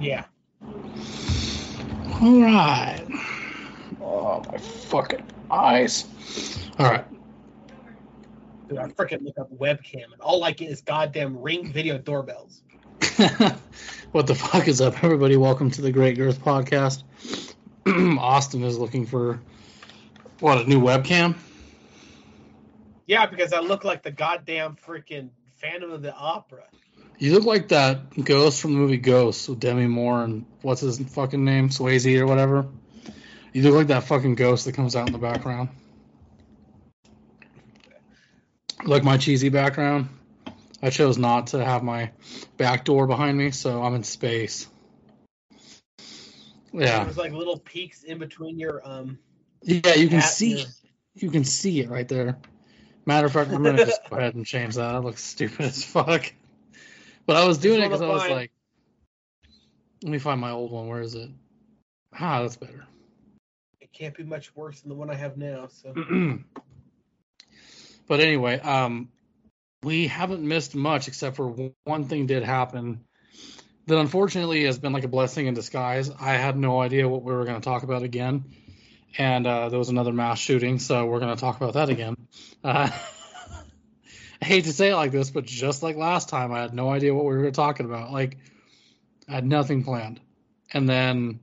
Yeah. 0.00 0.24
All 2.22 2.40
right. 2.40 3.04
Oh 4.00 4.42
my 4.50 4.56
fucking 4.56 5.22
eyes. 5.50 6.06
All 6.78 6.90
right. 6.90 7.04
Dude, 8.70 8.78
I 8.78 8.88
freaking 8.88 9.22
look 9.22 9.38
up 9.38 9.52
webcam 9.52 10.04
and 10.12 10.22
all 10.22 10.42
I 10.42 10.52
get 10.52 10.70
is 10.70 10.80
goddamn 10.80 11.38
ring 11.38 11.70
video 11.70 11.98
doorbells. 11.98 12.62
what 14.12 14.26
the 14.26 14.34
fuck 14.34 14.68
is 14.68 14.80
up, 14.80 15.04
everybody? 15.04 15.36
Welcome 15.36 15.70
to 15.72 15.82
the 15.82 15.92
Great 15.92 16.16
Girth 16.16 16.42
Podcast. 16.42 17.02
Austin 18.18 18.62
is 18.62 18.78
looking 18.78 19.04
for 19.04 19.38
what 20.38 20.62
a 20.62 20.64
new 20.64 20.80
webcam. 20.80 21.36
Yeah, 23.06 23.26
because 23.26 23.52
I 23.52 23.60
look 23.60 23.84
like 23.84 24.02
the 24.02 24.12
goddamn 24.12 24.76
freaking 24.76 25.28
Phantom 25.56 25.90
of 25.90 26.00
the 26.00 26.14
Opera. 26.14 26.64
You 27.20 27.34
look 27.34 27.44
like 27.44 27.68
that 27.68 28.24
ghost 28.24 28.62
from 28.62 28.72
the 28.72 28.78
movie 28.78 28.96
Ghost 28.96 29.46
with 29.46 29.60
Demi 29.60 29.86
Moore 29.86 30.24
and 30.24 30.46
what's 30.62 30.80
his 30.80 30.98
fucking 30.98 31.44
name, 31.44 31.68
Swayze 31.68 32.18
or 32.18 32.26
whatever. 32.26 32.66
You 33.52 33.62
look 33.62 33.74
like 33.74 33.88
that 33.88 34.04
fucking 34.04 34.36
ghost 34.36 34.64
that 34.64 34.74
comes 34.74 34.96
out 34.96 35.06
in 35.06 35.12
the 35.12 35.18
background. 35.18 35.68
Like 38.84 39.04
my 39.04 39.18
cheesy 39.18 39.50
background. 39.50 40.08
I 40.82 40.88
chose 40.88 41.18
not 41.18 41.48
to 41.48 41.62
have 41.62 41.82
my 41.82 42.10
back 42.56 42.86
door 42.86 43.06
behind 43.06 43.36
me, 43.36 43.50
so 43.50 43.82
I'm 43.82 43.94
in 43.94 44.02
space. 44.02 44.66
Yeah. 46.72 47.04
There's 47.04 47.18
like 47.18 47.32
little 47.32 47.58
peaks 47.58 48.02
in 48.02 48.18
between 48.18 48.58
your 48.58 48.80
um. 48.88 49.18
Yeah, 49.62 49.94
you 49.94 50.08
can 50.08 50.22
see 50.22 50.56
your- 50.60 50.66
you 51.16 51.30
can 51.30 51.44
see 51.44 51.80
it 51.80 51.90
right 51.90 52.08
there. 52.08 52.38
Matter 53.04 53.26
of 53.26 53.32
fact, 53.34 53.50
I'm 53.50 53.62
gonna 53.62 53.84
just 53.84 54.00
go 54.08 54.16
ahead 54.16 54.34
and 54.36 54.46
change 54.46 54.76
that. 54.76 54.92
That 54.92 55.00
looks 55.02 55.22
stupid 55.22 55.66
as 55.66 55.84
fuck. 55.84 56.32
But 57.26 57.36
I 57.36 57.46
was 57.46 57.58
doing 57.58 57.80
it 57.80 57.84
because 57.88 58.02
I 58.02 58.08
was 58.08 58.22
find- 58.22 58.34
like, 58.34 58.52
let 60.02 60.12
me 60.12 60.18
find 60.18 60.40
my 60.40 60.50
old 60.50 60.72
one. 60.72 60.88
Where 60.88 61.00
is 61.02 61.14
it? 61.14 61.30
Ah, 62.18 62.42
that's 62.42 62.56
better. 62.56 62.86
It 63.80 63.92
can't 63.92 64.14
be 64.16 64.24
much 64.24 64.54
worse 64.56 64.80
than 64.80 64.88
the 64.88 64.94
one 64.94 65.10
I 65.10 65.14
have 65.14 65.36
now. 65.36 65.68
So 65.68 65.94
but 68.08 68.20
anyway, 68.20 68.58
um, 68.60 69.10
we 69.82 70.06
haven't 70.06 70.42
missed 70.42 70.74
much 70.74 71.08
except 71.08 71.36
for 71.36 71.72
one 71.84 72.04
thing 72.04 72.26
did 72.26 72.42
happen 72.42 73.04
that 73.86 73.98
unfortunately 73.98 74.64
has 74.64 74.78
been 74.78 74.92
like 74.92 75.04
a 75.04 75.08
blessing 75.08 75.46
in 75.46 75.54
disguise. 75.54 76.10
I 76.10 76.32
had 76.32 76.56
no 76.56 76.80
idea 76.80 77.08
what 77.08 77.22
we 77.22 77.32
were 77.32 77.44
going 77.44 77.60
to 77.60 77.64
talk 77.64 77.82
about 77.82 78.02
again, 78.02 78.44
and 79.18 79.46
uh, 79.46 79.68
there 79.68 79.78
was 79.78 79.88
another 79.88 80.12
mass 80.12 80.38
shooting, 80.38 80.78
so 80.78 81.06
we're 81.06 81.20
going 81.20 81.34
to 81.34 81.40
talk 81.40 81.56
about 81.56 81.74
that 81.74 81.88
again. 81.88 82.14
Uh, 82.62 82.90
I 84.40 84.44
hate 84.44 84.64
to 84.64 84.72
say 84.72 84.90
it 84.90 84.96
like 84.96 85.12
this, 85.12 85.30
but 85.30 85.44
just 85.44 85.82
like 85.82 85.96
last 85.96 86.28
time, 86.28 86.52
I 86.52 86.60
had 86.60 86.74
no 86.74 86.90
idea 86.90 87.14
what 87.14 87.24
we 87.24 87.36
were 87.36 87.50
talking 87.50 87.86
about. 87.86 88.12
Like, 88.12 88.38
I 89.28 89.32
had 89.32 89.46
nothing 89.46 89.84
planned, 89.84 90.20
and 90.72 90.88
then. 90.88 91.40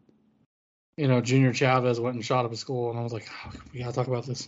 You 0.99 1.07
know, 1.07 1.21
Junior 1.21 1.53
Chavez 1.53 1.99
went 1.99 2.15
and 2.15 2.25
shot 2.25 2.45
up 2.45 2.51
a 2.51 2.55
school, 2.55 2.89
and 2.89 2.97
I 2.97 3.03
was 3.03 3.13
like, 3.13 3.29
oh, 3.45 3.51
"We 3.71 3.81
gotta 3.81 3.93
talk 3.93 4.07
about 4.07 4.25
this." 4.25 4.47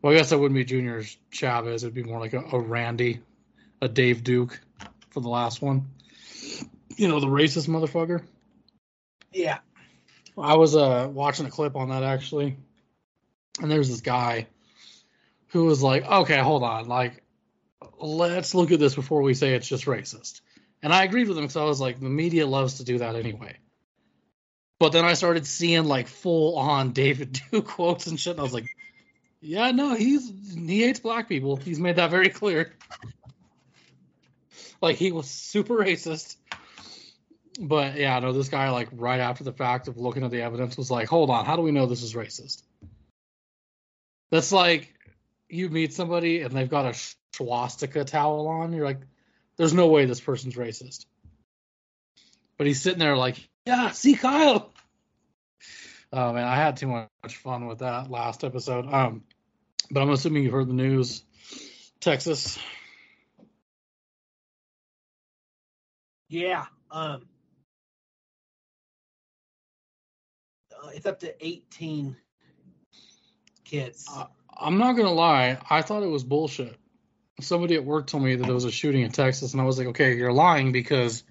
Well, 0.00 0.14
I 0.14 0.16
guess 0.16 0.30
that 0.30 0.38
wouldn't 0.38 0.56
be 0.56 0.64
Junior 0.64 1.04
Chavez. 1.30 1.84
It'd 1.84 1.94
be 1.94 2.02
more 2.02 2.20
like 2.20 2.32
a, 2.32 2.40
a 2.40 2.58
Randy, 2.58 3.20
a 3.82 3.88
Dave 3.88 4.24
Duke 4.24 4.58
for 5.10 5.20
the 5.20 5.28
last 5.28 5.60
one. 5.60 5.88
You 6.96 7.08
know, 7.08 7.20
the 7.20 7.26
racist 7.26 7.68
motherfucker. 7.68 8.22
yeah, 9.32 9.58
I 10.38 10.56
was 10.56 10.74
uh, 10.74 11.08
watching 11.12 11.46
a 11.46 11.50
clip 11.50 11.76
on 11.76 11.90
that 11.90 12.02
actually, 12.02 12.56
and 13.60 13.70
there's 13.70 13.90
this 13.90 14.00
guy 14.00 14.46
who 15.50 15.64
was 15.64 15.82
like, 15.82 16.04
"Okay, 16.04 16.38
hold 16.38 16.62
on, 16.62 16.88
like, 16.88 17.22
let's 17.98 18.54
look 18.54 18.72
at 18.72 18.78
this 18.78 18.94
before 18.94 19.22
we 19.22 19.34
say 19.34 19.54
it's 19.54 19.68
just 19.68 19.84
racist." 19.84 20.40
And 20.82 20.92
I 20.92 21.04
agreed 21.04 21.28
with 21.28 21.36
him 21.36 21.44
because 21.44 21.56
I 21.56 21.64
was 21.64 21.80
like, 21.80 22.00
the 22.00 22.08
media 22.08 22.46
loves 22.46 22.78
to 22.78 22.84
do 22.84 22.98
that 22.98 23.14
anyway. 23.14 23.56
But 24.78 24.92
then 24.92 25.04
I 25.04 25.12
started 25.12 25.46
seeing 25.46 25.84
like 25.84 26.08
full 26.08 26.58
on 26.58 26.92
David 26.92 27.40
Duke 27.50 27.66
quotes 27.66 28.06
and 28.06 28.18
shit, 28.18 28.32
and 28.32 28.40
I 28.40 28.42
was 28.42 28.54
like, 28.54 28.66
"Yeah, 29.40 29.70
no, 29.70 29.94
he's 29.94 30.30
he 30.54 30.82
hates 30.82 31.00
black 31.00 31.28
people. 31.28 31.56
He's 31.56 31.78
made 31.78 31.96
that 31.96 32.10
very 32.10 32.30
clear." 32.30 32.72
Like 34.82 34.96
he 34.96 35.12
was 35.12 35.28
super 35.28 35.76
racist. 35.76 36.36
But 37.60 37.96
yeah, 37.96 38.18
no, 38.20 38.32
this 38.32 38.48
guy 38.48 38.70
like 38.70 38.88
right 38.92 39.20
after 39.20 39.44
the 39.44 39.52
fact 39.52 39.88
of 39.88 39.98
looking 39.98 40.24
at 40.24 40.30
the 40.30 40.40
evidence 40.40 40.76
was 40.76 40.90
like, 40.90 41.08
hold 41.08 41.28
on, 41.28 41.44
how 41.44 41.56
do 41.56 41.62
we 41.62 41.72
know 41.72 41.86
this 41.86 42.02
is 42.02 42.14
racist? 42.14 42.62
That's 44.30 44.52
like 44.52 44.94
you 45.50 45.68
meet 45.68 45.92
somebody 45.92 46.42
and 46.42 46.52
they've 46.52 46.70
got 46.70 46.86
a 46.86 46.98
swastika 47.34 48.04
towel 48.04 48.48
on. 48.48 48.72
You're 48.72 48.84
like, 48.84 49.00
there's 49.56 49.74
no 49.74 49.88
way 49.88 50.04
this 50.04 50.20
person's 50.20 50.54
racist. 50.54 51.06
But 52.56 52.66
he's 52.66 52.80
sitting 52.80 52.98
there 52.98 53.16
like, 53.16 53.48
yeah, 53.66 53.90
see 53.90 54.14
Kyle. 54.14 54.72
Oh 56.12 56.32
man, 56.32 56.46
I 56.46 56.56
had 56.56 56.76
too 56.76 56.88
much 56.88 57.36
fun 57.36 57.66
with 57.66 57.78
that 57.78 58.10
last 58.10 58.42
episode. 58.42 58.92
Um, 58.92 59.22
but 59.90 60.02
I'm 60.02 60.10
assuming 60.10 60.42
you've 60.42 60.52
heard 60.52 60.68
the 60.68 60.74
news. 60.74 61.22
Texas. 62.00 62.58
yeah. 66.28 66.66
Um, 66.90 67.26
uh, 70.72 70.88
it's 70.94 71.06
up 71.06 71.20
to 71.20 71.46
18 71.46 72.16
kids. 73.64 74.06
Uh, 74.12 74.26
I'm 74.60 74.78
not 74.78 74.92
gonna 74.96 75.12
lie, 75.12 75.58
I 75.68 75.82
thought 75.82 76.02
it 76.02 76.08
was 76.08 76.24
bullshit. 76.24 76.76
Somebody 77.40 77.74
at 77.76 77.84
work 77.84 78.06
told 78.06 78.22
me 78.22 78.36
that 78.36 78.44
there 78.44 78.54
was 78.54 78.66
a 78.66 78.70
shooting 78.70 79.02
in 79.02 79.12
Texas, 79.12 79.52
and 79.52 79.60
I 79.60 79.64
was 79.64 79.78
like, 79.78 79.88
okay, 79.88 80.14
you're 80.14 80.32
lying 80.32 80.72
because 80.72 81.22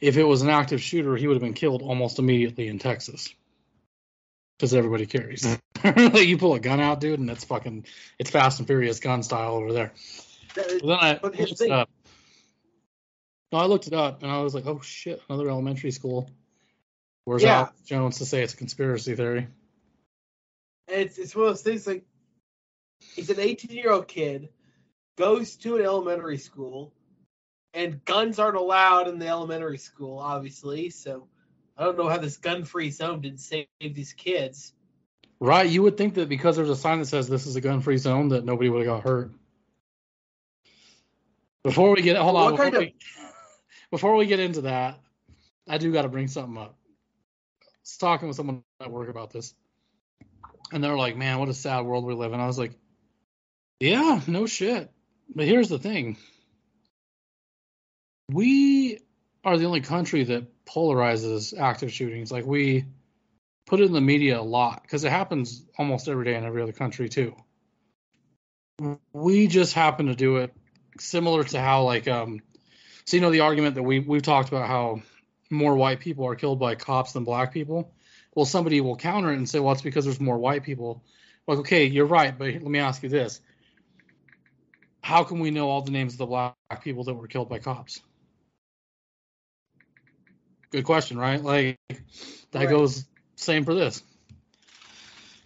if 0.00 0.16
it 0.16 0.22
was 0.24 0.42
an 0.42 0.50
active 0.50 0.80
shooter, 0.80 1.16
he 1.16 1.26
would 1.26 1.34
have 1.34 1.42
been 1.42 1.54
killed 1.54 1.82
almost 1.82 2.18
immediately 2.18 2.68
in 2.68 2.78
Texas. 2.78 3.34
Because 4.56 4.72
everybody 4.72 5.06
carries. 5.06 5.42
Mm. 5.42 6.14
like 6.14 6.28
you 6.28 6.38
pull 6.38 6.54
a 6.54 6.60
gun 6.60 6.80
out, 6.80 7.00
dude, 7.00 7.18
and 7.18 7.28
it's 7.28 7.44
fucking 7.44 7.86
it's 8.18 8.30
Fast 8.30 8.58
and 8.60 8.66
Furious 8.66 9.00
gun 9.00 9.22
style 9.22 9.54
over 9.54 9.72
there. 9.72 9.92
But 10.54 10.80
then 10.82 10.90
I 10.90 11.18
But 11.20 11.38
looked 11.38 11.60
it 11.60 11.70
up. 11.70 11.90
No, 13.52 13.58
I 13.58 13.66
looked 13.66 13.86
it 13.86 13.92
up 13.92 14.22
and 14.22 14.32
I 14.32 14.40
was 14.42 14.54
like, 14.54 14.66
oh 14.66 14.80
shit, 14.80 15.20
another 15.28 15.50
elementary 15.50 15.90
school. 15.90 16.30
Where's 17.24 17.42
Yeah. 17.42 17.56
Alex 17.56 17.80
Jones 17.84 18.18
to 18.18 18.24
say 18.26 18.42
it's 18.42 18.54
a 18.54 18.56
conspiracy 18.56 19.14
theory? 19.14 19.48
it's 20.88 21.18
it's 21.18 21.34
one 21.34 21.46
of 21.46 21.50
those 21.50 21.62
things 21.62 21.86
like 21.86 22.04
he's 23.00 23.30
an 23.30 23.40
18 23.40 23.76
year 23.76 23.92
old 23.92 24.08
kid 24.08 24.48
goes 25.16 25.56
to 25.56 25.76
an 25.76 25.84
elementary 25.84 26.38
school 26.38 26.92
and 27.74 28.04
guns 28.04 28.38
aren't 28.38 28.56
allowed 28.56 29.08
in 29.08 29.18
the 29.18 29.26
elementary 29.26 29.78
school 29.78 30.18
obviously 30.18 30.90
so 30.90 31.26
i 31.76 31.84
don't 31.84 31.98
know 31.98 32.08
how 32.08 32.18
this 32.18 32.36
gun 32.36 32.64
free 32.64 32.90
zone 32.90 33.20
didn't 33.20 33.40
save 33.40 33.66
these 33.80 34.12
kids 34.12 34.72
Right, 35.38 35.68
you 35.68 35.82
would 35.82 35.98
think 35.98 36.14
that 36.14 36.28
because 36.28 36.56
there's 36.56 36.70
a 36.70 36.76
sign 36.76 37.00
that 37.00 37.06
says 37.06 37.28
this 37.28 37.46
is 37.46 37.56
a 37.56 37.60
gun-free 37.60 37.98
zone, 37.98 38.30
that 38.30 38.44
nobody 38.44 38.70
would 38.70 38.86
have 38.86 38.96
got 38.96 39.02
hurt. 39.02 39.32
Before 41.62 41.94
we 41.94 42.00
get 42.00 42.16
hold 42.16 42.36
on, 42.36 42.52
before, 42.52 42.66
of- 42.68 42.74
we, 42.74 42.94
before 43.90 44.16
we 44.16 44.26
get 44.26 44.40
into 44.40 44.62
that, 44.62 44.98
I 45.68 45.78
do 45.78 45.92
got 45.92 46.02
to 46.02 46.08
bring 46.08 46.28
something 46.28 46.56
up. 46.56 46.78
I 47.60 47.66
was 47.82 47.96
talking 47.98 48.28
with 48.28 48.36
someone 48.36 48.62
at 48.80 48.90
work 48.90 49.10
about 49.10 49.30
this, 49.30 49.52
and 50.72 50.82
they're 50.82 50.96
like, 50.96 51.16
"Man, 51.16 51.38
what 51.38 51.48
a 51.48 51.54
sad 51.54 51.84
world 51.84 52.04
we 52.04 52.14
live 52.14 52.32
in." 52.32 52.40
I 52.40 52.46
was 52.46 52.58
like, 52.58 52.72
"Yeah, 53.80 54.20
no 54.26 54.46
shit." 54.46 54.90
But 55.34 55.46
here's 55.46 55.68
the 55.68 55.78
thing: 55.78 56.16
we 58.30 59.00
are 59.44 59.58
the 59.58 59.66
only 59.66 59.80
country 59.80 60.24
that 60.24 60.64
polarizes 60.66 61.58
active 61.58 61.92
shootings. 61.92 62.32
Like 62.32 62.46
we 62.46 62.84
put 63.66 63.80
it 63.80 63.86
in 63.86 63.92
the 63.92 64.00
media 64.00 64.40
a 64.40 64.42
lot 64.42 64.82
because 64.82 65.04
it 65.04 65.10
happens 65.10 65.64
almost 65.78 66.08
every 66.08 66.24
day 66.24 66.34
in 66.34 66.44
every 66.44 66.62
other 66.62 66.72
country 66.72 67.08
too. 67.08 67.34
We 69.12 69.46
just 69.46 69.74
happen 69.74 70.06
to 70.06 70.14
do 70.14 70.36
it 70.36 70.52
similar 70.98 71.44
to 71.44 71.60
how 71.60 71.84
like 71.84 72.08
um 72.08 72.40
so 73.04 73.16
you 73.16 73.20
know 73.20 73.30
the 73.30 73.40
argument 73.40 73.76
that 73.76 73.82
we 73.82 74.00
we've 74.00 74.22
talked 74.22 74.48
about 74.48 74.68
how 74.68 75.02
more 75.50 75.76
white 75.76 76.00
people 76.00 76.26
are 76.26 76.34
killed 76.34 76.58
by 76.58 76.74
cops 76.74 77.12
than 77.12 77.24
black 77.24 77.52
people. 77.52 77.92
Well, 78.34 78.46
somebody 78.46 78.80
will 78.80 78.96
counter 78.96 79.32
it 79.32 79.36
and 79.36 79.48
say, 79.48 79.60
well, 79.60 79.72
it's 79.72 79.80
because 79.80 80.04
there's 80.04 80.20
more 80.20 80.36
white 80.36 80.62
people. 80.62 81.02
Like, 81.46 81.58
okay, 81.60 81.86
you're 81.86 82.06
right, 82.06 82.36
but 82.36 82.48
let 82.48 82.62
me 82.62 82.80
ask 82.80 83.02
you 83.02 83.08
this: 83.08 83.40
How 85.06 85.22
can 85.22 85.38
we 85.38 85.52
know 85.52 85.70
all 85.70 85.82
the 85.82 85.92
names 85.92 86.14
of 86.14 86.18
the 86.18 86.26
black 86.26 86.56
people 86.82 87.04
that 87.04 87.14
were 87.14 87.28
killed 87.28 87.48
by 87.48 87.60
cops? 87.60 88.00
Good 90.72 90.84
question, 90.84 91.16
right? 91.16 91.40
Like 91.40 91.78
that 92.50 92.64
Right. 92.64 92.68
goes 92.68 93.04
same 93.36 93.64
for 93.64 93.72
this. 93.72 94.02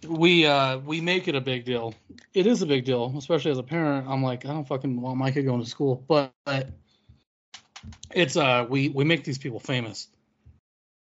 We 0.07 0.47
uh 0.47 0.79
we 0.79 0.99
make 0.99 1.27
it 1.27 1.35
a 1.35 1.41
big 1.41 1.63
deal. 1.63 1.93
It 2.33 2.47
is 2.47 2.63
a 2.63 2.65
big 2.65 2.85
deal, 2.85 3.13
especially 3.15 3.51
as 3.51 3.59
a 3.59 3.63
parent. 3.63 4.07
I'm 4.09 4.23
like, 4.23 4.45
I 4.45 4.47
don't 4.47 4.67
fucking 4.67 4.99
want 4.99 5.19
my 5.19 5.29
kid 5.29 5.43
going 5.45 5.63
to 5.63 5.69
school, 5.69 6.03
but, 6.07 6.31
but 6.43 6.71
it's 8.15 8.37
uh 8.37 8.65
we 8.67 8.89
we 8.89 9.03
make 9.03 9.23
these 9.23 9.37
people 9.37 9.59
famous. 9.59 10.07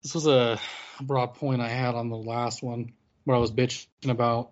This 0.03 0.13
was 0.17 0.27
a 0.27 0.59
broad 1.01 1.35
point 1.35 1.63
I 1.63 1.69
had 1.69 1.95
on 1.95 2.09
the 2.09 2.17
last 2.17 2.65
one 2.65 2.95
where 3.23 3.37
I 3.37 3.41
was 3.41 3.53
bitching 3.53 3.87
about 4.09 4.51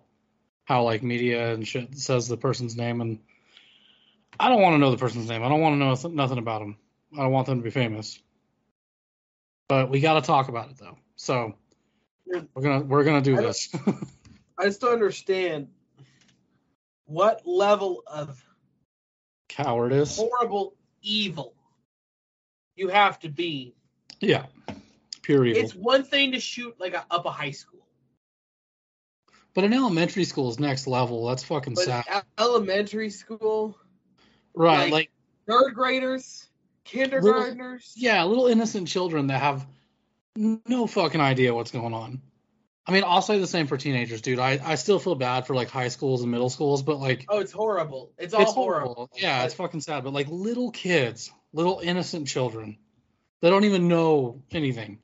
how 0.63 0.83
like 0.83 1.03
media 1.03 1.53
and 1.53 1.67
shit 1.67 1.97
says 1.97 2.29
the 2.29 2.37
person's 2.37 2.77
name 2.77 3.01
and 3.01 3.19
I 4.37 4.49
don't 4.49 4.61
want 4.61 4.73
to 4.73 4.77
know 4.77 4.91
the 4.91 4.97
person's 4.97 5.29
name. 5.29 5.43
I 5.43 5.49
don't 5.49 5.61
want 5.61 5.73
to 5.73 5.77
know 5.77 6.15
nothing 6.15 6.37
about 6.37 6.59
them. 6.59 6.77
I 7.13 7.23
don't 7.23 7.31
want 7.31 7.47
them 7.47 7.59
to 7.59 7.63
be 7.63 7.69
famous. 7.69 8.19
But 9.67 9.89
we 9.89 9.99
got 9.99 10.15
to 10.15 10.21
talk 10.21 10.49
about 10.49 10.69
it 10.69 10.77
though. 10.77 10.97
So 11.15 11.55
we're 12.25 12.61
gonna 12.61 12.81
we're 12.81 13.03
gonna 13.03 13.21
do 13.21 13.37
I 13.37 13.41
this. 13.41 13.69
I 14.57 14.65
just 14.65 14.81
don't 14.81 14.93
understand 14.93 15.67
what 17.05 17.45
level 17.45 18.03
of 18.07 18.43
Cowardice. 19.47 20.17
horrible 20.17 20.75
evil 21.01 21.53
you 22.79 22.87
have 22.87 23.19
to 23.19 23.29
be. 23.29 23.75
Yeah. 24.19 24.45
Pure 25.21 25.45
evil. 25.47 25.61
It's 25.61 25.75
one 25.75 26.03
thing 26.03 26.31
to 26.31 26.39
shoot 26.39 26.79
like 26.79 26.93
a, 26.93 27.05
up 27.11 27.25
a 27.25 27.31
high 27.31 27.51
school, 27.51 27.85
But 29.53 29.65
in 29.65 29.73
elementary 29.73 30.23
school 30.23 30.49
is 30.49 30.59
next 30.59 30.87
level. 30.87 31.27
That's 31.27 31.43
fucking 31.43 31.75
but 31.75 31.83
sad. 31.83 32.23
elementary 32.37 33.09
school, 33.09 33.77
right. 34.65 34.91
like- 34.91 34.91
like 34.91 35.11
third 35.47 35.73
graders, 35.73 36.47
kindergartners. 36.83 37.93
yeah, 37.95 38.23
little 38.25 38.47
innocent 38.47 38.87
children 38.87 39.27
that 39.27 39.41
have 39.41 39.65
no 40.35 40.85
fucking 40.87 41.21
idea 41.21 41.53
what's 41.53 41.71
going 41.71 41.93
on. 41.93 42.21
I 42.85 42.91
mean, 42.91 43.03
I'll 43.05 43.21
say 43.21 43.37
the 43.39 43.45
same 43.47 43.67
for 43.67 43.77
teenagers, 43.77 44.21
dude. 44.21 44.39
I, 44.39 44.59
I 44.63 44.75
still 44.75 44.97
feel 44.99 45.13
bad 45.15 45.45
for 45.45 45.53
like 45.55 45.69
high 45.69 45.89
schools 45.89 46.21
and 46.23 46.31
middle 46.31 46.49
schools, 46.49 46.81
but 46.81 46.99
like 46.99 47.25
Oh, 47.29 47.39
it's 47.39 47.51
horrible. 47.51 48.11
It's 48.17 48.33
all 48.33 48.41
it's 48.41 48.53
horrible. 48.53 48.93
horrible. 48.95 49.09
Yeah, 49.15 49.43
it's 49.43 49.53
fucking 49.53 49.81
sad. 49.81 50.03
But 50.03 50.13
like 50.13 50.27
little 50.29 50.71
kids, 50.71 51.31
little 51.53 51.79
innocent 51.83 52.27
children, 52.27 52.77
they 53.41 53.49
don't 53.51 53.65
even 53.65 53.87
know 53.87 54.41
anything. 54.51 54.99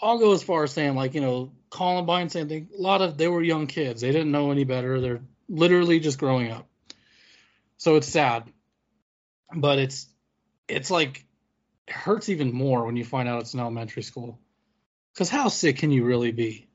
I'll 0.00 0.18
go 0.18 0.32
as 0.32 0.42
far 0.42 0.64
as 0.64 0.72
saying 0.72 0.94
like 0.96 1.14
you 1.14 1.20
know 1.20 1.52
Columbine, 1.68 2.30
same 2.30 2.48
thing. 2.48 2.68
A 2.76 2.80
lot 2.80 3.02
of 3.02 3.16
they 3.18 3.28
were 3.28 3.42
young 3.42 3.66
kids. 3.66 4.00
They 4.00 4.10
didn't 4.12 4.32
know 4.32 4.50
any 4.50 4.64
better. 4.64 5.00
They're 5.00 5.20
literally 5.48 6.00
just 6.00 6.18
growing 6.18 6.50
up. 6.50 6.66
So 7.80 7.96
it's 7.96 8.08
sad, 8.08 8.44
but 9.56 9.78
it's 9.78 10.06
it's 10.68 10.90
like 10.90 11.24
it 11.88 11.94
hurts 11.94 12.28
even 12.28 12.52
more 12.52 12.84
when 12.84 12.96
you 12.96 13.06
find 13.06 13.26
out 13.26 13.40
it's 13.40 13.54
an 13.54 13.60
elementary 13.60 14.02
school. 14.02 14.38
Because 15.14 15.30
how 15.30 15.48
sick 15.48 15.78
can 15.78 15.90
you 15.90 16.04
really 16.04 16.30
be? 16.30 16.68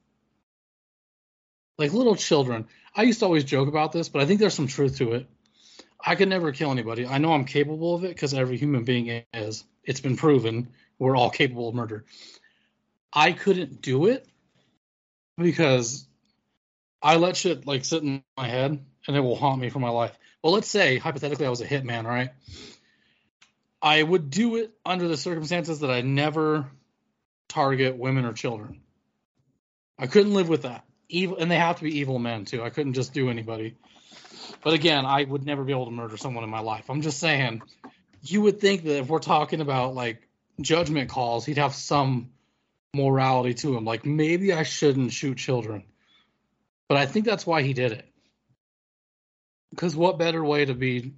Like 1.78 1.94
little 1.94 2.16
children. 2.16 2.66
I 2.96 3.04
used 3.04 3.19
to 3.19 3.25
always 3.25 3.44
joke 3.44 3.68
about 3.68 3.92
this, 3.92 4.10
but 4.10 4.24
I 4.24 4.25
think 4.25 4.40
there's 4.40 4.56
some 4.56 4.66
truth 4.66 4.98
to 4.98 5.12
it. 5.12 5.28
I 6.04 6.16
could 6.16 6.28
never 6.28 6.52
kill 6.52 6.72
anybody. 6.72 7.06
I 7.06 7.19
know 7.19 7.34
I'm 7.34 7.46
capable 7.46 7.94
of 7.94 8.04
it 8.04 8.10
because 8.10 8.34
every 8.34 8.57
human 8.57 8.84
being 8.84 9.24
is. 9.31 9.63
It's 9.84 10.02
been 10.02 10.18
proven 10.18 10.69
we're 10.98 11.16
all 11.16 11.30
capable 11.30 11.69
of 11.69 11.75
murder. 11.75 12.04
I 13.13 13.31
couldn't 13.31 13.80
do 13.80 14.07
it 14.07 14.28
because 15.38 16.07
I 17.00 17.18
let 17.18 17.38
shit 17.38 17.68
like 17.68 17.86
sit 17.86 18.02
in 18.02 18.24
my 18.36 18.48
head 18.48 18.84
and 19.07 19.16
it 19.16 19.19
will 19.19 19.36
haunt 19.36 19.62
me 19.62 19.69
for 19.69 19.78
my 19.78 19.90
life. 19.90 20.18
Well, 20.45 20.53
let's 20.53 20.69
say 20.69 21.00
hypothetically 21.00 21.47
I 21.47 21.50
was 21.50 21.62
a 21.62 21.65
hitman, 21.65 22.06
right? 22.06 22.30
I 23.81 24.03
would 24.03 24.30
do 24.30 24.57
it 24.57 24.75
under 24.86 25.07
the 25.07 25.18
circumstances 25.18 25.80
that 25.80 25.89
I 25.89 26.01
never 26.01 26.68
target 27.47 27.97
women 27.97 28.25
or 28.25 28.33
children. 28.33 28.81
I 29.97 30.06
couldn't 30.06 30.36
live 30.36 30.47
with 30.47 30.62
that. 30.62 30.86
Evil, 31.09 31.38
and 31.38 31.50
they 31.50 31.57
have 31.57 31.77
to 31.77 31.83
be 31.83 31.97
evil 31.97 32.19
men 32.19 32.45
too. 32.45 32.62
I 32.62 32.69
couldn't 32.69 32.94
just 32.94 33.12
do 33.12 33.31
anybody. 33.31 33.75
But 34.62 34.75
again, 34.75 35.03
I 35.03 35.24
would 35.24 35.47
never 35.47 35.63
be 35.63 35.71
able 35.71 35.86
to 35.86 35.92
murder 35.92 36.15
someone 36.15 36.44
in 36.44 36.51
my 36.51 36.59
life. 36.59 36.92
I'm 36.92 37.01
just 37.01 37.18
saying, 37.18 37.63
you 38.21 38.42
would 38.42 38.62
think 38.62 38.83
that 38.83 39.00
if 39.00 39.07
we're 39.07 39.18
talking 39.18 39.62
about 39.62 39.95
like 39.95 40.27
judgment 40.62 41.09
calls, 41.09 41.44
he'd 41.44 41.57
have 41.57 41.74
some 41.74 42.30
morality 42.94 43.56
to 43.56 43.75
him. 43.75 43.83
Like 43.83 44.06
maybe 44.06 44.53
I 44.53 44.62
shouldn't 44.62 45.12
shoot 45.12 45.39
children. 45.39 45.86
But 46.88 47.00
I 47.00 47.07
think 47.07 47.25
that's 47.25 47.47
why 47.47 47.63
he 47.63 47.74
did 47.74 47.94
it. 47.94 48.07
Because 49.71 49.95
what 49.95 50.17
better 50.17 50.44
way 50.44 50.65
to 50.65 50.73
be 50.73 51.13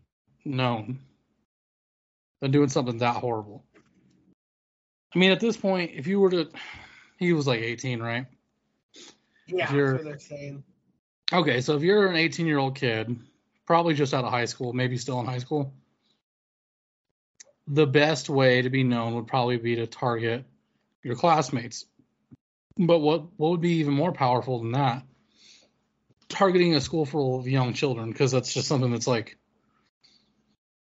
known 0.46 1.00
than 2.42 2.52
doing 2.52 2.70
something 2.70 2.98
that 3.00 3.16
horrible? 3.16 3.64
I 5.14 5.20
mean, 5.20 5.32
at 5.32 5.40
this 5.40 5.58
point, 5.58 5.92
if 5.94 6.08
you 6.08 6.20
were 6.20 6.30
to, 6.32 6.50
he 7.18 7.34
was 7.34 7.48
like 7.48 7.62
18, 7.62 8.02
right? 8.02 8.26
Yeah, 9.48 9.72
that's 9.72 9.94
what 9.94 10.04
they're 10.04 10.20
saying. 10.20 10.64
Okay, 11.32 11.62
so 11.62 11.76
if 11.76 11.84
you're 11.84 12.08
an 12.08 12.16
18 12.16 12.46
year 12.46 12.58
old 12.58 12.76
kid, 12.76 13.18
probably 13.66 13.94
just 13.94 14.14
out 14.14 14.24
of 14.24 14.32
high 14.32 14.46
school, 14.46 14.74
maybe 14.74 14.98
still 14.98 15.20
in 15.20 15.26
high 15.26 15.38
school, 15.40 15.74
the 17.68 17.88
best 17.88 18.30
way 18.30 18.62
to 18.62 18.70
be 18.70 18.84
known 18.84 19.16
would 19.16 19.28
probably 19.28 19.58
be 19.58 19.76
to 19.76 19.88
target 19.88 20.46
your 21.04 21.16
classmates. 21.16 21.86
But 22.78 23.00
what 23.00 23.26
what 23.38 23.52
would 23.52 23.62
be 23.62 23.74
even 23.74 23.94
more 23.94 24.12
powerful 24.12 24.60
than 24.60 24.72
that? 24.72 25.04
Targeting 26.30 26.76
a 26.76 26.82
school 26.82 27.06
full 27.06 27.40
of 27.40 27.48
young 27.48 27.74
children, 27.74 28.12
because 28.12 28.32
that's 28.32 28.54
just 28.54 28.68
something 28.68 28.92
that's 28.92 29.08
like 29.08 29.38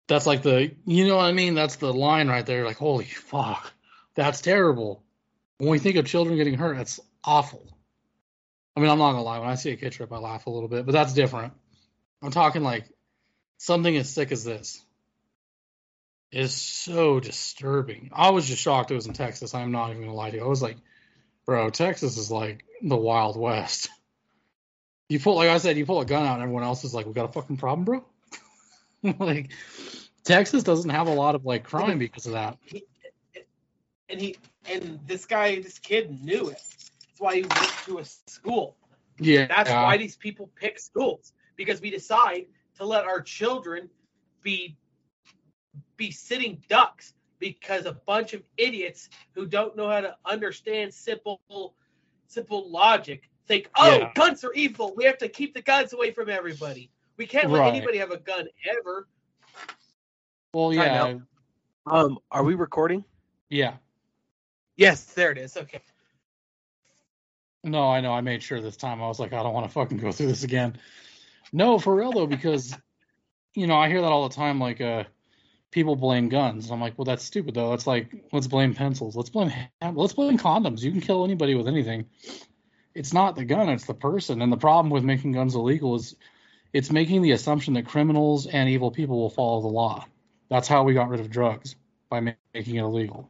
that's 0.08 0.26
like 0.26 0.42
the 0.42 0.72
you 0.86 1.08
know 1.08 1.18
what 1.18 1.26
I 1.26 1.32
mean? 1.32 1.54
That's 1.54 1.78
the 1.78 1.94
line 1.94 2.28
right 2.28 2.46
there, 2.46 2.66
like, 2.66 2.78
holy 2.78 3.06
fuck, 3.06 3.72
that's 4.16 4.42
terrible. 4.42 5.04
When 5.58 5.70
we 5.70 5.80
think 5.80 5.96
of 5.96 6.06
children 6.06 6.38
getting 6.38 6.56
hurt, 6.56 6.78
that's 6.78 7.00
awful. 7.24 7.66
I 8.76 8.80
mean, 8.80 8.90
I'm 8.90 9.00
not 9.00 9.14
gonna 9.14 9.24
lie. 9.24 9.40
When 9.40 9.50
I 9.50 9.56
see 9.56 9.72
a 9.72 9.78
kid 9.78 9.92
trip, 9.92 10.12
I 10.12 10.18
laugh 10.18 10.46
a 10.46 10.50
little 10.50 10.70
bit, 10.70 10.86
but 10.86 10.92
that's 10.92 11.14
different. 11.14 11.54
I'm 12.22 12.32
talking 12.32 12.64
like 12.64 12.90
something 13.58 13.96
as 13.96 14.10
sick 14.10 14.32
as 14.32 14.44
this 14.44 14.84
is 16.32 16.54
so 16.54 17.20
disturbing. 17.20 18.10
I 18.14 18.32
was 18.32 18.48
just 18.48 18.62
shocked 18.62 18.92
it 18.92 18.96
was 18.96 19.08
in 19.08 19.14
Texas. 19.14 19.54
I'm 19.54 19.72
not 19.72 19.92
even 19.92 20.04
gonna 20.04 20.14
lie 20.14 20.32
to 20.32 20.38
you. 20.38 20.44
I 20.44 20.48
was 20.48 20.62
like, 20.62 20.78
bro, 21.46 21.70
Texas 21.70 22.18
is 22.18 22.32
like 22.32 22.64
the 22.82 22.98
Wild 22.98 23.38
West. 23.38 23.90
You 25.10 25.20
pull, 25.20 25.36
like 25.36 25.50
I 25.50 25.58
said, 25.58 25.78
you 25.78 25.86
pull 25.86 26.02
a 26.02 26.06
gun 26.06 26.26
out, 26.26 26.36
and 26.36 26.44
everyone 26.44 26.64
else 26.64 26.84
is 26.84 26.94
like, 26.94 27.06
"We 27.06 27.14
got 27.14 27.30
a 27.30 27.32
fucking 27.32 27.58
problem, 27.58 27.86
bro." 27.86 28.06
like, 29.20 29.52
Texas 30.24 30.64
doesn't 30.64 30.90
have 30.90 31.08
a 31.08 31.14
lot 31.14 31.36
of 31.36 31.46
like 31.46 31.64
crime 31.64 31.98
because 31.98 32.26
of 32.26 32.34
that. 32.34 32.58
And 34.10 34.22
he 34.22 34.38
and 34.70 35.00
this 35.08 35.26
guy, 35.26 35.62
this 35.62 35.80
kid 35.80 36.24
knew 36.24 36.50
it. 36.50 36.62
That's 36.62 37.20
why 37.20 37.36
he 37.36 37.42
went 37.42 37.74
to 37.86 38.00
a 38.00 38.06
school. 38.28 38.76
Yeah, 39.20 39.48
That's 39.48 39.72
why 39.72 39.98
these 39.98 40.16
people 40.16 40.50
pick 40.56 40.78
schools 40.78 41.34
because 41.56 41.82
we 41.82 41.90
decide 41.90 42.46
to 42.78 42.86
let 42.86 43.06
our 43.06 43.22
children 43.22 43.90
be 44.44 44.78
be 45.96 46.12
sitting 46.12 46.62
ducks 46.70 47.14
because 47.40 47.86
a 47.86 47.94
bunch 47.94 48.34
of 48.34 48.44
idiots 48.58 49.10
who 49.34 49.46
don't 49.46 49.76
know 49.76 49.90
how 49.90 50.02
to 50.02 50.16
understand 50.26 50.94
simple 50.94 51.40
simple 52.28 52.70
logic 52.70 53.30
think, 53.48 53.70
oh, 53.78 53.98
Yeah. 54.00 54.12
guns 54.14 54.44
are 54.44 54.54
evil. 54.54 54.94
We 54.96 55.06
have 55.06 55.18
to 55.20 55.30
keep 55.30 55.54
the 55.54 55.62
guns 55.62 55.94
away 55.94 56.12
from 56.12 56.30
everybody. 56.30 56.90
We 57.18 57.26
can't 57.26 57.50
let 57.50 57.60
Right. 57.60 57.74
anybody 57.74 57.98
have 57.98 58.12
a 58.12 58.18
gun 58.18 58.48
ever. 58.70 59.08
Well, 60.54 60.74
yeah, 60.74 61.04
out. 61.04 61.22
Um, 61.86 62.20
are 62.32 62.44
we 62.44 62.56
recording? 62.56 63.04
yeah. 63.50 63.78
Yes, 64.76 65.06
there 65.14 65.32
it 65.32 65.40
is. 65.40 65.58
Okay. 65.58 65.82
No, 67.64 67.90
I 67.90 68.00
know. 68.00 68.14
I 68.14 68.22
made 68.22 68.44
sure 68.44 68.62
this 68.62 68.78
time. 68.78 69.02
I 69.02 69.08
was 69.08 69.20
like, 69.20 69.34
I 69.34 69.42
don't 69.42 69.54
want 69.54 69.66
to 69.66 69.72
fucking 69.72 69.98
go 69.98 70.12
through 70.12 70.28
this 70.28 70.44
again. 70.44 70.78
No, 71.52 71.80
for 71.80 71.96
real 71.96 72.12
though, 72.12 72.28
because 72.28 72.78
you 73.56 73.66
know 73.66 73.76
I 73.76 73.88
hear 73.90 74.02
that 74.02 74.12
all 74.12 74.30
the 74.30 74.36
time. 74.36 74.60
Like, 74.60 74.80
uh, 74.80 75.06
people 75.72 75.96
blame 75.96 76.30
guns. 76.30 76.70
I'm 76.70 76.80
like, 76.80 76.96
well, 76.98 77.06
that's 77.06 77.24
stupid 77.24 77.56
though. 77.56 77.74
It's 77.74 77.88
like, 77.88 78.14
let's 78.32 78.46
blame 78.46 78.76
pencils. 78.76 79.16
Let's 79.16 79.32
blame. 79.32 79.52
Let's 79.82 80.14
blame 80.14 80.38
condoms. 80.38 80.82
You 80.84 80.92
can 80.92 81.02
kill 81.02 81.24
anybody 81.26 81.56
with 81.56 81.68
anything. 81.68 82.06
It's 82.98 83.14
not 83.14 83.36
the 83.36 83.46
gun. 83.46 83.70
It's 83.70 83.86
the 83.86 83.94
person. 83.94 84.42
And 84.42 84.52
the 84.52 84.58
problem 84.58 84.90
with 84.90 85.04
making 85.04 85.34
guns 85.34 85.54
illegal 85.54 85.96
is 85.96 86.16
it's 86.74 86.92
making 86.92 87.22
the 87.22 87.32
assumption 87.32 87.76
that 87.76 87.86
criminals 87.86 88.48
and 88.48 88.68
evil 88.68 88.90
people 88.90 89.20
will 89.20 89.30
follow 89.30 89.62
the 89.62 89.68
law. 89.68 90.06
That's 90.50 90.68
how 90.68 90.84
we 90.84 90.96
got 90.96 91.10
rid 91.10 91.20
of 91.20 91.30
drugs 91.30 91.76
by 92.10 92.22
ma- 92.22 92.32
making 92.56 92.76
it 92.76 92.82
illegal. 92.82 93.30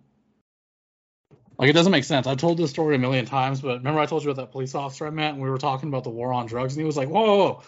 Like 1.60 1.70
it 1.70 1.74
doesn't 1.74 1.92
make 1.92 2.06
sense. 2.06 2.28
I've 2.28 2.38
told 2.38 2.58
this 2.58 2.70
story 2.70 2.96
a 2.96 3.00
million 3.00 3.26
times, 3.26 3.60
but 3.60 3.80
remember 3.80 4.00
I 4.00 4.06
told 4.06 4.24
you 4.24 4.32
about 4.32 4.42
that 4.42 4.52
police 4.54 4.74
officer 4.74 5.06
I 5.06 5.10
met 5.10 5.34
and 5.34 5.42
we 5.42 5.50
were 5.50 5.58
talking 5.58 5.90
about 5.90 6.06
the 6.06 6.12
war 6.12 6.32
on 6.32 6.46
drugs 6.46 6.74
and 6.74 6.82
he 6.82 6.86
was 6.86 6.96
like, 6.96 7.10
"Whoa, 7.10 7.26
whoa, 7.26 7.38
whoa. 7.38 7.64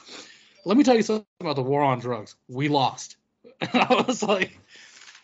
let 0.63 0.77
me 0.77 0.85
tell 0.85 0.95
you 0.95 1.01
something 1.01 1.25
about 1.41 1.57
the 1.57 1.63
war 1.63 1.81
on 1.81 1.99
drugs. 1.99 2.35
We 2.47 2.69
lost." 2.69 3.17
And 3.61 3.83
I 3.83 4.05
was 4.07 4.23
like, 4.23 4.57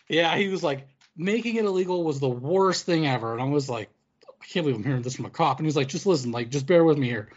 "Yeah." 0.08 0.36
He 0.36 0.48
was 0.48 0.62
like, 0.62 0.88
"Making 1.16 1.56
it 1.56 1.64
illegal 1.64 2.04
was 2.04 2.20
the 2.20 2.28
worst 2.28 2.84
thing 2.84 3.06
ever," 3.06 3.32
and 3.32 3.40
I 3.40 3.46
was 3.46 3.68
like, 3.68 3.88
"I 4.46 4.52
can't 4.52 4.64
believe 4.64 4.76
I'm 4.76 4.84
hearing 4.84 5.02
this 5.02 5.16
from 5.16 5.24
a 5.24 5.30
cop." 5.30 5.58
And 5.58 5.66
he's 5.66 5.76
like, 5.76 5.88
"Just 5.88 6.06
listen, 6.06 6.30
like, 6.30 6.50
just 6.50 6.66
bear 6.66 6.84
with 6.84 6.98
me 6.98 7.08
here. 7.08 7.30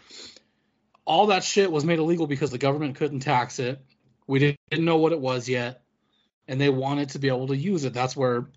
All 1.04 1.26
that 1.26 1.42
shit 1.44 1.72
was 1.72 1.84
made 1.84 1.98
illegal 1.98 2.26
because 2.26 2.50
the 2.50 2.58
government 2.58 2.96
couldn't 2.96 3.20
tax 3.20 3.58
it. 3.58 3.80
We 4.26 4.38
didn't, 4.38 4.84
know 4.84 4.98
what 4.98 5.12
it 5.12 5.20
was 5.20 5.48
yet, 5.48 5.82
and 6.46 6.60
they 6.60 6.68
wanted 6.68 7.10
to 7.10 7.18
be 7.18 7.28
able 7.28 7.48
to 7.48 7.56
use 7.56 7.84
it. 7.84 7.92
That's 7.92 8.16
where 8.16 8.48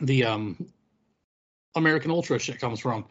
the 0.00 0.26
um 0.26 0.72
American 1.74 2.10
Ultra 2.10 2.38
shit 2.38 2.60
comes 2.60 2.80
from. 2.80 3.06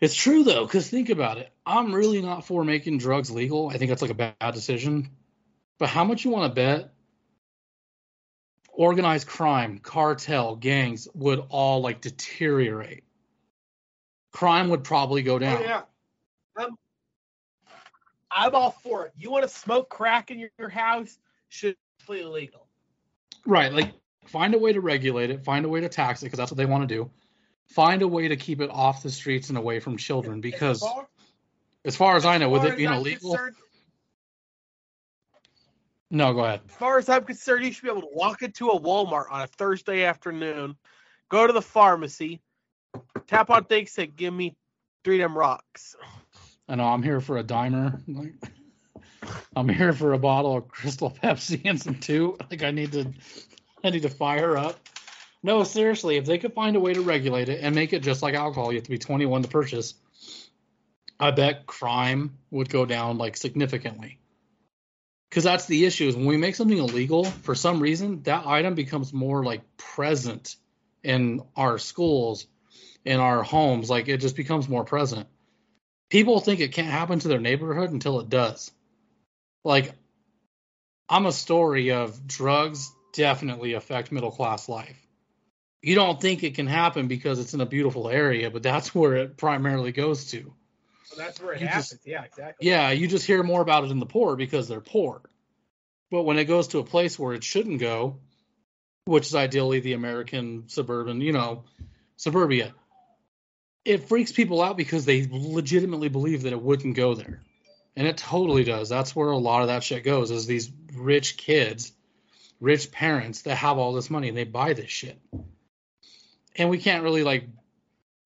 It's 0.00 0.14
true 0.14 0.42
though, 0.42 0.64
because 0.64 0.88
think 0.88 1.10
about 1.10 1.38
it. 1.38 1.52
I'm 1.64 1.92
really 1.92 2.22
not 2.22 2.46
for 2.46 2.64
making 2.64 2.98
drugs 2.98 3.30
legal. 3.30 3.68
I 3.68 3.76
think 3.76 3.90
that's 3.90 4.02
like 4.02 4.10
a 4.10 4.14
bad 4.14 4.54
decision. 4.54 5.10
But 5.78 5.90
how 5.90 6.04
much 6.04 6.24
you 6.24 6.30
want 6.30 6.50
to 6.50 6.54
bet 6.54 6.92
organized 8.82 9.26
crime, 9.26 9.78
cartel, 9.78 10.56
gangs 10.56 11.08
would 11.14 11.42
all 11.48 11.80
like 11.80 12.00
deteriorate? 12.00 13.04
Crime 14.32 14.70
would 14.70 14.84
probably 14.84 15.22
go 15.22 15.36
oh, 15.36 15.38
down. 15.38 15.62
Oh, 15.62 15.64
yeah. 15.64 15.82
I'm, 16.56 16.76
I'm 18.30 18.54
all 18.54 18.70
for 18.70 19.06
it. 19.06 19.12
You 19.16 19.30
want 19.30 19.44
to 19.44 19.48
smoke 19.48 19.88
crack 19.88 20.30
in 20.30 20.38
your, 20.38 20.50
your 20.58 20.68
house? 20.68 21.18
Should 21.48 21.76
be 22.08 22.20
illegal. 22.20 22.66
Right. 23.46 23.72
Like 23.72 23.92
Find 24.26 24.54
a 24.54 24.58
way 24.58 24.72
to 24.72 24.80
regulate 24.80 25.30
it. 25.30 25.44
Find 25.44 25.64
a 25.64 25.68
way 25.68 25.80
to 25.80 25.88
tax 25.88 26.22
it 26.22 26.26
because 26.26 26.38
that's 26.38 26.50
what 26.50 26.56
they 26.56 26.66
want 26.66 26.88
to 26.88 26.94
do. 26.94 27.10
Find 27.66 28.02
a 28.02 28.08
way 28.08 28.28
to 28.28 28.36
keep 28.36 28.60
it 28.60 28.70
off 28.70 29.02
the 29.02 29.10
streets 29.10 29.48
and 29.48 29.58
away 29.58 29.80
from 29.80 29.96
children 29.96 30.40
because, 30.40 30.82
As 30.82 30.88
far- 30.88 31.08
as 31.84 31.96
far 31.96 32.16
as 32.16 32.24
I 32.24 32.38
know, 32.38 32.48
with 32.48 32.64
it 32.64 32.70
as 32.70 32.76
being 32.76 32.92
illegal. 32.92 33.36
No, 36.12 36.34
go 36.34 36.44
ahead. 36.44 36.60
As 36.68 36.74
far 36.76 36.98
as 36.98 37.08
I'm 37.08 37.24
concerned, 37.24 37.64
you 37.64 37.72
should 37.72 37.84
be 37.84 37.90
able 37.90 38.02
to 38.02 38.10
walk 38.12 38.42
into 38.42 38.68
a 38.68 38.78
Walmart 38.78 39.24
on 39.30 39.40
a 39.40 39.46
Thursday 39.46 40.04
afternoon, 40.04 40.76
go 41.30 41.46
to 41.46 41.54
the 41.54 41.62
pharmacy, 41.62 42.42
tap 43.26 43.48
on 43.48 43.64
things, 43.64 43.92
say, 43.92 44.06
"Give 44.08 44.32
me 44.32 44.54
three 45.04 45.22
of 45.22 45.30
them 45.30 45.38
rocks." 45.38 45.96
I 46.68 46.74
know 46.74 46.84
I'm 46.84 47.02
here 47.02 47.22
for 47.22 47.38
a 47.38 47.42
dimer. 47.42 47.98
Like, 48.06 48.34
I'm 49.56 49.70
here 49.70 49.94
for 49.94 50.12
a 50.12 50.18
bottle 50.18 50.58
of 50.58 50.68
Crystal 50.68 51.10
Pepsi 51.10 51.62
and 51.64 51.80
some 51.80 51.94
two. 51.94 52.36
Like 52.50 52.62
I 52.62 52.72
need 52.72 52.92
to, 52.92 53.10
I 53.82 53.88
need 53.88 54.02
to 54.02 54.10
fire 54.10 54.58
up. 54.58 54.78
No, 55.42 55.64
seriously, 55.64 56.18
if 56.18 56.26
they 56.26 56.36
could 56.36 56.52
find 56.52 56.76
a 56.76 56.80
way 56.80 56.92
to 56.92 57.00
regulate 57.00 57.48
it 57.48 57.60
and 57.62 57.74
make 57.74 57.94
it 57.94 58.00
just 58.00 58.20
like 58.20 58.34
alcohol, 58.34 58.70
you 58.70 58.76
have 58.76 58.84
to 58.84 58.90
be 58.90 58.98
21 58.98 59.44
to 59.44 59.48
purchase. 59.48 59.94
I 61.18 61.30
bet 61.30 61.64
crime 61.64 62.36
would 62.50 62.68
go 62.68 62.84
down 62.84 63.16
like 63.16 63.38
significantly. 63.38 64.18
Because 65.32 65.44
that's 65.44 65.66
the 65.66 65.86
issue 65.86 66.06
is 66.06 66.14
when 66.14 66.26
we 66.26 66.36
make 66.36 66.54
something 66.54 66.76
illegal, 66.76 67.24
for 67.24 67.54
some 67.54 67.80
reason, 67.80 68.22
that 68.24 68.46
item 68.46 68.74
becomes 68.74 69.14
more 69.14 69.42
like 69.42 69.62
present 69.78 70.56
in 71.02 71.40
our 71.56 71.78
schools, 71.78 72.46
in 73.04 73.18
our 73.18 73.42
homes. 73.42 73.88
Like 73.88 74.08
it 74.08 74.18
just 74.18 74.36
becomes 74.36 74.68
more 74.68 74.84
present 74.84 75.26
people 76.12 76.40
think 76.40 76.60
it 76.60 76.72
can't 76.72 76.90
happen 76.90 77.18
to 77.18 77.28
their 77.28 77.40
neighborhood 77.40 77.90
until 77.90 78.20
it 78.20 78.28
does. 78.28 78.70
Like, 79.64 79.94
I'm 81.08 81.24
a 81.24 81.32
story 81.32 81.90
of 81.90 82.26
drugs 82.26 82.92
definitely 83.14 83.72
affect 83.72 84.12
middle 84.12 84.30
class 84.30 84.68
life. 84.68 84.98
You 85.80 85.94
don't 85.94 86.20
think 86.20 86.42
it 86.42 86.54
can 86.54 86.66
happen 86.66 87.08
because 87.08 87.38
it's 87.38 87.54
in 87.54 87.62
a 87.62 87.66
beautiful 87.66 88.10
area, 88.10 88.50
but 88.50 88.62
that's 88.62 88.94
where 88.94 89.16
it 89.16 89.38
primarily 89.38 89.90
goes 89.90 90.26
to. 90.32 90.52
That's 91.16 91.40
where 91.40 91.54
it 91.54 91.60
You 91.60 91.68
just- 91.68 91.98
Yeah, 92.04 92.24
exactly. 92.24 92.68
Yeah, 92.68 92.90
you 92.90 93.06
just 93.06 93.26
hear 93.26 93.42
more 93.42 93.60
about 93.62 93.84
it 93.84 93.90
in 93.90 93.98
the 93.98 94.06
poor 94.06 94.36
because 94.36 94.68
they're 94.68 94.80
poor. 94.80 95.22
But 96.10 96.24
when 96.24 96.38
it 96.38 96.44
goes 96.44 96.68
to 96.68 96.78
a 96.78 96.84
place 96.84 97.18
where 97.18 97.32
it 97.34 97.42
shouldn't 97.44 97.80
go, 97.80 98.18
which 99.04 99.26
is 99.26 99.34
ideally 99.34 99.80
the 99.80 99.94
American 99.94 100.64
suburban, 100.68 101.20
you 101.20 101.32
know, 101.32 101.64
suburbia, 102.16 102.74
it 103.84 104.08
freaks 104.08 104.30
people 104.30 104.62
out 104.62 104.76
because 104.76 105.04
they 105.04 105.26
legitimately 105.30 106.08
believe 106.08 106.42
that 106.42 106.52
it 106.52 106.62
wouldn't 106.62 106.96
go 106.96 107.14
there. 107.14 107.42
And 107.96 108.06
it 108.06 108.16
totally 108.16 108.64
does. 108.64 108.88
That's 108.88 109.14
where 109.14 109.30
a 109.30 109.38
lot 109.38 109.62
of 109.62 109.68
that 109.68 109.82
shit 109.82 110.04
goes 110.04 110.30
is 110.30 110.46
these 110.46 110.70
rich 110.94 111.36
kids, 111.36 111.92
rich 112.60 112.90
parents 112.92 113.42
that 113.42 113.56
have 113.56 113.78
all 113.78 113.92
this 113.92 114.08
money 114.10 114.28
and 114.28 114.36
they 114.36 114.44
buy 114.44 114.72
this 114.72 114.90
shit. 114.90 115.18
And 116.56 116.70
we 116.70 116.78
can't 116.78 117.02
really 117.02 117.22
like 117.22 117.48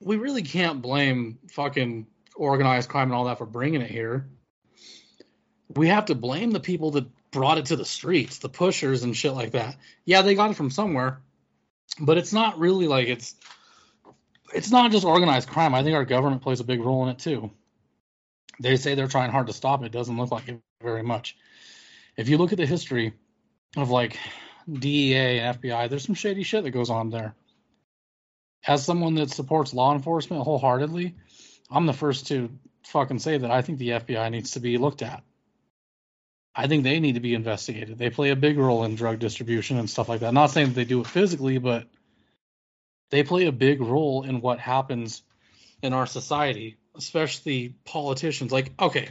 we 0.01 0.17
really 0.17 0.43
can't 0.43 0.83
blame 0.83 1.39
fucking 1.49 2.07
organized 2.37 2.89
crime 2.89 3.09
and 3.09 3.15
all 3.15 3.25
that 3.25 3.39
for 3.39 3.47
bringing 3.47 3.83
it 3.83 3.91
here. 3.91 4.29
We 5.75 5.89
have 5.89 6.07
to 6.07 6.15
blame 6.15 6.53
the 6.53 6.61
people 6.61 6.93
that 6.93 7.07
brought 7.31 7.59
it 7.59 7.67
to 7.67 7.77
the 7.77 7.85
streets, 7.85 8.39
the 8.39 8.49
pushers 8.49 9.03
and 9.03 9.17
shit 9.17 9.33
like 9.33 9.53
that. 9.53 9.77
Yeah, 10.05 10.23
they 10.23 10.35
got 10.35 10.51
it 10.51 10.57
from 10.57 10.71
somewhere, 10.71 11.21
but 12.01 12.19
it's 12.19 12.33
not 12.33 12.59
really 12.59 12.87
like 12.87 13.09
it's 13.09 13.35
it's 14.55 14.71
not 14.71 14.93
just 14.93 15.05
organized 15.05 15.49
crime. 15.49 15.75
I 15.75 15.83
think 15.83 15.97
our 15.97 16.05
government 16.05 16.43
plays 16.43 16.61
a 16.61 16.65
big 16.65 16.81
role 16.81 17.03
in 17.05 17.11
it 17.11 17.19
too. 17.19 17.51
They 18.61 18.77
say 18.77 18.95
they're 18.95 19.09
trying 19.09 19.31
hard 19.31 19.49
to 19.49 19.53
stop 19.53 19.83
it. 19.83 19.87
It 19.87 19.93
doesn't 19.93 20.17
look 20.17 20.31
like 20.31 20.49
it 20.49 20.61
very 20.83 21.03
much. 21.03 21.37
If 22.17 22.29
you 22.29 22.39
look 22.39 22.53
at 22.53 22.59
the 22.59 22.67
history 22.67 23.13
of 23.77 23.91
like 23.91 24.19
DEA 24.71 25.41
and 25.41 25.61
FBI, 25.61 25.91
there's 25.91 26.05
some 26.05 26.15
shady 26.15 26.43
shit 26.43 26.65
that 26.65 26.71
goes 26.71 26.91
on 26.91 27.11
there. 27.11 27.35
As 28.67 28.85
someone 28.85 29.15
that 29.17 29.31
supports 29.31 29.75
law 29.75 29.95
enforcement 29.95 30.43
wholeheartedly, 30.43 31.15
I'm 31.71 31.87
the 31.87 31.93
first 31.93 32.29
to 32.29 32.51
fucking 32.85 33.19
say 33.19 33.39
that 33.39 33.51
I 33.51 33.63
think 33.63 33.79
the 33.79 33.91
FBI 33.91 34.31
needs 34.31 34.53
to 34.53 34.61
be 34.61 34.79
looked 34.79 35.03
at. 35.03 35.23
I 36.55 36.69
think 36.69 36.85
they 36.85 37.01
need 37.01 37.15
to 37.15 37.21
be 37.21 37.35
investigated. 37.35 37.99
They 37.99 38.11
play 38.11 38.31
a 38.31 38.37
big 38.37 38.57
role 38.57 38.85
in 38.85 38.95
drug 38.95 39.19
distribution 39.19 39.79
and 39.79 39.91
stuff 39.91 40.09
like 40.09 40.21
that. 40.21 40.33
Not 40.33 40.51
saying 40.51 40.69
that 40.69 40.75
they 40.75 40.85
do 40.85 41.01
it 41.01 41.07
physically, 41.07 41.59
but 41.59 41.87
they 43.11 43.23
play 43.23 43.47
a 43.47 43.53
big 43.53 43.81
role 43.81 44.23
in 44.23 44.41
what 44.41 44.59
happens 44.59 45.23
in 45.83 45.93
our 45.93 46.07
society, 46.07 46.77
especially 46.97 47.75
politicians. 47.85 48.53
Like, 48.53 48.73
okay, 48.81 49.11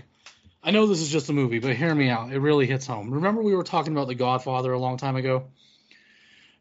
I 0.63 0.71
know 0.71 0.88
this 0.88 1.01
is 1.01 1.09
just 1.09 1.29
a 1.29 1.33
movie, 1.33 1.59
but 1.59 1.75
hear 1.75 1.93
me 1.93 2.09
out. 2.09 2.31
It 2.31 2.39
really 2.39 2.65
hits 2.65 2.88
home. 2.88 3.12
Remember 3.12 3.43
we 3.43 3.55
were 3.55 3.63
talking 3.63 3.93
about 3.93 4.07
The 4.07 4.15
Godfather 4.15 4.74
a 4.74 4.79
long 4.79 4.97
time 4.97 5.15
ago? 5.15 5.50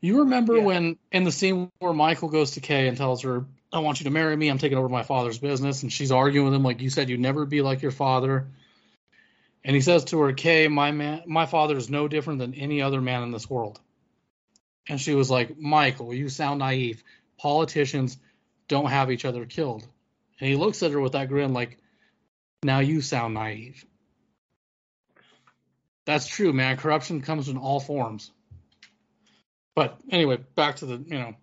You 0.02 0.18
remember 0.20 0.58
Yeah. 0.58 0.64
when 0.64 0.98
in 1.10 1.24
the 1.24 1.32
scene 1.32 1.70
where 1.78 1.94
Michael 1.94 2.28
goes 2.28 2.52
to 2.52 2.60
Kay 2.60 2.88
and 2.88 2.96
tells 2.98 3.22
her, 3.22 3.46
I 3.74 3.80
want 3.80 3.98
you 4.00 4.04
to 4.04 4.10
marry 4.10 4.36
me, 4.36 4.48
I'm 4.48 4.58
taking 4.58 4.78
over 4.78 4.88
my 4.88 5.02
father's 5.02 5.38
business, 5.38 5.82
and 5.82 5.92
she's 5.92 6.12
arguing 6.12 6.46
with 6.46 6.54
him 6.54 6.62
like 6.62 6.80
you 6.80 6.90
said 6.90 7.08
you'd 7.08 7.20
never 7.20 7.44
be 7.44 7.60
like 7.60 7.82
your 7.82 7.90
father. 7.90 8.46
And 9.64 9.74
he 9.74 9.80
says 9.80 10.04
to 10.06 10.20
her, 10.20 10.32
Kay, 10.32 10.68
my 10.68 10.92
man 10.92 11.22
my 11.26 11.46
father 11.46 11.76
is 11.76 11.90
no 11.90 12.06
different 12.06 12.38
than 12.38 12.54
any 12.54 12.82
other 12.82 13.00
man 13.00 13.22
in 13.24 13.32
this 13.32 13.50
world. 13.50 13.80
And 14.88 15.00
she 15.00 15.14
was 15.14 15.30
like, 15.30 15.58
Michael, 15.58 16.14
you 16.14 16.28
sound 16.28 16.60
naive 16.60 17.02
politicians 17.38 18.16
don't 18.68 18.90
have 18.90 19.10
each 19.10 19.24
other 19.24 19.44
killed. 19.44 19.86
And 20.38 20.48
he 20.48 20.56
looks 20.56 20.82
at 20.82 20.92
her 20.92 21.00
with 21.00 21.12
that 21.12 21.28
grin 21.28 21.52
like, 21.52 21.78
now 22.62 22.78
you 22.78 23.00
sound 23.00 23.34
naive. 23.34 23.84
That's 26.06 26.26
true, 26.26 26.52
man. 26.52 26.76
Corruption 26.76 27.22
comes 27.22 27.48
in 27.48 27.56
all 27.56 27.80
forms. 27.80 28.30
But 29.74 29.98
anyway, 30.10 30.38
back 30.54 30.76
to 30.76 30.86
the, 30.86 30.96
you 30.96 31.18
know, 31.18 31.34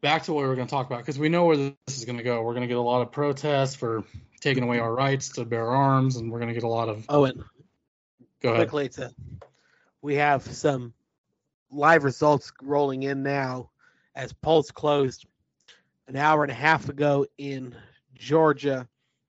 back 0.00 0.24
to 0.24 0.32
what 0.32 0.42
we 0.42 0.48
were 0.48 0.54
going 0.54 0.66
to 0.66 0.70
talk 0.70 0.86
about 0.86 1.00
because 1.00 1.18
we 1.18 1.28
know 1.28 1.44
where 1.44 1.56
this 1.56 1.74
is 1.98 2.04
going 2.04 2.18
to 2.18 2.24
go. 2.24 2.42
We're 2.42 2.54
going 2.54 2.62
to 2.62 2.68
get 2.68 2.76
a 2.76 2.82
lot 2.82 3.02
of 3.02 3.12
protests 3.12 3.74
for 3.74 4.04
taking 4.40 4.62
away 4.62 4.78
our 4.78 4.94
rights 4.94 5.30
to 5.30 5.44
bear 5.44 5.66
arms, 5.66 6.16
and 6.16 6.30
we're 6.30 6.38
going 6.38 6.48
to 6.48 6.54
get 6.54 6.62
a 6.62 6.68
lot 6.68 6.88
of. 6.88 7.04
Owen, 7.08 7.44
Go 8.40 8.50
ahead. 8.50 8.68
quickly, 8.68 8.88
to, 8.90 9.12
we 10.02 10.14
have 10.16 10.42
some 10.42 10.92
live 11.70 12.04
results 12.04 12.52
rolling 12.62 13.02
in 13.02 13.22
now 13.22 13.70
as 14.14 14.32
polls 14.32 14.70
closed 14.70 15.26
an 16.06 16.16
hour 16.16 16.42
and 16.42 16.50
a 16.50 16.54
half 16.54 16.88
ago 16.88 17.26
in 17.36 17.74
Georgia, 18.14 18.88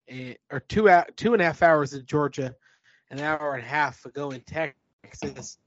eh, 0.09 0.33
or 0.51 0.59
two 0.59 0.89
two 1.15 1.33
and 1.33 1.41
a 1.41 1.45
half 1.45 1.61
hours 1.61 1.93
in 1.93 2.05
Georgia, 2.05 2.55
an 3.09 3.19
hour 3.19 3.53
and 3.53 3.63
a 3.63 3.67
half 3.67 4.05
ago 4.05 4.31
in 4.31 4.41
Texas. 4.41 5.57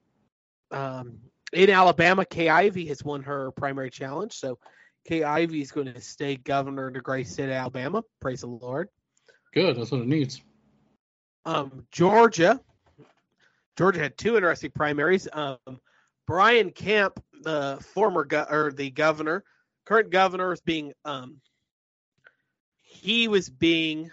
Um, 0.70 1.18
in 1.52 1.70
Alabama, 1.70 2.26
Kay 2.26 2.50
Ivey 2.50 2.86
has 2.86 3.02
won 3.02 3.22
her 3.22 3.50
primary 3.52 3.90
challenge, 3.90 4.34
so 4.34 4.58
Kay 5.08 5.24
Ivey 5.24 5.62
is 5.62 5.72
going 5.72 5.90
to 5.90 6.00
stay 6.02 6.36
governor 6.36 6.88
of 6.88 6.92
the 6.92 7.00
great 7.00 7.26
state 7.26 7.46
of 7.46 7.52
Alabama. 7.52 8.02
Praise 8.20 8.42
the 8.42 8.46
Lord. 8.46 8.88
Good. 9.54 9.74
That's 9.74 9.90
what 9.90 10.02
it 10.02 10.06
needs. 10.06 10.42
Um, 11.46 11.86
Georgia. 11.90 12.60
Georgia 13.78 14.00
had 14.00 14.18
two 14.18 14.36
interesting 14.36 14.70
primaries. 14.70 15.26
Um, 15.32 15.80
Brian 16.26 16.72
Kemp, 16.72 17.24
the 17.40 17.78
former 17.94 18.24
go- 18.26 18.44
or 18.50 18.70
the 18.70 18.90
governor, 18.90 19.44
current 19.86 20.10
governor 20.10 20.52
is 20.52 20.60
being 20.60 20.92
um, 21.06 21.40
he 22.82 23.28
was 23.28 23.48
being 23.48 24.10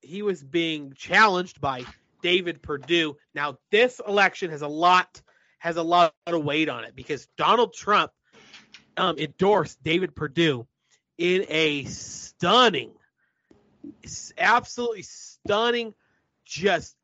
he 0.00 0.22
was 0.22 0.44
being 0.44 0.92
challenged 0.94 1.60
by 1.60 1.82
David 2.22 2.62
Perdue. 2.62 3.16
Now 3.34 3.58
this 3.72 4.00
election 4.06 4.52
has 4.52 4.62
a 4.62 4.68
lot 4.68 5.20
has 5.58 5.76
a 5.76 5.82
lot 5.82 6.14
of 6.26 6.44
weight 6.44 6.68
on 6.68 6.84
it 6.84 6.94
because 6.94 7.26
Donald 7.36 7.74
Trump 7.74 8.12
um, 8.96 9.18
endorsed 9.18 9.82
David 9.82 10.14
Perdue 10.14 10.66
in 11.18 11.44
a 11.48 11.82
stunning, 11.84 12.92
absolutely 14.38 15.02
stunning, 15.02 15.94
just 16.44 16.94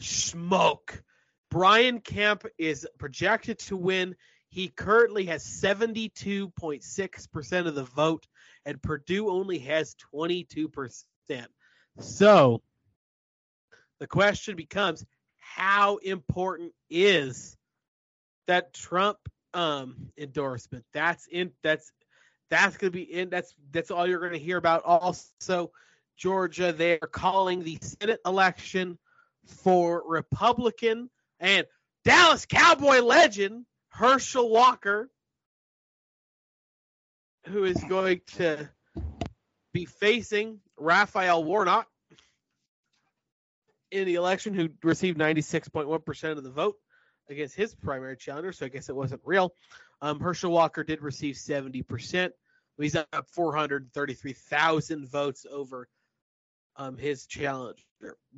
smoke. 0.00 1.02
Brian 1.50 2.00
Kemp 2.00 2.44
is 2.58 2.86
projected 2.98 3.58
to 3.60 3.76
win. 3.76 4.16
He 4.48 4.68
currently 4.68 5.26
has 5.26 5.44
72.6% 5.44 7.66
of 7.66 7.74
the 7.74 7.84
vote, 7.84 8.26
and 8.64 8.82
Perdue 8.82 9.28
only 9.28 9.58
has 9.60 9.94
22%. 10.14 11.04
So 11.98 12.62
the 13.98 14.06
question 14.06 14.56
becomes 14.56 15.04
how 15.38 15.96
important 15.96 16.72
is 16.90 17.56
that 18.46 18.74
Trump 18.74 19.18
um 19.54 20.10
endorsement? 20.16 20.84
That's 20.92 21.26
in 21.26 21.52
that's 21.62 21.92
that's 22.50 22.76
going 22.76 22.92
to 22.92 22.96
be 22.96 23.02
in 23.02 23.30
that's 23.30 23.54
that's 23.70 23.90
all 23.90 24.06
you're 24.06 24.20
going 24.20 24.32
to 24.32 24.38
hear 24.38 24.58
about 24.58 24.84
also 24.84 25.70
Georgia 26.16 26.72
they're 26.72 26.98
calling 26.98 27.64
the 27.64 27.78
Senate 27.80 28.20
election 28.26 28.98
for 29.46 30.02
Republican 30.06 31.10
and 31.40 31.66
Dallas 32.04 32.46
Cowboy 32.46 33.00
legend 33.00 33.64
Herschel 33.88 34.48
Walker, 34.48 35.10
who 37.46 37.64
is 37.64 37.82
going 37.84 38.20
to 38.38 38.68
be 39.72 39.84
facing 39.84 40.60
Raphael 40.78 41.44
Warnock 41.44 41.86
in 43.90 44.06
the 44.06 44.14
election, 44.14 44.54
who 44.54 44.70
received 44.82 45.18
96.1% 45.18 46.30
of 46.32 46.42
the 46.42 46.50
vote 46.50 46.76
against 47.32 47.56
his 47.56 47.74
primary 47.74 48.16
challenger, 48.16 48.52
so 48.52 48.66
I 48.66 48.68
guess 48.68 48.88
it 48.88 48.96
wasn't 48.96 49.22
real. 49.24 49.54
Um, 50.00 50.20
Herschel 50.20 50.50
Walker 50.50 50.84
did 50.84 51.02
receive 51.02 51.36
70%. 51.36 52.30
He's 52.78 52.96
up 52.96 53.26
433,000 53.28 55.08
votes 55.08 55.46
over 55.50 55.88
um, 56.76 56.96
his 56.96 57.26
challenger. 57.26 57.82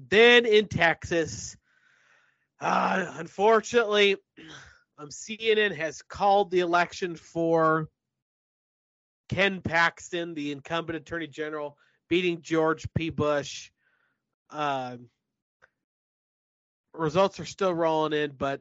Then 0.08 0.44
in 0.44 0.68
Texas, 0.68 1.56
uh, 2.60 3.06
unfortunately, 3.16 4.16
um, 4.98 5.08
CNN 5.08 5.74
has 5.76 6.02
called 6.02 6.50
the 6.50 6.60
election 6.60 7.16
for 7.16 7.88
Ken 9.28 9.60
Paxton, 9.60 10.34
the 10.34 10.52
incumbent 10.52 10.96
attorney 10.96 11.26
general, 11.26 11.78
beating 12.08 12.42
George 12.42 12.86
P. 12.94 13.10
Bush. 13.10 13.70
Uh, 14.50 14.96
results 16.92 17.40
are 17.40 17.44
still 17.44 17.74
rolling 17.74 18.12
in, 18.12 18.32
but 18.32 18.60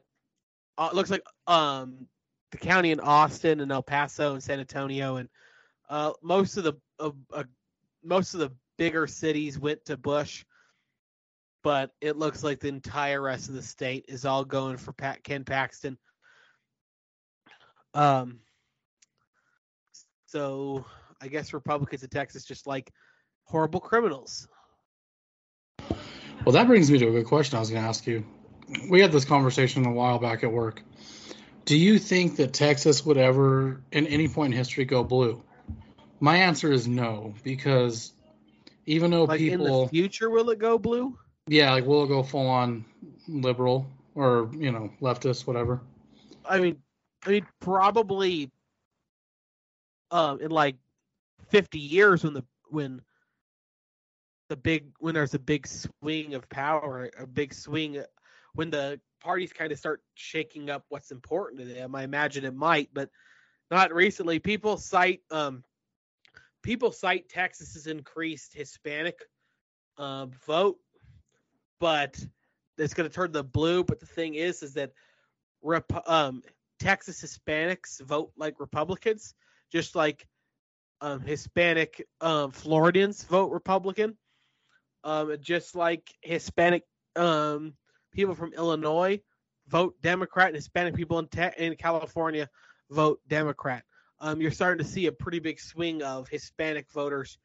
uh, 0.78 0.88
it 0.90 0.94
looks 0.94 1.10
like 1.10 1.22
um, 1.46 2.06
the 2.50 2.58
county 2.58 2.90
in 2.90 3.00
Austin 3.00 3.60
and 3.60 3.70
El 3.70 3.82
Paso 3.82 4.34
and 4.34 4.42
San 4.42 4.60
Antonio 4.60 5.16
and 5.16 5.28
uh, 5.88 6.12
most 6.22 6.56
of 6.56 6.64
the 6.64 6.74
uh, 6.98 7.44
most 8.02 8.34
of 8.34 8.40
the 8.40 8.52
bigger 8.78 9.06
cities 9.06 9.58
went 9.58 9.84
to 9.84 9.96
Bush, 9.96 10.44
but 11.62 11.90
it 12.00 12.16
looks 12.16 12.42
like 12.42 12.60
the 12.60 12.68
entire 12.68 13.20
rest 13.20 13.48
of 13.48 13.54
the 13.54 13.62
state 13.62 14.04
is 14.08 14.24
all 14.24 14.44
going 14.44 14.76
for 14.76 14.92
Pat, 14.92 15.22
Ken 15.22 15.44
Paxton. 15.44 15.98
Um, 17.94 18.40
so 20.26 20.84
I 21.20 21.28
guess 21.28 21.52
Republicans 21.52 22.02
in 22.02 22.08
Texas 22.08 22.44
just 22.44 22.66
like 22.66 22.90
horrible 23.44 23.80
criminals. 23.80 24.48
Well, 26.44 26.52
that 26.52 26.66
brings 26.66 26.90
me 26.90 26.98
to 26.98 27.08
a 27.08 27.12
good 27.12 27.26
question 27.26 27.56
I 27.56 27.60
was 27.60 27.70
going 27.70 27.82
to 27.82 27.88
ask 27.88 28.06
you. 28.06 28.24
We 28.88 29.00
had 29.00 29.12
this 29.12 29.24
conversation 29.24 29.86
a 29.86 29.92
while 29.92 30.18
back 30.18 30.44
at 30.44 30.52
work. 30.52 30.82
Do 31.64 31.76
you 31.76 31.98
think 31.98 32.36
that 32.36 32.52
Texas 32.52 33.04
would 33.06 33.16
ever, 33.16 33.80
in 33.90 34.06
any 34.06 34.28
point 34.28 34.52
in 34.52 34.58
history, 34.58 34.84
go 34.84 35.02
blue? 35.02 35.42
My 36.20 36.36
answer 36.36 36.70
is 36.72 36.86
no, 36.86 37.34
because 37.42 38.12
even 38.86 39.10
though 39.10 39.24
like 39.24 39.38
people 39.38 39.66
in 39.66 39.82
the 39.82 39.88
future 39.88 40.30
will 40.30 40.50
it 40.50 40.58
go 40.58 40.78
blue? 40.78 41.18
Yeah, 41.46 41.72
like 41.72 41.84
will 41.84 42.04
it 42.04 42.08
go 42.08 42.22
full 42.22 42.46
on 42.46 42.84
liberal 43.28 43.86
or 44.14 44.50
you 44.56 44.72
know 44.72 44.90
leftist, 45.00 45.46
whatever. 45.46 45.80
I 46.44 46.58
mean, 46.58 46.82
I 47.24 47.30
mean 47.30 47.46
probably 47.60 48.50
um 50.10 50.40
in 50.40 50.50
like 50.50 50.76
50 51.48 51.78
years 51.78 52.24
when 52.24 52.34
the 52.34 52.44
when 52.68 53.02
the 54.48 54.56
big 54.56 54.92
when 54.98 55.14
there's 55.14 55.34
a 55.34 55.38
big 55.38 55.66
swing 55.66 56.34
of 56.34 56.48
power, 56.48 57.10
a 57.18 57.26
big 57.26 57.54
swing 57.54 58.02
when 58.54 58.70
the 58.70 59.00
parties 59.20 59.52
kind 59.52 59.72
of 59.72 59.78
start 59.78 60.02
shaking 60.14 60.70
up 60.70 60.84
what's 60.88 61.10
important 61.10 61.60
to 61.60 61.66
them. 61.66 61.94
I 61.94 62.02
imagine 62.02 62.44
it 62.44 62.54
might, 62.54 62.90
but 62.92 63.10
not 63.70 63.92
recently. 63.92 64.38
People 64.38 64.76
cite 64.76 65.20
um 65.30 65.64
people 66.62 66.90
cite 66.90 67.28
Texas's 67.28 67.86
increased 67.86 68.54
Hispanic 68.54 69.18
uh, 69.98 70.26
vote, 70.46 70.78
but 71.78 72.18
it's 72.78 72.94
going 72.94 73.08
to 73.08 73.14
turn 73.14 73.32
the 73.32 73.44
blue. 73.44 73.84
But 73.84 74.00
the 74.00 74.06
thing 74.06 74.34
is, 74.34 74.62
is 74.62 74.74
that 74.74 74.92
rep- 75.62 76.08
um, 76.08 76.42
Texas 76.80 77.22
Hispanics 77.22 78.00
vote 78.00 78.32
like 78.36 78.58
Republicans, 78.58 79.34
just 79.70 79.94
like 79.94 80.26
um, 81.00 81.20
Hispanic 81.20 82.06
um, 82.20 82.50
Floridians 82.50 83.22
vote 83.24 83.50
Republican, 83.52 84.16
um, 85.04 85.36
just 85.40 85.74
like 85.74 86.12
Hispanic 86.22 86.84
um, 87.16 87.74
people 88.14 88.34
from 88.34 88.52
Illinois 88.54 89.20
vote 89.68 89.94
Democrat, 90.02 90.48
and 90.48 90.56
Hispanic 90.56 90.94
people 90.94 91.18
in, 91.18 91.28
te- 91.28 91.50
in 91.58 91.74
California 91.76 92.48
vote 92.90 93.20
Democrat 93.28 93.84
um, 94.20 94.40
you're 94.40 94.50
starting 94.50 94.82
to 94.82 94.90
see 94.90 95.06
a 95.06 95.12
pretty 95.12 95.38
big 95.38 95.60
swing 95.60 96.02
of 96.02 96.28
Hispanic 96.28 96.90
voters 96.90 97.38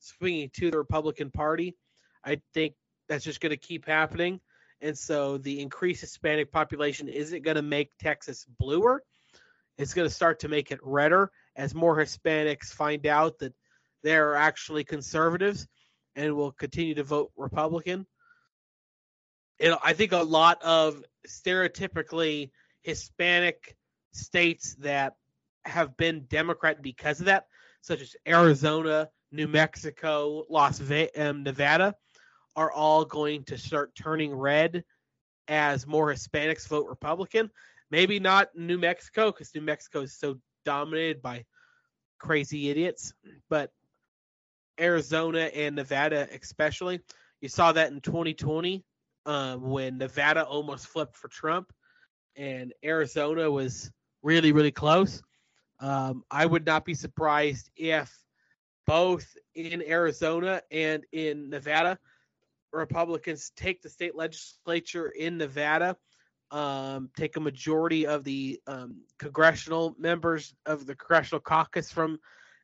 swinging 0.00 0.50
to 0.54 0.70
the 0.70 0.76
Republican 0.76 1.30
Party. 1.30 1.74
I 2.22 2.40
think 2.52 2.74
that's 3.08 3.24
just 3.24 3.40
going 3.40 3.50
to 3.50 3.56
keep 3.56 3.86
happening. 3.86 4.40
And 4.80 4.98
so 4.98 5.38
the 5.38 5.60
increased 5.60 6.02
Hispanic 6.02 6.52
population 6.52 7.08
isn't 7.08 7.42
going 7.42 7.56
to 7.56 7.62
make 7.62 7.96
Texas 7.98 8.44
bluer. 8.58 9.02
It's 9.78 9.94
going 9.94 10.08
to 10.08 10.14
start 10.14 10.40
to 10.40 10.48
make 10.48 10.70
it 10.70 10.80
redder 10.82 11.30
as 11.54 11.74
more 11.74 11.96
Hispanics 11.96 12.66
find 12.66 13.06
out 13.06 13.38
that 13.38 13.54
they're 14.02 14.34
actually 14.34 14.84
conservatives 14.84 15.66
and 16.16 16.34
will 16.34 16.52
continue 16.52 16.94
to 16.96 17.02
vote 17.02 17.30
Republican. 17.36 18.06
Know, 19.60 19.78
I 19.82 19.92
think 19.94 20.12
a 20.12 20.18
lot 20.18 20.62
of 20.62 21.02
stereotypically 21.26 22.50
Hispanic 22.82 23.76
states 24.12 24.74
that 24.80 25.14
have 25.64 25.96
been 25.96 26.26
Democrat 26.28 26.82
because 26.82 27.20
of 27.20 27.26
that, 27.26 27.46
such 27.80 28.00
as 28.00 28.16
Arizona, 28.26 29.08
New 29.32 29.48
Mexico, 29.48 30.44
Las 30.48 30.78
Vegas, 30.78 31.18
um, 31.18 31.42
Nevada, 31.42 31.94
are 32.54 32.70
all 32.70 33.04
going 33.04 33.44
to 33.44 33.58
start 33.58 33.94
turning 33.94 34.34
red 34.34 34.84
as 35.48 35.86
more 35.86 36.12
Hispanics 36.12 36.68
vote 36.68 36.86
Republican. 36.88 37.50
Maybe 37.90 38.18
not 38.18 38.54
New 38.54 38.78
Mexico 38.78 39.30
because 39.30 39.54
New 39.54 39.60
Mexico 39.60 40.02
is 40.02 40.18
so 40.18 40.38
dominated 40.64 41.22
by 41.22 41.44
crazy 42.18 42.70
idiots, 42.70 43.14
but 43.48 43.72
Arizona 44.80 45.50
and 45.54 45.76
Nevada, 45.76 46.28
especially. 46.32 47.00
You 47.40 47.48
saw 47.48 47.72
that 47.72 47.92
in 47.92 48.00
2020 48.00 48.84
um, 49.26 49.60
when 49.60 49.98
Nevada 49.98 50.44
almost 50.44 50.86
flipped 50.86 51.16
for 51.16 51.28
Trump 51.28 51.72
and 52.36 52.72
Arizona 52.84 53.50
was 53.50 53.90
really, 54.22 54.52
really 54.52 54.70
close. 54.70 55.22
Um, 55.80 56.24
I 56.30 56.46
would 56.46 56.64
not 56.64 56.84
be 56.84 56.94
surprised 56.94 57.70
if 57.76 58.12
both 58.86 59.26
in 59.54 59.82
Arizona 59.82 60.62
and 60.70 61.04
in 61.12 61.50
Nevada, 61.50 61.98
Republicans 62.72 63.52
take 63.56 63.82
the 63.82 63.88
state 63.88 64.14
legislature 64.14 65.08
in 65.08 65.38
Nevada, 65.38 65.96
um, 66.50 67.10
take 67.16 67.36
a 67.36 67.40
majority 67.40 68.06
of 68.06 68.22
the 68.22 68.60
um, 68.66 69.02
congressional 69.18 69.94
members 69.98 70.54
of 70.66 70.86
the 70.86 70.94
congressional 70.94 71.40
caucus 71.40 71.90
from 71.90 72.18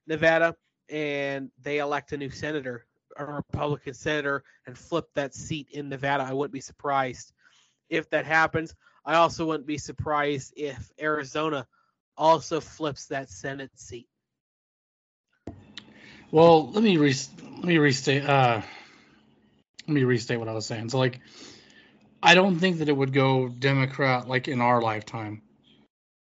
Nevada, 0.07 0.55
and 0.89 1.51
they 1.61 1.79
elect 1.79 2.13
a 2.13 2.17
new 2.17 2.31
senator, 2.31 2.87
a 3.17 3.25
Republican 3.25 3.95
senator, 3.95 4.45
and 4.67 4.77
flip 4.77 5.09
that 5.15 5.35
seat 5.35 5.69
in 5.71 5.89
Nevada. 5.89 6.25
I 6.25 6.33
wouldn't 6.33 6.53
be 6.53 6.61
surprised 6.61 7.33
if 7.89 8.09
that 8.11 8.27
happens. 8.27 8.75
I 9.05 9.17
also 9.17 9.47
wouldn't 9.47 9.67
be 9.67 9.79
surprised 9.79 10.55
if 10.57 10.91
Arizona 11.01 11.67
also 12.17 12.61
flips 12.61 13.07
that 13.07 13.31
Senate 13.31 13.71
seat. 13.75 14.09
Well, 16.31 16.71
let 16.71 16.83
me 16.83 16.97
re- 16.97 17.15
let 17.57 17.65
me 17.65 17.79
restate 17.79 18.25
uh 18.25 18.63
let 19.87 19.95
me 19.95 20.05
restate 20.05 20.39
what 20.39 20.49
I 20.49 20.53
was 20.53 20.67
saying. 20.67 20.89
So 20.89 20.99
like 20.99 21.21
I 22.23 22.35
don't 22.35 22.59
think 22.59 22.79
that 22.79 22.89
it 22.89 22.97
would 22.97 23.13
go 23.13 23.49
Democrat 23.49 24.29
like 24.29 24.49
in 24.49 24.61
our 24.61 24.81
lifetime. 24.81 25.43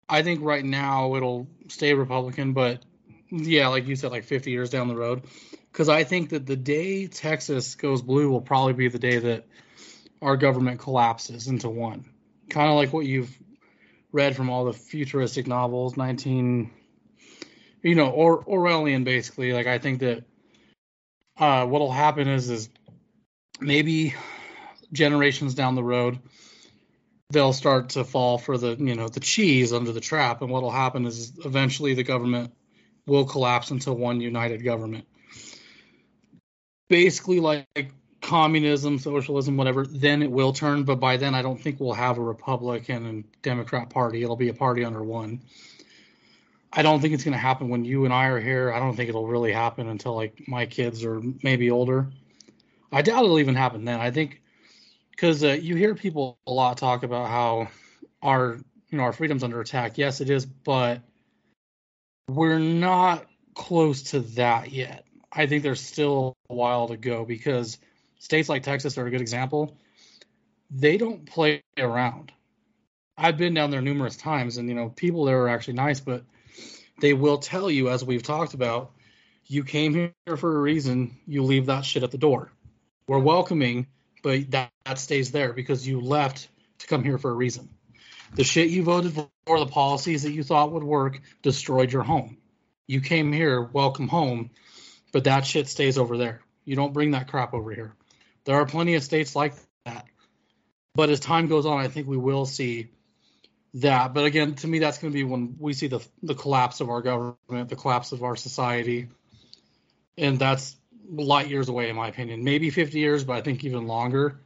I 0.07 0.23
think 0.23 0.41
right 0.41 0.63
now 0.63 1.15
it'll 1.15 1.47
stay 1.69 1.93
Republican, 1.93 2.53
but 2.53 2.83
yeah, 3.29 3.67
like 3.67 3.87
you 3.87 3.95
said, 3.95 4.11
like 4.11 4.23
50 4.25 4.51
years 4.51 4.69
down 4.69 4.87
the 4.87 4.95
road. 4.95 5.23
Because 5.71 5.89
I 5.89 6.03
think 6.03 6.29
that 6.29 6.45
the 6.45 6.55
day 6.55 7.07
Texas 7.07 7.75
goes 7.75 8.01
blue 8.01 8.29
will 8.29 8.41
probably 8.41 8.73
be 8.73 8.87
the 8.89 8.99
day 8.99 9.19
that 9.19 9.45
our 10.21 10.37
government 10.37 10.79
collapses 10.79 11.47
into 11.47 11.69
one. 11.69 12.05
Kind 12.49 12.69
of 12.69 12.75
like 12.75 12.91
what 12.91 13.05
you've 13.05 13.35
read 14.11 14.35
from 14.35 14.49
all 14.49 14.65
the 14.65 14.73
futuristic 14.73 15.47
novels, 15.47 15.95
19, 15.95 16.71
you 17.81 17.95
know, 17.95 18.09
or 18.09 18.43
Orwellian 18.43 19.05
basically. 19.05 19.53
Like 19.53 19.67
I 19.67 19.77
think 19.77 19.99
that 19.99 20.23
uh, 21.37 21.65
what'll 21.65 21.91
happen 21.91 22.27
is 22.27 22.49
is 22.49 22.69
maybe 23.59 24.13
generations 24.91 25.53
down 25.53 25.75
the 25.75 25.83
road 25.83 26.19
they'll 27.31 27.53
start 27.53 27.89
to 27.89 28.03
fall 28.03 28.37
for 28.37 28.57
the 28.57 28.75
you 28.77 28.95
know 28.95 29.07
the 29.07 29.19
cheese 29.19 29.73
under 29.73 29.91
the 29.91 30.01
trap, 30.01 30.41
and 30.41 30.51
what'll 30.51 30.71
happen 30.71 31.05
is 31.05 31.33
eventually 31.43 31.93
the 31.93 32.03
government 32.03 32.53
will 33.07 33.25
collapse 33.25 33.71
into 33.71 33.91
one 33.91 34.21
united 34.21 34.63
government. 34.63 35.07
Basically, 36.91 37.39
like 37.39 37.93
communism, 38.21 38.99
socialism, 38.99 39.55
whatever, 39.55 39.85
then 39.85 40.21
it 40.21 40.29
will 40.29 40.51
turn. 40.51 40.83
But 40.83 40.99
by 40.99 41.15
then, 41.15 41.33
I 41.33 41.41
don't 41.41 41.59
think 41.59 41.79
we'll 41.79 41.93
have 41.93 42.17
a 42.17 42.21
Republican 42.21 43.05
and 43.05 43.23
Democrat 43.41 43.89
party. 43.89 44.21
It'll 44.21 44.35
be 44.35 44.49
a 44.49 44.53
party 44.53 44.83
under 44.83 45.01
one. 45.01 45.39
I 46.73 46.81
don't 46.81 46.99
think 46.99 47.13
it's 47.13 47.23
going 47.23 47.31
to 47.31 47.37
happen 47.37 47.69
when 47.69 47.85
you 47.85 48.03
and 48.03 48.13
I 48.13 48.25
are 48.25 48.41
here. 48.41 48.73
I 48.73 48.79
don't 48.79 48.97
think 48.97 49.07
it'll 49.07 49.25
really 49.25 49.53
happen 49.53 49.87
until 49.87 50.17
like 50.17 50.49
my 50.49 50.65
kids 50.65 51.05
are 51.05 51.21
maybe 51.41 51.71
older. 51.71 52.07
I 52.91 53.01
doubt 53.03 53.23
it'll 53.23 53.39
even 53.39 53.55
happen 53.55 53.85
then. 53.85 54.01
I 54.01 54.11
think 54.11 54.41
because 55.11 55.45
uh, 55.45 55.53
you 55.53 55.77
hear 55.77 55.95
people 55.95 56.39
a 56.45 56.51
lot 56.51 56.77
talk 56.77 57.03
about 57.03 57.29
how 57.29 57.69
our 58.21 58.59
you 58.89 58.97
know 58.97 59.03
our 59.03 59.13
freedom's 59.13 59.45
under 59.45 59.61
attack. 59.61 59.97
Yes, 59.97 60.19
it 60.19 60.29
is, 60.29 60.45
but 60.45 60.99
we're 62.27 62.59
not 62.59 63.25
close 63.53 64.01
to 64.11 64.19
that 64.19 64.73
yet. 64.73 65.05
I 65.31 65.45
think 65.47 65.63
there's 65.63 65.81
still 65.81 66.35
a 66.49 66.53
while 66.53 66.89
to 66.89 66.97
go 66.97 67.25
because 67.25 67.77
states 68.19 68.49
like 68.49 68.63
Texas 68.63 68.97
are 68.97 69.05
a 69.05 69.11
good 69.11 69.21
example. 69.21 69.77
They 70.69 70.97
don't 70.97 71.25
play 71.25 71.63
around. 71.77 72.31
I've 73.17 73.37
been 73.37 73.53
down 73.53 73.71
there 73.71 73.81
numerous 73.81 74.17
times, 74.17 74.57
and 74.57 74.67
you 74.67 74.75
know, 74.75 74.89
people 74.89 75.25
there 75.25 75.41
are 75.43 75.49
actually 75.49 75.75
nice, 75.75 75.99
but 75.99 76.23
they 76.99 77.13
will 77.13 77.37
tell 77.37 77.69
you, 77.69 77.89
as 77.89 78.03
we've 78.03 78.23
talked 78.23 78.53
about, 78.53 78.91
you 79.45 79.63
came 79.63 79.93
here 79.93 80.37
for 80.37 80.55
a 80.55 80.61
reason. 80.61 81.17
You 81.27 81.43
leave 81.43 81.65
that 81.65 81.85
shit 81.85 82.03
at 82.03 82.11
the 82.11 82.17
door. 82.17 82.51
We're 83.07 83.19
welcoming, 83.19 83.87
but 84.23 84.51
that, 84.51 84.71
that 84.85 84.99
stays 84.99 85.31
there 85.31 85.53
because 85.53 85.87
you 85.87 85.99
left 85.99 86.47
to 86.79 86.87
come 86.87 87.03
here 87.03 87.17
for 87.17 87.31
a 87.31 87.33
reason. 87.33 87.69
The 88.35 88.43
shit 88.43 88.69
you 88.69 88.83
voted 88.83 89.13
for, 89.13 89.59
the 89.59 89.65
policies 89.65 90.23
that 90.23 90.31
you 90.31 90.43
thought 90.43 90.71
would 90.71 90.83
work, 90.83 91.19
destroyed 91.41 91.91
your 91.91 92.03
home. 92.03 92.37
You 92.87 93.01
came 93.01 93.33
here, 93.33 93.61
welcome 93.61 94.07
home, 94.07 94.51
but 95.11 95.25
that 95.25 95.45
shit 95.45 95.67
stays 95.67 95.97
over 95.97 96.17
there. 96.17 96.41
You 96.65 96.75
don't 96.75 96.93
bring 96.93 97.11
that 97.11 97.27
crap 97.27 97.53
over 97.53 97.71
here. 97.71 97.93
There 98.45 98.55
are 98.55 98.65
plenty 98.65 98.95
of 98.95 99.03
states 99.03 99.35
like 99.35 99.53
that. 99.85 100.05
But 100.93 101.09
as 101.09 101.19
time 101.19 101.47
goes 101.47 101.65
on, 101.65 101.79
I 101.79 101.87
think 101.87 102.07
we 102.07 102.17
will 102.17 102.45
see 102.45 102.89
that. 103.75 104.13
But 104.13 104.25
again, 104.25 104.55
to 104.55 104.67
me, 104.67 104.79
that's 104.79 104.97
going 104.97 105.11
to 105.11 105.15
be 105.15 105.23
when 105.23 105.55
we 105.59 105.73
see 105.73 105.87
the 105.87 106.05
the 106.23 106.35
collapse 106.35 106.81
of 106.81 106.89
our 106.89 107.01
government, 107.01 107.69
the 107.69 107.75
collapse 107.75 108.11
of 108.11 108.23
our 108.23 108.35
society, 108.35 109.07
and 110.17 110.37
that's 110.37 110.75
light 111.09 111.49
years 111.49 111.69
away, 111.69 111.89
in 111.89 111.95
my 111.95 112.07
opinion. 112.07 112.43
Maybe 112.43 112.69
50 112.69 112.99
years, 112.99 113.23
but 113.23 113.33
I 113.33 113.41
think 113.41 113.63
even 113.63 113.87
longer. 113.87 114.39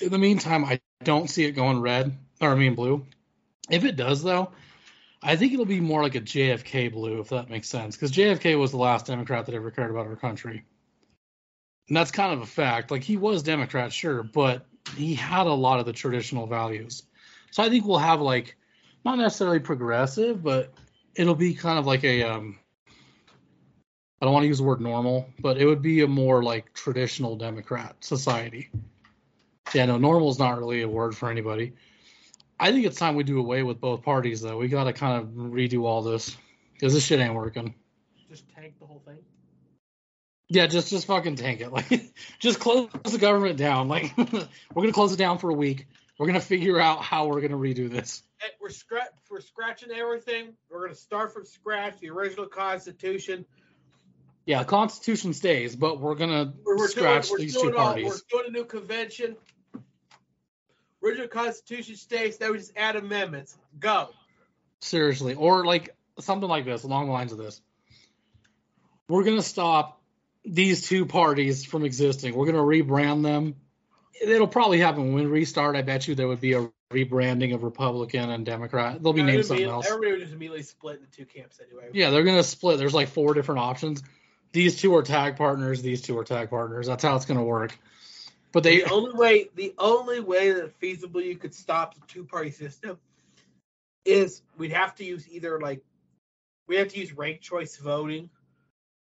In 0.00 0.10
the 0.10 0.18
meantime, 0.18 0.64
I 0.64 0.80
don't 1.04 1.28
see 1.28 1.44
it 1.44 1.52
going 1.52 1.80
red, 1.80 2.16
or 2.40 2.50
I 2.50 2.54
mean 2.54 2.74
blue. 2.74 3.06
If 3.70 3.84
it 3.84 3.96
does, 3.96 4.22
though, 4.22 4.52
I 5.22 5.36
think 5.36 5.52
it'll 5.52 5.66
be 5.66 5.80
more 5.80 6.02
like 6.02 6.14
a 6.14 6.20
JFK 6.20 6.92
blue, 6.92 7.20
if 7.20 7.28
that 7.28 7.50
makes 7.50 7.68
sense, 7.68 7.96
because 7.96 8.12
JFK 8.12 8.58
was 8.58 8.70
the 8.70 8.78
last 8.78 9.06
Democrat 9.06 9.46
that 9.46 9.54
ever 9.54 9.70
cared 9.70 9.90
about 9.90 10.06
our 10.06 10.16
country. 10.16 10.64
And 11.88 11.96
that's 11.96 12.10
kind 12.10 12.32
of 12.32 12.40
a 12.40 12.46
fact. 12.46 12.90
Like 12.90 13.02
he 13.02 13.16
was 13.16 13.42
Democrat, 13.42 13.92
sure, 13.92 14.22
but 14.22 14.66
he 14.96 15.14
had 15.14 15.46
a 15.46 15.52
lot 15.52 15.80
of 15.80 15.86
the 15.86 15.92
traditional 15.92 16.46
values. 16.46 17.02
So 17.50 17.62
I 17.62 17.68
think 17.68 17.84
we'll 17.84 17.98
have 17.98 18.20
like 18.20 18.56
not 19.04 19.18
necessarily 19.18 19.60
progressive, 19.60 20.42
but 20.42 20.72
it'll 21.14 21.34
be 21.34 21.54
kind 21.54 21.78
of 21.78 21.86
like 21.86 22.04
a 22.04 22.22
um 22.22 22.58
I 24.20 24.26
don't 24.26 24.34
want 24.34 24.44
to 24.44 24.48
use 24.48 24.58
the 24.58 24.64
word 24.64 24.80
normal, 24.80 25.28
but 25.38 25.56
it 25.56 25.64
would 25.64 25.80
be 25.80 26.02
a 26.02 26.06
more 26.06 26.42
like 26.42 26.72
traditional 26.74 27.36
Democrat 27.36 27.96
society. 28.00 28.70
Yeah, 29.74 29.86
no, 29.86 29.96
normal 29.96 30.30
is 30.30 30.38
not 30.38 30.58
really 30.58 30.82
a 30.82 30.88
word 30.88 31.16
for 31.16 31.30
anybody. 31.30 31.72
I 32.60 32.72
think 32.72 32.84
it's 32.84 32.98
time 32.98 33.14
we 33.14 33.24
do 33.24 33.38
away 33.38 33.62
with 33.62 33.80
both 33.80 34.02
parties, 34.02 34.42
though. 34.42 34.58
We 34.58 34.68
got 34.68 34.84
to 34.84 34.92
kind 34.92 35.22
of 35.22 35.28
redo 35.30 35.84
all 35.84 36.02
this 36.02 36.36
because 36.74 36.92
this 36.92 37.04
shit 37.04 37.18
ain't 37.18 37.34
working. 37.34 37.74
Just 38.28 38.44
tank 38.54 38.74
the 38.78 38.86
whole 38.86 39.02
thing. 39.06 39.16
Yeah, 40.50 40.66
just 40.66 40.90
just 40.90 41.06
fucking 41.06 41.36
tank 41.36 41.62
it. 41.62 41.72
Like, 41.72 42.12
just 42.38 42.60
close 42.60 42.90
the 43.04 43.18
government 43.18 43.56
down. 43.56 43.88
Like, 43.88 44.12
we're 44.18 44.46
gonna 44.74 44.92
close 44.92 45.12
it 45.12 45.16
down 45.16 45.38
for 45.38 45.48
a 45.48 45.54
week. 45.54 45.86
We're 46.18 46.26
gonna 46.26 46.40
figure 46.40 46.78
out 46.78 47.02
how 47.02 47.28
we're 47.28 47.40
gonna 47.40 47.56
redo 47.56 47.88
this. 47.90 48.22
We're 48.60 48.68
scra- 48.68 49.08
we're 49.30 49.40
scratching 49.40 49.90
everything. 49.90 50.52
We're 50.68 50.82
gonna 50.82 50.94
start 50.96 51.32
from 51.32 51.46
scratch. 51.46 51.98
The 52.00 52.10
original 52.10 52.46
Constitution. 52.46 53.46
Yeah, 54.44 54.64
Constitution 54.64 55.32
stays, 55.32 55.76
but 55.76 55.98
we're 55.98 56.14
gonna 56.14 56.52
We're, 56.64 56.76
we're 56.76 56.88
scratch 56.88 57.28
doing, 57.28 57.32
we're 57.32 57.38
these 57.38 57.56
two 57.56 57.70
parties. 57.70 58.06
we're 58.06 58.42
doing 58.42 58.50
a 58.50 58.52
new 58.52 58.64
convention. 58.64 59.36
Original 61.02 61.28
Constitution 61.28 61.96
states 61.96 62.38
that 62.38 62.50
we 62.50 62.58
just 62.58 62.72
add 62.76 62.96
amendments. 62.96 63.56
Go. 63.78 64.10
Seriously, 64.80 65.34
or 65.34 65.64
like 65.64 65.94
something 66.18 66.48
like 66.48 66.64
this, 66.64 66.84
along 66.84 67.06
the 67.06 67.12
lines 67.12 67.32
of 67.32 67.38
this. 67.38 67.60
We're 69.08 69.24
gonna 69.24 69.42
stop 69.42 70.00
these 70.44 70.86
two 70.86 71.06
parties 71.06 71.64
from 71.64 71.84
existing. 71.84 72.34
We're 72.34 72.46
gonna 72.46 72.58
rebrand 72.58 73.22
them. 73.22 73.56
It'll 74.20 74.46
probably 74.46 74.78
happen 74.78 75.12
when 75.12 75.24
we 75.24 75.30
restart. 75.30 75.76
I 75.76 75.82
bet 75.82 76.06
you 76.06 76.14
there 76.14 76.28
would 76.28 76.40
be 76.40 76.52
a 76.52 76.70
rebranding 76.90 77.54
of 77.54 77.62
Republican 77.62 78.30
and 78.30 78.44
Democrat. 78.44 79.02
They'll 79.02 79.12
be 79.12 79.22
named 79.22 79.46
something 79.46 79.66
else. 79.66 79.86
Everybody 79.86 80.12
would 80.12 80.20
just 80.20 80.32
immediately 80.32 80.62
split 80.62 81.00
into 81.00 81.10
two 81.10 81.24
camps 81.24 81.60
anyway. 81.64 81.88
Yeah, 81.92 82.10
they're 82.10 82.24
gonna 82.24 82.42
split. 82.42 82.78
There's 82.78 82.94
like 82.94 83.08
four 83.08 83.34
different 83.34 83.60
options. 83.60 84.02
These 84.52 84.80
two 84.80 84.94
are 84.96 85.02
tag 85.02 85.36
partners. 85.36 85.82
These 85.82 86.02
two 86.02 86.18
are 86.18 86.24
tag 86.24 86.50
partners. 86.50 86.86
That's 86.86 87.02
how 87.02 87.16
it's 87.16 87.24
gonna 87.24 87.44
work. 87.44 87.78
But 88.52 88.62
they, 88.62 88.80
the 88.82 88.90
only 88.90 89.12
way 89.12 89.48
the 89.54 89.74
only 89.78 90.20
way 90.20 90.52
that 90.52 90.78
feasibly 90.80 91.26
you 91.26 91.36
could 91.36 91.54
stop 91.54 91.94
the 91.94 92.00
two 92.06 92.24
party 92.24 92.50
system 92.50 92.98
is 94.04 94.42
we'd 94.56 94.72
have 94.72 94.94
to 94.96 95.04
use 95.04 95.28
either 95.28 95.60
like 95.60 95.82
we 96.66 96.76
have 96.76 96.88
to 96.88 96.98
use 96.98 97.12
ranked 97.12 97.42
choice 97.42 97.76
voting 97.76 98.30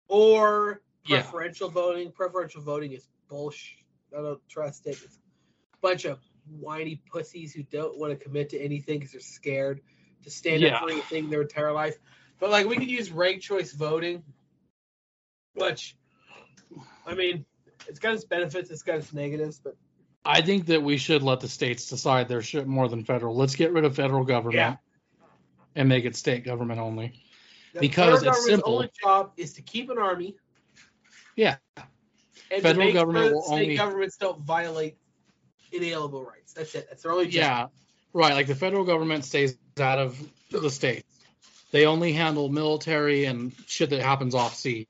or 0.08 0.80
Yeah. 1.06 1.22
preferential 1.22 1.68
voting. 1.68 2.12
Preferential 2.12 2.62
voting 2.62 2.92
is 2.92 3.06
bullshit. 3.28 3.78
I 4.16 4.20
don't 4.22 4.48
trust 4.48 4.86
it. 4.86 4.98
It's 5.02 5.16
a 5.16 5.76
bunch 5.80 6.04
of 6.04 6.20
whiny 6.60 7.02
pussies 7.10 7.52
who 7.54 7.62
don't 7.64 7.98
want 7.98 8.12
to 8.12 8.22
commit 8.22 8.50
to 8.50 8.58
anything 8.60 8.98
because 8.98 9.12
they're 9.12 9.20
scared 9.20 9.80
to 10.22 10.30
stand 10.30 10.62
Yeah. 10.62 10.76
up 10.76 10.82
for 10.82 10.90
anything 10.90 11.30
their 11.30 11.42
entire 11.42 11.72
life. 11.72 11.98
But 12.38 12.50
like 12.50 12.66
we 12.66 12.76
could 12.76 12.90
use 12.90 13.10
ranked 13.10 13.42
choice 13.42 13.72
voting, 13.72 14.22
which 15.54 15.96
I 17.06 17.14
mean, 17.14 17.44
it's 17.88 17.98
got 17.98 18.14
its 18.14 18.24
benefits, 18.24 18.70
it's 18.70 18.82
got 18.82 18.96
its 18.96 19.12
negatives, 19.12 19.58
but 19.62 19.76
I 20.24 20.40
think 20.40 20.66
that 20.66 20.82
we 20.82 20.96
should 20.96 21.22
let 21.22 21.40
the 21.40 21.48
states 21.48 21.88
decide 21.88 22.28
their 22.28 22.42
shit 22.42 22.66
more 22.66 22.88
than 22.88 23.04
federal. 23.04 23.36
Let's 23.36 23.54
get 23.56 23.72
rid 23.72 23.84
of 23.84 23.94
federal 23.94 24.24
government 24.24 24.56
Yeah. 24.56 24.76
and 25.74 25.88
make 25.88 26.04
it 26.06 26.16
state 26.16 26.44
government 26.44 26.80
only. 26.80 27.20
The 27.74 27.80
Because 27.80 28.22
it's 28.22 28.44
simple. 28.46 28.74
only 28.76 28.90
job 29.02 29.32
is 29.36 29.54
to 29.54 29.62
keep 29.62 29.90
an 29.90 29.98
army. 29.98 30.36
Yeah. 31.36 31.56
And 32.50 32.62
Federal 32.62 32.92
government 32.92 33.26
sure 33.26 33.34
will 33.34 33.42
state 33.42 33.62
only- 33.62 33.76
governments 33.76 34.16
don't 34.16 34.40
violate 34.40 34.96
inalienable 35.72 36.24
rights. 36.24 36.52
That's 36.52 36.74
it. 36.74 36.86
That's 36.88 37.02
their 37.02 37.12
only 37.12 37.26
job. 37.26 37.32
Yeah, 37.32 37.66
right. 38.12 38.32
Like 38.34 38.46
the 38.46 38.54
federal 38.54 38.84
government 38.84 39.24
stays 39.24 39.58
out 39.78 39.98
of 39.98 40.16
the 40.50 40.70
states. 40.70 41.06
They 41.72 41.86
only 41.86 42.12
handle 42.12 42.48
military 42.48 43.24
and 43.24 43.52
shit 43.66 43.90
that 43.90 44.00
happens 44.02 44.34
off 44.36 44.54
sea. 44.54 44.86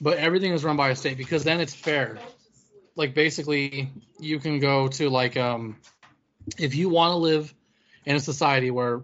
But 0.00 0.18
everything 0.18 0.52
is 0.52 0.64
run 0.64 0.76
by 0.76 0.90
a 0.90 0.96
state 0.96 1.16
because 1.16 1.44
then 1.44 1.60
it's 1.60 1.74
fair. 1.74 2.18
Like 2.96 3.14
basically, 3.14 3.90
you 4.18 4.38
can 4.38 4.60
go 4.60 4.88
to 4.88 5.10
like 5.10 5.36
um, 5.36 5.76
if 6.58 6.74
you 6.74 6.88
want 6.88 7.12
to 7.12 7.16
live 7.16 7.54
in 8.04 8.16
a 8.16 8.20
society 8.20 8.70
where 8.70 9.02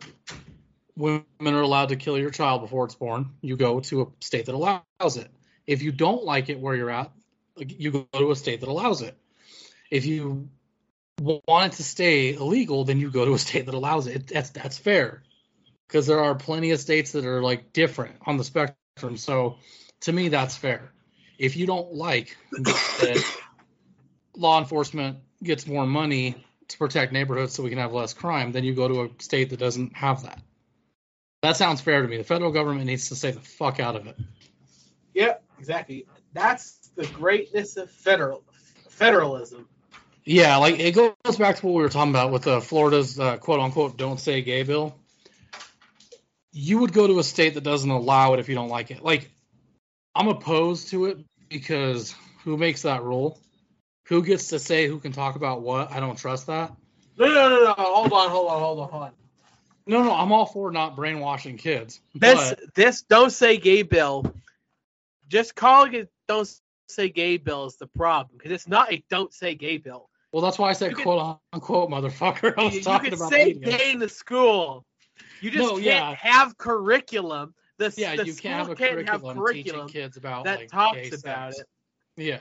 women 0.96 1.24
are 1.40 1.62
allowed 1.62 1.88
to 1.88 1.96
kill 1.96 2.18
your 2.18 2.30
child 2.30 2.60
before 2.62 2.84
it's 2.84 2.94
born, 2.94 3.30
you 3.40 3.56
go 3.56 3.80
to 3.80 4.02
a 4.02 4.06
state 4.24 4.46
that 4.46 4.54
allows 4.54 5.16
it. 5.16 5.30
If 5.66 5.82
you 5.82 5.92
don't 5.92 6.24
like 6.24 6.48
it 6.48 6.60
where 6.60 6.74
you're 6.74 6.90
at, 6.90 7.10
you 7.56 7.90
go 7.90 8.06
to 8.18 8.30
a 8.30 8.36
state 8.36 8.60
that 8.60 8.68
allows 8.68 9.02
it. 9.02 9.16
If 9.90 10.06
you 10.06 10.48
want 11.20 11.72
it 11.72 11.76
to 11.76 11.84
stay 11.84 12.34
illegal, 12.34 12.84
then 12.84 12.98
you 12.98 13.10
go 13.10 13.24
to 13.24 13.34
a 13.34 13.38
state 13.38 13.66
that 13.66 13.74
allows 13.74 14.06
it. 14.06 14.28
That's 14.28 14.50
that's 14.50 14.78
fair, 14.78 15.22
because 15.86 16.06
there 16.06 16.20
are 16.20 16.34
plenty 16.34 16.70
of 16.70 16.80
states 16.80 17.12
that 17.12 17.24
are 17.24 17.42
like 17.42 17.72
different 17.72 18.16
on 18.26 18.36
the 18.36 18.44
spectrum. 18.44 19.16
So 19.16 19.58
to 20.02 20.12
me, 20.12 20.28
that's 20.28 20.56
fair. 20.56 20.92
If 21.38 21.56
you 21.56 21.66
don't 21.66 21.94
like 21.94 22.36
that 22.52 23.24
law 24.36 24.58
enforcement 24.58 25.18
gets 25.42 25.66
more 25.66 25.86
money 25.86 26.44
to 26.68 26.78
protect 26.78 27.12
neighborhoods 27.12 27.54
so 27.54 27.62
we 27.62 27.70
can 27.70 27.78
have 27.78 27.92
less 27.92 28.14
crime, 28.14 28.52
then 28.52 28.64
you 28.64 28.74
go 28.74 28.88
to 28.88 29.02
a 29.02 29.22
state 29.22 29.50
that 29.50 29.58
doesn't 29.58 29.96
have 29.96 30.22
that. 30.22 30.40
That 31.42 31.56
sounds 31.56 31.80
fair 31.80 32.02
to 32.02 32.08
me. 32.08 32.18
The 32.18 32.24
federal 32.24 32.52
government 32.52 32.86
needs 32.86 33.08
to 33.08 33.16
stay 33.16 33.30
the 33.30 33.40
fuck 33.40 33.80
out 33.80 33.96
of 33.96 34.06
it. 34.06 34.16
Yeah, 35.14 35.36
exactly. 35.58 36.06
That's 36.32 36.90
the 36.94 37.06
greatness 37.06 37.76
of 37.76 37.90
federal 37.90 38.44
federalism. 38.88 39.66
Yeah, 40.24 40.58
like 40.58 40.78
it 40.78 40.94
goes 40.94 41.36
back 41.38 41.56
to 41.56 41.66
what 41.66 41.74
we 41.74 41.82
were 41.82 41.88
talking 41.88 42.12
about 42.12 42.30
with 42.30 42.46
uh, 42.46 42.60
Florida's 42.60 43.18
uh, 43.18 43.38
quote 43.38 43.60
unquote 43.60 43.96
"Don't 43.96 44.20
Say 44.20 44.42
Gay" 44.42 44.62
bill. 44.62 44.94
You 46.52 46.78
would 46.78 46.92
go 46.92 47.06
to 47.06 47.18
a 47.18 47.24
state 47.24 47.54
that 47.54 47.62
doesn't 47.62 47.90
allow 47.90 48.34
it 48.34 48.40
if 48.40 48.48
you 48.48 48.54
don't 48.54 48.68
like 48.68 48.90
it. 48.90 49.02
Like, 49.02 49.30
I'm 50.14 50.28
opposed 50.28 50.88
to 50.90 51.06
it 51.06 51.18
because 51.48 52.14
who 52.44 52.56
makes 52.56 52.82
that 52.82 53.02
rule? 53.02 53.38
Who 54.08 54.22
gets 54.22 54.48
to 54.48 54.58
say 54.58 54.86
who 54.88 54.98
can 54.98 55.12
talk 55.12 55.36
about 55.36 55.62
what? 55.62 55.92
I 55.92 56.00
don't 56.00 56.16
trust 56.16 56.46
that. 56.48 56.72
No, 57.16 57.26
no, 57.26 57.48
no, 57.48 57.64
no. 57.64 57.74
Hold 57.76 58.12
on, 58.12 58.30
hold 58.30 58.48
on, 58.50 58.60
hold 58.60 58.78
on, 58.80 58.88
hold 58.90 59.02
on. 59.04 59.10
No, 59.86 60.02
no, 60.02 60.12
I'm 60.14 60.32
all 60.32 60.46
for 60.46 60.70
not 60.70 60.96
brainwashing 60.96 61.56
kids. 61.58 62.00
This 62.14 62.50
But 62.50 62.74
this 62.74 63.02
don't 63.02 63.30
say 63.30 63.56
gay 63.56 63.82
bill. 63.82 64.24
Just 65.28 65.54
calling 65.54 65.94
it 65.94 66.10
don't 66.28 66.48
say 66.88 67.08
gay 67.08 67.36
bill 67.36 67.66
is 67.66 67.76
the 67.76 67.86
problem 67.86 68.36
because 68.36 68.52
it's 68.52 68.68
not 68.68 68.92
a 68.92 69.02
don't 69.10 69.32
say 69.32 69.54
gay 69.54 69.78
bill. 69.78 70.08
well, 70.32 70.42
that's 70.42 70.58
why 70.58 70.70
I 70.70 70.72
said 70.72 70.90
You 70.90 70.96
could- 70.96 71.04
quote 71.04 71.38
unquote 71.52 71.90
motherfucker. 71.90 72.54
I 72.58 72.64
was 72.64 72.74
You, 72.74 72.78
you 72.80 72.84
talking 72.84 73.10
can 73.10 73.14
about 73.18 73.30
say 73.30 73.52
gay 73.52 73.92
in 73.92 74.00
the 74.00 74.08
school. 74.08 74.84
You 75.40 75.50
just 75.50 75.62
No, 75.68 75.70
can't 75.74 75.84
yeah. 75.84 76.14
have 76.16 76.58
curriculum. 76.58 77.54
The, 77.80 77.94
Yeah, 77.96 78.14
the 78.14 78.26
you 78.26 78.34
can't 78.34 78.58
have 78.58 78.68
a 78.68 78.74
can't 78.76 78.92
curriculum, 78.92 79.36
have 79.36 79.36
curriculum 79.36 79.86
teaching 79.88 80.02
kids 80.02 80.16
about 80.18 80.44
that 80.44 80.58
like, 80.60 80.68
talks 80.68 81.08
about 81.18 81.54
sex. 81.54 81.60
it. 82.16 82.22
Yeah. 82.22 82.38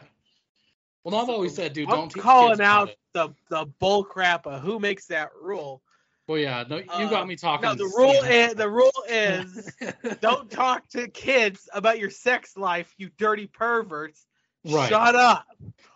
Well, 1.05 1.15
I've 1.15 1.29
always 1.29 1.55
said, 1.55 1.71
dude, 1.71 1.89
I'm 1.89 1.95
don't 1.95 2.09
teach 2.11 2.21
calling 2.21 2.49
kids 2.49 2.59
about 2.59 2.89
out 2.89 2.95
the 3.13 3.29
the 3.49 3.65
bull 3.79 4.03
crap 4.03 4.45
of 4.45 4.61
who 4.61 4.79
makes 4.79 5.05
that 5.07 5.29
rule. 5.41 5.81
Well, 6.27 6.37
yeah, 6.37 6.65
no, 6.69 6.77
you 6.77 6.85
Uh, 6.89 7.09
got 7.09 7.25
me 7.25 7.37
talking. 7.37 7.67
No, 7.69 7.73
the 7.73 7.85
rule 7.85 8.21
is 8.25 8.53
the 8.53 8.69
rule 8.69 8.91
is 9.09 9.71
don't 10.21 10.51
talk 10.51 10.87
to 10.89 11.07
kids 11.07 11.69
about 11.73 11.99
your 11.99 12.09
sex 12.09 12.57
life, 12.57 12.93
you 12.97 13.09
dirty 13.17 13.47
perverts. 13.47 14.27
Right. 14.65 14.89
Shut 14.89 15.15
up. 15.15 15.45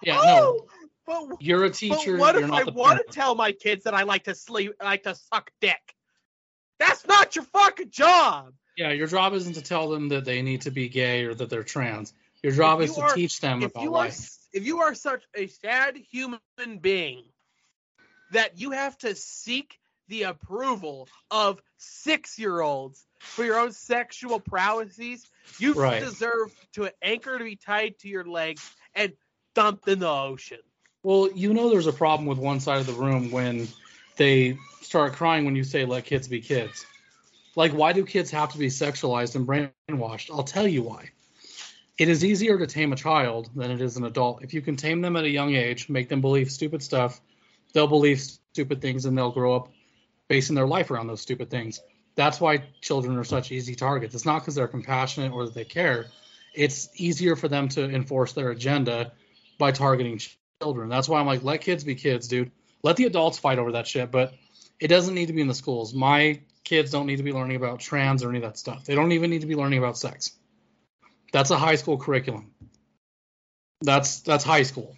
Yeah, 0.01 0.19
oh, 0.23 0.67
But, 1.05 1.41
You're 1.41 1.65
a 1.65 1.67
but 1.67 1.75
teacher. 1.77 2.15
what 2.17 2.35
you're 2.35 2.45
if 2.45 2.51
I 2.51 2.63
want 2.63 3.05
to 3.05 3.13
tell 3.13 3.35
my 3.35 3.51
kids 3.51 3.83
that 3.83 3.93
I 3.93 4.03
like 4.03 4.23
to 4.23 4.33
sleep, 4.35 4.71
I 4.79 4.85
like 4.85 5.03
to 5.03 5.15
suck 5.15 5.51
dick? 5.59 5.95
That's 6.79 7.05
not 7.05 7.35
your 7.35 7.43
fucking 7.43 7.89
job. 7.91 8.53
Yeah, 8.75 8.91
your 8.91 9.07
job 9.07 9.33
isn't 9.33 9.53
to 9.53 9.61
tell 9.61 9.89
them 9.89 10.09
that 10.09 10.25
they 10.25 10.41
need 10.41 10.61
to 10.61 10.71
be 10.71 10.89
gay 10.89 11.25
or 11.25 11.33
that 11.35 11.49
they're 11.49 11.63
trans. 11.63 12.13
Your 12.41 12.53
job 12.53 12.81
If 12.81 12.89
is 12.89 12.97
you 12.97 13.03
to 13.03 13.07
are- 13.09 13.15
teach 13.15 13.39
them 13.39 13.61
If 13.63 13.71
about 13.71 13.83
you 13.83 13.95
are 13.95 14.05
life. 14.05 14.29
if 14.51 14.65
you 14.65 14.81
are 14.81 14.93
such 14.93 15.23
a 15.35 15.47
sad 15.47 15.97
human 15.97 16.39
being 16.79 17.23
that 18.31 18.59
you 18.59 18.71
have 18.71 18.97
to 18.99 19.15
seek 19.15 19.79
the 20.09 20.23
approval 20.23 21.07
of 21.31 21.61
six 21.77 22.37
year 22.37 22.61
olds 22.61 23.05
for 23.19 23.43
your 23.45 23.57
own 23.59 23.71
sexual 23.71 24.39
prowesses, 24.39 25.25
you 25.59 25.73
Right. 25.73 26.01
deserve 26.01 26.53
to 26.73 26.85
an 26.85 26.91
anchor 27.01 27.37
to 27.37 27.43
be 27.43 27.55
tied 27.55 27.97
to 27.99 28.09
your 28.09 28.25
legs 28.25 28.69
and 28.95 29.13
dumped 29.55 29.87
in 29.87 29.99
the 29.99 30.09
ocean. 30.09 30.59
Well, 31.03 31.31
you 31.33 31.53
know 31.53 31.69
there's 31.69 31.87
a 31.87 31.93
problem 31.93 32.27
with 32.27 32.37
one 32.37 32.59
side 32.59 32.79
of 32.79 32.85
the 32.87 32.93
room 32.93 33.31
when 33.31 33.67
they 34.17 34.57
start 34.81 35.13
crying 35.13 35.45
when 35.45 35.55
you 35.55 35.63
say 35.63 35.85
let 35.85 36.05
kids 36.05 36.27
be 36.27 36.41
kids. 36.41 36.85
Like, 37.55 37.71
why 37.71 37.93
do 37.93 38.05
kids 38.05 38.31
have 38.31 38.51
to 38.53 38.57
be 38.57 38.67
sexualized 38.67 39.35
and 39.35 39.47
brainwashed? 39.47 40.31
I'll 40.31 40.43
tell 40.43 40.67
you 40.67 40.83
why. 40.83 41.11
It 41.99 42.09
is 42.09 42.25
easier 42.25 42.57
to 42.57 42.65
tame 42.65 42.91
a 42.91 42.95
child 42.95 43.51
than 43.55 43.69
it 43.69 43.79
is 43.79 43.97
an 43.97 44.03
adult. 44.03 44.43
If 44.43 44.53
you 44.53 44.61
can 44.61 44.75
tame 44.75 45.01
them 45.01 45.15
at 45.15 45.25
a 45.25 45.29
young 45.29 45.53
age, 45.53 45.89
make 45.89 46.09
them 46.09 46.21
believe 46.21 46.51
stupid 46.51 46.81
stuff, 46.81 47.21
they'll 47.73 47.87
believe 47.87 48.19
stupid 48.19 48.81
things 48.81 49.05
and 49.05 49.15
they'll 49.15 49.31
grow 49.31 49.55
up 49.55 49.69
basing 50.27 50.55
their 50.55 50.65
life 50.65 50.89
around 50.89 51.07
those 51.07 51.21
stupid 51.21 51.51
things. 51.51 51.81
That's 52.15 52.41
why 52.41 52.63
children 52.81 53.17
are 53.17 53.23
such 53.23 53.51
easy 53.51 53.75
targets. 53.75 54.15
It's 54.15 54.25
not 54.25 54.39
because 54.39 54.55
they're 54.55 54.67
compassionate 54.67 55.31
or 55.31 55.45
that 55.45 55.53
they 55.53 55.65
care. 55.65 56.07
It's 56.55 56.89
easier 56.95 57.35
for 57.35 57.47
them 57.47 57.69
to 57.69 57.83
enforce 57.83 58.33
their 58.33 58.49
agenda 58.49 59.11
by 59.59 59.71
targeting 59.71 60.19
children. 60.61 60.89
That's 60.89 61.09
why 61.09 61.19
I'm 61.19 61.25
like, 61.25 61.43
let 61.43 61.61
kids 61.61 61.83
be 61.83 61.95
kids, 61.95 62.27
dude. 62.27 62.51
Let 62.83 62.95
the 62.97 63.05
adults 63.05 63.39
fight 63.39 63.59
over 63.59 63.73
that 63.73 63.87
shit, 63.87 64.11
but 64.11 64.33
it 64.83 64.89
doesn't 64.89 65.15
need 65.15 65.27
to 65.27 65.33
be 65.33 65.39
in 65.39 65.47
the 65.47 65.55
schools. 65.55 65.93
My 65.93 66.41
kids 66.65 66.91
don't 66.91 67.07
need 67.07 67.15
to 67.15 67.23
be 67.23 67.31
learning 67.31 67.55
about 67.55 67.79
trans 67.79 68.21
or 68.21 68.27
any 68.27 68.39
of 68.39 68.43
that 68.43 68.57
stuff. 68.57 68.83
They 68.83 68.95
don't 68.95 69.13
even 69.13 69.29
need 69.29 69.39
to 69.39 69.47
be 69.47 69.55
learning 69.55 69.79
about 69.79 69.97
sex. 69.97 70.33
That's 71.31 71.51
a 71.51 71.57
high 71.57 71.75
school 71.75 71.97
curriculum. 71.97 72.51
That's 73.79 74.19
that's 74.19 74.43
high 74.43 74.63
school. 74.63 74.97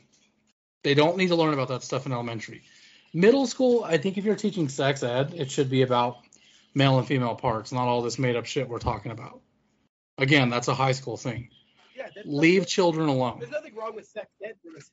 They 0.83 0.95
don't 0.95 1.17
need 1.17 1.27
to 1.27 1.35
learn 1.35 1.53
about 1.53 1.67
that 1.67 1.83
stuff 1.83 2.07
in 2.07 2.13
elementary. 2.13 2.63
Middle 3.13 3.45
school, 3.45 3.83
I 3.83 3.97
think 3.97 4.17
if 4.17 4.25
you're 4.25 4.35
teaching 4.35 4.69
sex 4.69 5.03
ed, 5.03 5.35
it 5.35 5.51
should 5.51 5.69
be 5.69 5.83
about 5.83 6.17
male 6.73 6.97
and 6.97 7.07
female 7.07 7.35
parts, 7.35 7.71
not 7.71 7.87
all 7.87 8.01
this 8.01 8.17
made 8.17 8.35
up 8.35 8.47
shit 8.47 8.67
we're 8.67 8.79
talking 8.79 9.11
about. 9.11 9.39
Again, 10.17 10.49
that's 10.49 10.67
a 10.67 10.73
high 10.73 10.93
school 10.93 11.15
thing. 11.15 11.49
Yeah, 11.95 12.09
Leave 12.25 12.65
children 12.65 13.07
alone. 13.07 13.37
There's 13.39 13.51
nothing 13.51 13.75
wrong 13.75 13.95
with 13.95 14.07
sex 14.07 14.27
ed. 14.43 14.55
There's, 14.63 14.91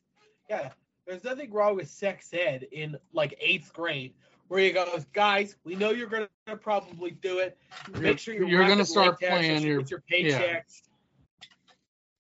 yeah, 0.50 0.68
there's 1.06 1.24
nothing 1.24 1.50
wrong 1.50 1.76
with 1.76 1.88
sex 1.88 2.28
ed 2.34 2.66
in 2.70 2.96
like 3.12 3.38
eighth 3.40 3.72
grade, 3.72 4.12
where 4.52 4.60
you 4.60 4.72
go, 4.74 4.86
guys, 5.14 5.56
we 5.64 5.76
know 5.76 5.92
you're 5.92 6.08
gonna 6.08 6.28
probably 6.60 7.10
do 7.10 7.38
it. 7.38 7.56
Make 7.98 8.18
sure 8.18 8.34
you're, 8.34 8.46
You're 8.46 8.60
gonna 8.60 8.72
wrapping 8.82 8.84
start 8.84 9.18
playing 9.18 9.62
your- 9.62 9.80
your 9.80 10.02
paychecks. 10.12 10.82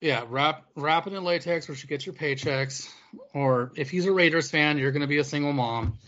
Yeah, 0.00 0.24
wrap 0.26 0.64
wrap 0.74 1.06
it 1.06 1.12
in 1.12 1.22
latex 1.24 1.68
where 1.68 1.76
she 1.76 1.86
gets 1.86 2.06
your 2.06 2.14
paychecks. 2.14 2.88
Or 3.34 3.70
if 3.76 3.90
he's 3.90 4.06
a 4.06 4.12
Raiders 4.12 4.50
fan, 4.50 4.78
you're 4.78 4.92
gonna 4.92 5.06
be 5.06 5.18
a 5.18 5.24
single 5.24 5.52
mom. 5.52 5.98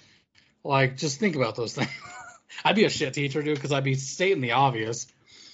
Like, 0.65 0.97
just 0.97 1.21
think 1.21 1.37
about 1.37 1.57
those 1.57 1.75
things. 1.77 1.91
I'd 2.65 2.75
be 2.75 2.87
a 2.87 2.91
shit 2.91 3.13
teacher, 3.13 3.43
dude, 3.43 3.57
because 3.57 3.73
I'd 3.73 3.85
be 3.85 3.95
stating 3.95 4.41
the 4.41 4.53
obvious. 4.53 5.07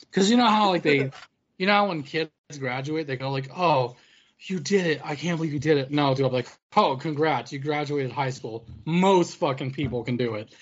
Because 0.02 0.30
you 0.30 0.36
know 0.36 0.46
how 0.46 0.68
like 0.68 0.82
they, 0.82 1.10
you 1.58 1.66
know 1.66 1.72
how 1.72 1.88
when 1.88 2.04
kids 2.04 2.30
graduate, 2.60 3.08
they 3.08 3.16
go 3.16 3.32
like, 3.32 3.50
"Oh, 3.56 3.96
you 4.42 4.60
did 4.60 4.86
it! 4.86 5.00
I 5.04 5.16
can't 5.16 5.36
believe 5.36 5.52
you 5.52 5.58
did 5.58 5.78
it." 5.78 5.90
No, 5.90 6.14
dude, 6.14 6.26
I'm 6.26 6.32
like, 6.32 6.48
"Oh, 6.76 6.96
congrats! 6.96 7.52
You 7.52 7.58
graduated 7.58 8.12
high 8.12 8.30
school. 8.30 8.66
Most 8.84 9.36
fucking 9.36 9.72
people 9.72 10.04
can 10.04 10.16
do 10.16 10.34
it. 10.34 10.54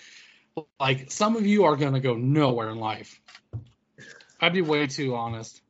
Like, 0.81 1.11
some 1.11 1.37
of 1.37 1.47
you 1.47 1.64
are 1.64 1.77
gonna 1.77 2.01
go 2.01 2.14
nowhere 2.14 2.71
in 2.71 2.79
life." 2.79 3.21
I'd 4.41 4.53
be 4.53 4.62
way 4.62 4.87
too 4.87 5.14
honest. 5.17 5.61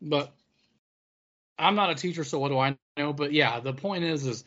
But 0.00 0.34
I'm 1.58 1.74
not 1.74 1.90
a 1.90 1.94
teacher, 1.94 2.22
so 2.24 2.38
what 2.38 2.48
do 2.48 2.58
I 2.58 2.76
know? 2.98 3.12
But 3.12 3.32
yeah, 3.32 3.60
the 3.60 3.72
point 3.72 4.04
is, 4.04 4.26
is 4.26 4.44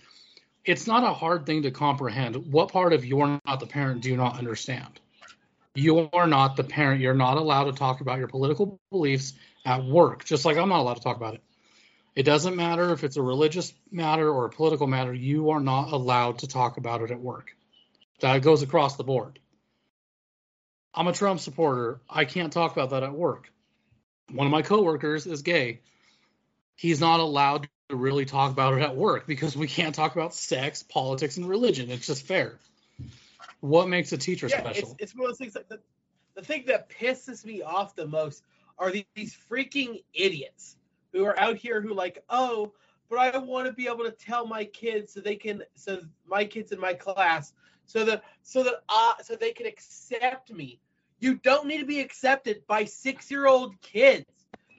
it's 0.63 0.85
not 0.85 1.03
a 1.03 1.13
hard 1.13 1.45
thing 1.45 1.63
to 1.63 1.71
comprehend. 1.71 2.51
What 2.51 2.71
part 2.71 2.93
of 2.93 3.05
you're 3.05 3.39
not 3.45 3.59
the 3.59 3.65
parent 3.65 4.01
do 4.01 4.09
you 4.09 4.17
not 4.17 4.37
understand? 4.37 4.99
You 5.73 6.09
are 6.13 6.27
not 6.27 6.55
the 6.55 6.63
parent. 6.63 7.01
You're 7.01 7.13
not 7.13 7.37
allowed 7.37 7.65
to 7.65 7.71
talk 7.71 8.01
about 8.01 8.19
your 8.19 8.27
political 8.27 8.79
beliefs 8.91 9.33
at 9.65 9.83
work, 9.83 10.25
just 10.25 10.45
like 10.45 10.57
I'm 10.57 10.69
not 10.69 10.79
allowed 10.79 10.95
to 10.95 11.03
talk 11.03 11.17
about 11.17 11.35
it. 11.35 11.43
It 12.15 12.23
doesn't 12.23 12.55
matter 12.55 12.91
if 12.91 13.03
it's 13.03 13.17
a 13.17 13.21
religious 13.21 13.73
matter 13.91 14.29
or 14.29 14.45
a 14.45 14.49
political 14.49 14.87
matter. 14.87 15.13
You 15.13 15.51
are 15.51 15.59
not 15.59 15.91
allowed 15.91 16.39
to 16.39 16.47
talk 16.47 16.77
about 16.77 17.01
it 17.01 17.11
at 17.11 17.19
work. 17.19 17.55
That 18.21 18.41
goes 18.41 18.61
across 18.61 18.97
the 18.97 19.03
board. 19.03 19.39
I'm 20.93 21.07
a 21.07 21.13
Trump 21.13 21.39
supporter. 21.39 22.01
I 22.09 22.25
can't 22.25 22.51
talk 22.51 22.73
about 22.73 22.89
that 22.89 23.03
at 23.03 23.13
work. 23.13 23.51
One 24.31 24.47
of 24.47 24.51
my 24.51 24.63
coworkers 24.63 25.25
is 25.25 25.43
gay 25.43 25.81
he's 26.79 27.01
not 27.01 27.19
allowed 27.19 27.67
to 27.89 27.95
really 27.97 28.23
talk 28.23 28.51
about 28.51 28.73
it 28.75 28.81
at 28.81 28.95
work 28.95 29.27
because 29.27 29.55
we 29.55 29.67
can't 29.67 29.93
talk 29.93 30.15
about 30.15 30.33
sex, 30.33 30.81
politics, 30.81 31.35
and 31.35 31.47
religion. 31.47 31.91
It's 31.91 32.07
just 32.07 32.25
fair. 32.25 32.57
What 33.59 33.89
makes 33.89 34.13
a 34.13 34.17
teacher 34.17 34.47
Yeah, 34.47 34.61
special? 34.61 34.91
it's, 34.93 34.95
it's 34.99 35.15
one 35.15 35.25
of 35.25 35.31
those 35.31 35.37
things. 35.37 35.53
That, 35.53 35.67
the, 35.67 35.79
the 36.35 36.41
thing 36.41 36.63
that 36.67 36.89
pisses 36.89 37.43
me 37.43 37.63
off 37.63 37.95
the 37.95 38.07
most 38.07 38.43
are 38.77 38.91
these, 38.91 39.03
these 39.13 39.37
freaking 39.51 40.03
idiots 40.13 40.77
who 41.13 41.25
are 41.25 41.39
out 41.39 41.57
here 41.57 41.81
who 41.81 41.93
like, 41.93 42.23
oh, 42.29 42.73
but 43.09 43.19
I 43.19 43.37
want 43.39 43.65
to 43.67 43.73
be 43.73 43.87
able 43.87 44.03
to 44.05 44.11
tell 44.11 44.45
my 44.45 44.65
kids 44.65 45.13
so 45.13 45.19
they 45.19 45.35
can, 45.35 45.63
so 45.75 46.01
my 46.27 46.45
kids 46.45 46.71
in 46.71 46.79
my 46.79 46.93
class, 46.93 47.53
so 47.85 48.05
that 48.05 48.23
so 48.43 48.63
that 48.63 48.75
uh, 48.87 49.13
so 49.23 49.35
they 49.35 49.51
can 49.51 49.65
accept 49.65 50.51
me. 50.51 50.79
You 51.19 51.35
don't 51.35 51.67
need 51.67 51.79
to 51.79 51.85
be 51.85 51.99
accepted 51.99 52.65
by 52.67 52.85
six-year-old 52.85 53.81
kids. 53.81 54.25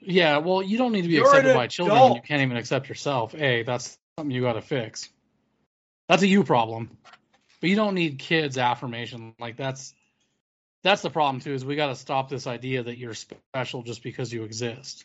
yeah, 0.00 0.38
well, 0.38 0.62
you 0.62 0.78
don't 0.78 0.92
need 0.92 1.02
to 1.02 1.08
be 1.08 1.14
You're 1.14 1.26
accepted 1.26 1.54
by 1.54 1.66
children 1.66 2.14
you 2.14 2.22
can't 2.22 2.40
even 2.40 2.56
accept 2.56 2.88
yourself. 2.88 3.32
Hey, 3.32 3.62
that's 3.62 3.98
something 4.16 4.34
you 4.34 4.42
got 4.42 4.54
to 4.54 4.62
fix. 4.62 5.10
That's 6.08 6.22
a 6.22 6.26
you 6.26 6.44
problem. 6.44 6.96
But 7.60 7.68
you 7.68 7.76
don't 7.76 7.94
need 7.94 8.18
kids' 8.18 8.56
affirmation. 8.56 9.34
Like 9.38 9.56
that's 9.56 9.92
that's 10.82 11.02
the 11.02 11.10
problem 11.10 11.40
too. 11.40 11.52
Is 11.52 11.64
we 11.64 11.76
got 11.76 11.88
to 11.88 11.96
stop 11.96 12.28
this 12.28 12.46
idea 12.46 12.84
that 12.84 12.96
you're 12.96 13.14
special 13.14 13.82
just 13.82 14.02
because 14.02 14.32
you 14.32 14.44
exist. 14.44 15.04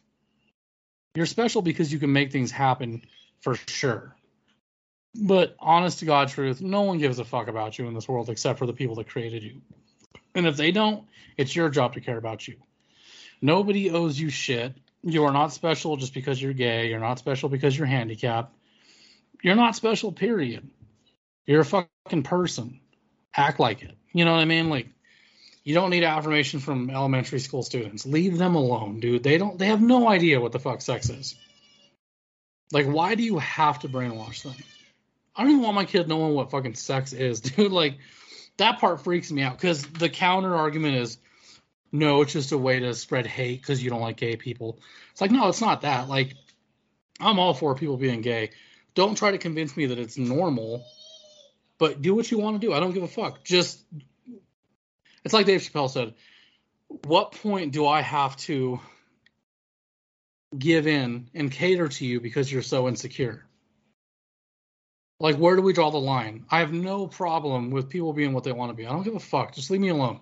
You're 1.15 1.25
special 1.25 1.61
because 1.61 1.91
you 1.91 1.99
can 1.99 2.13
make 2.13 2.31
things 2.31 2.51
happen 2.51 3.03
for 3.41 3.55
sure. 3.55 4.15
But 5.15 5.55
honest 5.59 5.99
to 5.99 6.05
God 6.05 6.27
truth, 6.27 6.61
no 6.61 6.81
one 6.81 6.97
gives 6.97 7.19
a 7.19 7.25
fuck 7.25 7.47
about 7.47 7.79
you 7.79 7.87
in 7.87 7.93
this 7.93 8.07
world 8.07 8.29
except 8.29 8.59
for 8.59 8.65
the 8.65 8.73
people 8.73 8.95
that 8.95 9.07
created 9.07 9.43
you. 9.43 9.61
And 10.35 10.45
if 10.45 10.57
they 10.57 10.71
don't, 10.71 11.05
it's 11.37 11.55
your 11.55 11.69
job 11.69 11.93
to 11.93 12.01
care 12.01 12.17
about 12.17 12.47
you. 12.47 12.55
Nobody 13.41 13.91
owes 13.91 14.19
you 14.19 14.29
shit. 14.29 14.73
You 15.03 15.23
are 15.25 15.31
not 15.31 15.53
special 15.53 15.95
just 15.95 16.13
because 16.13 16.41
you're 16.41 16.53
gay. 16.53 16.89
You're 16.89 16.99
not 16.99 17.19
special 17.19 17.47
because 17.47 17.77
you're 17.77 17.87
handicapped. 17.87 18.53
You're 19.41 19.55
not 19.55 19.75
special, 19.75 20.11
period. 20.11 20.69
You're 21.45 21.61
a 21.61 21.65
fucking 21.65 22.23
person. 22.23 22.81
Act 23.33 23.59
like 23.59 23.83
it. 23.83 23.95
You 24.13 24.25
know 24.25 24.33
what 24.33 24.41
I 24.41 24.45
mean? 24.45 24.69
Like, 24.69 24.87
you 25.65 25.73
don't 25.73 25.89
need 25.89 26.03
affirmation 26.03 26.59
from 26.59 26.91
elementary 26.91 27.39
school 27.39 27.63
students. 27.63 28.05
Leave 28.05 28.37
them 28.37 28.53
alone, 28.53 28.99
dude. 28.99 29.23
They 29.23 29.39
don't. 29.39 29.57
They 29.57 29.65
have 29.67 29.81
no 29.81 30.07
idea 30.07 30.39
what 30.39 30.51
the 30.51 30.59
fuck 30.59 30.79
sex 30.79 31.09
is. 31.09 31.35
Like, 32.71 32.85
why 32.85 33.15
do 33.15 33.23
you 33.23 33.39
have 33.39 33.79
to 33.79 33.89
brainwash 33.89 34.43
them? 34.43 34.53
I 35.35 35.41
don't 35.41 35.51
even 35.51 35.63
want 35.63 35.75
my 35.75 35.85
kid 35.85 36.07
knowing 36.07 36.35
what 36.35 36.51
fucking 36.51 36.75
sex 36.75 37.13
is, 37.13 37.41
dude. 37.41 37.71
Like, 37.71 37.97
that 38.57 38.79
part 38.79 39.03
freaks 39.03 39.31
me 39.31 39.41
out 39.41 39.57
because 39.57 39.83
the 39.87 40.07
counter 40.07 40.55
argument 40.55 40.97
is, 40.97 41.17
no, 41.91 42.21
it's 42.21 42.33
just 42.33 42.51
a 42.51 42.57
way 42.57 42.79
to 42.79 42.93
spread 42.93 43.25
hate 43.25 43.59
because 43.59 43.83
you 43.83 43.89
don't 43.89 44.01
like 44.01 44.17
gay 44.17 44.35
people. 44.35 44.79
It's 45.11 45.21
like, 45.21 45.31
no, 45.31 45.47
it's 45.49 45.61
not 45.61 45.81
that. 45.81 46.07
Like, 46.07 46.35
I'm 47.19 47.39
all 47.39 47.55
for 47.55 47.73
people 47.73 47.97
being 47.97 48.21
gay. 48.21 48.51
Don't 48.93 49.17
try 49.17 49.31
to 49.31 49.39
convince 49.39 49.75
me 49.75 49.87
that 49.87 49.97
it's 49.97 50.17
normal, 50.17 50.85
but 51.79 52.03
do 52.03 52.13
what 52.13 52.29
you 52.29 52.37
want 52.37 52.61
to 52.61 52.67
do. 52.67 52.71
I 52.71 52.79
don't 52.79 52.93
give 52.93 53.03
a 53.03 53.07
fuck. 53.07 53.43
Just, 53.43 53.79
it's 55.25 55.33
like 55.33 55.47
Dave 55.47 55.61
Chappelle 55.61 55.89
said, 55.89 56.13
what 57.05 57.31
point 57.33 57.73
do 57.73 57.87
I 57.87 58.01
have 58.01 58.37
to 58.37 58.79
give 60.57 60.87
in 60.87 61.29
and 61.33 61.51
cater 61.51 61.87
to 61.87 62.05
you 62.05 62.21
because 62.21 62.51
you're 62.51 62.61
so 62.61 62.87
insecure? 62.87 63.43
Like, 65.19 65.37
where 65.37 65.55
do 65.55 65.61
we 65.61 65.73
draw 65.73 65.91
the 65.91 65.97
line? 65.97 66.45
I 66.51 66.59
have 66.59 66.71
no 66.71 67.07
problem 67.07 67.71
with 67.71 67.89
people 67.89 68.13
being 68.13 68.33
what 68.33 68.43
they 68.43 68.51
want 68.51 68.69
to 68.69 68.75
be. 68.75 68.85
I 68.85 68.91
don't 68.91 69.03
give 69.03 69.15
a 69.15 69.19
fuck. 69.19 69.55
Just 69.55 69.71
leave 69.71 69.81
me 69.81 69.89
alone. 69.89 70.19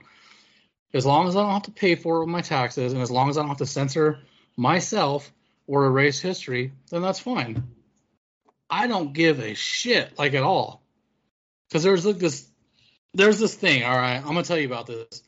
As 0.93 1.05
long 1.05 1.27
as 1.27 1.35
I 1.35 1.41
don't 1.41 1.51
have 1.51 1.63
to 1.63 1.71
pay 1.71 1.95
for 1.95 2.17
it 2.17 2.19
with 2.21 2.29
my 2.29 2.41
taxes, 2.41 2.93
and 2.93 3.01
as 3.01 3.11
long 3.11 3.29
as 3.29 3.37
I 3.37 3.41
don't 3.41 3.49
have 3.49 3.57
to 3.57 3.65
censor 3.65 4.19
myself 4.55 5.31
or 5.65 5.85
erase 5.85 6.19
history, 6.19 6.71
then 6.91 7.01
that's 7.01 7.19
fine. 7.19 7.63
I 8.69 8.87
don't 8.87 9.13
give 9.13 9.39
a 9.39 9.55
shit, 9.55 10.17
like 10.17 10.35
at 10.35 10.43
all. 10.43 10.83
Because 11.67 11.83
there's 11.83 12.05
like 12.05 12.19
this, 12.19 12.47
there's 13.13 13.39
this 13.39 13.53
thing. 13.53 13.83
All 13.83 13.95
right, 13.95 14.17
I'm 14.17 14.23
gonna 14.23 14.43
tell 14.43 14.57
you 14.57 14.67
about 14.67 14.87
this. 14.87 15.23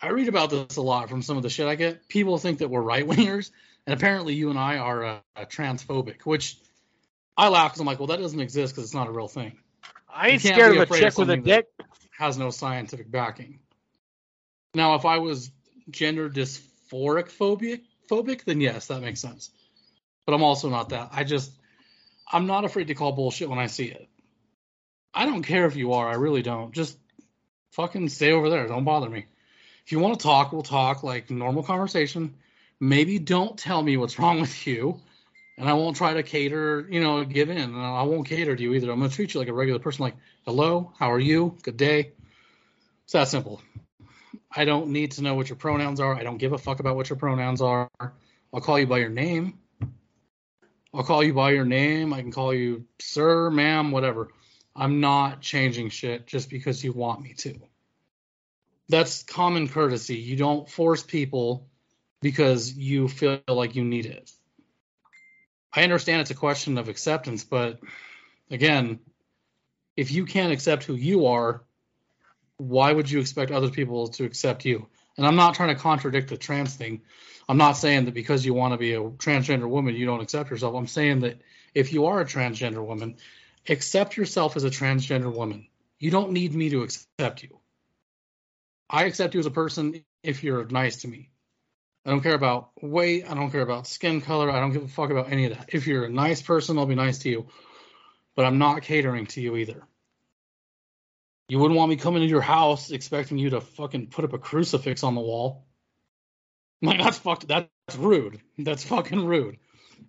I 0.00 0.10
read 0.10 0.28
about 0.28 0.50
this 0.50 0.76
a 0.76 0.82
lot 0.82 1.08
from 1.08 1.22
some 1.22 1.36
of 1.36 1.42
the 1.42 1.50
shit 1.50 1.66
I 1.66 1.74
get. 1.74 2.08
People 2.08 2.38
think 2.38 2.58
that 2.58 2.68
we're 2.68 2.80
right 2.80 3.06
wingers, 3.06 3.50
and 3.86 3.94
apparently 3.94 4.34
you 4.34 4.50
and 4.50 4.58
I 4.58 4.78
are 4.78 5.04
uh, 5.04 5.20
transphobic, 5.36 6.22
which 6.22 6.58
I 7.36 7.48
laugh 7.48 7.72
because 7.72 7.80
I'm 7.80 7.86
like, 7.86 7.98
well, 7.98 8.08
that 8.08 8.20
doesn't 8.20 8.40
exist 8.40 8.74
because 8.74 8.84
it's 8.84 8.94
not 8.94 9.08
a 9.08 9.12
real 9.12 9.28
thing. 9.28 9.58
I 10.12 10.30
ain't 10.30 10.42
scared 10.42 10.72
of 10.72 10.78
a 10.78 10.82
of 10.82 10.90
chick 10.90 11.18
with 11.18 11.30
a 11.30 11.36
dick. 11.36 11.66
Has 12.18 12.36
no 12.36 12.50
scientific 12.50 13.10
backing. 13.10 13.60
Now, 14.74 14.94
if 14.96 15.04
I 15.04 15.18
was 15.18 15.50
gender 15.90 16.28
dysphoric 16.28 17.30
phobic, 17.30 17.82
phobic, 18.10 18.44
then 18.44 18.60
yes, 18.60 18.86
that 18.86 19.02
makes 19.02 19.20
sense. 19.20 19.50
But 20.26 20.34
I'm 20.34 20.42
also 20.42 20.68
not 20.68 20.90
that. 20.90 21.10
I 21.12 21.24
just, 21.24 21.52
I'm 22.30 22.46
not 22.46 22.64
afraid 22.64 22.88
to 22.88 22.94
call 22.94 23.12
bullshit 23.12 23.48
when 23.48 23.58
I 23.58 23.66
see 23.66 23.86
it. 23.86 24.08
I 25.14 25.26
don't 25.26 25.42
care 25.42 25.66
if 25.66 25.76
you 25.76 25.92
are. 25.94 26.08
I 26.08 26.14
really 26.14 26.42
don't. 26.42 26.72
Just 26.72 26.98
fucking 27.78 28.08
stay 28.08 28.32
over 28.32 28.50
there. 28.50 28.66
Don't 28.66 28.84
bother 28.84 29.08
me. 29.08 29.26
If 29.86 29.92
you 29.92 30.00
want 30.00 30.18
to 30.18 30.22
talk, 30.22 30.52
we'll 30.52 30.62
talk 30.62 31.04
like 31.04 31.30
normal 31.30 31.62
conversation. 31.62 32.34
Maybe 32.80 33.20
don't 33.20 33.56
tell 33.56 33.80
me 33.80 33.96
what's 33.96 34.18
wrong 34.18 34.40
with 34.40 34.66
you, 34.66 35.00
and 35.56 35.68
I 35.68 35.74
won't 35.74 35.96
try 35.96 36.14
to 36.14 36.24
cater. 36.24 36.86
You 36.90 37.00
know, 37.00 37.24
give 37.24 37.50
in. 37.50 37.56
And 37.56 37.76
I 37.76 38.02
won't 38.02 38.26
cater 38.26 38.56
to 38.56 38.62
you 38.62 38.74
either. 38.74 38.90
I'm 38.90 38.98
gonna 38.98 39.10
treat 39.10 39.32
you 39.32 39.40
like 39.40 39.48
a 39.48 39.52
regular 39.54 39.78
person. 39.78 40.02
Like, 40.02 40.16
hello, 40.44 40.92
how 40.98 41.12
are 41.12 41.20
you? 41.20 41.56
Good 41.62 41.76
day. 41.76 42.12
It's 43.04 43.12
that 43.12 43.28
simple. 43.28 43.62
I 44.54 44.64
don't 44.64 44.88
need 44.88 45.12
to 45.12 45.22
know 45.22 45.34
what 45.34 45.48
your 45.48 45.56
pronouns 45.56 46.00
are. 46.00 46.14
I 46.14 46.24
don't 46.24 46.38
give 46.38 46.52
a 46.52 46.58
fuck 46.58 46.80
about 46.80 46.96
what 46.96 47.08
your 47.08 47.18
pronouns 47.18 47.62
are. 47.62 47.88
I'll 48.00 48.60
call 48.60 48.78
you 48.78 48.86
by 48.86 48.98
your 48.98 49.08
name. 49.08 49.58
I'll 50.92 51.04
call 51.04 51.22
you 51.22 51.32
by 51.32 51.52
your 51.52 51.64
name. 51.64 52.12
I 52.12 52.22
can 52.22 52.32
call 52.32 52.52
you 52.52 52.86
sir, 52.98 53.50
ma'am, 53.50 53.92
whatever. 53.92 54.28
I'm 54.74 55.00
not 55.00 55.40
changing 55.40 55.90
shit 55.90 56.26
just 56.26 56.50
because 56.50 56.82
you 56.82 56.92
want 56.92 57.20
me 57.20 57.34
to. 57.34 57.58
That's 58.88 59.22
common 59.22 59.68
courtesy. 59.68 60.16
You 60.16 60.36
don't 60.36 60.68
force 60.68 61.02
people 61.02 61.68
because 62.20 62.74
you 62.74 63.08
feel 63.08 63.40
like 63.46 63.76
you 63.76 63.84
need 63.84 64.06
it. 64.06 64.30
I 65.72 65.82
understand 65.82 66.22
it's 66.22 66.30
a 66.30 66.34
question 66.34 66.78
of 66.78 66.88
acceptance, 66.88 67.44
but 67.44 67.78
again, 68.50 69.00
if 69.96 70.10
you 70.10 70.24
can't 70.24 70.52
accept 70.52 70.84
who 70.84 70.94
you 70.94 71.26
are, 71.26 71.64
why 72.56 72.92
would 72.92 73.10
you 73.10 73.20
expect 73.20 73.50
other 73.50 73.70
people 73.70 74.08
to 74.08 74.24
accept 74.24 74.64
you? 74.64 74.86
And 75.16 75.26
I'm 75.26 75.36
not 75.36 75.54
trying 75.54 75.74
to 75.74 75.80
contradict 75.80 76.30
the 76.30 76.36
trans 76.36 76.74
thing. 76.74 77.02
I'm 77.48 77.58
not 77.58 77.72
saying 77.72 78.06
that 78.06 78.14
because 78.14 78.44
you 78.44 78.54
want 78.54 78.72
to 78.72 78.78
be 78.78 78.94
a 78.94 79.00
transgender 79.00 79.68
woman, 79.68 79.94
you 79.94 80.06
don't 80.06 80.20
accept 80.20 80.50
yourself. 80.50 80.74
I'm 80.74 80.86
saying 80.86 81.20
that 81.20 81.40
if 81.74 81.92
you 81.92 82.06
are 82.06 82.20
a 82.20 82.24
transgender 82.24 82.84
woman, 82.84 83.16
accept 83.68 84.16
yourself 84.16 84.56
as 84.56 84.64
a 84.64 84.70
transgender 84.70 85.32
woman. 85.32 85.66
You 85.98 86.10
don't 86.10 86.32
need 86.32 86.54
me 86.54 86.70
to 86.70 86.82
accept 86.82 87.42
you. 87.42 87.57
I 88.90 89.04
accept 89.04 89.34
you 89.34 89.40
as 89.40 89.46
a 89.46 89.50
person 89.50 90.04
if 90.22 90.42
you're 90.42 90.64
nice 90.66 91.02
to 91.02 91.08
me. 91.08 91.30
I 92.06 92.10
don't 92.10 92.22
care 92.22 92.34
about 92.34 92.70
weight. 92.80 93.30
I 93.30 93.34
don't 93.34 93.50
care 93.50 93.60
about 93.60 93.86
skin 93.86 94.20
color. 94.20 94.50
I 94.50 94.60
don't 94.60 94.72
give 94.72 94.84
a 94.84 94.88
fuck 94.88 95.10
about 95.10 95.30
any 95.30 95.46
of 95.46 95.56
that. 95.56 95.70
If 95.72 95.86
you're 95.86 96.04
a 96.04 96.10
nice 96.10 96.40
person, 96.40 96.78
I'll 96.78 96.86
be 96.86 96.94
nice 96.94 97.18
to 97.20 97.28
you. 97.28 97.48
But 98.34 98.46
I'm 98.46 98.58
not 98.58 98.82
catering 98.82 99.26
to 99.26 99.40
you 99.40 99.56
either. 99.56 99.82
You 101.48 101.58
wouldn't 101.58 101.76
want 101.76 101.90
me 101.90 101.96
coming 101.96 102.22
to 102.22 102.28
your 102.28 102.40
house 102.40 102.90
expecting 102.90 103.38
you 103.38 103.50
to 103.50 103.60
fucking 103.60 104.08
put 104.08 104.24
up 104.24 104.32
a 104.32 104.38
crucifix 104.38 105.02
on 105.02 105.14
the 105.14 105.20
wall. 105.20 105.66
Like, 106.80 107.00
that's 107.00 107.18
fucked. 107.18 107.48
That's 107.48 107.68
rude. 107.96 108.40
That's 108.56 108.84
fucking 108.84 109.26
rude. 109.26 109.58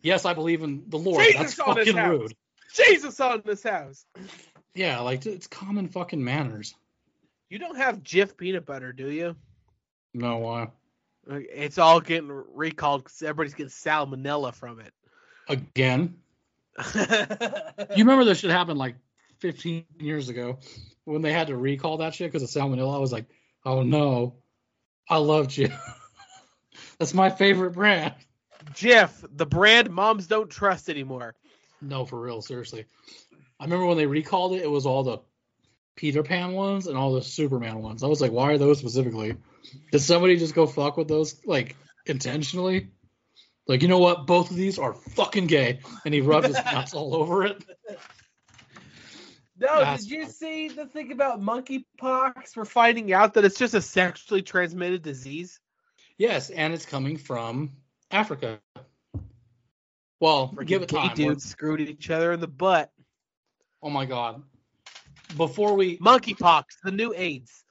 Yes, 0.02 0.26
I 0.26 0.34
believe 0.34 0.62
in 0.62 0.84
the 0.88 1.00
Lord. 1.00 1.24
Jesus 1.24 1.38
that's 1.38 1.56
this 1.56 1.66
fucking 1.66 1.98
house. 1.98 2.10
rude. 2.10 2.34
Jesus 2.76 3.20
on 3.20 3.42
this 3.44 3.64
house. 3.64 4.06
Yeah, 4.76 5.00
like 5.00 5.26
it's 5.26 5.48
common 5.48 5.90
fucking 5.90 6.24
manners. 6.24 6.76
You 7.50 7.58
don't 7.58 7.78
have 7.78 8.04
Jif 8.04 8.38
peanut 8.38 8.66
butter, 8.66 8.94
do 8.94 9.10
you? 9.10 9.36
No, 10.14 10.38
why? 10.38 10.70
It's 11.28 11.78
all 11.78 12.00
getting 12.00 12.30
recalled 12.54 13.04
because 13.04 13.22
everybody's 13.22 13.54
getting 13.54 13.72
salmonella 13.72 14.54
from 14.54 14.80
it. 14.80 14.94
Again, 15.48 16.16
you 16.96 17.98
remember 17.98 18.24
this 18.24 18.40
shit 18.40 18.52
happened 18.52 18.78
like 18.78 18.96
15 19.40 19.86
years 20.00 20.30
ago 20.30 20.60
when 21.06 21.22
they 21.22 21.34
had 21.34 21.48
to 21.48 21.56
recall 21.56 21.98
that 21.98 22.14
shit 22.14 22.32
because 22.32 22.44
of 22.44 22.50
salmonella. 22.50 22.96
I 22.96 23.00
was 23.00 23.12
like, 23.12 23.26
oh 23.66 23.82
no, 23.82 24.36
I 25.10 25.18
love 25.18 25.52
you. 25.58 25.70
That's 27.00 27.14
my 27.14 27.30
favorite 27.30 27.72
brand. 27.72 28.14
Jif, 28.74 29.12
the 29.36 29.46
brand 29.46 29.90
moms 29.90 30.28
don't 30.28 30.50
trust 30.50 30.90
anymore. 30.90 31.36
No, 31.82 32.06
for 32.06 32.20
real, 32.20 32.42
seriously. 32.42 32.86
I 33.60 33.64
remember 33.64 33.86
when 33.86 33.98
they 33.98 34.06
recalled 34.06 34.54
it, 34.54 34.62
it 34.62 34.70
was 34.70 34.86
all 34.86 35.04
the 35.04 35.20
Peter 36.00 36.24
Pan 36.24 36.54
ones 36.54 36.88
and 36.88 36.98
all 36.98 37.12
the 37.12 37.22
Superman 37.22 37.82
ones. 37.82 38.04
I 38.04 38.08
was 38.08 38.22
like, 38.22 38.32
why 38.32 38.54
are 38.54 38.58
those 38.58 38.80
specifically? 38.80 39.36
Did 39.92 40.00
somebody 40.00 40.38
just 40.38 40.56
go 40.56 40.66
fuck 40.66 40.96
with 40.96 41.10
those 41.10 41.46
like 41.46 41.76
intentionally? 42.06 42.88
Like, 43.68 43.82
you 43.82 43.90
know 43.90 44.00
what? 44.00 44.26
Both 44.26 44.50
of 44.50 44.56
these 44.56 44.80
are 44.80 44.94
fucking 44.94 45.48
gay, 45.48 45.82
and 46.06 46.14
he 46.14 46.22
rubbed 46.22 46.48
his 46.48 46.56
nuts 46.74 46.94
all 46.94 47.14
over 47.14 47.44
it. 47.44 47.66
No, 49.60 49.82
That's 49.82 50.06
did 50.06 50.12
you 50.12 50.26
see 50.28 50.70
the 50.70 50.86
thing 50.86 51.12
about 51.12 51.42
monkeypox? 51.42 52.56
We're 52.56 52.64
finding 52.64 53.12
out 53.12 53.34
that 53.34 53.44
it's 53.44 53.60
just 53.60 53.74
a 53.74 53.82
sexually 53.82 54.42
transmitted 54.42 55.02
disease. 55.02 55.60
Yes, 56.18 56.50
and 56.50 56.74
it's 56.74 56.86
coming 56.86 57.18
from 57.18 57.72
Africa. 58.10 58.62
Well, 60.22 60.54
Freaking 60.56 60.66
give 60.66 60.82
it 60.84 60.90
time. 60.90 61.14
dudes 61.14 61.44
screwed 61.44 61.82
each 61.82 62.10
other 62.10 62.32
in 62.32 62.40
the 62.40 62.48
butt. 62.48 62.90
Oh 63.84 63.90
my 63.90 64.06
god. 64.06 64.44
Before 65.36 65.76
we 65.76 65.98
Monkeypox, 65.98 66.64
the 66.84 66.92
new 66.92 67.14
AIDS. 67.16 67.64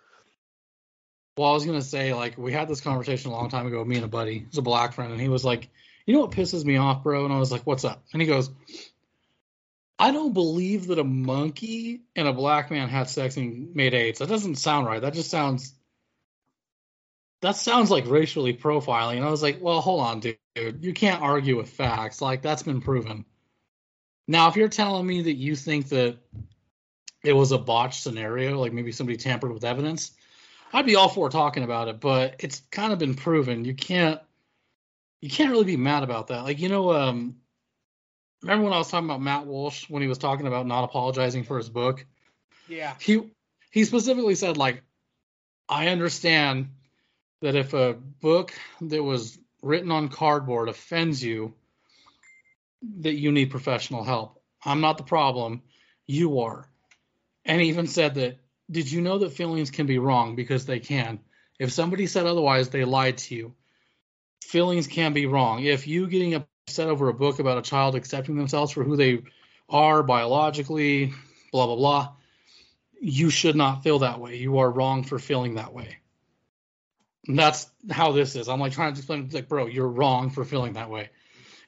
Well, 1.37 1.51
I 1.51 1.55
was 1.55 1.65
gonna 1.65 1.83
say, 1.83 2.15
like, 2.15 2.37
we 2.37 2.53
had 2.53 2.69
this 2.69 2.81
conversation 2.81 3.31
a 3.31 3.35
long 3.35 3.49
time 3.49 3.67
ago, 3.67 3.85
me 3.85 3.97
and 3.97 4.05
a 4.05 4.09
buddy, 4.09 4.47
he's 4.49 4.59
a 4.59 4.63
black 4.63 4.93
friend, 4.93 5.13
and 5.13 5.21
he 5.21 5.29
was 5.29 5.45
like, 5.45 5.69
You 6.07 6.15
know 6.15 6.21
what 6.21 6.33
pisses 6.33 6.65
me 6.65 6.77
off, 6.77 7.03
bro? 7.03 7.25
And 7.25 7.33
I 7.33 7.39
was 7.39 7.53
like, 7.53 7.63
What's 7.63 7.85
up? 7.85 8.03
And 8.13 8.21
he 8.21 8.27
goes, 8.27 8.51
I 9.99 10.13
don't 10.13 10.33
believe 10.33 10.87
that 10.89 10.99
a 10.99 11.05
monkey 11.05 12.03
and 12.15 12.29
a 12.29 12.33
black 12.33 12.71
man 12.71 12.89
had 12.89 13.11
sex 13.11 13.37
and 13.37 13.75
made 13.75 13.95
AIDS. 13.95 14.21
That 14.21 14.29
doesn't 14.29 14.57
sound 14.57 14.87
right. 14.87 15.01
That 15.01 15.15
just 15.15 15.31
sounds 15.31 15.75
that 17.41 17.57
sounds 17.57 17.91
like 17.91 18.07
racially 18.07 18.55
profiling. 18.55 19.17
And 19.17 19.25
I 19.25 19.31
was 19.31 19.43
like, 19.43 19.59
Well, 19.61 19.81
hold 19.81 20.01
on, 20.01 20.21
dude. 20.21 20.39
You 20.81 20.93
can't 20.93 21.23
argue 21.23 21.57
with 21.57 21.71
facts. 21.71 22.21
Like 22.21 22.43
that's 22.43 22.63
been 22.63 22.81
proven. 22.81 23.25
Now, 24.27 24.49
if 24.49 24.57
you're 24.57 24.69
telling 24.69 25.07
me 25.07 25.23
that 25.23 25.37
you 25.37 25.57
think 25.57 25.89
that 25.89 26.19
it 27.23 27.33
was 27.33 27.53
a 27.53 27.59
botched 27.59 28.03
scenario, 28.03 28.59
like 28.59 28.73
maybe 28.73 28.93
somebody 28.93 29.17
tampered 29.17 29.53
with 29.53 29.65
evidence, 29.65 30.13
I'd 30.73 30.87
be 30.87 30.97
all 30.97 31.09
for 31.09 31.31
talking 31.31 31.63
about 31.63 31.89
it, 31.89 32.01
but 32.01 32.37
it's 32.39 32.63
kind 32.71 32.93
of 32.93 32.99
been 32.99 33.15
proven. 33.15 33.65
You 33.65 33.75
can't 33.75 34.21
you 35.21 35.31
can't 35.31 35.51
really 35.51 35.65
be 35.65 35.77
mad 35.77 36.05
about 36.05 36.29
that. 36.29 36.45
Like, 36.45 36.61
you 36.61 36.69
know, 36.69 36.93
um 36.93 37.37
remember 38.43 38.65
when 38.65 38.73
I 38.73 38.79
was 38.79 38.89
talking 38.89 39.09
about 39.09 39.23
Matt 39.23 39.47
Walsh 39.47 39.89
when 39.89 40.03
he 40.03 40.09
was 40.09 40.19
talking 40.19 40.47
about 40.47 40.67
not 40.67 40.85
apologizing 40.85 41.45
for 41.45 41.57
his 41.57 41.69
book? 41.69 42.05
Yeah. 42.69 42.95
He 43.01 43.31
he 43.71 43.85
specifically 43.85 44.35
said 44.35 44.57
like 44.57 44.83
I 45.69 45.89
understand 45.89 46.71
that 47.41 47.55
if 47.55 47.75
a 47.75 47.95
book 47.95 48.53
that 48.81 49.03
was 49.03 49.39
written 49.63 49.91
on 49.91 50.09
cardboard 50.09 50.69
offends 50.69 51.23
you 51.23 51.55
that 53.01 53.15
you 53.15 53.33
need 53.33 53.51
professional 53.51 54.05
help. 54.05 54.41
I'm 54.65 54.81
not 54.81 54.99
the 54.99 55.05
problem, 55.05 55.63
you 56.07 56.41
are. 56.41 56.69
And 57.49 57.63
even 57.63 57.87
said 57.87 58.15
that 58.17 58.39
did 58.71 58.93
you 58.93 59.01
know 59.01 59.19
that 59.19 59.33
feelings 59.33 59.71
can 59.71 59.87
be 59.87 59.99
wrong 59.99 60.37
because 60.37 60.67
they 60.67 60.79
can. 60.79 61.21
If 61.59 61.73
somebody 61.73 62.07
said 62.07 62.27
otherwise, 62.27 62.69
they 62.69 62.85
lied 62.85 63.19
to 63.19 63.35
you. 63.35 63.55
Feelings 64.45 64.87
can 64.87 65.15
be 65.15 65.27
wrong. 65.27 65.65
If 65.65 65.89
you 65.89 66.07
getting 66.07 66.35
upset 66.35 66.89
over 66.89 67.09
a 67.09 67.15
book 67.15 67.39
about 67.39 67.59
a 67.59 67.63
child 67.63 67.95
accepting 67.95 68.37
themselves 68.37 68.73
for 68.73 68.85
who 68.85 68.97
they 68.97 69.23
are 69.69 70.03
biologically, 70.03 71.15
blah 71.51 71.67
blah 71.67 71.77
blah, 71.77 72.13
you 73.01 73.31
should 73.31 73.57
not 73.57 73.83
feel 73.83 74.01
that 74.01 74.21
way. 74.21 74.37
You 74.37 74.59
are 74.59 74.71
wrong 74.71 75.03
for 75.03 75.19
feeling 75.19 75.55
that 75.55 75.73
way. 75.73 75.99
And 77.27 77.39
that's 77.39 77.71
how 77.91 78.13
this 78.13 78.37
is. 78.37 78.49
I'm 78.49 78.61
like 78.61 78.73
trying 78.73 78.95
to 78.95 78.99
explain, 78.99 79.29
like, 79.33 79.49
bro, 79.49 79.67
you're 79.67 79.89
wrong 79.89 80.31
for 80.31 80.45
feeling 80.45 80.75
that 80.75 80.91
way. 80.91 81.11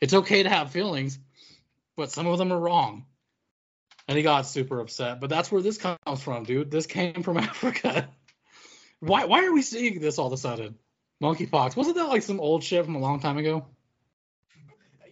It's 0.00 0.14
okay 0.14 0.42
to 0.42 0.48
have 0.48 0.70
feelings, 0.70 1.18
but 1.96 2.10
some 2.10 2.26
of 2.26 2.38
them 2.38 2.52
are 2.52 2.58
wrong. 2.58 3.04
And 4.10 4.16
he 4.16 4.24
got 4.24 4.44
super 4.44 4.80
upset. 4.80 5.20
But 5.20 5.30
that's 5.30 5.52
where 5.52 5.62
this 5.62 5.78
comes 5.78 6.20
from, 6.20 6.42
dude. 6.42 6.68
This 6.68 6.86
came 6.86 7.22
from 7.22 7.36
Africa. 7.36 8.08
Why 8.98 9.26
why 9.26 9.46
are 9.46 9.52
we 9.52 9.62
seeing 9.62 10.00
this 10.00 10.18
all 10.18 10.26
of 10.26 10.32
a 10.32 10.36
sudden? 10.36 10.74
Monkeypox. 11.22 11.76
Wasn't 11.76 11.94
that 11.94 12.08
like 12.08 12.22
some 12.22 12.40
old 12.40 12.64
shit 12.64 12.84
from 12.84 12.96
a 12.96 12.98
long 12.98 13.20
time 13.20 13.38
ago? 13.38 13.66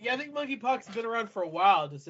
Yeah, 0.00 0.14
I 0.14 0.16
think 0.16 0.34
monkeypox 0.34 0.86
has 0.86 0.94
been 0.96 1.06
around 1.06 1.30
for 1.30 1.42
a 1.42 1.48
while. 1.48 1.86
Just 1.86 2.08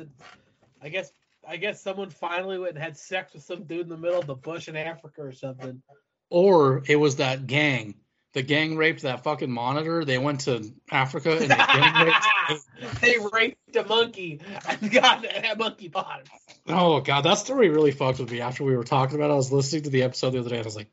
I 0.81 0.89
guess 0.89 1.13
I 1.47 1.59
guess 1.59 1.83
someone 1.83 2.09
finally 2.09 2.59
went 2.59 2.73
and 2.73 2.83
had 2.83 2.97
sex 2.97 3.35
with 3.35 3.43
some 3.43 3.65
dude 3.65 3.83
in 3.83 3.91
the 3.91 3.99
middle 3.99 4.19
of 4.19 4.27
the 4.27 4.35
bush 4.35 4.69
in 4.69 4.75
Africa 4.75 5.21
or 5.21 5.33
something. 5.33 5.83
Or 6.31 6.83
it 6.87 6.97
was 6.97 7.17
that 7.17 7.47
gang. 7.47 7.97
The 8.35 8.43
gang 8.43 8.77
raped 8.77 9.03
that 9.03 9.25
fucking 9.25 9.51
monitor. 9.51 10.05
They 10.05 10.19
went 10.19 10.41
to 10.41 10.71
Africa 10.91 11.33
and 11.33 11.51
they 11.51 11.57
gang 11.57 12.07
raped. 12.51 13.01
they 13.01 13.17
raped 13.33 13.77
a 13.77 13.85
monkey 13.85 14.41
and 14.69 14.91
got 14.91 15.23
that 15.23 15.59
monkeypox. 15.59 16.29
Oh 16.69 17.01
god, 17.01 17.23
that 17.23 17.39
story 17.39 17.71
really 17.71 17.91
fucked 17.91 18.19
with 18.19 18.31
me 18.31 18.41
after 18.41 18.65
we 18.65 18.77
were 18.77 18.85
talking 18.85 19.17
about 19.17 19.31
it. 19.31 19.33
I 19.33 19.37
was 19.37 19.51
listening 19.51 19.85
to 19.85 19.91
the 19.91 20.03
episode 20.03 20.31
the 20.31 20.41
other 20.41 20.51
day 20.51 20.57
and 20.57 20.65
I 20.65 20.69
was 20.69 20.77
like, 20.77 20.91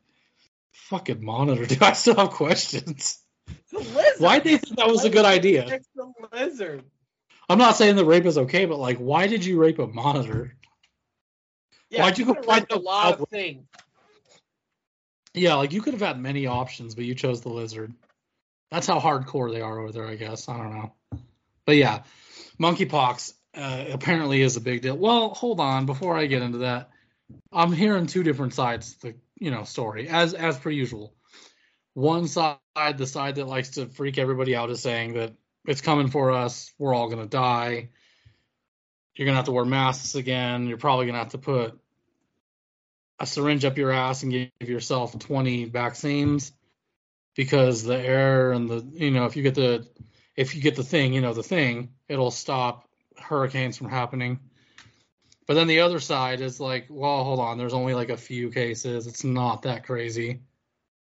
fucking 0.72 1.24
monitor, 1.24 1.66
do 1.66 1.76
I 1.80 1.92
still 1.92 2.16
have 2.16 2.30
questions. 2.30 3.18
It's 3.48 3.72
a 3.72 3.78
lizard. 3.78 4.14
Why 4.18 4.38
do 4.38 4.50
you 4.50 4.58
think 4.58 4.76
that 4.76 4.88
was 4.88 5.04
a 5.04 5.10
good 5.10 5.24
idea? 5.24 5.66
It's 5.66 5.88
a 5.98 6.36
lizard. 6.36 6.84
I'm 7.48 7.58
not 7.58 7.76
saying 7.76 7.96
the 7.96 8.04
rape 8.04 8.24
is 8.26 8.38
okay, 8.38 8.64
but 8.64 8.78
like, 8.78 8.98
why 8.98 9.26
did 9.26 9.44
you 9.44 9.60
rape 9.60 9.78
a 9.78 9.86
monitor? 9.86 10.56
Yeah, 11.90 12.02
Why'd 12.02 12.18
you 12.18 12.24
go 12.24 12.34
could've 12.34 12.48
raped 12.48 12.72
a 12.72 12.74
find 12.74 12.82
a 12.82 12.84
lot 12.84 13.20
of 13.20 13.28
things? 13.28 13.66
Yeah, 15.36 15.56
like 15.56 15.72
you 15.72 15.82
could 15.82 15.92
have 15.92 16.02
had 16.02 16.18
many 16.18 16.46
options, 16.46 16.94
but 16.94 17.04
you 17.04 17.14
chose 17.14 17.42
the 17.42 17.50
lizard. 17.50 17.92
That's 18.70 18.86
how 18.86 18.98
hardcore 18.98 19.52
they 19.52 19.60
are 19.60 19.78
over 19.78 19.92
there, 19.92 20.06
I 20.06 20.16
guess. 20.16 20.48
I 20.48 20.56
don't 20.56 20.72
know. 20.72 20.92
But 21.66 21.76
yeah, 21.76 22.04
monkeypox 22.58 23.34
uh, 23.54 23.84
apparently 23.92 24.40
is 24.40 24.56
a 24.56 24.62
big 24.62 24.80
deal. 24.80 24.96
Well, 24.96 25.28
hold 25.28 25.60
on, 25.60 25.84
before 25.84 26.16
I 26.16 26.24
get 26.24 26.40
into 26.40 26.58
that, 26.58 26.88
I'm 27.52 27.70
hearing 27.72 28.06
two 28.06 28.22
different 28.22 28.54
sides 28.54 28.94
the 28.96 29.14
you 29.38 29.50
know 29.50 29.64
story, 29.64 30.08
as 30.08 30.32
as 30.32 30.56
per 30.56 30.70
usual. 30.70 31.14
One 31.92 32.28
side, 32.28 32.58
the 32.96 33.06
side 33.06 33.34
that 33.34 33.46
likes 33.46 33.70
to 33.70 33.86
freak 33.86 34.16
everybody 34.16 34.56
out, 34.56 34.70
is 34.70 34.80
saying 34.80 35.14
that 35.14 35.34
it's 35.66 35.82
coming 35.82 36.08
for 36.08 36.32
us. 36.32 36.72
We're 36.78 36.94
all 36.94 37.10
gonna 37.10 37.26
die. 37.26 37.90
You're 39.14 39.26
gonna 39.26 39.36
have 39.36 39.46
to 39.46 39.52
wear 39.52 39.66
masks 39.66 40.14
again. 40.14 40.66
You're 40.66 40.78
probably 40.78 41.06
gonna 41.06 41.18
have 41.18 41.32
to 41.32 41.38
put 41.38 41.78
a 43.18 43.26
syringe 43.26 43.64
up 43.64 43.78
your 43.78 43.90
ass 43.90 44.22
and 44.22 44.32
give 44.32 44.68
yourself 44.68 45.18
20 45.18 45.64
vaccines 45.66 46.52
because 47.34 47.82
the 47.82 47.98
air 47.98 48.52
and 48.52 48.68
the 48.68 48.86
you 48.92 49.10
know 49.10 49.26
if 49.26 49.36
you 49.36 49.42
get 49.42 49.54
the 49.54 49.86
if 50.36 50.54
you 50.54 50.60
get 50.60 50.76
the 50.76 50.84
thing 50.84 51.12
you 51.12 51.20
know 51.20 51.32
the 51.32 51.42
thing 51.42 51.90
it'll 52.08 52.30
stop 52.30 52.88
hurricanes 53.18 53.76
from 53.76 53.88
happening. 53.88 54.40
But 55.46 55.54
then 55.54 55.68
the 55.68 55.80
other 55.80 56.00
side 56.00 56.40
is 56.40 56.60
like 56.60 56.86
well 56.90 57.24
hold 57.24 57.40
on 57.40 57.58
there's 57.58 57.74
only 57.74 57.94
like 57.94 58.10
a 58.10 58.16
few 58.16 58.50
cases. 58.50 59.06
It's 59.06 59.24
not 59.24 59.62
that 59.62 59.84
crazy. 59.84 60.40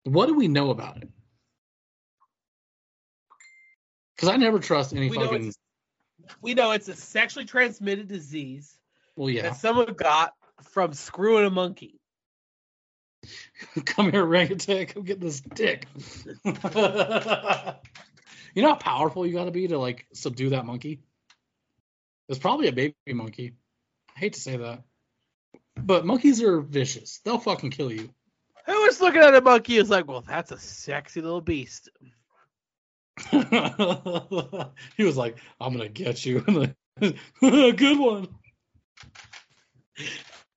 What 0.05 0.27
do 0.27 0.35
we 0.35 0.47
know 0.47 0.71
about 0.71 0.99
it? 0.99 1.09
Because 4.15 4.29
i 4.29 4.37
never 4.37 4.59
trust 4.59 4.95
any 4.95 5.11
We 5.11 5.17
fucking 5.17 5.49
it's, 5.49 5.59
we 6.41 6.55
know 6.55 6.71
it's 6.73 6.89
a 6.89 6.95
sexually 6.95 7.45
transmitted 7.45 8.09
disease 8.09 8.79
well 9.17 9.29
yeah. 9.29 9.43
that 9.43 9.57
someone 9.57 9.93
got 9.95 10.33
from 10.63 10.93
screwing 10.93 11.47
a 11.47 11.51
monkey. 11.51 12.01
come 13.85 14.11
here 14.11 14.25
orangutan 14.25 14.87
come 14.87 15.05
get 15.05 15.21
this 15.21 15.41
dick. 15.41 15.87
You 18.57 18.63
know 18.63 18.71
how 18.71 18.77
powerful 18.77 19.27
you 19.27 19.35
got 19.35 19.45
to 19.45 19.51
be 19.51 19.69
to 19.69 19.79
like 19.79 20.07
subdue 20.15 20.49
that 20.51 20.65
monkey? 20.65 21.03
It's 22.31 22.39
probably 22.39 22.69
a 22.69 22.73
baby 22.73 22.95
monkey. 23.09 23.53
I 24.17 24.19
hate 24.19 24.33
to 24.33 24.41
say 24.41 24.57
that. 24.57 24.83
But 25.77 26.07
monkeys 26.07 26.43
are 26.43 26.63
vicious. 26.63 27.21
They'll 27.23 27.39
fucking 27.39 27.69
kill 27.69 27.93
you. 27.93 28.09
Who 28.65 28.73
was 28.81 28.99
looking 29.03 29.21
at 29.21 29.35
a 29.35 29.43
monkey? 29.43 29.77
Is 29.77 29.91
like, 29.91 30.09
well, 30.09 30.25
that's 30.27 30.53
a 30.53 30.59
sexy 30.59 31.21
little 31.21 31.43
beast. 31.43 31.91
he 33.31 35.05
was 35.05 35.17
like 35.17 35.39
i'm 35.59 35.73
gonna 35.75 35.89
get 35.89 36.25
you. 36.27 36.41
Good 37.41 37.99
one 37.99 38.29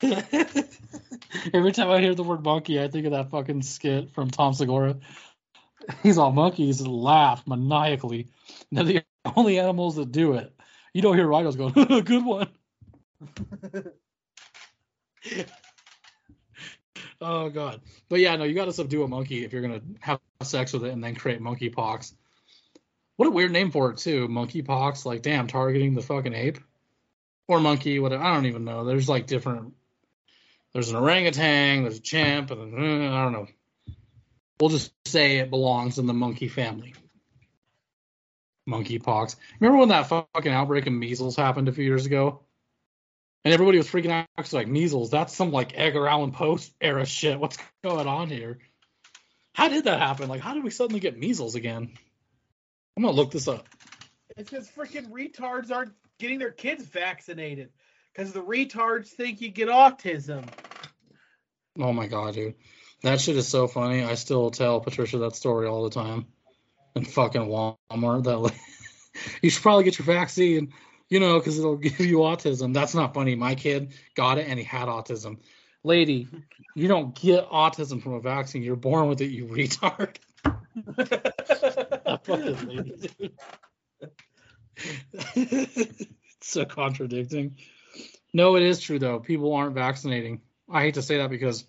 every 1.54 1.72
time 1.72 1.90
i 1.90 2.00
hear 2.00 2.16
the 2.16 2.24
word 2.24 2.44
monkey 2.44 2.82
i 2.82 2.88
think 2.88 3.06
of 3.06 3.12
that 3.12 3.30
fucking 3.30 3.62
skit 3.62 4.12
from 4.12 4.30
tom 4.30 4.54
segura. 4.54 4.98
He's 6.04 6.18
all 6.20 6.32
monkeys 6.32 6.86
laugh 6.86 7.48
maniacally. 7.48 8.28
They're 8.72 8.84
the 8.84 9.04
only 9.36 9.58
animals 9.60 9.96
that 9.96 10.12
do 10.12 10.34
it. 10.34 10.54
You 10.94 11.02
don't 11.02 11.16
hear 11.16 11.28
rhinos 11.28 11.56
going 11.56 11.74
good 12.04 12.26
one. 12.26 12.50
Oh 17.22 17.50
god. 17.50 17.82
But 18.08 18.22
yeah 18.22 18.38
no 18.38 18.46
you 18.46 18.56
got 18.56 18.66
to 18.66 18.72
subdue 18.72 19.04
a 19.04 19.08
monkey 19.08 19.44
if 19.44 19.52
you're 19.52 19.62
gonna 19.62 19.82
have 20.00 20.22
sex 20.42 20.72
with 20.72 20.86
it 20.86 20.94
and 20.94 21.04
then 21.04 21.16
create 21.16 21.42
monkeypox 21.42 22.14
what 23.20 23.28
a 23.28 23.32
weird 23.32 23.52
name 23.52 23.70
for 23.72 23.92
it 23.92 23.98
too. 23.98 24.30
Monkeypox 24.30 25.04
like 25.04 25.22
damn 25.22 25.48
targeting 25.48 25.94
the 25.94 26.02
fucking 26.02 26.34
ape? 26.34 26.60
Or 27.50 27.60
monkey 27.60 28.00
whatever. 28.00 28.24
I 28.24 28.34
don't 28.34 28.46
even 28.46 28.64
know. 28.64 28.86
There's 28.86 29.10
like 29.10 29.28
different 29.28 29.74
there's 30.74 30.90
an 30.90 30.96
orangutan 30.96 31.84
there's 31.84 31.98
a 31.98 32.02
chimp 32.02 32.52
and 32.52 32.74
uh, 32.74 33.16
i 33.16 33.24
don't 33.24 33.34
know. 33.34 33.48
We'll 34.60 34.70
just 34.70 34.92
say 35.06 35.38
it 35.38 35.50
belongs 35.50 36.00
in 36.00 36.06
the 36.06 36.14
monkey 36.14 36.50
family. 36.50 36.94
Monkeypox. 38.70 39.38
Remember 39.60 39.80
when 39.80 39.90
that 39.90 40.08
fucking 40.10 40.52
outbreak 40.52 40.86
of 40.86 40.92
measles 40.92 41.38
happened 41.38 41.70
a 41.70 41.72
few 41.72 41.86
years 41.86 42.06
ago? 42.06 42.42
And 43.46 43.54
everybody 43.54 43.78
was 43.78 43.88
freaking 43.88 44.12
out 44.12 44.28
'cause, 44.36 44.52
like 44.52 44.68
measles 44.68 45.12
that's 45.12 45.34
some 45.34 45.52
like 45.52 45.72
edgar 45.80 46.08
allan 46.08 46.34
poe 46.34 46.60
era 46.82 47.06
shit. 47.06 47.40
What's 47.40 47.58
going 47.84 48.08
on 48.08 48.30
here? 48.30 48.60
How 49.56 49.70
did 49.70 49.86
that 49.86 50.00
happen? 50.00 50.28
Like 50.28 50.42
how 50.42 50.54
did 50.54 50.64
we 50.66 50.72
suddenly 50.72 51.00
get 51.00 51.18
measles 51.18 51.56
again? 51.56 51.94
I'm 52.98 53.04
gonna 53.04 53.16
look 53.16 53.32
this 53.32 53.48
up. 53.48 53.68
It's 54.36 54.50
because 54.50 54.70
freaking 54.70 55.10
retards 55.10 55.72
aren't 55.72 55.94
getting 56.20 56.38
their 56.38 56.52
kids 56.52 56.84
vaccinated 56.84 57.70
because 58.20 58.34
the 58.34 58.44
retards 58.44 59.08
think 59.08 59.40
you 59.40 59.50
get 59.50 59.70
autism. 59.70 60.46
Oh 61.80 61.94
my 61.94 62.08
god, 62.08 62.34
dude. 62.34 62.56
That 63.02 63.22
shit 63.22 63.38
is 63.38 63.48
so 63.48 63.66
funny. 63.70 64.04
I 64.04 64.16
still 64.16 64.52
tell 64.52 64.82
Patricia 64.82 65.20
that 65.20 65.38
story 65.38 65.68
all 65.68 65.86
the 65.86 65.90
time. 65.90 66.26
And 66.96 67.08
fucking 67.08 67.44
Walmart 67.44 68.26
that 68.26 68.38
like, 68.38 68.60
you 69.42 69.50
should 69.50 69.62
probably 69.62 69.86
get 69.86 69.98
your 69.98 70.06
vaccine, 70.06 70.74
you 71.08 71.22
know, 71.22 71.40
because 71.40 71.58
it'll 71.58 71.78
give 71.78 72.02
you 72.02 72.18
autism. 72.18 72.74
That's 72.74 72.94
not 72.94 73.14
funny. 73.14 73.36
My 73.36 73.56
kid 73.56 73.94
got 74.16 74.38
it 74.38 74.50
and 74.50 74.60
he 74.60 74.66
had 74.66 74.90
autism. 74.90 75.38
Lady, 75.86 76.28
you 76.76 76.90
don't 76.90 77.16
get 77.16 77.50
autism 77.50 78.04
from 78.04 78.16
a 78.16 78.20
vaccine. 78.20 78.64
You're 78.64 78.76
born 78.76 79.08
with 79.08 79.22
it, 79.22 79.32
you 79.32 79.46
retard. 79.46 80.18
Lady, 82.68 83.32
so 86.42 86.66
contradicting. 86.66 87.56
No, 88.34 88.56
it 88.56 88.64
is 88.64 88.80
true 88.80 89.00
though. 89.00 89.20
People 89.20 89.54
aren't 89.54 89.76
vaccinating. 89.76 90.42
I 90.70 90.82
hate 90.82 90.96
to 90.96 91.02
say 91.02 91.18
that 91.18 91.30
because 91.30 91.66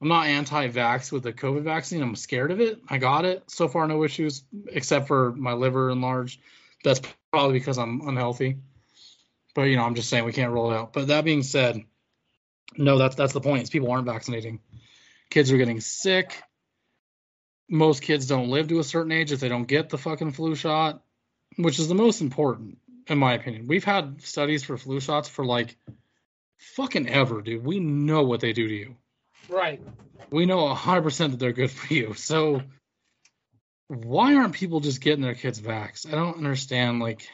I'm 0.00 0.08
not 0.08 0.26
anti-vax 0.26 1.12
with 1.12 1.22
the 1.22 1.32
COVID 1.32 1.62
vaccine. 1.62 2.02
I'm 2.02 2.16
scared 2.16 2.50
of 2.50 2.60
it. 2.60 2.80
I 2.88 2.98
got 2.98 3.24
it. 3.24 3.44
So 3.48 3.68
far, 3.68 3.86
no 3.86 4.04
issues 4.04 4.42
except 4.68 5.06
for 5.06 5.32
my 5.32 5.52
liver 5.52 5.90
enlarged. 5.90 6.40
That's 6.82 7.00
probably 7.30 7.58
because 7.58 7.78
I'm 7.78 8.06
unhealthy. 8.06 8.58
But 9.54 9.62
you 9.62 9.76
know, 9.76 9.84
I'm 9.84 9.94
just 9.94 10.10
saying 10.10 10.24
we 10.24 10.32
can't 10.32 10.52
roll 10.52 10.72
it 10.72 10.76
out. 10.76 10.92
But 10.92 11.08
that 11.08 11.24
being 11.24 11.42
said, 11.42 11.80
no, 12.76 12.98
that's 12.98 13.14
that's 13.14 13.32
the 13.32 13.40
point. 13.40 13.62
Is 13.62 13.70
people 13.70 13.90
aren't 13.92 14.06
vaccinating. 14.06 14.60
Kids 15.30 15.52
are 15.52 15.56
getting 15.56 15.80
sick. 15.80 16.42
Most 17.68 18.02
kids 18.02 18.26
don't 18.26 18.50
live 18.50 18.68
to 18.68 18.80
a 18.80 18.84
certain 18.84 19.12
age 19.12 19.32
if 19.32 19.40
they 19.40 19.48
don't 19.48 19.66
get 19.66 19.88
the 19.88 19.96
fucking 19.96 20.32
flu 20.32 20.54
shot, 20.54 21.02
which 21.56 21.78
is 21.78 21.88
the 21.88 21.94
most 21.94 22.20
important, 22.20 22.78
in 23.08 23.18
my 23.18 23.34
opinion. 23.34 23.66
We've 23.66 23.84
had 23.84 24.22
studies 24.22 24.64
for 24.64 24.76
flu 24.76 25.00
shots 25.00 25.28
for 25.28 25.44
like 25.44 25.76
fucking 26.58 27.08
ever, 27.08 27.42
dude. 27.42 27.64
We 27.64 27.80
know 27.80 28.22
what 28.22 28.40
they 28.40 28.52
do 28.52 28.68
to 28.68 28.74
you. 28.74 28.96
right. 29.48 29.80
We 30.30 30.46
know 30.46 30.74
100% 30.74 31.30
that 31.30 31.38
they're 31.38 31.52
good 31.52 31.70
for 31.70 31.92
you. 31.92 32.14
So 32.14 32.62
why 33.88 34.34
aren't 34.34 34.54
people 34.54 34.80
just 34.80 35.00
getting 35.00 35.22
their 35.22 35.34
kids 35.34 35.60
vaxxed? 35.60 36.08
I 36.08 36.12
don't 36.12 36.38
understand. 36.38 37.00
Like, 37.00 37.28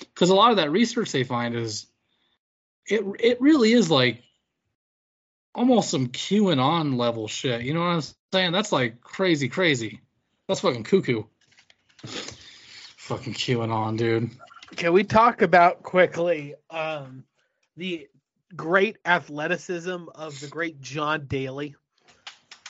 because 0.00 0.30
a 0.30 0.34
lot 0.34 0.50
of 0.50 0.56
that 0.56 0.70
research 0.70 1.12
they 1.12 1.24
find 1.24 1.54
is 1.54 1.86
it 2.86 3.04
it 3.20 3.40
really 3.40 3.72
is 3.72 3.90
like 3.90 4.22
almost 5.54 5.90
some 5.90 6.08
QAnon 6.08 6.96
level 6.96 7.28
shit. 7.28 7.62
You 7.62 7.74
know 7.74 7.80
what 7.80 7.86
I'm 7.86 8.02
saying? 8.32 8.52
That's 8.52 8.72
like 8.72 9.00
crazy, 9.00 9.48
crazy. 9.48 10.00
That's 10.46 10.60
fucking 10.60 10.84
cuckoo. 10.84 11.24
fucking 12.04 13.34
QAnon, 13.34 13.98
dude. 13.98 14.30
Can 14.76 14.92
we 14.92 15.04
talk 15.04 15.42
about 15.42 15.82
quickly 15.82 16.54
um, 16.70 17.24
the 17.76 18.08
great 18.54 18.98
athleticism 19.04 20.04
of 20.14 20.38
the 20.40 20.48
great 20.48 20.80
John 20.80 21.26
Daly? 21.26 21.74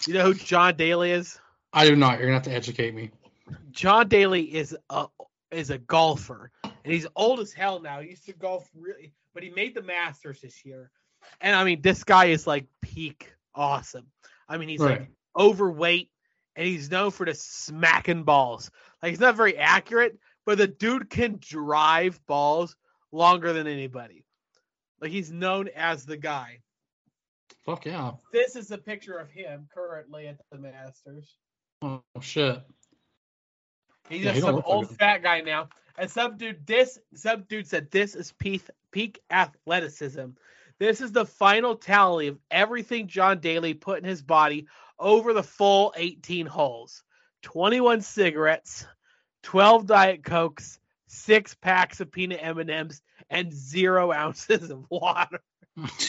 You 0.06 0.14
know 0.14 0.24
who 0.24 0.34
John 0.34 0.76
Daly 0.76 1.10
is? 1.10 1.38
I 1.72 1.88
do 1.88 1.96
not. 1.96 2.18
You're 2.18 2.28
gonna 2.28 2.34
have 2.34 2.44
to 2.44 2.52
educate 2.52 2.94
me. 2.94 3.10
John 3.70 4.08
Daly 4.08 4.42
is 4.42 4.76
a 4.90 5.06
is 5.50 5.70
a 5.70 5.78
golfer, 5.78 6.50
and 6.62 6.92
he's 6.92 7.06
old 7.16 7.40
as 7.40 7.52
hell 7.52 7.80
now. 7.80 8.00
He 8.00 8.10
used 8.10 8.26
to 8.26 8.32
golf 8.32 8.68
really, 8.74 9.12
but 9.34 9.42
he 9.42 9.50
made 9.50 9.74
the 9.74 9.82
Masters 9.82 10.40
this 10.40 10.64
year. 10.64 10.90
And 11.40 11.54
I 11.54 11.64
mean, 11.64 11.82
this 11.82 12.04
guy 12.04 12.26
is 12.26 12.46
like 12.46 12.66
peak 12.80 13.32
awesome. 13.54 14.06
I 14.48 14.56
mean, 14.56 14.68
he's 14.68 14.80
like 14.80 15.10
overweight, 15.36 16.10
and 16.56 16.66
he's 16.66 16.90
known 16.90 17.10
for 17.10 17.26
just 17.26 17.64
smacking 17.64 18.24
balls. 18.24 18.70
Like 19.02 19.10
he's 19.10 19.20
not 19.20 19.36
very 19.36 19.58
accurate, 19.58 20.18
but 20.48 20.56
the 20.56 20.66
dude 20.66 21.10
can 21.10 21.38
drive 21.42 22.18
balls 22.24 22.74
longer 23.12 23.52
than 23.52 23.66
anybody. 23.66 24.24
Like 24.98 25.10
he's 25.10 25.30
known 25.30 25.68
as 25.76 26.06
the 26.06 26.16
guy. 26.16 26.60
Fuck 27.66 27.84
yeah. 27.84 28.12
This 28.32 28.56
is 28.56 28.70
a 28.70 28.78
picture 28.78 29.18
of 29.18 29.30
him 29.30 29.68
currently 29.74 30.26
at 30.26 30.38
the 30.50 30.56
Masters. 30.56 31.36
Oh 31.82 32.02
shit. 32.22 32.62
He's 34.08 34.22
Yeah, 34.22 34.32
just 34.32 34.36
he 34.36 34.40
some 34.40 34.54
look 34.54 34.64
like 34.64 34.74
old 34.74 34.96
fat 34.96 35.22
guy 35.22 35.42
now. 35.42 35.68
And 35.98 36.10
some 36.10 36.38
dude, 36.38 36.66
this 36.66 36.98
some 37.14 37.42
dude 37.42 37.66
said 37.66 37.90
this 37.90 38.14
is 38.14 38.32
peak 38.32 38.62
peak 38.90 39.20
athleticism. 39.30 40.28
This 40.78 41.02
is 41.02 41.12
the 41.12 41.26
final 41.26 41.76
tally 41.76 42.28
of 42.28 42.38
everything 42.50 43.06
John 43.06 43.40
Daly 43.40 43.74
put 43.74 43.98
in 43.98 44.04
his 44.08 44.22
body 44.22 44.66
over 44.98 45.34
the 45.34 45.42
full 45.42 45.92
18 45.94 46.46
holes. 46.46 47.04
21 47.42 48.00
cigarettes, 48.00 48.86
12 49.42 49.86
diet 49.86 50.24
cokes, 50.24 50.78
six 51.06 51.54
packs 51.54 52.00
of 52.00 52.10
peanut 52.10 52.40
M&Ms, 52.42 53.02
and 53.30 53.52
zero 53.52 54.12
ounces 54.24 54.70
of 54.70 54.86
water. 54.90 55.40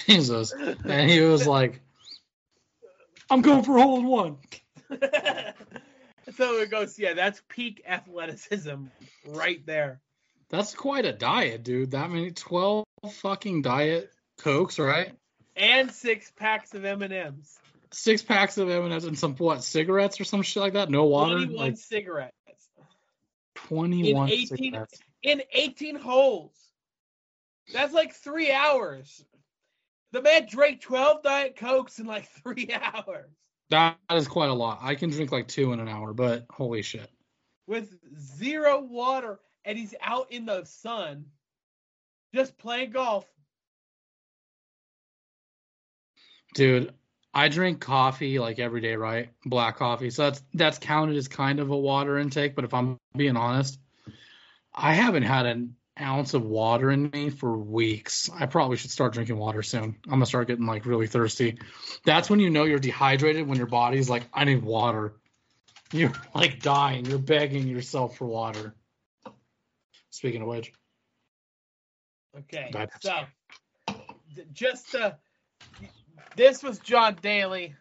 Jesus. 0.05 0.53
And 0.85 1.09
he 1.09 1.21
was 1.21 1.45
like, 1.45 1.81
I'm 3.29 3.41
going 3.41 3.63
for 3.63 3.77
a 3.77 3.81
hole 3.81 3.99
in 3.99 4.05
one. 4.05 4.37
so 6.35 6.59
it 6.59 6.71
goes, 6.71 6.97
yeah, 6.97 7.13
that's 7.13 7.41
peak 7.49 7.83
athleticism 7.87 8.85
right 9.27 9.63
there. 9.65 10.01
That's 10.49 10.73
quite 10.73 11.05
a 11.05 11.13
diet, 11.13 11.63
dude. 11.63 11.91
That 11.91 12.09
many 12.09 12.31
12 12.31 12.85
fucking 13.11 13.61
diet 13.61 14.11
cokes, 14.39 14.79
right? 14.79 15.11
And 15.55 15.91
six 15.91 16.31
packs 16.31 16.73
of 16.73 16.85
M&Ms. 16.85 17.59
Six 17.91 18.23
packs 18.23 18.57
of 18.57 18.69
M&Ms 18.69 19.05
and 19.05 19.17
some 19.17 19.35
what 19.35 19.63
cigarettes 19.63 20.19
or 20.19 20.23
some 20.23 20.41
shit 20.41 20.61
like 20.61 20.73
that. 20.73 20.89
No 20.89 21.05
water. 21.05 21.35
21 21.35 21.55
Like 21.55 21.77
cigarettes. 21.77 22.33
21 23.69 24.27
in 24.27 24.33
18 24.33 24.47
cigarettes. 24.47 24.99
in 25.23 25.41
18 25.53 25.95
holes. 25.95 26.55
That's 27.73 27.93
like 27.93 28.13
three 28.13 28.51
hours. 28.51 29.23
The 30.11 30.21
man 30.21 30.47
drank 30.49 30.81
12 30.81 31.21
Diet 31.23 31.55
Cokes 31.55 31.99
in 31.99 32.07
like 32.07 32.27
three 32.43 32.69
hours 32.73 33.29
That 33.69 33.97
is 34.11 34.27
quite 34.27 34.49
a 34.49 34.53
lot. 34.53 34.79
I 34.81 34.95
can 34.95 35.09
drink 35.11 35.31
like 35.31 35.47
two 35.47 35.71
in 35.71 35.79
an 35.79 35.87
hour, 35.87 36.13
but 36.13 36.45
holy 36.49 36.81
shit. 36.81 37.09
with 37.67 37.95
zero 38.17 38.81
water, 38.81 39.39
and 39.65 39.77
he's 39.77 39.93
out 40.01 40.31
in 40.31 40.45
the 40.45 40.65
sun 40.65 41.25
just 42.33 42.57
playing 42.57 42.91
golf. 42.91 43.25
Dude, 46.55 46.93
I 47.39 47.47
drink 47.47 47.79
coffee 47.79 48.37
like 48.37 48.59
every 48.59 48.81
day, 48.81 48.97
right? 48.97 49.29
Black 49.45 49.77
coffee. 49.77 50.09
So 50.09 50.23
that's 50.23 50.43
that's 50.53 50.77
counted 50.77 51.15
as 51.15 51.29
kind 51.29 51.59
of 51.59 51.69
a 51.69 51.77
water 51.77 52.19
intake, 52.19 52.53
but 52.53 52.65
if 52.65 52.73
I'm 52.73 52.97
being 53.15 53.37
honest, 53.37 53.79
I 54.73 54.93
haven't 54.93 55.23
had 55.23 55.45
an 55.45 55.75
ounce 55.97 56.33
of 56.33 56.43
water 56.43 56.91
in 56.91 57.09
me 57.09 57.29
for 57.29 57.57
weeks. 57.57 58.29
I 58.37 58.45
probably 58.45 58.75
should 58.75 58.91
start 58.91 59.13
drinking 59.13 59.37
water 59.37 59.63
soon. 59.63 59.95
I'm 60.05 60.11
gonna 60.11 60.25
start 60.25 60.47
getting 60.47 60.65
like 60.65 60.85
really 60.85 61.07
thirsty. 61.07 61.59
That's 62.03 62.29
when 62.29 62.41
you 62.41 62.49
know 62.49 62.65
you're 62.65 62.77
dehydrated 62.77 63.47
when 63.47 63.57
your 63.57 63.67
body's 63.67 64.09
like, 64.09 64.23
I 64.33 64.43
need 64.43 64.61
water. 64.61 65.13
You're 65.93 66.11
like 66.35 66.61
dying. 66.61 67.05
You're 67.05 67.19
begging 67.19 67.67
yourself 67.67 68.17
for 68.17 68.25
water. 68.25 68.75
Speaking 70.09 70.41
of 70.41 70.49
which, 70.49 70.73
Okay, 72.37 72.69
so 73.01 73.25
just 74.53 74.93
uh, 74.93 75.13
this 76.35 76.63
was 76.63 76.79
John 76.79 77.17
Daly 77.21 77.75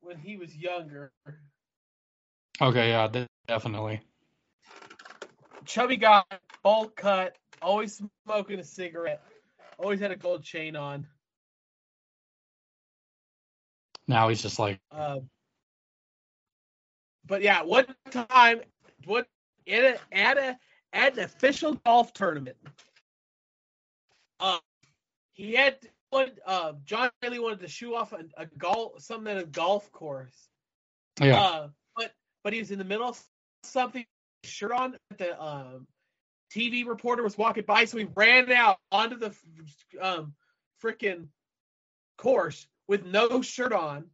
when 0.00 0.18
he 0.18 0.36
was 0.36 0.54
younger. 0.56 1.12
okay, 2.60 2.90
yeah, 2.90 3.08
de- 3.08 3.26
definitely. 3.48 4.00
Chubby 5.66 5.96
guy, 5.96 6.22
bowl 6.62 6.88
cut, 6.88 7.36
always 7.62 8.02
smoking 8.26 8.60
a 8.60 8.64
cigarette, 8.64 9.22
always 9.78 10.00
had 10.00 10.10
a 10.10 10.16
gold 10.16 10.44
chain 10.44 10.76
on. 10.76 11.06
Now 14.06 14.28
he's 14.28 14.42
just 14.42 14.58
like, 14.58 14.78
Um, 14.90 15.30
but 17.26 17.42
yeah, 17.42 17.62
one 17.62 17.86
time, 18.10 18.60
what 19.06 19.26
at 19.68 19.84
a, 19.84 19.98
at 20.16 20.38
a 20.38 20.58
at 20.92 21.14
an 21.14 21.24
official 21.24 21.74
golf 21.86 22.12
tournament, 22.12 22.56
uh, 24.40 24.58
he 25.32 25.54
had 25.54 25.78
one. 26.14 26.30
Uh, 26.46 26.72
John 26.84 27.10
Daly 27.20 27.38
wanted 27.38 27.60
to 27.60 27.68
shoe 27.68 27.94
off 27.94 28.12
a, 28.12 28.24
a 28.36 28.46
golf 28.58 29.02
something 29.02 29.36
at 29.36 29.42
a 29.42 29.46
golf 29.46 29.90
course. 29.92 30.48
yeah, 31.20 31.40
Uh, 31.40 31.68
but 31.96 32.12
but 32.42 32.52
he 32.52 32.60
was 32.60 32.70
in 32.70 32.78
the 32.78 32.84
middle 32.84 33.08
of 33.08 33.22
something, 33.64 34.06
shirt 34.44 34.72
on. 34.72 34.96
The 35.18 35.40
um, 35.40 35.86
TV 36.54 36.86
reporter 36.86 37.22
was 37.22 37.36
walking 37.36 37.64
by, 37.66 37.84
so 37.84 37.98
he 37.98 38.06
ran 38.14 38.50
out 38.52 38.78
onto 38.90 39.18
the 39.18 39.34
um, 40.00 40.34
freaking 40.82 41.28
course 42.16 42.66
with 42.86 43.04
no 43.04 43.42
shirt 43.42 43.72
on 43.72 44.06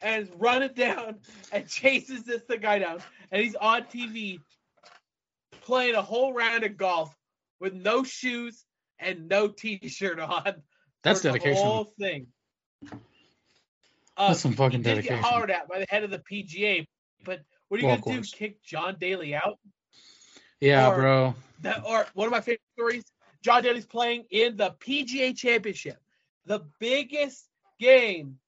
and 0.00 0.28
running 0.36 0.74
down 0.74 1.16
and 1.52 1.68
chases 1.68 2.24
this 2.24 2.42
the 2.48 2.58
guy 2.58 2.80
down, 2.80 3.00
and 3.30 3.42
he's 3.42 3.54
on 3.54 3.82
TV 3.84 4.40
playing 5.62 5.94
a 5.94 6.02
whole 6.02 6.32
round 6.32 6.64
of 6.64 6.76
golf 6.76 7.14
with 7.60 7.72
no 7.72 8.04
shoes 8.04 8.64
and 8.98 9.28
no 9.28 9.48
t-shirt 9.48 10.20
on. 10.20 10.62
That's 11.04 11.20
the 11.20 11.28
dedication. 11.30 11.64
whole 11.64 11.92
thing. 11.98 12.26
Uh, 14.16 14.28
That's 14.28 14.40
some 14.40 14.52
fucking 14.52 14.82
dedication. 14.82 15.16
get 15.16 15.24
hollered 15.24 15.50
at 15.50 15.68
by 15.68 15.80
the 15.80 15.86
head 15.88 16.04
of 16.04 16.10
the 16.10 16.20
PGA, 16.20 16.86
but 17.24 17.40
what 17.68 17.78
are 17.78 17.80
you 17.80 17.88
Well, 17.88 17.98
gonna 17.98 18.20
do? 18.20 18.28
Kick 18.32 18.62
John 18.62 18.96
Daly 19.00 19.34
out? 19.34 19.58
Yeah, 20.60 20.88
or- 20.90 20.94
bro. 20.94 21.34
That, 21.60 21.82
or 21.84 22.06
one 22.14 22.26
of 22.26 22.30
my 22.32 22.40
favorite 22.40 22.60
stories: 22.74 23.04
John 23.42 23.62
Daly's 23.62 23.86
playing 23.86 24.24
in 24.30 24.56
the 24.56 24.70
PGA 24.80 25.36
Championship, 25.36 25.98
the 26.46 26.60
biggest 26.78 27.48
game, 27.80 28.38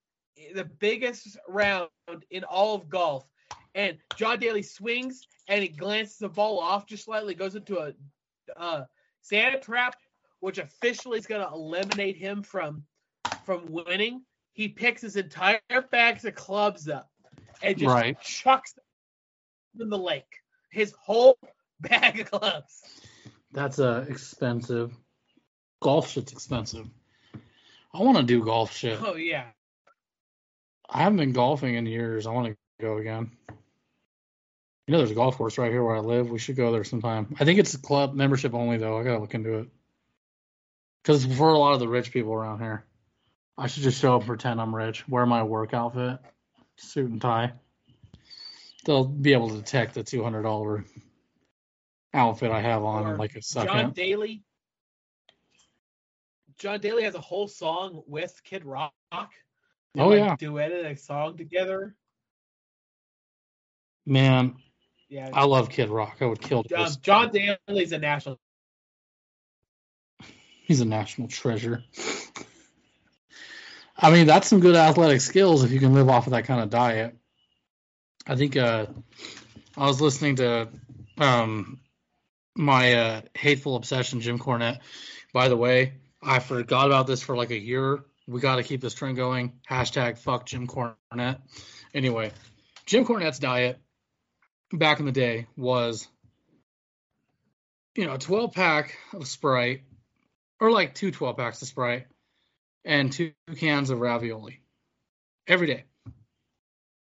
the 0.54 0.64
biggest 0.64 1.36
round 1.48 1.88
in 2.30 2.44
all 2.44 2.74
of 2.76 2.88
golf, 2.88 3.26
and 3.74 3.98
John 4.16 4.38
Daly 4.38 4.62
swings 4.62 5.26
and 5.48 5.62
he 5.62 5.68
glances 5.68 6.18
the 6.18 6.28
ball 6.28 6.58
off 6.60 6.86
just 6.86 7.04
slightly, 7.04 7.34
goes 7.34 7.54
into 7.56 7.78
a 7.78 7.92
uh, 8.56 8.84
sand 9.22 9.62
trap, 9.62 9.96
which 10.40 10.58
officially 10.58 11.18
is 11.18 11.26
going 11.26 11.46
to 11.46 11.52
eliminate 11.52 12.16
him 12.16 12.42
from 12.42 12.84
from 13.44 13.66
winning. 13.70 14.22
He 14.52 14.68
picks 14.68 15.02
his 15.02 15.16
entire 15.16 15.60
bags 15.90 16.24
of 16.24 16.34
clubs 16.34 16.88
up 16.88 17.10
and 17.62 17.76
just 17.76 17.92
Right. 17.94 18.20
chucks 18.20 18.72
them 18.72 19.82
in 19.82 19.88
the 19.90 19.98
lake. 19.98 20.40
His 20.70 20.92
whole 21.00 21.38
bag 21.80 22.20
of 22.20 22.30
clubs. 22.30 22.82
That's 23.52 23.78
uh 23.78 24.04
expensive. 24.08 24.92
Golf 25.82 26.08
shit's 26.10 26.32
expensive. 26.32 26.86
I 27.92 28.02
want 28.02 28.16
to 28.18 28.22
do 28.22 28.44
golf 28.44 28.74
shit. 28.74 29.00
Oh 29.02 29.14
yeah. 29.16 29.44
I 30.88 31.02
haven't 31.02 31.18
been 31.18 31.32
golfing 31.32 31.74
in 31.74 31.86
years. 31.86 32.26
I 32.26 32.30
want 32.30 32.46
to 32.48 32.56
go 32.80 32.98
again. 32.98 33.30
You 34.86 34.92
know, 34.92 34.98
there's 34.98 35.10
a 35.10 35.14
golf 35.14 35.36
course 35.36 35.58
right 35.58 35.70
here 35.72 35.82
where 35.82 35.96
I 35.96 36.00
live. 36.00 36.30
We 36.30 36.38
should 36.38 36.54
go 36.56 36.70
there 36.70 36.84
sometime. 36.84 37.34
I 37.40 37.44
think 37.44 37.58
it's 37.58 37.74
a 37.74 37.78
club 37.78 38.14
membership 38.14 38.54
only, 38.54 38.76
though. 38.78 38.96
I 38.98 39.02
gotta 39.02 39.18
look 39.18 39.34
into 39.34 39.58
it. 39.58 39.68
Because 41.06 41.24
for 41.24 41.50
a 41.50 41.58
lot 41.58 41.72
of 41.72 41.78
the 41.78 41.86
rich 41.86 42.10
people 42.10 42.32
around 42.32 42.58
here, 42.58 42.84
I 43.56 43.68
should 43.68 43.84
just 43.84 44.00
show 44.00 44.16
up, 44.16 44.26
pretend 44.26 44.60
I'm 44.60 44.74
rich, 44.74 45.08
wear 45.08 45.24
my 45.24 45.44
work 45.44 45.72
outfit, 45.72 46.18
suit 46.78 47.08
and 47.08 47.20
tie. 47.20 47.52
They'll 48.84 49.04
be 49.04 49.32
able 49.32 49.50
to 49.50 49.56
detect 49.56 49.94
the 49.94 50.02
two 50.02 50.24
hundred 50.24 50.42
dollar 50.42 50.84
outfit 52.12 52.50
I 52.50 52.60
have 52.60 52.82
on 52.82 53.08
in 53.08 53.18
like 53.18 53.36
a 53.36 53.42
second. 53.42 53.68
John. 53.68 53.92
Daly. 53.92 54.42
John 56.58 56.80
Daly 56.80 57.04
has 57.04 57.14
a 57.14 57.20
whole 57.20 57.46
song 57.46 58.02
with 58.08 58.40
Kid 58.42 58.64
Rock. 58.64 58.92
They, 59.94 60.00
Oh, 60.00 60.08
like, 60.08 60.18
yeah. 60.18 60.36
duetted 60.36 60.90
a 60.90 60.96
song 60.96 61.36
together. 61.36 61.94
Man, 64.06 64.56
Yeah. 65.08 65.30
I 65.32 65.44
love 65.44 65.68
Kid 65.70 65.88
Rock. 65.88 66.16
I 66.20 66.26
would 66.26 66.40
kill 66.40 66.60
Um, 66.60 66.64
this. 66.68 66.96
John 66.96 67.30
Daly's 67.30 67.92
a 67.92 67.98
national. 67.98 68.40
He's 70.66 70.80
a 70.80 70.84
national 70.84 71.28
treasure. 71.28 71.84
I 73.96 74.10
mean, 74.10 74.26
that's 74.26 74.48
some 74.48 74.58
good 74.58 74.74
athletic 74.74 75.20
skills 75.20 75.62
if 75.62 75.70
you 75.70 75.78
can 75.78 75.94
live 75.94 76.08
off 76.08 76.26
of 76.26 76.32
that 76.32 76.44
kind 76.44 76.60
of 76.60 76.70
diet. 76.70 77.16
I 78.26 78.34
think 78.34 78.56
uh, 78.56 78.86
I 79.76 79.86
was 79.86 80.00
listening 80.00 80.36
to 80.36 80.68
um, 81.18 81.78
my 82.56 82.94
uh, 82.94 83.20
hateful 83.34 83.76
obsession, 83.76 84.20
Jim 84.20 84.40
Cornette. 84.40 84.80
By 85.32 85.46
the 85.46 85.56
way, 85.56 85.92
I 86.20 86.40
forgot 86.40 86.88
about 86.88 87.06
this 87.06 87.22
for 87.22 87.36
like 87.36 87.50
a 87.50 87.58
year. 87.58 88.00
We 88.26 88.40
got 88.40 88.56
to 88.56 88.64
keep 88.64 88.80
this 88.80 88.94
trend 88.94 89.16
going. 89.16 89.60
Hashtag 89.70 90.18
fuck 90.18 90.46
Jim 90.46 90.66
Cornette. 90.66 91.38
Anyway, 91.94 92.32
Jim 92.86 93.06
Cornette's 93.06 93.38
diet 93.38 93.78
back 94.72 94.98
in 94.98 95.06
the 95.06 95.12
day 95.12 95.46
was, 95.56 96.08
you 97.94 98.04
know, 98.04 98.14
a 98.14 98.18
12 98.18 98.52
pack 98.52 98.98
of 99.14 99.28
Sprite 99.28 99.82
or 100.60 100.70
like 100.70 100.94
two 100.94 101.10
12 101.10 101.36
packs 101.36 101.62
of 101.62 101.68
Sprite 101.68 102.06
and 102.84 103.12
two 103.12 103.32
cans 103.56 103.90
of 103.90 104.00
ravioli 104.00 104.60
every 105.46 105.66
day. 105.66 105.84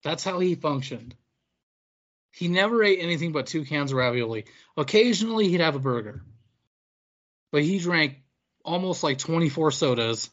That's 0.02 0.24
how 0.24 0.38
he 0.38 0.54
functioned. 0.54 1.14
He 2.32 2.48
never 2.48 2.82
ate 2.82 3.00
anything 3.00 3.32
but 3.32 3.46
two 3.46 3.64
cans 3.64 3.92
of 3.92 3.98
ravioli. 3.98 4.44
Occasionally, 4.76 5.48
he'd 5.48 5.60
have 5.60 5.74
a 5.74 5.80
burger, 5.80 6.22
but 7.50 7.62
he 7.62 7.78
drank 7.78 8.22
almost 8.64 9.02
like 9.02 9.18
24 9.18 9.72
sodas. 9.72 10.30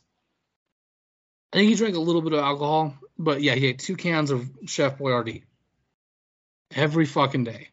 I 1.51 1.57
think 1.57 1.69
he 1.69 1.75
drank 1.75 1.95
a 1.95 1.99
little 1.99 2.21
bit 2.21 2.33
of 2.33 2.39
alcohol, 2.39 2.95
but 3.17 3.41
yeah, 3.41 3.55
he 3.55 3.67
ate 3.67 3.79
two 3.79 3.95
cans 3.95 4.29
of 4.29 4.49
Chef 4.67 4.97
Boyardee 4.97 5.43
every 6.75 7.05
fucking 7.05 7.43
day. 7.43 7.69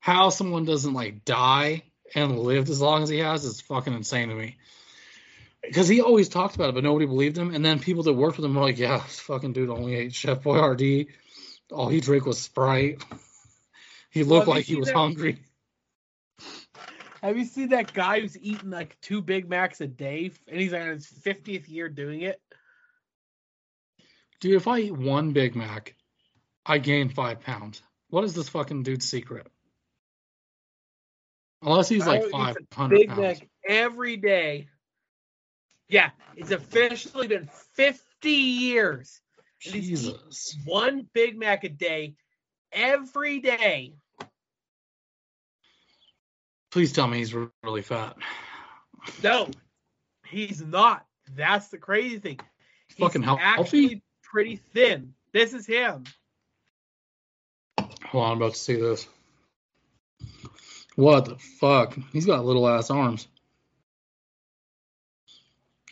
How 0.00 0.30
someone 0.30 0.64
doesn't 0.64 0.94
like 0.94 1.24
die 1.24 1.82
and 2.14 2.38
lived 2.38 2.70
as 2.70 2.80
long 2.80 3.02
as 3.02 3.08
he 3.08 3.18
has 3.18 3.44
is 3.44 3.60
fucking 3.60 3.94
insane 3.94 4.28
to 4.28 4.34
me. 4.34 4.56
Because 5.62 5.88
he 5.88 6.00
always 6.00 6.28
talked 6.28 6.56
about 6.56 6.70
it, 6.70 6.74
but 6.74 6.84
nobody 6.84 7.06
believed 7.06 7.38
him. 7.38 7.54
And 7.54 7.64
then 7.64 7.78
people 7.78 8.02
that 8.04 8.12
worked 8.12 8.36
with 8.36 8.44
him 8.44 8.54
were 8.54 8.62
like, 8.62 8.78
"Yeah, 8.78 8.98
this 8.98 9.20
fucking 9.20 9.52
dude 9.52 9.70
only 9.70 9.94
ate 9.94 10.14
Chef 10.14 10.42
Boyardee. 10.42 11.08
All 11.70 11.88
he 11.88 12.00
drank 12.00 12.26
was 12.26 12.40
Sprite. 12.40 13.02
he 14.10 14.24
looked 14.24 14.48
Well, 14.48 14.56
like 14.56 14.64
he 14.64 14.76
was 14.76 14.88
see, 14.88 14.94
hungry." 14.94 15.38
Have 17.22 17.38
you 17.38 17.44
seen 17.44 17.68
that 17.68 17.92
guy 17.92 18.20
who's 18.20 18.36
eating 18.36 18.70
like 18.70 19.00
two 19.00 19.22
Big 19.22 19.48
Macs 19.48 19.80
a 19.80 19.86
day, 19.86 20.32
and 20.48 20.60
he's 20.60 20.72
on 20.74 20.88
his 20.88 21.06
fiftieth 21.06 21.68
year 21.68 21.88
doing 21.88 22.22
it? 22.22 22.40
Dude, 24.40 24.54
if 24.54 24.66
I 24.66 24.80
eat 24.80 24.96
one 24.96 25.32
Big 25.32 25.54
Mac, 25.54 25.94
I 26.66 26.78
gain 26.78 27.08
five 27.08 27.40
pounds. 27.40 27.80
What 28.08 28.24
is 28.24 28.34
this 28.34 28.48
fucking 28.48 28.82
dude's 28.82 29.08
secret? 29.08 29.46
Unless 31.62 31.88
he's 31.88 32.06
like 32.06 32.24
five 32.30 32.56
Big 32.88 33.08
pounds. 33.08 33.18
Mac 33.18 33.48
every 33.66 34.16
day. 34.16 34.68
Yeah, 35.88 36.10
it's 36.36 36.50
officially 36.50 37.28
been 37.28 37.48
fifty 37.74 38.30
years. 38.30 39.20
And 39.64 39.74
he's 39.74 39.90
eating 39.92 40.14
Jesus. 40.14 40.56
One 40.64 41.08
Big 41.12 41.38
Mac 41.38 41.64
a 41.64 41.68
day, 41.68 42.14
every 42.72 43.40
day. 43.40 43.94
Please 46.72 46.92
tell 46.92 47.06
me 47.06 47.18
he's 47.18 47.34
really 47.62 47.82
fat. 47.82 48.16
No, 49.22 49.48
he's 50.26 50.60
not. 50.62 51.06
That's 51.34 51.68
the 51.68 51.78
crazy 51.78 52.18
thing. 52.18 52.40
He's 52.88 52.98
Fucking 52.98 53.22
healthy? 53.22 53.42
actually 53.42 54.02
pretty 54.22 54.56
thin. 54.56 55.14
This 55.32 55.52
is 55.52 55.66
him. 55.66 56.04
Hold 58.06 58.24
on, 58.24 58.32
I'm 58.32 58.36
about 58.38 58.54
to 58.54 58.58
see 58.58 58.76
this. 58.76 59.06
What 60.96 61.24
the 61.24 61.36
fuck? 61.36 61.96
He's 62.12 62.26
got 62.26 62.44
little 62.44 62.68
ass 62.68 62.90
arms. 62.90 63.28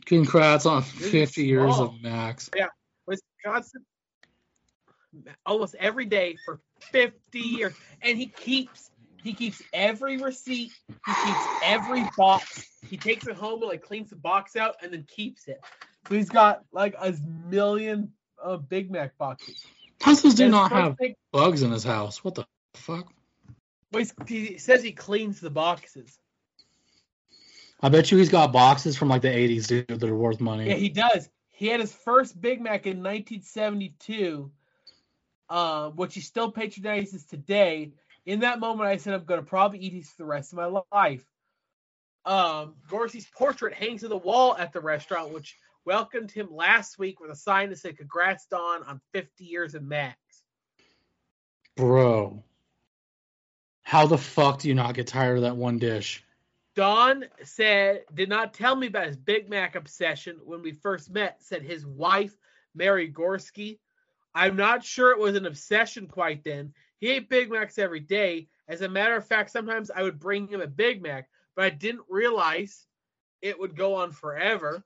Congrats 0.07 0.66
on 0.66 0.82
is 0.82 0.90
50 0.90 1.44
years 1.44 1.74
small. 1.74 1.88
of 1.88 2.03
max. 2.03 2.51
Yeah, 2.57 2.66
Wisconsin 3.07 3.84
almost 5.44 5.74
every 5.78 6.05
day 6.05 6.36
for 6.44 6.61
50 6.92 7.38
years 7.38 7.74
and 8.01 8.16
he 8.16 8.26
keeps 8.26 8.90
he 9.22 9.32
keeps 9.34 9.61
every 9.72 10.18
receipt 10.18 10.70
he 10.88 11.12
keeps 11.24 11.46
every 11.64 12.05
box 12.16 12.64
he 12.88 12.96
takes 12.96 13.26
it 13.26 13.34
home 13.34 13.61
and 13.61 13.70
like 13.70 13.82
cleans 13.82 14.11
the 14.11 14.16
box 14.16 14.55
out 14.55 14.76
and 14.82 14.92
then 14.92 15.05
keeps 15.09 15.48
it 15.48 15.61
so 16.09 16.14
he's 16.14 16.28
got 16.28 16.62
like 16.72 16.94
a 16.96 17.12
million 17.48 18.12
uh, 18.42 18.57
big 18.57 18.88
mac 18.90 19.18
boxes 19.18 19.66
How 20.01 20.12
does 20.12 20.22
this 20.22 20.34
dude 20.34 20.53
not 20.53 20.70
have 20.70 20.96
big- 20.96 21.16
bugs 21.32 21.62
in 21.62 21.72
his 21.72 21.84
house? 21.84 22.22
What 22.24 22.36
the 22.36 22.46
fuck? 22.74 23.12
Well, 23.93 24.05
he 24.26 24.59
says 24.59 24.82
he 24.82 24.93
cleans 24.93 25.41
the 25.41 25.51
boxes 25.51 26.18
I 27.82 27.88
bet 27.88 28.11
you 28.11 28.18
he's 28.18 28.28
got 28.28 28.53
boxes 28.53 28.97
from 28.97 29.09
like 29.09 29.22
the 29.22 29.28
80s, 29.28 29.66
dude, 29.66 29.88
that 29.88 30.09
are 30.09 30.14
worth 30.14 30.41
money. 30.41 30.68
yeah 30.68 30.74
he 30.74 30.88
does 30.88 31.28
he 31.49 31.66
had 31.66 31.80
his 31.80 31.93
first 31.93 32.41
big 32.41 32.61
mac 32.61 32.86
in 32.86 32.99
1972 33.03 34.51
uh, 35.49 35.91
which 35.91 36.14
he 36.14 36.20
still 36.20 36.53
patronizes 36.53 37.24
today 37.24 37.93
in 38.26 38.41
that 38.41 38.61
moment 38.61 38.88
i 38.88 38.97
said 38.97 39.14
i'm 39.14 39.24
going 39.24 39.41
to 39.41 39.47
probably 39.47 39.78
eat 39.80 39.93
these 39.93 40.11
for 40.11 40.18
the 40.18 40.26
rest 40.26 40.53
of 40.53 40.59
my 40.59 40.82
life 40.93 41.24
um, 42.24 42.74
Gorske's 42.88 43.26
portrait 43.26 43.74
hangs 43.74 44.05
on 44.05 44.11
the 44.11 44.16
wall 44.16 44.57
at 44.57 44.72
the 44.72 44.80
restaurant, 44.80 45.32
which 45.32 45.57
welcomed 45.84 46.30
him 46.30 46.49
last 46.51 46.99
week 46.99 47.20
with 47.20 47.30
a 47.30 47.36
sign 47.36 47.70
that 47.70 47.78
said, 47.78 47.97
Congrats, 47.97 48.47
Don, 48.47 48.82
on 48.82 49.01
50 49.12 49.45
years 49.45 49.74
of 49.74 49.82
Max. 49.82 50.18
Bro. 51.76 52.45
How 53.91 54.07
the 54.07 54.16
fuck 54.16 54.61
do 54.61 54.68
you 54.68 54.74
not 54.76 54.95
get 54.95 55.09
tired 55.09 55.38
of 55.38 55.43
that 55.43 55.57
one 55.57 55.80
dish? 55.80 56.22
Don 56.76 57.24
said, 57.43 58.05
did 58.14 58.28
not 58.28 58.55
tell 58.55 58.76
me 58.76 58.86
about 58.86 59.09
his 59.09 59.16
Big 59.16 59.51
Mac 59.51 59.74
obsession 59.74 60.38
when 60.45 60.62
we 60.62 60.70
first 60.70 61.11
met, 61.11 61.43
said 61.43 61.64
his 61.64 61.84
wife, 61.84 62.38
Mary 62.72 63.11
Gorske. 63.12 63.80
I'm 64.32 64.55
not 64.55 64.84
sure 64.84 65.11
it 65.11 65.18
was 65.18 65.34
an 65.34 65.45
obsession 65.45 66.07
quite 66.07 66.45
then. 66.45 66.72
He 66.99 67.09
ate 67.09 67.28
Big 67.28 67.51
Macs 67.51 67.80
every 67.80 67.99
day. 67.99 68.47
As 68.68 68.82
a 68.82 68.88
matter 68.88 69.16
of 69.16 69.26
fact, 69.26 69.51
sometimes 69.51 69.91
I 69.91 70.05
would 70.05 70.20
bring 70.20 70.47
him 70.47 70.61
a 70.61 70.68
Big 70.68 71.03
Mac, 71.03 71.28
but 71.57 71.64
I 71.64 71.70
didn't 71.70 72.05
realize 72.09 72.86
it 73.43 73.59
would 73.59 73.74
go 73.74 73.97
on 73.97 74.12
forever. 74.12 74.84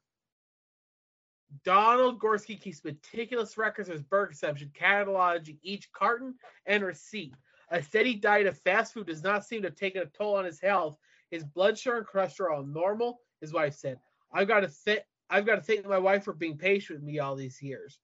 Donald 1.63 2.19
Gorske 2.19 2.59
keeps 2.59 2.83
meticulous 2.83 3.59
records 3.59 3.91
of 3.91 3.97
his 3.97 4.03
burger 4.03 4.29
consumption, 4.29 4.73
cataloging 4.75 5.59
each 5.63 5.93
carton 5.93 6.37
and 6.65 6.83
receipt. 6.83 7.35
A 7.71 7.83
steady 7.83 8.15
diet 8.15 8.47
of 8.47 8.59
fast 8.59 8.95
food 8.95 9.07
does 9.07 9.23
not 9.23 9.45
seem 9.45 9.63
to 9.63 9.69
have 9.69 9.77
taken 9.77 10.03
a 10.03 10.07
toll 10.07 10.37
on 10.37 10.45
his 10.45 10.61
health. 10.61 10.97
His 11.31 11.45
blood 11.45 11.79
sugar 11.79 11.99
and 11.99 12.07
cholesterol 12.07 12.61
are 12.61 12.67
normal. 12.67 13.21
His 13.41 13.53
wife 13.53 13.75
said, 13.75 13.99
"I've 14.33 14.49
got 14.49 14.61
to 14.61 15.03
I've 15.31 15.47
got 15.47 15.57
to 15.57 15.63
thank 15.63 15.87
my 15.87 15.99
wife 15.99 16.25
for 16.25 16.33
being 16.33 16.59
patient 16.59 17.01
with 17.01 17.07
me 17.07 17.19
all 17.19 17.35
these 17.35 17.61
years." 17.63 17.99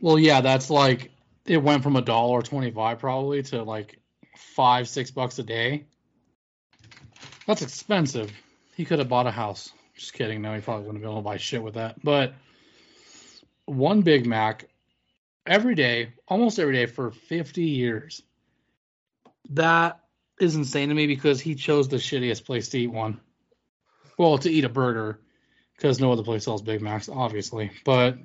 Well, 0.00 0.18
yeah, 0.18 0.40
that's 0.40 0.68
like 0.70 1.12
it 1.46 1.58
went 1.58 1.82
from 1.82 1.96
a 1.96 2.02
dollar 2.02 2.42
twenty-five 2.42 2.98
probably 2.98 3.42
to 3.44 3.62
like 3.62 3.98
five, 4.36 4.88
six 4.88 5.10
bucks 5.10 5.38
a 5.38 5.42
day. 5.42 5.86
That's 7.46 7.62
expensive. 7.62 8.32
He 8.74 8.84
could 8.84 8.98
have 8.98 9.08
bought 9.08 9.26
a 9.26 9.30
house. 9.30 9.72
Just 9.96 10.12
kidding. 10.12 10.42
No, 10.42 10.54
he 10.54 10.60
probably 10.60 10.86
wouldn't 10.86 11.02
be 11.02 11.08
able 11.08 11.20
to 11.20 11.22
buy 11.22 11.36
shit 11.36 11.62
with 11.62 11.74
that. 11.74 12.02
But 12.02 12.34
one 13.66 14.02
Big 14.02 14.26
Mac 14.26 14.68
every 15.46 15.74
day, 15.74 16.12
almost 16.28 16.58
every 16.58 16.74
day 16.74 16.86
for 16.86 17.10
50 17.10 17.62
years. 17.62 18.22
That 19.50 20.00
is 20.40 20.54
insane 20.54 20.88
to 20.88 20.94
me 20.94 21.06
because 21.06 21.40
he 21.40 21.54
chose 21.54 21.88
the 21.88 21.96
shittiest 21.96 22.44
place 22.44 22.68
to 22.70 22.78
eat 22.78 22.88
one. 22.88 23.20
Well, 24.18 24.38
to 24.38 24.50
eat 24.50 24.64
a 24.64 24.68
burger, 24.68 25.20
because 25.76 26.00
no 26.00 26.12
other 26.12 26.22
place 26.22 26.44
sells 26.44 26.62
Big 26.62 26.80
Macs, 26.80 27.08
obviously. 27.08 27.70
But 27.84 28.18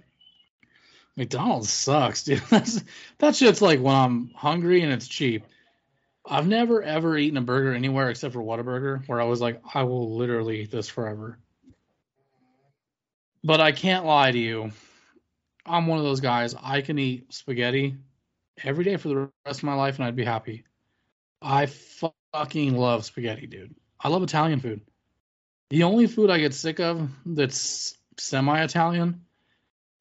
McDonald's 1.15 1.69
sucks, 1.69 2.23
dude. 2.25 2.41
That's 2.49 2.83
that 3.17 3.35
shit's 3.35 3.61
like 3.61 3.79
when 3.79 3.95
I'm 3.95 4.31
hungry 4.35 4.81
and 4.81 4.93
it's 4.93 5.07
cheap. 5.07 5.45
I've 6.25 6.47
never 6.47 6.83
ever 6.83 7.17
eaten 7.17 7.37
a 7.37 7.41
burger 7.41 7.73
anywhere 7.73 8.09
except 8.09 8.33
for 8.33 8.41
Whataburger, 8.41 9.07
where 9.07 9.19
I 9.19 9.25
was 9.25 9.41
like, 9.41 9.61
I 9.73 9.83
will 9.83 10.15
literally 10.15 10.61
eat 10.61 10.71
this 10.71 10.87
forever. 10.87 11.39
But 13.43 13.61
I 13.61 13.71
can't 13.71 14.05
lie 14.05 14.31
to 14.31 14.37
you. 14.37 14.71
I'm 15.69 15.87
one 15.87 15.99
of 15.99 16.03
those 16.03 16.19
guys. 16.19 16.55
I 16.61 16.81
can 16.81 16.97
eat 16.97 17.33
spaghetti 17.33 17.95
every 18.63 18.83
day 18.83 18.97
for 18.97 19.07
the 19.07 19.29
rest 19.45 19.59
of 19.59 19.63
my 19.63 19.75
life 19.75 19.95
and 19.95 20.05
I'd 20.05 20.15
be 20.15 20.25
happy. 20.25 20.65
I 21.41 21.67
fucking 22.33 22.75
love 22.75 23.05
spaghetti, 23.05 23.47
dude. 23.47 23.75
I 23.99 24.09
love 24.09 24.23
Italian 24.23 24.59
food. 24.59 24.81
The 25.69 25.83
only 25.83 26.07
food 26.07 26.31
I 26.31 26.39
get 26.39 26.53
sick 26.53 26.79
of 26.79 27.09
that's 27.25 27.95
semi 28.17 28.63
Italian 28.63 29.25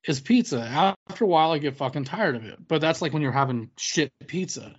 is 0.04 0.20
pizza. 0.20 0.60
After 0.60 1.24
a 1.24 1.28
while, 1.28 1.52
I 1.52 1.58
get 1.58 1.76
fucking 1.76 2.04
tired 2.04 2.36
of 2.36 2.44
it. 2.44 2.56
But 2.66 2.80
that's 2.80 3.02
like 3.02 3.12
when 3.12 3.22
you're 3.22 3.32
having 3.32 3.70
shit 3.76 4.10
pizza. 4.26 4.74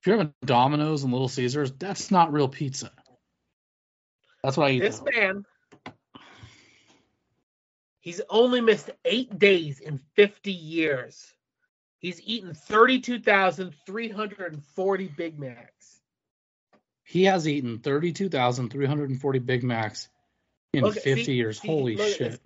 If 0.00 0.06
you're 0.06 0.16
having 0.16 0.32
Domino's 0.44 1.02
and 1.02 1.12
Little 1.12 1.28
Caesars, 1.28 1.72
that's 1.72 2.10
not 2.10 2.32
real 2.32 2.48
pizza. 2.48 2.90
That's 4.42 4.56
what 4.56 4.68
I 4.68 4.72
eat. 4.72 4.80
This 4.80 5.00
though. 5.00 5.10
man, 5.14 5.44
he's 8.06 8.22
only 8.30 8.60
missed 8.60 8.90
eight 9.04 9.36
days 9.36 9.80
in 9.80 9.98
50 10.14 10.52
years. 10.52 11.34
He's 11.98 12.22
eaten 12.22 12.54
32,340 12.54 15.08
Big 15.08 15.40
Macs. 15.40 16.00
He 17.02 17.24
has 17.24 17.48
eaten 17.48 17.80
32,340 17.80 19.38
Big 19.40 19.64
Macs 19.64 20.08
in 20.72 20.84
Look, 20.84 20.94
50 20.94 21.24
see- 21.24 21.34
years. 21.34 21.60
see, 21.60 21.66
Holy 21.66 21.96
look 21.96 22.16
shit. 22.16 22.40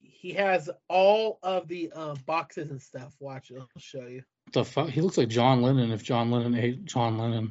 He, 0.00 0.34
has 0.34 0.70
all 0.88 1.40
of 1.42 1.66
the 1.66 1.90
um, 1.92 2.16
boxes 2.26 2.70
and 2.70 2.80
stuff. 2.80 3.16
Watch, 3.18 3.50
I'll 3.56 3.68
show 3.78 4.06
you. 4.06 4.22
The 4.52 4.64
fuck? 4.64 4.90
He 4.90 5.00
looks 5.00 5.18
like 5.18 5.26
John 5.28 5.62
Lennon 5.62 5.90
if 5.90 6.04
John 6.04 6.30
Lennon 6.30 6.54
ate 6.54 6.84
John 6.84 7.18
Lennon. 7.18 7.50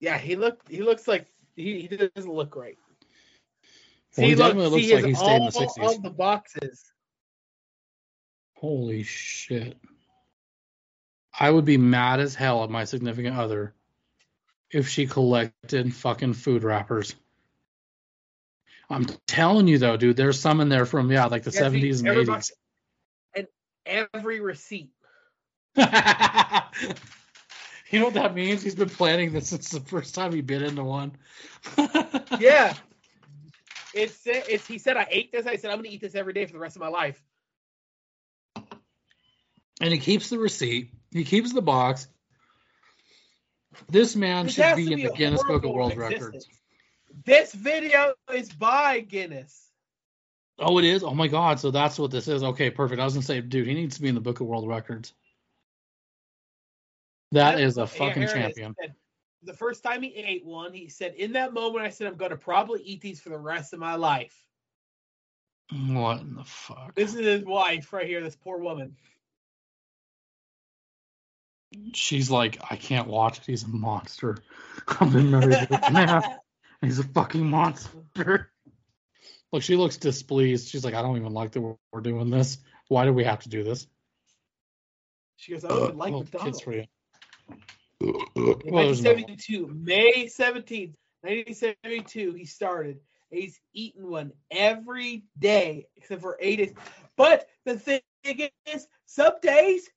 Yeah, 0.00 0.16
he 0.16 0.36
looked. 0.36 0.68
He 0.68 0.80
looks 0.82 1.06
like 1.08 1.26
he, 1.56 1.80
he 1.80 1.88
doesn't 1.88 2.32
look 2.32 2.56
right. 2.56 2.78
Well, 4.16 4.28
he 4.28 4.34
look, 4.34 4.46
definitely 4.46 4.70
looks 4.70 4.92
like 4.92 5.04
he 5.04 5.14
stayed 5.14 5.36
in 5.36 5.44
the 5.44 5.58
all 5.58 5.66
60s. 5.66 5.96
of 5.96 6.02
the 6.02 6.10
boxes. 6.10 6.92
Holy 8.54 9.02
shit. 9.02 9.76
I 11.38 11.50
would 11.50 11.64
be 11.64 11.76
mad 11.76 12.20
as 12.20 12.34
hell 12.34 12.62
at 12.62 12.70
my 12.70 12.84
significant 12.84 13.36
other 13.36 13.74
if 14.70 14.88
she 14.88 15.06
collected 15.06 15.92
fucking 15.94 16.34
food 16.34 16.62
wrappers. 16.62 17.14
I'm 18.88 19.06
telling 19.26 19.66
you 19.66 19.78
though, 19.78 19.96
dude, 19.96 20.16
there's 20.16 20.38
some 20.38 20.60
in 20.60 20.68
there 20.68 20.86
from 20.86 21.10
yeah, 21.10 21.26
like 21.26 21.42
the 21.42 21.50
Yeah, 21.50 21.70
see, 21.70 21.82
70s 21.82 22.00
and 22.00 22.08
80s. 22.28 22.52
and 23.34 23.48
every 24.14 24.40
receipt. 24.40 24.90
you 25.76 25.84
know 27.98 28.04
what 28.04 28.14
that 28.14 28.34
means? 28.34 28.62
He's 28.62 28.76
been 28.76 28.88
planning 28.88 29.32
this 29.32 29.48
since 29.48 29.70
the 29.70 29.80
first 29.80 30.14
time 30.14 30.32
he 30.32 30.40
bit 30.40 30.62
into 30.62 30.84
one. 30.84 31.12
Yeah. 32.38 32.74
It's 33.94 34.20
it's 34.26 34.66
he 34.66 34.78
said 34.78 34.96
I 34.96 35.06
ate 35.10 35.30
this. 35.32 35.46
I 35.46 35.56
said 35.56 35.70
I'm 35.70 35.78
gonna 35.78 35.88
eat 35.88 36.00
this 36.00 36.14
every 36.14 36.32
day 36.32 36.46
for 36.46 36.52
the 36.52 36.58
rest 36.58 36.76
of 36.76 36.80
my 36.82 36.88
life. 36.88 37.22
and 39.80 39.92
he 39.92 39.98
keeps 39.98 40.30
the 40.30 40.38
receipt. 40.38 40.92
He 41.12 41.24
keeps 41.24 41.52
the 41.52 41.62
box. 41.62 42.08
This 43.88 44.14
man 44.16 44.46
This 44.46 44.54
should 44.54 44.76
be 44.76 44.92
in 44.92 44.96
be 44.96 45.06
the 45.06 45.12
Guinness 45.14 45.42
Book 45.42 45.64
of 45.64 45.70
World 45.72 45.92
existence. 45.92 46.22
Records. 46.24 46.48
This 47.24 47.52
video 47.52 48.14
is 48.32 48.52
by 48.52 49.00
Guinness. 49.00 49.60
Oh, 50.58 50.78
it 50.78 50.84
is. 50.84 51.02
Oh 51.02 51.14
my 51.14 51.26
God! 51.28 51.58
So 51.60 51.70
that's 51.70 51.98
what 51.98 52.10
this 52.12 52.28
is. 52.28 52.42
Okay, 52.42 52.70
perfect. 52.70 53.00
I 53.00 53.04
was 53.04 53.14
gonna 53.14 53.24
say, 53.24 53.40
dude, 53.40 53.66
he 53.66 53.74
needs 53.74 53.96
to 53.96 54.02
be 54.02 54.08
in 54.08 54.14
the 54.14 54.20
Book 54.20 54.40
of 54.40 54.46
World 54.46 54.68
Records. 54.68 55.12
That 57.32 57.58
Yep. 57.58 57.66
is 57.68 57.78
a 57.78 57.86
fucking 57.86 58.28
champion. 58.28 58.74
it 58.78 58.90
is. 58.90 58.96
Champion. 59.52 59.52
It 59.52 59.52
said, 59.52 59.52
the 59.52 59.58
first 59.58 59.82
time 59.82 60.02
he 60.02 60.14
ate 60.16 60.44
one, 60.44 60.72
he 60.72 60.88
said, 60.88 61.14
"In 61.14 61.32
that 61.32 61.52
moment, 61.52 61.84
I 61.84 61.90
said 61.90 62.06
I'm 62.06 62.16
going 62.16 62.30
to 62.30 62.36
probably 62.36 62.82
eat 62.82 63.00
these 63.00 63.20
for 63.20 63.28
the 63.28 63.38
rest 63.38 63.72
of 63.72 63.78
my 63.78 63.94
life." 63.96 64.44
What 65.72 66.20
in 66.20 66.34
the 66.36 66.44
fuck? 66.44 66.94
This 66.94 67.14
is 67.14 67.26
his 67.26 67.44
wife 67.44 67.92
right 67.92 68.06
here. 68.06 68.22
This 68.22 68.36
poor 68.36 68.58
woman. 68.58 68.96
She's 71.92 72.30
like, 72.30 72.58
I 72.70 72.76
can't 72.76 73.08
watch 73.08 73.38
it. 73.38 73.46
He's 73.46 73.64
a 73.64 73.68
monster. 73.68 74.38
I've 75.00 75.12
been 75.12 75.30
married 75.30 75.68
to 75.68 75.90
man. 75.90 76.22
He's 76.80 76.98
a 76.98 77.04
fucking 77.04 77.44
monster. 77.44 78.52
Look, 79.52 79.62
she 79.62 79.74
looks 79.74 79.96
displeased. 79.96 80.68
She's 80.68 80.84
like, 80.84 80.94
I 80.94 81.02
don't 81.02 81.16
even 81.16 81.32
like 81.32 81.52
that 81.52 81.60
we're, 81.60 82.00
doing 82.00 82.30
this. 82.30 82.58
Why 82.88 83.06
do 83.06 83.12
we 83.12 83.24
have 83.24 83.40
to 83.44 83.48
do 83.48 83.64
this? 83.64 83.86
She 85.36 85.52
goes, 85.52 85.64
"I 85.64 85.72
would 85.72 85.96
like 85.96 86.12
Oh, 86.12 86.20
McDonald's." 86.20 86.58
kids 86.58 86.60
for 86.60 86.74
you. 86.74 86.84
In 88.04 88.14
Well, 88.72 88.84
there's 88.86 89.02
no- 89.02 89.12
1972, 89.12 89.66
May 89.68 90.26
17th, 90.26 90.94
1972, 91.22 92.32
he 92.34 92.44
started. 92.44 93.00
He's 93.30 93.60
eaten 93.72 94.08
one 94.08 94.32
every 94.50 95.24
day 95.38 95.86
except 95.96 96.20
for 96.20 96.36
eight 96.40 96.56
days. 96.56 96.74
But 97.16 97.48
the 97.64 97.78
thing 97.78 98.00
is, 98.66 98.86
some 99.06 99.34
days 99.42 99.88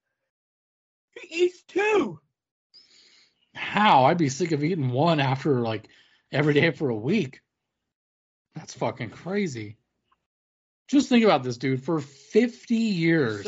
he 1.22 1.46
eats 1.46 1.64
two. 1.64 2.20
How? 3.54 4.06
I'd 4.06 4.18
be 4.18 4.30
sick 4.30 4.52
of 4.52 4.64
eating 4.64 4.90
one 4.90 5.20
after 5.20 5.62
like 5.62 5.88
every 6.32 6.54
day 6.54 6.72
for 6.72 6.90
a 6.90 6.96
week. 6.96 7.42
That's 8.56 8.74
fucking 8.74 9.12
crazy. 9.12 9.78
Just 10.88 11.10
think 11.10 11.26
about 11.26 11.44
this, 11.44 11.58
dude. 11.58 11.84
For 11.84 12.00
50 12.00 12.76
years, 12.76 13.46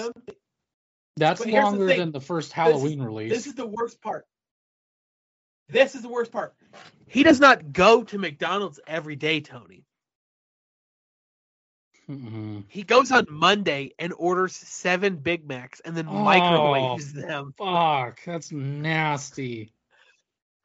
that's 1.15 1.43
here's 1.43 1.55
the 1.55 1.61
longer 1.61 1.87
than 1.87 2.11
the 2.11 2.21
first 2.21 2.51
Halloween 2.51 3.01
release. 3.01 3.31
this 3.31 3.47
is 3.47 3.55
the 3.55 3.65
worst 3.65 4.01
part. 4.01 4.25
This 5.69 5.95
is 5.95 6.01
the 6.01 6.09
worst 6.09 6.31
part. 6.31 6.53
He 7.07 7.23
does 7.23 7.39
not 7.39 7.71
go 7.73 8.03
to 8.03 8.17
McDonald's 8.17 8.79
every 8.87 9.15
day, 9.15 9.41
Tony. 9.41 9.85
Mm-mm. 12.09 12.63
He 12.67 12.83
goes 12.83 13.11
on 13.11 13.27
Monday 13.29 13.91
and 13.99 14.13
orders 14.17 14.55
seven 14.55 15.17
Big 15.17 15.47
Macs 15.47 15.79
and 15.81 15.95
then 15.95 16.07
Oh. 16.07 16.23
microwaves 16.23 17.13
them. 17.13 17.53
Fuck, 17.57 18.21
that's 18.25 18.51
nasty. 18.51 19.71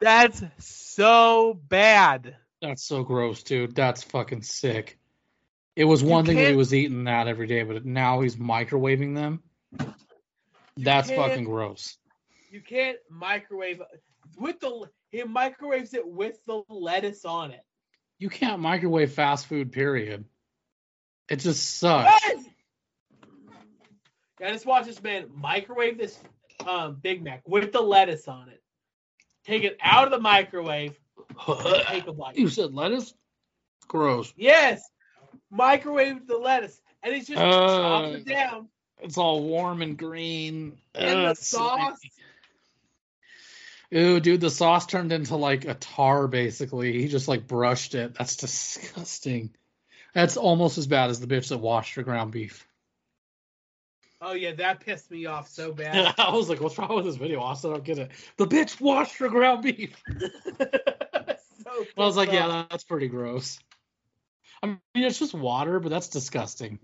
That's 0.01 0.43
so 0.59 1.53
bad. 1.53 2.35
That's 2.61 2.83
so 2.83 3.03
gross, 3.03 3.43
dude. 3.43 3.75
That's 3.75 4.01
fucking 4.03 4.41
sick. 4.41 4.97
It 5.75 5.85
was 5.85 6.01
You 6.01 6.09
one 6.09 6.25
thing 6.25 6.37
that 6.37 6.49
he 6.49 6.55
was 6.55 6.73
eating 6.73 7.03
that 7.03 7.27
every 7.27 7.47
day, 7.47 7.63
but 7.63 7.85
now 7.85 8.21
he's 8.21 8.37
microwaving 8.37 9.13
them. 9.13 9.43
That's 10.77 11.11
fucking 11.11 11.43
gross. 11.43 11.97
You 12.49 12.61
can't 12.61 12.97
microwave 13.09 13.81
with 14.37 14.59
the 14.59 14.89
he 15.09 15.23
microwaves 15.23 15.93
it 15.93 16.07
with 16.07 16.37
the 16.45 16.63
lettuce 16.69 17.25
on 17.25 17.51
it. 17.51 17.63
You 18.19 18.29
can't 18.29 18.59
microwave 18.59 19.13
fast 19.13 19.47
food, 19.47 19.71
period. 19.71 20.25
It 21.29 21.37
just 21.37 21.77
sucks. 21.79 22.11
What? 22.23 22.37
Yeah, 24.39 24.51
just 24.51 24.65
watch 24.65 24.85
this 24.85 25.01
man 25.01 25.27
microwave 25.33 25.97
this 25.97 26.19
um, 26.67 26.95
Big 27.01 27.23
Mac 27.23 27.47
with 27.47 27.71
the 27.71 27.81
lettuce 27.81 28.27
on 28.27 28.49
it. 28.49 28.61
Take 29.45 29.63
it 29.63 29.77
out 29.81 30.05
of 30.05 30.11
the 30.11 30.19
microwave. 30.19 30.99
take 31.87 32.07
a 32.07 32.13
bite. 32.13 32.37
You 32.37 32.49
said 32.49 32.73
lettuce? 32.73 33.13
Gross. 33.87 34.33
Yes, 34.35 34.81
microwave 35.49 36.27
the 36.27 36.37
lettuce, 36.37 36.81
and 37.03 37.13
he's 37.13 37.27
just 37.27 37.39
chops 37.39 38.13
Uh, 38.13 38.17
it 38.17 38.25
down 38.25 38.67
It's 38.99 39.17
all 39.17 39.43
warm 39.43 39.81
and 39.81 39.97
green. 39.97 40.77
And 40.93 41.19
Ugh, 41.19 41.25
the 41.25 41.29
it's 41.31 41.47
sauce. 41.47 41.99
Ooh, 43.93 44.19
dude, 44.19 44.41
the 44.41 44.49
sauce 44.49 44.85
turned 44.85 45.11
into 45.11 45.35
like 45.35 45.65
a 45.65 45.73
tar 45.75 46.27
basically. 46.27 47.01
He 47.01 47.07
just 47.07 47.27
like 47.27 47.47
brushed 47.47 47.95
it. 47.95 48.15
That's 48.15 48.35
disgusting. 48.37 49.51
That's 50.13 50.37
almost 50.37 50.77
as 50.77 50.87
bad 50.87 51.09
as 51.09 51.19
the 51.19 51.27
bitch 51.27 51.49
that 51.49 51.57
washed 51.57 51.95
her 51.95 52.03
ground 52.03 52.31
beef. 52.31 52.65
Oh 54.21 54.33
yeah, 54.33 54.53
that 54.53 54.79
pissed 54.79 55.11
me 55.11 55.25
off 55.25 55.49
so 55.49 55.71
bad. 55.71 56.15
I 56.17 56.31
was 56.31 56.49
like, 56.49 56.61
what's 56.61 56.77
wrong 56.77 56.95
with 56.95 57.05
this 57.05 57.17
video? 57.17 57.41
Austin, 57.41 57.71
I 57.71 57.73
don't 57.73 57.83
get 57.83 57.99
it. 57.99 58.11
The 58.37 58.47
bitch 58.47 58.79
washed 58.79 59.17
her 59.17 59.27
ground 59.29 59.63
beef. 59.63 60.01
so 60.19 60.65
I 61.97 62.05
was 62.05 62.15
like, 62.17 62.29
pissed 62.29 62.33
yeah, 62.33 62.65
that's 62.69 62.85
pretty 62.85 63.07
gross. 63.07 63.59
I 64.63 64.67
mean, 64.67 64.79
it's 64.95 65.19
just 65.19 65.33
water, 65.33 65.79
but 65.79 65.89
that's 65.89 66.07
disgusting. 66.07 66.79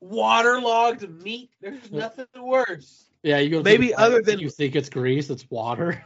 waterlogged 0.00 1.08
meat. 1.22 1.50
There's 1.60 1.92
nothing 1.92 2.26
worse. 2.36 3.04
Yeah, 3.22 3.38
you 3.38 3.50
go 3.50 3.62
Maybe 3.62 3.88
the 3.88 3.96
other 3.96 4.22
than- 4.22 4.40
you 4.40 4.50
think 4.50 4.74
it's 4.74 4.88
grease, 4.88 5.30
it's 5.30 5.48
water. 5.50 6.02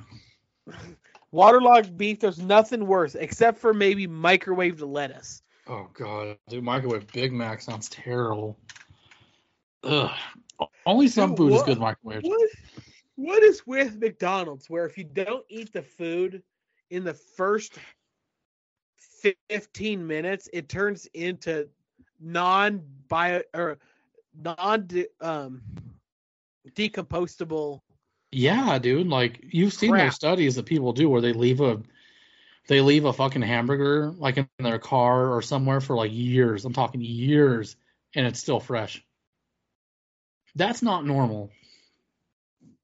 Waterlogged 1.32 1.96
beef. 1.96 2.20
There's 2.20 2.38
nothing 2.38 2.86
worse 2.86 3.14
except 3.14 3.58
for 3.58 3.74
maybe 3.74 4.06
microwaved 4.06 4.80
lettuce. 4.80 5.42
Oh 5.68 5.88
god, 5.92 6.38
dude, 6.48 6.62
microwave 6.62 7.10
Big 7.12 7.32
Mac 7.32 7.60
sounds 7.60 7.88
terrible. 7.88 8.56
Ugh. 9.82 10.10
Only 10.86 11.08
some 11.08 11.30
Dude, 11.30 11.38
food 11.38 11.52
is 11.54 11.62
good 11.64 11.78
microwave. 11.78 12.22
What? 12.22 12.50
What 13.16 13.42
is 13.42 13.66
with 13.66 13.98
McDonald's 13.98 14.68
where 14.70 14.86
if 14.86 14.96
you 14.96 15.04
don't 15.04 15.44
eat 15.48 15.72
the 15.72 15.82
food 15.82 16.42
in 16.90 17.02
the 17.02 17.14
first 17.14 17.78
15 19.48 20.06
minutes, 20.06 20.48
it 20.52 20.68
turns 20.68 21.06
into 21.14 21.68
non 22.20 22.82
bio 23.08 23.42
or 23.54 23.78
non 24.42 24.88
um 25.20 25.62
decomposable. 26.74 27.80
Yeah, 28.36 28.78
dude. 28.78 29.08
Like 29.08 29.40
you've 29.50 29.72
seen 29.72 29.92
Crap. 29.92 30.08
those 30.08 30.14
studies 30.14 30.56
that 30.56 30.66
people 30.66 30.92
do 30.92 31.08
where 31.08 31.22
they 31.22 31.32
leave 31.32 31.62
a 31.62 31.80
they 32.68 32.82
leave 32.82 33.06
a 33.06 33.12
fucking 33.14 33.40
hamburger 33.40 34.10
like 34.10 34.36
in 34.36 34.46
their 34.58 34.78
car 34.78 35.34
or 35.34 35.40
somewhere 35.40 35.80
for 35.80 35.96
like 35.96 36.12
years. 36.12 36.66
I'm 36.66 36.74
talking 36.74 37.00
years 37.00 37.76
and 38.14 38.26
it's 38.26 38.38
still 38.38 38.60
fresh. 38.60 39.02
That's 40.54 40.82
not 40.82 41.06
normal. 41.06 41.50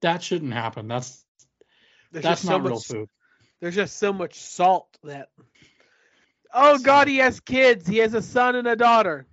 That 0.00 0.22
shouldn't 0.22 0.54
happen. 0.54 0.88
That's 0.88 1.22
There's 2.12 2.24
that's 2.24 2.40
just 2.40 2.44
so 2.44 2.52
not 2.52 2.62
real 2.62 2.74
much, 2.76 2.86
food. 2.86 3.08
There's 3.60 3.74
just 3.74 3.98
so 3.98 4.10
much 4.10 4.40
salt 4.40 4.88
that. 5.04 5.28
Oh 6.54 6.78
God, 6.78 7.08
he 7.08 7.18
has 7.18 7.40
kids. 7.40 7.86
He 7.86 7.98
has 7.98 8.14
a 8.14 8.22
son 8.22 8.56
and 8.56 8.66
a 8.66 8.76
daughter. 8.76 9.26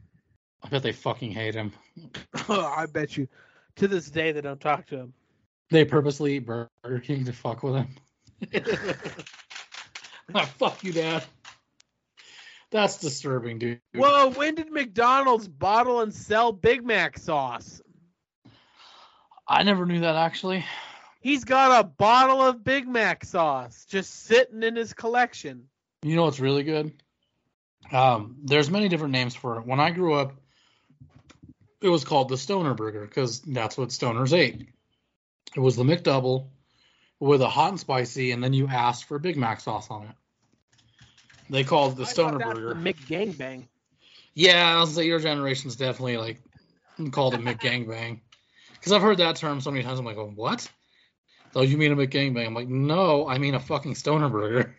I 0.62 0.68
bet 0.68 0.84
they 0.84 0.92
fucking 0.92 1.32
hate 1.32 1.56
him. 1.56 1.72
I 2.50 2.88
bet 2.88 3.16
you. 3.16 3.30
To 3.78 3.88
this 3.88 4.10
day, 4.10 4.34
they 4.34 4.42
don't 4.42 4.60
talk 4.60 4.88
to 4.88 4.98
him. 4.98 5.14
They 5.70 5.86
purposely 5.86 6.36
eat 6.36 6.46
Burger 6.46 7.00
King 7.04 7.26
to 7.26 7.34
fuck 7.34 7.64
with 7.64 7.76
him. 7.76 7.88
Ah, 10.36 10.46
fuck 10.46 10.84
you, 10.84 10.94
Dad. 10.94 11.24
That's 12.72 12.98
disturbing, 13.00 13.58
dude. 13.58 13.82
Well, 13.96 14.32
when 14.32 14.54
did 14.54 14.72
McDonald's 14.72 15.48
bottle 15.48 16.02
and 16.02 16.14
sell 16.14 16.52
Big 16.52 16.86
Mac 16.86 17.18
sauce? 17.18 17.82
I 19.48 19.64
never 19.64 19.88
knew 19.88 20.02
that 20.02 20.16
actually. 20.16 20.64
He's 21.22 21.44
got 21.44 21.82
a 21.82 21.84
bottle 21.84 22.42
of 22.42 22.64
Big 22.64 22.88
Mac 22.88 23.26
sauce 23.26 23.86
just 23.86 24.26
sitting 24.26 24.62
in 24.62 24.76
his 24.76 24.94
collection. 24.94 25.68
You 26.04 26.16
know 26.16 26.24
what's 26.26 26.40
really 26.40 26.64
good? 26.64 26.94
Um, 27.92 28.38
there's 28.44 28.70
many 28.70 28.88
different 28.88 29.14
names 29.14 29.36
for 29.36 29.58
it. 29.58 29.66
When 29.66 29.80
I 29.80 29.90
grew 29.90 30.14
up, 30.14 30.34
it 31.82 31.90
was 31.90 32.04
called 32.04 32.30
the 32.30 32.38
Stoner 32.38 32.76
Burger 32.76 33.06
because 33.06 33.42
that's 33.42 33.78
what 33.78 33.90
stoners 33.90 34.32
ate. 34.32 34.70
It 35.56 35.60
was 35.60 35.76
the 35.76 35.84
McDouble 35.84 36.48
with 37.20 37.42
a 37.42 37.50
hot 37.50 37.70
and 37.70 37.80
spicy, 37.80 38.32
and 38.32 38.44
then 38.44 38.54
you 38.54 38.68
asked 38.68 39.06
for 39.06 39.20
Big 39.20 39.38
Mac 39.38 39.60
sauce 39.60 39.90
on 39.90 40.04
it. 40.04 40.16
They 41.50 41.64
called 41.64 41.94
it 41.94 41.98
the 41.98 42.04
I 42.04 42.08
Stoner 42.08 42.40
Burger. 42.40 42.74
The 42.74 42.94
McGangbang. 42.94 43.68
Yeah, 44.36 44.78
I'll 44.78 44.88
say 44.88 45.06
your 45.06 45.20
generation's 45.20 45.76
definitely 45.76 46.18
like 46.18 46.42
called 47.12 47.34
it 47.34 47.42
McGangbang. 47.42 48.22
Because 48.74 48.94
I've 48.94 49.02
heard 49.02 49.18
that 49.18 49.36
term 49.36 49.60
so 49.60 49.72
many 49.72 49.84
times. 49.84 50.00
I'm 50.00 50.06
like, 50.06 50.16
oh, 50.16 50.32
what? 50.34 50.66
Oh, 51.54 51.64
you 51.64 51.78
mean 51.78 51.92
a 51.92 51.98
McGangbang? 51.98 52.46
I'm 52.46 52.54
like, 52.54 52.70
no, 52.70 53.28
I 53.28 53.38
mean 53.38 53.54
a 53.54 53.60
fucking 53.60 53.96
stoner 53.96 54.30
burger. 54.30 54.74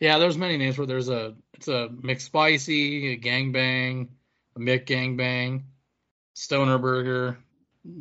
yeah, 0.00 0.16
there's 0.16 0.38
many 0.38 0.56
names 0.56 0.78
where 0.78 0.86
there's 0.86 1.10
a 1.10 1.34
it's 1.52 1.68
a 1.68 1.90
McSpicy, 1.92 3.12
a 3.12 3.16
gangbang, 3.18 4.08
a 4.56 4.58
McGangbang, 4.58 5.64
stoner 6.32 6.78
burger, 6.78 7.36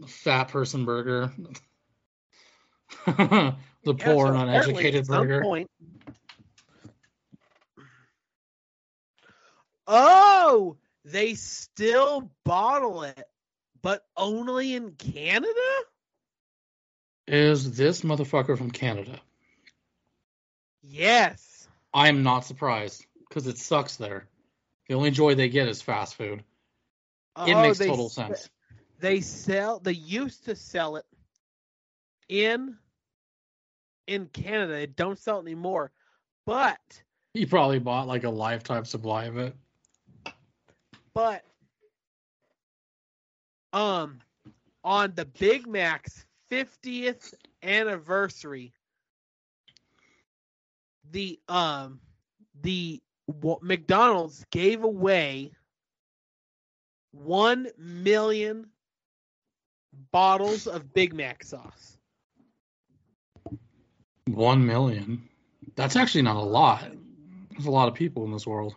fat 0.07 0.45
person 0.49 0.85
burger, 0.85 1.31
the 3.05 3.55
Yeah, 3.83 3.95
poor 3.97 4.27
so 4.27 4.33
and 4.33 4.49
uneducated 4.49 5.07
burger. 5.07 5.41
point- 5.41 5.69
Oh, 9.87 10.77
they 11.03 11.33
still 11.35 12.29
bottle 12.45 13.03
it, 13.03 13.27
but 13.81 14.05
only 14.15 14.75
in 14.75 14.91
Canada? 14.93 15.49
Is 17.27 17.75
this 17.75 18.01
motherfucker 18.01 18.57
from 18.57 18.71
Canada? 18.71 19.19
Yes. 20.83 21.67
I 21.93 22.07
am 22.09 22.23
not 22.23 22.45
surprised 22.45 23.05
because 23.27 23.47
it 23.47 23.57
sucks 23.57 23.97
there. 23.97 24.27
The 24.87 24.95
only 24.95 25.11
joy 25.11 25.35
they 25.35 25.49
get 25.49 25.67
is 25.67 25.81
fast 25.81 26.15
food. 26.15 26.43
It 27.37 27.55
Oh, 27.55 27.61
makes 27.61 27.77
total 27.79 28.09
sense. 28.09 28.49
They 29.01 29.19
sell. 29.19 29.79
They 29.79 29.93
used 29.93 30.45
to 30.45 30.55
sell 30.55 30.95
it 30.95 31.05
in 32.29 32.77
in 34.07 34.27
Canada. 34.27 34.73
They 34.73 34.85
don't 34.85 35.17
sell 35.17 35.39
it 35.39 35.41
anymore. 35.41 35.91
But 36.45 36.79
He 37.33 37.45
probably 37.47 37.79
bought 37.79 38.07
like 38.07 38.23
a 38.23 38.29
lifetime 38.29 38.85
supply 38.85 39.25
of 39.25 39.37
it. 39.37 39.55
but 41.15 41.43
um 43.73 44.19
on 44.83 45.13
the 45.15 45.25
Big 45.25 45.67
Mac's 45.67 46.25
50th 46.51 47.33
anniversary 47.63 48.73
the 51.11 51.39
um 51.47 51.99
the 52.61 53.01
McDonald's 53.61 54.45
gave 54.51 54.83
away 54.83 55.53
1 57.11 57.67
million 57.77 58.67
bottles 60.11 60.67
of 60.67 60.93
Big 60.93 61.13
Mac 61.13 61.43
sauce. 61.43 61.97
One 64.27 64.65
million. 64.65 65.27
That's 65.75 65.95
actually 65.95 66.21
not 66.23 66.35
a 66.37 66.41
lot. 66.41 66.83
There's 67.51 67.65
a 67.65 67.71
lot 67.71 67.87
of 67.87 67.93
people 67.95 68.23
in 68.25 68.31
this 68.31 68.45
world. 68.47 68.75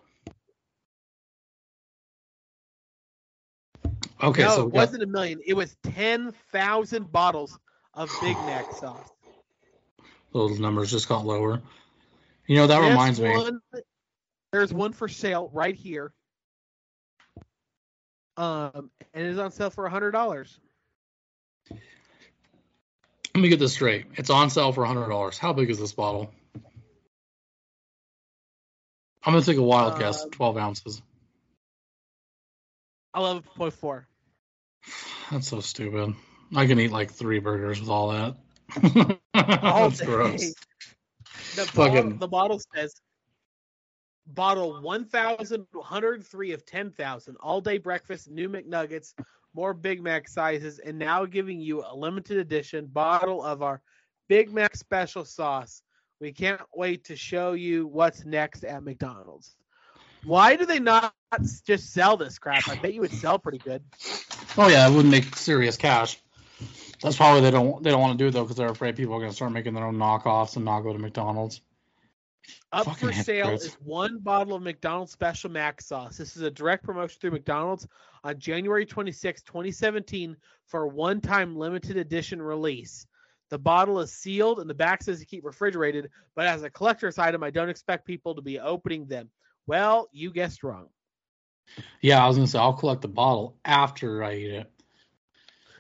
Okay, 4.23 4.43
no, 4.43 4.49
so 4.57 4.67
it 4.67 4.73
wasn't 4.73 5.03
a 5.03 5.07
million. 5.07 5.41
It 5.47 5.55
was 5.55 5.77
10,000 5.85 7.13
bottles 7.13 7.59
of 7.95 8.11
Big 8.23 8.37
Mac 8.47 8.73
sauce. 8.73 9.09
those 10.33 10.59
numbers 10.59 10.91
just 10.91 11.09
got 11.09 11.27
lower. 11.27 11.61
You 12.47 12.57
know, 12.57 12.67
that 12.67 12.79
reminds 12.81 13.21
me. 13.21 13.31
one- 13.31 13.61
There's 14.53 14.73
one 14.73 14.93
for 14.93 15.09
sale 15.09 15.51
right 15.53 15.75
here. 15.75 16.13
Um, 18.37 18.91
and 19.13 19.25
it 19.27 19.31
is 19.31 19.39
on 19.39 19.51
sale 19.53 19.71
for 19.71 19.87
a 19.87 19.91
hundred 19.91 20.11
dollars. 20.11 20.59
Let 21.71 23.41
me 23.41 23.49
get 23.49 23.59
this 23.59 23.73
straight. 23.73 24.07
It's 24.15 24.31
on 24.31 24.51
sale 24.51 24.73
for 24.73 24.85
hundred 24.85 25.09
dollars. 25.09 25.39
How 25.39 25.53
big 25.53 25.71
is 25.71 25.79
this 25.79 25.93
bottle? 25.93 26.33
I'm 29.25 29.33
gonna 29.33 29.43
take 29.45 29.57
a 29.57 29.63
wild 29.63 29.99
guess. 29.99 30.23
Um, 30.23 30.31
Twelve 30.31 30.57
ounces. 30.57 31.03
Eleven 33.17 33.43
point 33.43 33.73
four. 33.75 34.07
That's 35.31 35.49
so 35.49 35.61
stupid. 35.61 36.15
I 36.55 36.67
can 36.67 36.79
eat 36.79 36.93
like 36.93 37.11
three 37.13 37.39
burgers 37.41 37.81
with 37.81 37.89
all 37.89 38.11
that. 38.13 38.37
That's 39.35 39.99
day. 39.99 40.05
gross. 40.05 40.53
The 41.57 41.63
Fucking- 41.67 41.95
bottle, 41.95 42.19
the 42.19 42.29
bottle 42.29 42.61
says 42.75 42.95
bottle 44.27 44.81
1,103 44.83 46.53
of 46.53 46.65
10,000 46.67 47.37
all 47.41 47.61
day 47.61 47.77
breakfast, 47.79 48.31
new 48.31 48.49
McNuggets, 48.49 49.13
more 49.55 49.73
Big 49.75 50.03
Mac 50.03 50.29
sizes, 50.29 50.79
and 50.79 50.99
now 50.99 51.25
giving 51.25 51.61
you 51.61 51.83
a 51.83 51.95
limited 51.95 52.39
edition 52.39 52.87
bottle 52.87 53.43
of 53.43 53.63
our 53.63 53.81
Big 54.29 54.53
Mac 54.53 54.77
special 54.77 55.25
sauce. 55.25 55.83
We 56.21 56.33
can't 56.33 56.61
wait 56.75 57.05
to 57.05 57.17
show 57.17 57.53
you 57.53 57.87
what's 57.87 58.25
next 58.25 58.65
at 58.65 58.83
McDonald's. 58.83 59.57
Why 60.25 60.57
do 60.57 60.65
they 60.65 60.81
not 60.81 61.15
just 61.67 61.93
sell 61.93 62.17
this 62.17 62.39
crap? 62.39 62.69
I 62.69 62.77
bet 62.77 62.95
you 62.95 63.03
would 63.03 63.13
sell 63.13 63.39
pretty 63.39 63.59
good. 63.59 63.83
Oh 64.57 64.69
yeah, 64.69 64.89
it 64.89 64.95
would 64.95 65.07
make 65.07 65.37
serious 65.37 65.77
cash. 65.77 66.19
That's 67.03 67.17
probably 67.17 67.43
they 67.43 67.51
don't 67.51 67.83
they 67.83 67.91
don't 67.91 68.01
want 68.01 68.19
to 68.19 68.25
do 68.25 68.29
it 68.29 68.31
though 68.31 68.43
because 68.43 68.57
they're 68.57 68.71
afraid 68.71 68.97
people 68.97 69.15
are 69.15 69.21
gonna 69.21 69.33
start 69.33 69.53
making 69.53 69.75
their 69.75 69.85
own 69.85 69.97
knockoffs 69.97 70.57
and 70.57 70.65
not 70.65 70.81
go 70.81 70.93
to 70.93 70.99
McDonald's. 70.99 71.61
Up 72.73 72.87
Fucking 72.87 73.09
for 73.09 73.15
sale 73.15 73.47
hypocrites. 73.47 73.65
is 73.65 73.77
one 73.85 74.19
bottle 74.19 74.55
of 74.55 74.63
McDonald's 74.63 75.13
Special 75.13 75.51
Mac 75.51 75.81
Sauce. 75.81 76.17
This 76.17 76.37
is 76.37 76.43
a 76.43 76.51
direct 76.51 76.85
promotion 76.85 77.19
through 77.21 77.33
McDonald's 77.33 77.87
on 78.25 78.39
January 78.39 78.87
26, 78.87 79.43
2017, 79.43 80.37
for 80.67 80.83
a 80.83 80.89
one 80.89 81.21
time 81.21 81.57
limited 81.57 81.97
edition 81.97 82.43
release. 82.43 83.07
The 83.51 83.59
bottle 83.59 84.01
is 84.01 84.13
sealed 84.13 84.59
and 84.59 84.69
the 84.69 84.75
back 84.75 85.03
says 85.03 85.21
to 85.21 85.27
keep 85.27 85.45
refrigerated, 85.45 86.11
but 86.35 86.47
as 86.47 86.63
a 86.63 86.71
collector's 86.71 87.19
item, 87.19 87.45
I 87.45 87.51
don't 87.51 87.69
expect 87.69 88.07
people 88.07 88.35
to 88.35 88.43
be 88.43 88.59
opening 88.59 89.07
them. 89.07 89.31
Well, 89.67 90.09
you 90.13 90.33
guessed 90.33 90.65
wrong. 90.65 90.89
Yeah, 92.01 92.25
I 92.25 92.27
was 92.27 92.37
gonna 92.37 92.47
say 92.47 92.59
I'll 92.59 92.73
collect 92.73 93.03
the 93.03 93.09
bottle 93.09 93.57
after 93.65 94.25
I 94.25 94.35
eat 94.35 94.51
it. 94.51 94.71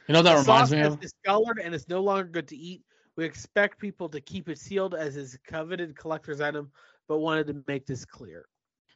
You 0.06 0.12
know 0.12 0.22
that 0.22 0.34
the 0.34 0.40
reminds 0.40 0.70
sauce 0.70 0.72
me 0.72 0.82
of? 0.82 1.00
discolored 1.00 1.58
and 1.58 1.74
is 1.74 1.88
no 1.88 2.00
longer 2.00 2.24
good 2.24 2.48
to 2.48 2.56
eat. 2.56 2.82
We 3.16 3.24
expect 3.24 3.78
people 3.78 4.08
to 4.10 4.20
keep 4.20 4.48
it 4.48 4.58
sealed 4.58 4.94
as 4.94 5.16
is 5.16 5.34
a 5.34 5.38
coveted 5.50 5.96
collector's 5.96 6.40
item, 6.40 6.70
but 7.08 7.18
wanted 7.18 7.46
to 7.48 7.62
make 7.66 7.86
this 7.86 8.04
clear. 8.04 8.46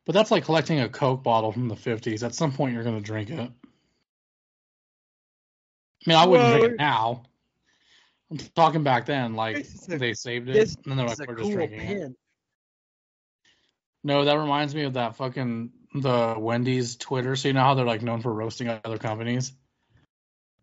But 0.09 0.15
that's 0.15 0.31
like 0.31 0.47
collecting 0.47 0.81
a 0.81 0.89
Coke 0.89 1.23
bottle 1.23 1.53
from 1.53 1.69
the 1.69 1.77
fifties. 1.77 2.23
At 2.25 2.35
some 2.35 2.51
point 2.51 2.73
you're 2.73 2.83
gonna 2.83 3.03
drink 3.03 3.29
it. 3.29 3.39
I 3.39 3.51
mean 6.07 6.17
I 6.17 6.25
wouldn't 6.25 6.59
drink 6.61 6.73
it 6.73 6.79
now. 6.79 7.25
I'm 8.31 8.39
talking 8.57 8.83
back 8.85 9.05
then, 9.05 9.35
like 9.35 9.67
a- 9.89 9.99
they 9.99 10.15
saved 10.15 10.49
it 10.49 10.57
and 10.57 10.85
then 10.87 10.97
they're 10.97 11.07
like, 11.07 11.19
we're 11.19 11.35
just 11.35 11.43
cool 11.43 11.53
drinking 11.53 11.81
it. 11.81 12.13
No, 14.03 14.25
that 14.25 14.39
reminds 14.39 14.75
me 14.75 14.85
of 14.85 14.95
that 14.95 15.17
fucking 15.17 15.73
the 15.93 16.37
Wendy's 16.39 16.97
Twitter. 16.97 17.37
So 17.37 17.49
you 17.49 17.53
know 17.53 17.61
how 17.61 17.75
they're 17.75 17.85
like 17.85 18.01
known 18.01 18.23
for 18.23 18.33
roasting 18.33 18.71
other 18.71 18.97
companies. 18.97 19.53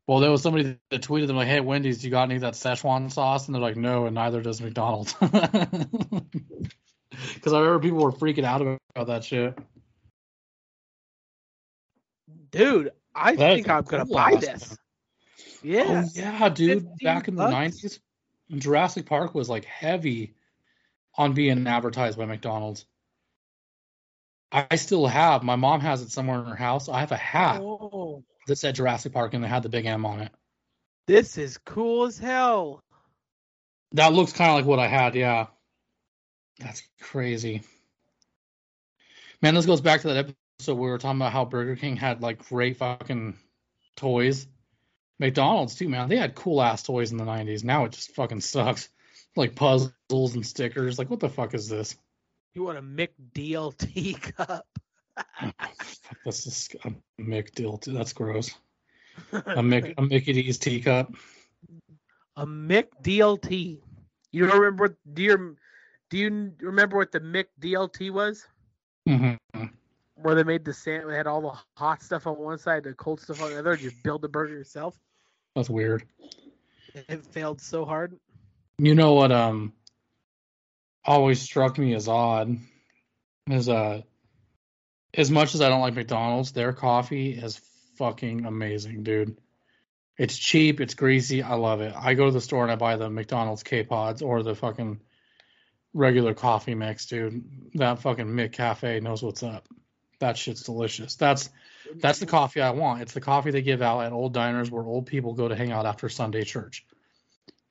Well, 0.08 0.22
there 0.22 0.32
was 0.32 0.42
somebody 0.42 0.80
that 0.90 1.02
tweeted 1.04 1.28
them 1.28 1.36
like, 1.36 1.48
"Hey, 1.48 1.60
Wendy's, 1.60 2.04
you 2.04 2.10
got 2.10 2.24
any 2.24 2.36
of 2.36 2.42
that 2.42 2.54
Szechuan 2.54 3.12
sauce?" 3.12 3.46
And 3.46 3.54
they're 3.54 3.62
like, 3.62 3.76
"No," 3.76 4.08
and 4.08 4.16
neither 4.16 4.42
does 4.42 4.60
McDonald's. 4.60 5.16
Because 7.34 7.54
I 7.54 7.60
remember 7.60 7.80
people 7.80 8.00
were 8.00 8.12
freaking 8.12 8.44
out 8.46 8.62
about 8.62 9.08
that 9.08 9.24
shit. 9.24 9.58
Dude, 12.52 12.92
I 13.14 13.36
That 13.36 13.56
think 13.56 13.70
I'm 13.70 13.84
gonna 13.84 14.06
cool 14.06 14.16
buy 14.16 14.36
this. 14.36 14.78
Yeah. 15.62 16.04
Oh 16.06 16.10
yeah, 16.14 16.50
dude. 16.50 16.88
Back 17.02 17.28
in 17.28 17.36
the 17.36 17.44
bucks. 17.44 17.52
nineties, 17.52 18.00
Jurassic 18.52 19.06
Park 19.06 19.34
was 19.36 19.50
like 19.50 19.66
heavy 19.66 20.36
on 21.16 21.34
being 21.34 21.66
advertised 21.68 22.18
by 22.18 22.26
McDonald's. 22.26 22.86
I 24.52 24.76
still 24.76 25.06
have. 25.08 25.44
My 25.44 25.56
mom 25.56 25.82
has 25.82 26.02
it 26.02 26.12
somewhere 26.12 26.40
in 26.40 26.46
her 26.46 26.56
house. 26.56 26.88
I 26.88 27.00
have 27.02 27.12
a 27.12 27.18
hat 27.18 27.60
Oh, 27.62 28.24
that 28.48 28.56
said 28.58 28.76
Jurassic 28.76 29.12
Park 29.12 29.34
and 29.34 29.44
it 29.44 29.48
had 29.48 29.64
the 29.64 29.70
big 29.70 29.86
M 29.86 30.06
on 30.06 30.22
it. 30.22 30.32
this 31.08 31.38
is 31.38 31.58
cool 31.66 32.06
as 32.06 32.18
hell. 32.18 32.80
That 33.94 34.14
looks 34.14 34.34
kind 34.34 34.52
of 34.52 34.56
like 34.58 34.66
what 34.66 34.80
I 34.80 34.88
had. 34.88 35.16
Yeah, 35.16 35.48
that's 36.60 36.84
crazy. 37.02 37.62
Man, 39.42 39.56
this 39.56 39.66
goes 39.66 39.82
back 39.82 40.02
to 40.02 40.08
that 40.10 40.18
episode 40.60 40.76
where 40.76 40.86
we 40.86 40.90
were 40.92 40.98
talking 40.98 41.20
about 41.20 41.34
how 41.34 41.46
Burger 41.46 41.76
King 41.76 41.96
had 41.98 42.22
like 42.22 42.48
great 42.50 42.78
fucking 42.78 43.38
toys. 43.96 44.48
McDonald's 45.20 45.76
too, 45.76 45.90
man. 45.90 46.10
They 46.10 46.18
had 46.18 46.36
cool 46.36 46.62
ass 46.62 46.84
toys 46.84 47.12
in 47.12 47.18
the 47.18 47.26
'90s. 47.26 47.64
Now 47.64 47.86
it 47.86 47.92
just 47.92 48.16
fucking 48.16 48.42
sucks. 48.42 48.90
Like 49.36 49.56
puzzles 49.56 50.36
and 50.36 50.46
stickers. 50.46 50.98
Like, 50.98 51.10
what 51.10 51.20
the 51.20 51.30
fuck 51.30 51.54
is 51.54 51.68
this? 51.68 51.96
You 52.54 52.64
want 52.64 52.78
a 52.78 52.82
McDLT 52.82 54.22
cup? 54.38 54.66
Fuck, 55.16 55.86
That's 56.26 56.44
just 56.44 56.76
a. 56.86 56.94
Too. 57.52 57.80
That's 57.94 58.14
gross. 58.14 58.52
A 59.32 59.62
Mick, 59.62 59.94
a 59.98 60.02
Mickey 60.02 60.34
D's 60.34 60.58
teacup. 60.58 61.14
a 62.36 62.46
McDLT. 62.46 63.80
You 64.32 64.48
don't 64.48 64.60
remember? 64.60 64.98
Do 65.12 65.24
you 65.24 65.56
do 66.10 66.18
you 66.18 66.54
remember 66.60 66.98
what 66.98 67.12
the 67.12 67.20
Mick 67.20 67.46
DLT 67.60 68.12
was? 68.12 68.46
hmm 69.08 69.34
Where 70.16 70.36
they 70.36 70.44
made 70.44 70.66
the 70.66 70.74
sand, 70.74 71.10
they 71.10 71.16
had 71.16 71.28
all 71.28 71.42
the 71.42 71.58
hot 71.76 72.02
stuff 72.02 72.28
on 72.28 72.38
one 72.38 72.58
side, 72.58 72.84
the 72.84 72.94
cold 72.94 73.22
stuff 73.22 73.42
on 73.42 73.52
the 73.52 73.60
other. 73.60 73.74
and 73.74 73.82
You 73.82 73.92
build 74.04 74.22
the 74.22 74.30
burger 74.30 74.54
yourself. 74.54 75.00
That's 75.56 75.70
weird. 75.70 76.04
It 76.94 77.26
failed 77.26 77.62
so 77.62 77.86
hard. 77.86 78.18
You 78.78 78.96
know 78.96 79.14
what? 79.14 79.32
Um, 79.32 79.74
always 81.04 81.42
struck 81.42 81.78
me 81.78 81.94
as 81.94 82.08
odd 82.08 82.58
is 83.50 83.70
uh, 83.70 84.02
as 85.14 85.30
much 85.30 85.56
as 85.56 85.62
I 85.62 85.70
don't 85.70 85.82
like 85.82 85.94
McDonald's, 85.94 86.52
their 86.52 86.74
coffee 86.74 87.32
is 87.32 87.60
fucking 87.96 88.46
amazing, 88.46 89.04
dude. 89.04 89.38
It's 90.18 90.38
cheap, 90.38 90.80
it's 90.82 90.94
greasy, 90.94 91.44
I 91.44 91.56
love 91.56 91.82
it. 91.82 91.94
I 91.96 92.14
go 92.14 92.26
to 92.26 92.32
the 92.32 92.42
store 92.42 92.64
and 92.64 92.72
I 92.72 92.76
buy 92.76 92.96
the 92.96 93.10
McDonald's 93.10 93.64
K 93.64 93.84
pods 93.84 94.22
or 94.22 94.44
the 94.44 94.56
fucking 94.56 95.02
regular 95.96 96.34
coffee 96.34 96.76
mix, 96.76 97.08
dude. 97.08 97.44
That 97.76 98.00
fucking 98.00 98.28
McCafe 98.28 99.02
knows 99.02 99.24
what's 99.24 99.42
up. 99.42 99.68
That 100.20 100.38
shit's 100.38 100.64
delicious. 100.64 101.16
That's 101.16 101.50
that's 101.96 102.20
the 102.20 102.26
coffee 102.26 102.62
I 102.62 102.72
want. 102.72 103.02
It's 103.02 103.14
the 103.14 103.22
coffee 103.22 103.52
they 103.52 103.62
give 103.62 103.82
out 103.82 104.02
at 104.02 104.12
old 104.12 104.34
diners 104.34 104.70
where 104.70 104.84
old 104.84 105.08
people 105.08 105.34
go 105.34 105.48
to 105.48 105.56
hang 105.56 105.72
out 105.72 105.86
after 105.86 106.10
Sunday 106.10 106.44
church. 106.44 106.86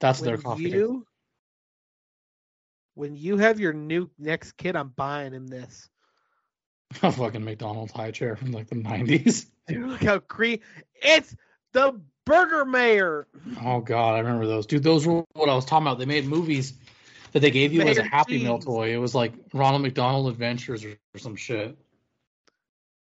That's 0.01 0.21
their 0.21 0.39
coffee. 0.39 0.71
you 0.71 1.07
when 2.95 3.17
you 3.17 3.39
have 3.39 3.61
your 3.61 3.73
new 3.73 4.11
next 4.19 4.53
kid, 4.53 4.77
I'm 4.77 4.89
buying 4.89 5.33
him 5.33 5.47
this. 5.47 5.89
a 7.03 7.13
fucking 7.13 7.45
McDonald's 7.45 7.93
high 7.93 8.11
chair 8.11 8.37
from 8.37 8.53
like 8.53 8.69
the 8.69 8.77
nineties. 8.77 9.47
Dude, 9.69 9.89
look 9.89 10.03
how 10.03 10.19
cre 10.19 10.57
It's 10.97 11.35
the 11.73 12.01
Burger 12.27 12.65
Mayor. 12.65 13.27
Oh 13.63 13.81
god, 13.81 14.15
I 14.15 14.19
remember 14.19 14.47
those. 14.47 14.67
Dude, 14.67 14.83
those 14.83 15.07
were 15.07 15.25
what 15.33 15.49
I 15.49 15.55
was 15.55 15.65
talking 15.65 15.87
about. 15.87 15.99
They 15.99 16.07
made 16.07 16.27
movies 16.27 16.75
that 17.35 17.41
they 17.41 17.51
gave 17.51 17.73
you 17.73 17.83
as 17.83 17.99
a 17.99 18.03
Mayor 18.03 18.11
Happy 18.11 18.43
Meal 18.43 18.61
toy. 18.61 18.95
It 18.95 18.97
was 18.97 19.15
like 19.15 19.35
Ronald 19.53 19.83
McDonald 19.83 20.29
Adventures 20.29 20.85
or, 20.85 20.95
or 21.15 21.19
some 21.19 21.35
shit. 21.37 21.77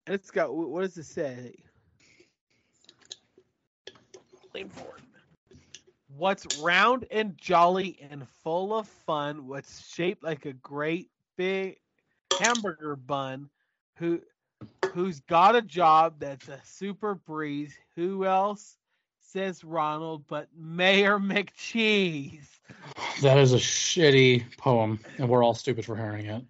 And 0.06 0.14
it's 0.14 0.30
got 0.30 0.54
what 0.54 0.82
does 0.82 0.98
it 0.98 1.04
say? 1.04 1.54
Lean. 4.54 4.70
What's 6.16 6.46
round 6.60 7.06
and 7.12 7.38
jolly 7.38 7.98
and 8.10 8.28
full 8.42 8.74
of 8.74 8.88
fun? 8.88 9.46
What's 9.46 9.86
shaped 9.88 10.24
like 10.24 10.46
a 10.46 10.52
great 10.52 11.10
big 11.36 11.78
hamburger 12.40 12.96
bun? 12.96 13.48
Who 13.98 14.20
who's 14.94 15.20
got 15.20 15.54
a 15.54 15.62
job 15.62 16.16
that's 16.18 16.48
a 16.48 16.58
super 16.64 17.14
breeze? 17.14 17.72
Who 17.94 18.24
else? 18.24 18.77
Says 19.32 19.62
Ronald, 19.62 20.24
but 20.26 20.48
Mayor 20.56 21.18
McCheese. 21.18 22.48
That 23.20 23.36
is 23.36 23.52
a 23.52 23.58
shitty 23.58 24.56
poem, 24.56 25.00
and 25.18 25.28
we're 25.28 25.44
all 25.44 25.52
stupid 25.52 25.84
for 25.84 25.96
hearing 25.96 26.24
it. 26.24 26.44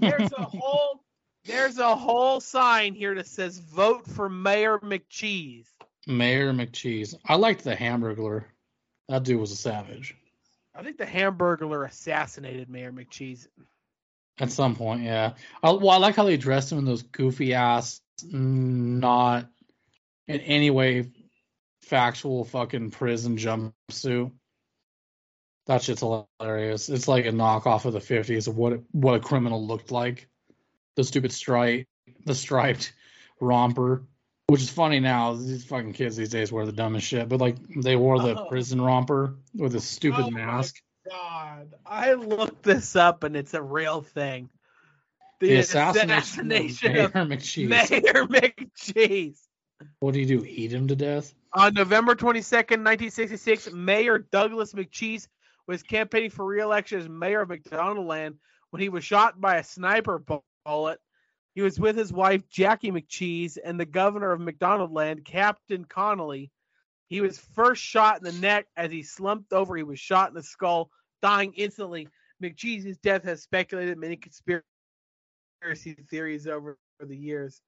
There's 0.00 0.32
a 0.32 0.42
whole 0.44 1.02
there's 1.44 1.78
a 1.78 1.96
whole 1.96 2.40
sign 2.40 2.94
here 2.94 3.16
that 3.16 3.26
says 3.26 3.58
vote 3.58 4.06
for 4.06 4.28
Mayor 4.28 4.78
McCheese. 4.78 5.66
Mayor 6.06 6.52
McCheese. 6.52 7.16
I 7.26 7.34
liked 7.34 7.64
the 7.64 7.74
Hamburglar. 7.74 8.44
That 9.08 9.24
dude 9.24 9.40
was 9.40 9.50
a 9.50 9.56
savage. 9.56 10.16
I 10.72 10.84
think 10.84 10.98
the 10.98 11.06
Hamburglar 11.06 11.84
assassinated 11.88 12.68
Mayor 12.68 12.92
McCheese. 12.92 13.48
At 14.38 14.52
some 14.52 14.76
point, 14.76 15.02
yeah. 15.02 15.34
I, 15.64 15.72
well, 15.72 15.90
I 15.90 15.96
like 15.96 16.14
how 16.14 16.24
they 16.24 16.36
dressed 16.36 16.70
him 16.70 16.78
in 16.78 16.84
those 16.84 17.02
goofy 17.02 17.54
ass, 17.54 18.00
not 18.22 19.48
in 20.28 20.38
any 20.40 20.70
way 20.70 21.10
factual 21.84 22.44
fucking 22.44 22.90
prison 22.90 23.36
jumpsuit. 23.36 24.32
That 25.66 25.82
shit's 25.82 26.02
hilarious. 26.02 26.88
It's 26.88 27.08
like 27.08 27.24
a 27.26 27.30
knockoff 27.30 27.84
of 27.86 27.92
the 27.94 28.00
fifties 28.00 28.48
of 28.48 28.56
what 28.56 28.80
what 28.92 29.14
a 29.14 29.20
criminal 29.20 29.66
looked 29.66 29.90
like. 29.90 30.28
The 30.96 31.04
stupid 31.04 31.32
stripe, 31.32 31.86
the 32.26 32.34
striped 32.34 32.92
romper, 33.40 34.04
which 34.48 34.60
is 34.62 34.68
funny 34.70 35.00
now. 35.00 35.34
These 35.34 35.64
fucking 35.64 35.94
kids 35.94 36.16
these 36.16 36.28
days 36.28 36.52
wear 36.52 36.66
the 36.66 36.72
dumbest 36.72 37.06
shit, 37.06 37.28
but 37.28 37.40
like 37.40 37.56
they 37.82 37.96
wore 37.96 38.20
the 38.20 38.36
Oh. 38.36 38.46
prison 38.48 38.80
romper 38.80 39.36
with 39.54 39.74
a 39.74 39.80
stupid 39.80 40.26
Oh 40.26 40.30
my 40.30 40.44
mask. 40.44 40.82
God, 41.10 41.74
I 41.86 42.12
looked 42.14 42.62
this 42.62 42.96
up 42.96 43.24
and 43.24 43.36
it's 43.36 43.54
a 43.54 43.62
real 43.62 44.02
thing. 44.02 44.50
The, 45.40 45.56
assassination, 45.56 46.50
assassination 46.52 46.96
of 46.96 47.04
of 47.16 47.28
Mayor 47.28 47.36
McCheese. 47.38 47.68
Mayor 47.68 48.26
McCheese. 48.26 49.38
What 50.00 50.14
do 50.14 50.20
you 50.20 50.26
do? 50.26 50.44
Eat 50.44 50.72
him 50.72 50.88
to 50.88 50.96
death? 50.96 51.34
On 51.56 51.72
November 51.72 52.16
22nd, 52.16 52.82
1966, 52.82 53.72
Mayor 53.72 54.18
Douglas 54.18 54.72
McCheese 54.72 55.28
was 55.68 55.84
campaigning 55.84 56.30
for 56.30 56.44
re-election 56.44 56.98
as 56.98 57.08
mayor 57.08 57.42
of 57.42 57.48
McDonaldland 57.48 58.34
when 58.70 58.82
he 58.82 58.88
was 58.88 59.04
shot 59.04 59.40
by 59.40 59.56
a 59.56 59.64
sniper 59.64 60.20
bullet. 60.66 60.98
He 61.54 61.62
was 61.62 61.78
with 61.78 61.96
his 61.96 62.12
wife 62.12 62.48
Jackie 62.48 62.90
McCheese 62.90 63.56
and 63.64 63.78
the 63.78 63.86
governor 63.86 64.32
of 64.32 64.40
McDonaldland, 64.40 65.24
Captain 65.24 65.84
Connolly. 65.84 66.50
He 67.06 67.20
was 67.20 67.38
first 67.38 67.80
shot 67.80 68.18
in 68.18 68.24
the 68.24 68.40
neck 68.40 68.66
as 68.76 68.90
he 68.90 69.04
slumped 69.04 69.52
over. 69.52 69.76
He 69.76 69.84
was 69.84 70.00
shot 70.00 70.30
in 70.30 70.34
the 70.34 70.42
skull, 70.42 70.90
dying 71.22 71.52
instantly. 71.54 72.08
McCheese's 72.42 72.98
death 72.98 73.22
has 73.22 73.42
speculated 73.42 73.96
many 73.96 74.16
conspiracy 74.16 74.64
theories 76.10 76.48
over 76.48 76.76
the 76.98 77.16
years. 77.16 77.62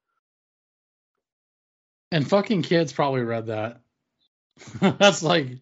And 2.12 2.28
fucking 2.28 2.62
kids 2.62 2.92
probably 2.92 3.22
read 3.22 3.46
that. 3.46 3.80
that's 4.80 5.22
like, 5.22 5.59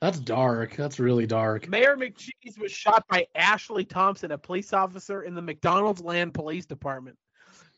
that's 0.00 0.18
dark. 0.18 0.74
That's 0.76 0.98
really 0.98 1.26
dark. 1.26 1.68
Mayor 1.68 1.96
McCheese 1.96 2.58
was 2.58 2.72
shot 2.72 3.06
by 3.08 3.26
Ashley 3.34 3.84
Thompson, 3.84 4.32
a 4.32 4.38
police 4.38 4.72
officer 4.72 5.22
in 5.22 5.34
the 5.34 5.42
McDonald's 5.42 6.00
Land 6.00 6.34
Police 6.34 6.66
Department. 6.66 7.16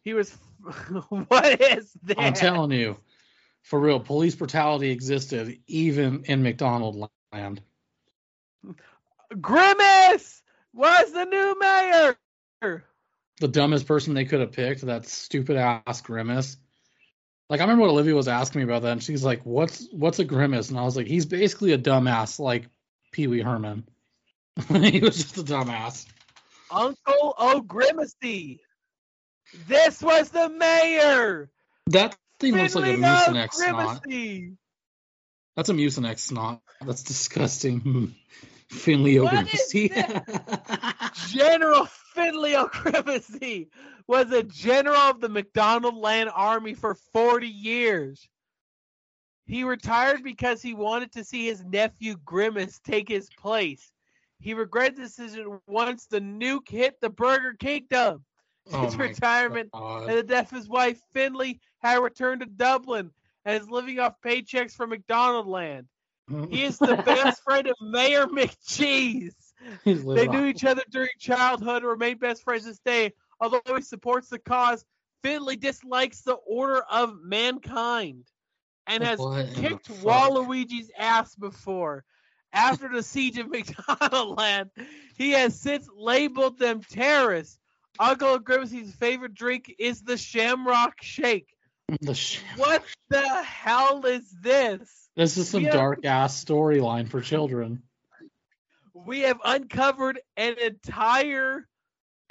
He 0.03 0.15
was. 0.15 0.31
what 1.09 1.61
is 1.61 1.93
that? 2.05 2.19
I'm 2.19 2.35
telling 2.35 2.71
you, 2.71 2.97
for 3.63 3.79
real, 3.81 4.01
police 4.01 4.35
brutality 4.35 4.91
existed 4.91 5.59
even 5.67 6.25
in 6.25 6.43
McDonald 6.43 7.11
land. 7.33 7.61
Grimace 9.41 10.43
was 10.73 11.13
the 11.13 11.25
new 11.25 11.57
mayor. 11.59 12.85
The 13.41 13.49
dumbest 13.49 13.87
person 13.87 14.15
they 14.15 14.27
could 14.27 14.41
have 14.41 14.53
picked, 14.53 14.83
that 14.83 15.07
stupid 15.07 15.57
ass 15.57 16.01
grimace. 16.03 16.57
Like 17.51 17.61
I 17.61 17.65
remember 17.65 17.83
what 17.83 17.91
Olivia 17.91 18.15
was 18.15 18.29
asking 18.29 18.61
me 18.61 18.65
about 18.65 18.83
that, 18.83 18.93
and 18.93 19.03
she's 19.03 19.25
like, 19.25 19.43
"What's 19.45 19.87
what's 19.93 20.19
a 20.19 20.25
grimace?" 20.25 20.71
And 20.71 20.79
I 20.79 20.83
was 20.83 20.97
like, 20.97 21.07
"He's 21.07 21.27
basically 21.27 21.73
a 21.73 21.79
dumbass, 21.79 22.39
like 22.39 22.69
Pee 23.13 23.27
Wee 23.27 23.43
Herman. 23.43 23.87
he 24.69 25.01
was 25.01 25.17
just 25.17 25.39
a 25.39 25.43
dumbass." 25.43 26.07
Uncle 26.71 27.35
O'Grimacey. 27.39 28.61
This 29.69 30.03
was 30.03 30.31
the 30.31 30.49
mayor. 30.49 31.51
That 31.89 32.17
thing 32.41 32.55
looks 32.55 32.75
like 32.75 32.95
a 32.95 32.97
mucinex 32.97 33.55
snot. 33.55 34.03
That's 35.57 35.69
a 35.69 35.75
mucinex 35.75 36.19
snot. 36.21 36.63
That's 36.85 37.03
disgusting. 37.03 38.15
Finley 38.71 39.19
O'Grimacey. 39.19 39.91
General 41.29 41.87
Finley 42.15 42.57
O'Grimacey 42.57 43.69
was 44.07 44.31
a 44.33 44.43
general 44.43 44.97
of 44.97 45.21
the 45.21 45.29
McDonald 45.29 45.97
Land 45.97 46.31
Army 46.35 46.75
for 46.75 46.95
40 47.13 47.47
years. 47.49 48.29
He 49.47 49.65
retired 49.65 50.23
because 50.23 50.63
he 50.63 50.75
wanted 50.75 51.13
to 51.13 51.25
see 51.25 51.47
his 51.47 51.65
nephew 51.65 52.17
Grimace 52.25 52.81
take 52.85 53.09
his 53.09 53.29
place. 53.39 53.93
He 54.41 54.55
regretted 54.55 54.97
the 54.97 55.03
decision 55.03 55.59
once 55.67 56.07
the 56.07 56.21
nuke 56.21 56.69
hit 56.69 57.01
the 57.01 57.11
Burger 57.11 57.55
Kingdom. 57.59 58.25
Oh 58.73 58.83
Since 58.83 58.97
my 58.97 59.05
retirement 59.05 59.71
God. 59.73 60.09
and 60.09 60.19
the 60.19 60.23
death 60.23 60.51
of 60.53 60.59
his 60.59 60.69
wife, 60.69 60.99
Finley 61.13 61.61
had 61.83 61.99
returned 61.99 62.41
to 62.41 62.47
Dublin 62.47 63.11
and 63.45 63.61
is 63.63 63.69
living 63.69 63.99
off 63.99 64.15
paychecks 64.25 64.73
from 64.73 64.91
McDonald 64.91 65.47
Land. 65.47 65.87
He 66.49 66.65
is 66.65 66.79
the 66.79 66.97
best 67.07 67.43
friend 67.43 67.67
of 67.67 67.77
Mayor 67.83 68.27
McCheese. 68.27 69.35
They 69.85 70.27
knew 70.27 70.39
off- 70.41 70.47
each 70.47 70.65
other 70.65 70.83
during 70.91 71.11
childhood 71.19 71.83
and 71.83 71.87
remain 71.87 72.17
best 72.17 72.43
friends 72.43 72.65
this 72.65 72.79
day. 72.79 73.13
Although 73.41 73.61
he 73.75 73.83
supports 73.83 74.29
the 74.29 74.39
cause, 74.39 74.85
Finley 75.23 75.57
dislikes 75.57 76.23
the 76.23 76.35
order 76.35 76.83
of 76.91 77.17
mankind 77.23 78.25
and 78.87 79.03
has 79.03 79.19
What 79.19 79.55
kicked? 79.55 79.89
Waluigi's 80.03 80.91
ass 80.99 81.35
before. 81.35 82.05
After 82.53 82.89
the 82.89 83.03
siege 83.03 83.39
of 83.39 83.49
McDonaldland, 83.51 84.71
he 85.17 85.31
has 85.31 85.59
since 85.59 85.89
labeled 85.97 86.59
them 86.59 86.83
terrorists. 86.83 87.59
Uncle 87.99 88.39
Grimacy's 88.39 88.95
favorite 88.95 89.35
drink 89.35 89.75
is 89.79 90.03
the 90.03 90.17
Shamrock 90.17 91.03
Shake. 91.03 91.49
The 92.01 92.41
What 92.57 92.83
the 93.09 93.43
hell 93.43 94.05
is 94.07 94.29
this? 94.31 95.09
This 95.17 95.37
is 95.37 95.49
some 95.49 95.65
dark 95.65 96.05
ass 96.05 96.45
storyline 96.45 97.09
for 97.09 97.21
children. 97.21 97.83
we 98.95 99.21
have 99.21 99.39
uncovered 99.45 100.21
an 100.37 100.57
entire 100.59 101.69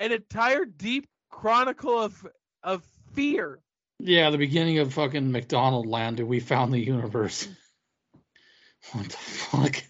an 0.03 0.11
entire 0.11 0.65
deep 0.65 1.07
chronicle 1.29 1.99
of 1.99 2.27
of 2.63 2.83
fear. 3.13 3.59
Yeah, 3.99 4.29
the 4.31 4.37
beginning 4.37 4.79
of 4.79 4.93
fucking 4.93 5.31
McDonald 5.31 5.85
land, 5.87 6.19
we 6.19 6.39
found 6.39 6.73
the 6.73 6.79
universe. 6.79 7.47
What 8.91 9.05
the 9.05 9.15
fuck? 9.17 9.81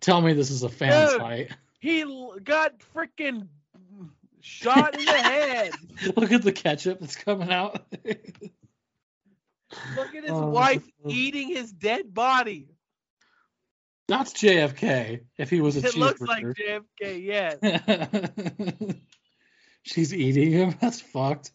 Tell 0.00 0.22
me 0.22 0.32
this 0.32 0.50
is 0.50 0.62
a 0.62 0.70
fan 0.70 1.08
Dude. 1.10 1.20
site. 1.20 1.50
He 1.80 2.02
got 2.44 2.78
freaking 2.94 3.48
shot 4.40 4.98
in 4.98 5.04
the 5.04 5.12
head. 5.18 5.72
Look 6.16 6.32
at 6.32 6.40
the 6.40 6.52
ketchup 6.52 6.98
that's 7.00 7.14
coming 7.14 7.52
out. 7.52 7.84
Look 8.04 8.16
at 10.14 10.22
his 10.22 10.30
Oh. 10.30 10.46
wife 10.48 10.82
eating 11.06 11.48
his 11.48 11.70
dead 11.72 12.14
body. 12.14 12.70
That's 14.08 14.32
JFK. 14.32 15.20
If 15.36 15.50
he 15.50 15.60
was 15.60 15.76
a 15.76 15.86
It 15.86 15.94
looks 15.96 16.22
like. 16.22 16.46
JFK, 16.46 17.22
yes. 17.22 17.58
She's 19.88 20.14
eating 20.14 20.52
him. 20.52 20.74
That's 20.80 21.00
fucked. 21.00 21.52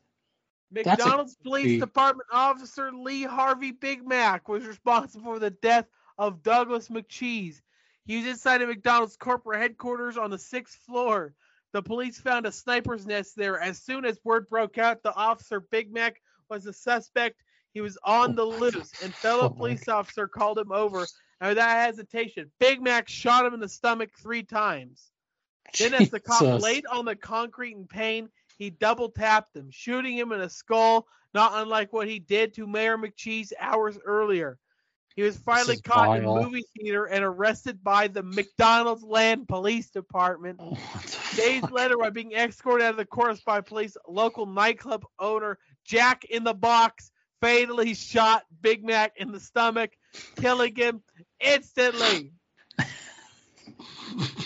That's 0.72 0.88
McDonald's 0.88 1.36
Police 1.36 1.80
Department 1.80 2.28
officer 2.32 2.92
Lee 2.92 3.24
Harvey 3.24 3.72
Big 3.72 4.08
Mac 4.08 4.50
was 4.50 4.66
responsible 4.66 5.34
for 5.34 5.40
the 5.40 5.52
death 5.52 5.86
of 6.18 6.42
Douglas 6.42 6.90
McCheese. 6.90 7.62
He 8.06 8.18
was 8.18 8.26
inside 8.26 8.62
of 8.62 8.70
McDonald's 8.70 9.16
corporate 9.16 9.62
headquarters 9.62 10.18
on 10.18 10.32
the 10.32 10.40
sixth 10.40 10.80
floor. 10.80 11.36
The 11.74 11.84
police 11.84 12.20
found 12.20 12.46
a 12.46 12.52
sniper's 12.52 13.06
nest 13.06 13.36
there. 13.36 13.60
As 13.60 13.78
soon 13.78 14.04
as 14.04 14.20
word 14.24 14.50
broke 14.50 14.78
out, 14.80 15.04
the 15.04 15.16
officer 15.16 15.60
Big 15.60 15.94
Mac 15.94 16.20
was 16.50 16.64
the 16.64 16.74
suspect. 16.74 17.44
He 17.74 17.82
was 17.82 17.98
on 18.04 18.32
oh 18.32 18.34
the 18.34 18.46
loose, 18.46 18.92
and 19.04 19.14
fellow 19.14 19.46
Oh 19.46 19.50
police 19.50 19.88
officer 19.88 20.28
called 20.28 20.58
him 20.58 20.72
over. 20.72 21.06
And 21.40 21.50
without 21.50 21.78
hesitation, 21.78 22.52
Big 22.60 22.82
Mac 22.82 23.08
shot 23.08 23.46
him 23.46 23.54
in 23.54 23.60
the 23.60 23.70
stomach 23.70 24.10
three 24.18 24.44
times. 24.44 25.12
Then, 25.78 25.94
as 25.94 26.10
the 26.10 26.20
cop 26.20 26.62
laid 26.62 26.86
on 26.86 27.06
the 27.06 27.16
concrete 27.16 27.76
in 27.76 27.88
pain, 27.88 28.30
he 28.58 28.70
double 28.70 29.10
tapped 29.10 29.56
him, 29.56 29.70
shooting 29.72 30.18
him 30.18 30.32
in 30.32 30.40
the 30.40 30.50
skull, 30.50 31.08
not 31.34 31.54
unlike 31.56 31.92
what 31.92 32.08
he 32.08 32.20
did 32.20 32.54
to 32.56 32.68
Mayor 32.68 32.98
McCheese 32.98 33.52
hours 33.60 33.98
earlier. 34.06 34.60
He 35.16 35.22
was 35.22 35.38
finally 35.38 35.80
caught 35.80 36.18
in 36.18 36.24
vile. 36.24 36.38
a 36.38 36.44
movie 36.44 36.66
theater 36.76 37.06
and 37.06 37.24
arrested 37.24 37.84
by 37.84 38.08
the 38.08 38.24
McDonald's 38.24 39.04
Land 39.04 39.48
Police 39.48 39.92
Department. 39.92 40.60
Oh, 40.60 40.72
the 40.72 41.38
Days 41.38 41.62
fuck? 41.62 41.72
later, 41.72 41.98
while 41.98 42.12
being 42.12 42.34
escorted 42.34 42.86
out 42.86 42.92
of 42.92 42.98
the 42.98 43.06
course 43.06 43.40
by 43.42 43.62
police, 43.62 43.96
local 44.08 44.48
nightclub 44.48 45.06
owner 45.20 45.60
Jack 45.86 46.26
in 46.26 46.44
the 46.44 46.54
Box 46.54 47.12
fatally 47.42 47.94
shot 47.94 48.44
Big 48.62 48.84
Mac 48.84 49.14
in 49.18 49.32
the 49.32 49.40
stomach, 49.40 49.92
killing 50.38 50.76
him 50.76 51.04
instantly. 51.40 52.32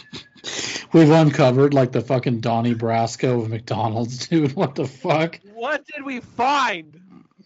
We've 0.97 1.11
uncovered 1.11 1.75
like 1.75 1.91
the 1.91 2.01
fucking 2.01 2.39
Donnie 2.39 2.73
Brasco 2.73 3.43
of 3.43 3.51
McDonald's, 3.51 4.27
dude. 4.29 4.53
What 4.53 4.73
the 4.73 4.87
fuck? 4.87 5.39
What 5.53 5.85
did 5.85 6.03
we 6.03 6.21
find? 6.21 6.99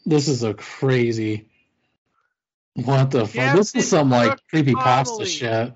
This 0.06 0.30
is 0.30 0.44
a 0.44 0.54
crazy. 0.54 1.50
What 2.76 3.12
the 3.12 3.28
fuck? 3.28 3.58
This 3.58 3.76
is 3.76 3.90
some 3.90 4.10
like 4.10 4.30
Crook 4.30 4.42
creepy 4.50 4.74
pasta 4.74 5.26
shit. 5.26 5.74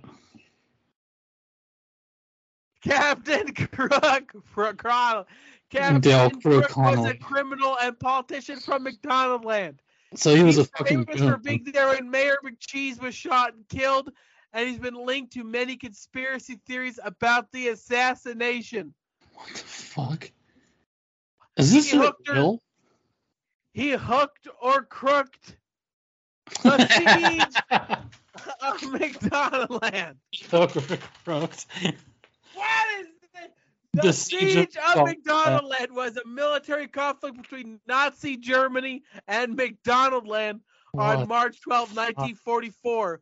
Captain 2.82 3.53
Crook 3.53 4.34
Crook 4.53 4.78
Connell. 4.78 5.28
Captain 5.69 5.99
Dale 5.99 6.30
Crook 6.30 6.69
Crook 6.69 6.78
was 6.78 7.11
a 7.11 7.15
criminal 7.15 7.78
and 7.82 7.99
politician 7.99 8.57
from 8.57 8.84
McDonald 8.84 9.43
Land. 9.43 9.82
So 10.13 10.34
he 10.34 10.43
was 10.43 10.57
a 10.57 10.63
fucking 10.63 11.07
famous 11.07 11.30
for 11.30 11.38
being 11.38 11.65
there 11.73 11.89
when 11.89 12.09
Mayor 12.09 12.38
McCheese 12.41 13.01
was 13.01 13.13
shot 13.13 13.53
and 13.53 13.67
killed, 13.67 14.13
and 14.56 14.70
he's 14.70 14.80
been 14.80 14.95
linked 14.95 15.34
to 15.34 15.43
many 15.43 15.76
conspiracy 15.76 16.60
theories 16.66 16.97
about 17.03 17.51
the 17.51 17.68
assassination. 17.68 18.93
What 19.34 19.49
the 19.49 19.58
fuck? 19.58 20.32
Is 21.58 21.74
this 21.74 21.91
He 21.91 21.97
hooked 21.97 22.30
real? 22.30 22.62
He 23.74 23.91
hooked 23.91 24.47
or 24.62 24.84
crooked 24.84 25.58
the 26.64 26.88
siege 26.88 28.01
of 28.62 28.91
McDonald 28.93 29.82
Land. 29.82 30.18
Hook 30.49 30.78
or 30.78 30.82
crooked. 31.26 31.66
What 32.53 32.99
is 32.99 33.08
this? 33.34 33.49
The, 33.93 34.01
The 34.03 34.14
siege, 34.14 34.53
siege 34.53 34.78
of 34.78 34.99
of 34.99 35.08
McDonald 35.08 35.70
Land 35.70 35.91
was 35.91 36.16
a 36.16 36.26
military 36.26 36.88
conflict 36.88 37.36
between 37.36 37.82
Nazi 37.88 38.38
Germany 38.38 39.03
and 39.28 39.58
McDonald 39.58 40.28
Land 40.28 40.62
on 40.97 41.28
March 41.28 41.60
12, 41.60 41.89
1944. 41.89 43.22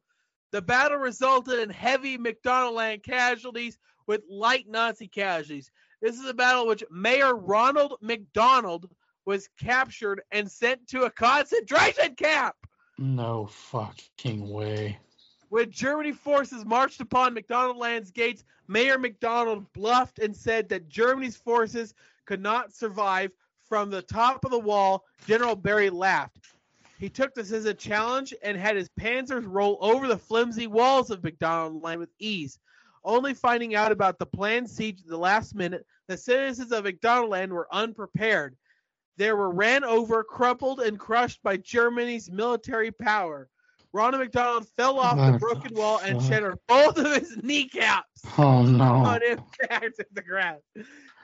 The 0.54 0.62
battle 0.62 1.00
resulted 1.00 1.58
in 1.58 1.72
heavy 1.72 2.16
McDonald 2.16 2.76
Land 2.76 3.02
casualties 3.02 3.80
with 4.06 4.22
light 4.30 4.68
Nazi 4.70 5.08
casualties. 5.08 5.72
This 6.00 6.20
is 6.20 6.28
a 6.28 6.34
battle 6.34 6.68
which 6.68 6.84
Mayor 6.92 7.36
Ronald 7.36 7.96
McDonald 8.02 8.88
was 9.26 9.50
captured 9.58 10.22
and 10.32 10.50
sent 10.50 10.88
to 10.90 11.06
a 11.06 11.10
concentration 11.10 12.14
camp. 12.14 12.56
No 13.00 13.48
fucking 13.48 14.48
way. 14.48 15.00
When 15.50 15.72
Germany 15.72 16.12
forces 16.12 16.64
marched 16.66 17.02
upon 17.02 17.34
McDonald 17.34 17.78
Land's 17.78 18.12
gates, 18.12 18.44
Mayor 18.68 19.00
McDonald 19.00 19.66
bluffed 19.74 20.20
and 20.20 20.36
said 20.36 20.70
that 20.70 20.88
Germany's 20.88 21.36
forces 21.36 21.96
could 22.26 22.44
not 22.44 22.72
survive. 22.72 23.32
From 23.68 23.90
the 23.90 24.04
top 24.04 24.46
of 24.46 24.52
the 24.52 24.60
wall, 24.60 25.06
General 25.26 25.56
Barry 25.56 25.90
laughed. 25.90 26.54
He 27.04 27.10
took 27.10 27.36
this 27.36 27.52
as 27.52 27.66
a 27.66 27.74
challenge 27.74 28.34
and 28.44 28.56
had 28.56 28.78
his 28.78 28.88
panzers 28.98 29.46
roll 29.46 29.78
over 29.82 30.08
the 30.08 30.18
flimsy 30.18 30.68
walls 30.68 31.10
of 31.10 31.22
McDonald 31.22 31.84
Land 31.84 32.00
with 32.00 32.14
ease. 32.18 32.60
Only 33.04 33.34
finding 33.34 33.76
out 33.76 33.92
about 33.92 34.18
the 34.18 34.26
planned 34.26 34.70
siege 34.70 35.02
at 35.02 35.10
the 35.10 35.18
last 35.18 35.54
minute, 35.54 35.86
the 36.08 36.16
citizens 36.16 36.72
of 36.72 36.86
McDonald 36.86 37.30
Land 37.30 37.52
were 37.52 37.68
unprepared. 37.74 38.56
They 39.18 39.34
were 39.34 39.52
ran 39.52 39.84
over, 39.84 40.24
crumpled, 40.24 40.80
and 40.80 40.98
crushed 40.98 41.44
by 41.44 41.58
Germany's 41.58 42.32
military 42.32 42.92
power. 42.92 43.50
Ronald 43.92 44.24
McDonald 44.24 44.66
fell 44.78 44.98
off 44.98 45.18
the 45.18 45.38
broken 45.38 45.76
wall 45.76 46.00
and 46.06 46.22
shattered 46.24 46.58
both 46.70 46.98
of 46.98 47.18
his 47.18 47.36
kneecaps 47.44 48.22
Oh 48.38 48.64
no. 48.64 48.86
on 48.86 49.20
impact 49.24 50.00
at 50.00 50.08
the 50.14 50.22
ground. 50.22 50.62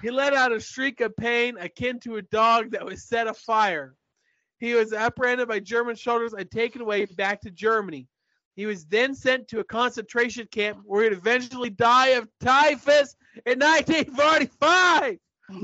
He 0.02 0.12
let 0.12 0.34
out 0.34 0.52
a 0.52 0.60
shriek 0.60 1.00
of 1.00 1.16
pain 1.16 1.56
akin 1.58 2.02
to 2.02 2.18
a 2.18 2.22
dog 2.22 2.72
that 2.72 2.84
was 2.84 3.06
set 3.06 3.28
afire. 3.28 3.96
He 4.60 4.74
was 4.74 4.94
apprehended 4.94 5.48
by 5.48 5.60
German 5.60 5.96
soldiers 5.96 6.34
and 6.34 6.50
taken 6.52 6.82
away 6.82 7.06
back 7.06 7.42
to 7.42 7.52
Germany. 7.52 8.08
He 8.56 8.66
was 8.66 8.86
then 8.86 9.16
sent 9.16 9.48
to 9.50 9.60
a 9.60 9.64
concentration 9.64 10.48
camp 10.52 10.80
where 10.86 11.04
he'd 11.04 11.14
eventually 11.14 11.70
die 11.70 12.10
of 12.10 12.28
typhus 12.42 13.16
in 13.46 13.60
1945. 13.60 15.18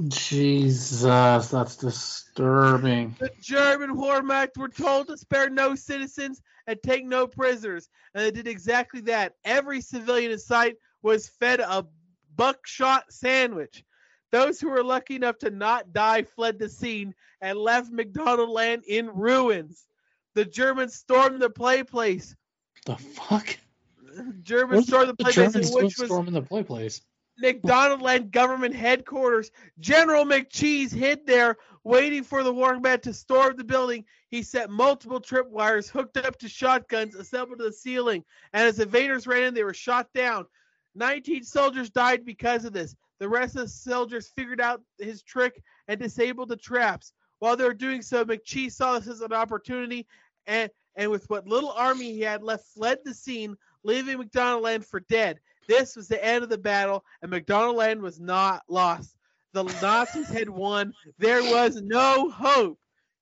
Jesus, 0.07 1.01
that's 1.49 1.75
disturbing. 1.75 3.15
The 3.19 3.29
German 3.41 3.95
Wehrmacht 3.97 4.57
were 4.57 4.69
told 4.69 5.07
to 5.07 5.17
spare 5.17 5.49
no 5.49 5.75
citizens 5.75 6.41
and 6.65 6.79
take 6.81 7.05
no 7.05 7.27
prisoners, 7.27 7.89
and 8.13 8.23
they 8.25 8.31
did 8.31 8.47
exactly 8.47 9.01
that. 9.01 9.33
Every 9.43 9.81
civilian 9.81 10.31
in 10.31 10.39
sight 10.39 10.77
was 11.03 11.29
fed 11.29 11.59
a 11.59 11.85
buckshot 12.35 13.11
sandwich. 13.11 13.83
Those 14.31 14.59
who 14.59 14.69
were 14.69 14.83
lucky 14.83 15.15
enough 15.15 15.37
to 15.39 15.51
not 15.51 15.93
die 15.93 16.23
fled 16.23 16.57
the 16.57 16.67
scene 16.67 17.13
and 17.45 17.59
left 17.59 17.91
McDonald 17.91 18.49
Land 18.49 18.83
in 18.87 19.07
ruins. 19.07 19.85
The 20.33 20.45
Germans 20.45 20.95
stormed 20.95 21.39
the 21.39 21.49
play 21.49 21.83
place. 21.83 22.35
The 22.87 22.95
fuck? 22.95 23.55
Germans 24.41 24.87
stormed 24.87 25.09
the 25.09 25.13
the 25.13 25.23
play 25.23 25.31
place, 25.31 25.35
Germans 25.35 25.55
in 25.55 25.61
doing 25.61 25.85
which 25.85 25.99
was 25.99 26.07
storming 26.07 26.33
the 26.33 26.41
play 26.41 26.63
place? 26.63 27.01
McDonald 27.37 28.01
Land 28.01 28.31
government 28.31 28.73
headquarters. 28.73 29.51
General 29.79 30.25
McCheese 30.25 30.91
hid 30.91 31.27
there, 31.27 31.57
waiting 31.83 32.23
for 32.23 32.41
the 32.41 32.51
Wehrmacht 32.51 33.03
to 33.03 33.13
storm 33.13 33.55
the 33.57 33.63
building. 33.63 34.05
He 34.29 34.41
set 34.41 34.71
multiple 34.71 35.21
tripwires 35.21 35.87
hooked 35.87 36.17
up 36.17 36.39
to 36.39 36.49
shotguns 36.49 37.13
assembled 37.13 37.59
to 37.59 37.65
the 37.65 37.73
ceiling, 37.73 38.23
and 38.53 38.63
as 38.63 38.79
invaders 38.79 39.27
ran 39.27 39.43
in, 39.43 39.53
they 39.53 39.63
were 39.63 39.73
shot 39.73 40.07
down. 40.15 40.47
19 40.95 41.43
soldiers 41.43 41.91
died 41.91 42.25
because 42.25 42.65
of 42.65 42.73
this. 42.73 42.95
The 43.19 43.29
rest 43.29 43.55
of 43.55 43.61
the 43.61 43.67
soldiers 43.67 44.31
figured 44.35 44.61
out 44.61 44.81
his 44.97 45.21
trick 45.21 45.61
and 45.87 45.99
disabled 45.99 46.49
the 46.49 46.57
traps. 46.57 47.13
While 47.39 47.57
they 47.57 47.63
were 47.63 47.73
doing 47.73 48.01
so, 48.01 48.23
McCheese 48.25 48.73
saw 48.73 48.97
this 48.97 49.07
as 49.07 49.21
an 49.21 49.33
opportunity 49.33 50.07
and, 50.47 50.69
and 50.95 51.11
with 51.11 51.29
what 51.29 51.47
little 51.47 51.71
army 51.71 52.13
he 52.13 52.21
had 52.21 52.43
left, 52.43 52.65
fled 52.67 52.99
the 53.03 53.13
scene, 53.13 53.55
leaving 53.83 54.17
McDonald 54.17 54.63
Land 54.63 54.85
for 54.85 55.01
dead. 55.01 55.39
This 55.67 55.95
was 55.95 56.07
the 56.07 56.23
end 56.23 56.43
of 56.43 56.49
the 56.49 56.57
battle, 56.57 57.03
and 57.21 57.31
McDonald 57.31 57.75
Land 57.75 58.01
was 58.01 58.19
not 58.19 58.63
lost. 58.69 59.17
The 59.53 59.63
Nazis 59.81 60.27
had 60.27 60.49
won. 60.49 60.93
There 61.17 61.41
was 61.43 61.81
no 61.81 62.29
hope. 62.29 62.77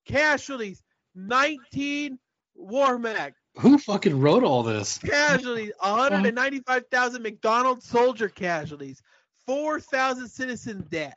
Casualties 0.05 0.83
19 1.15 2.17
war 2.55 2.97
Wehrmacht. 2.97 3.33
Who 3.57 3.77
fucking 3.77 4.19
wrote 4.19 4.43
all 4.43 4.63
this? 4.63 4.97
Casualties 4.97 5.71
195,000 5.79 7.21
McDonald 7.21 7.83
soldier 7.83 8.29
casualties, 8.29 9.01
4,000 9.45 10.27
citizen 10.27 10.87
deaths, 10.89 11.15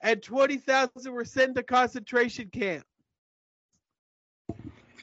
and 0.00 0.22
20,000 0.22 1.12
were 1.12 1.24
sent 1.24 1.54
to 1.56 1.62
concentration 1.62 2.48
camp. 2.50 2.84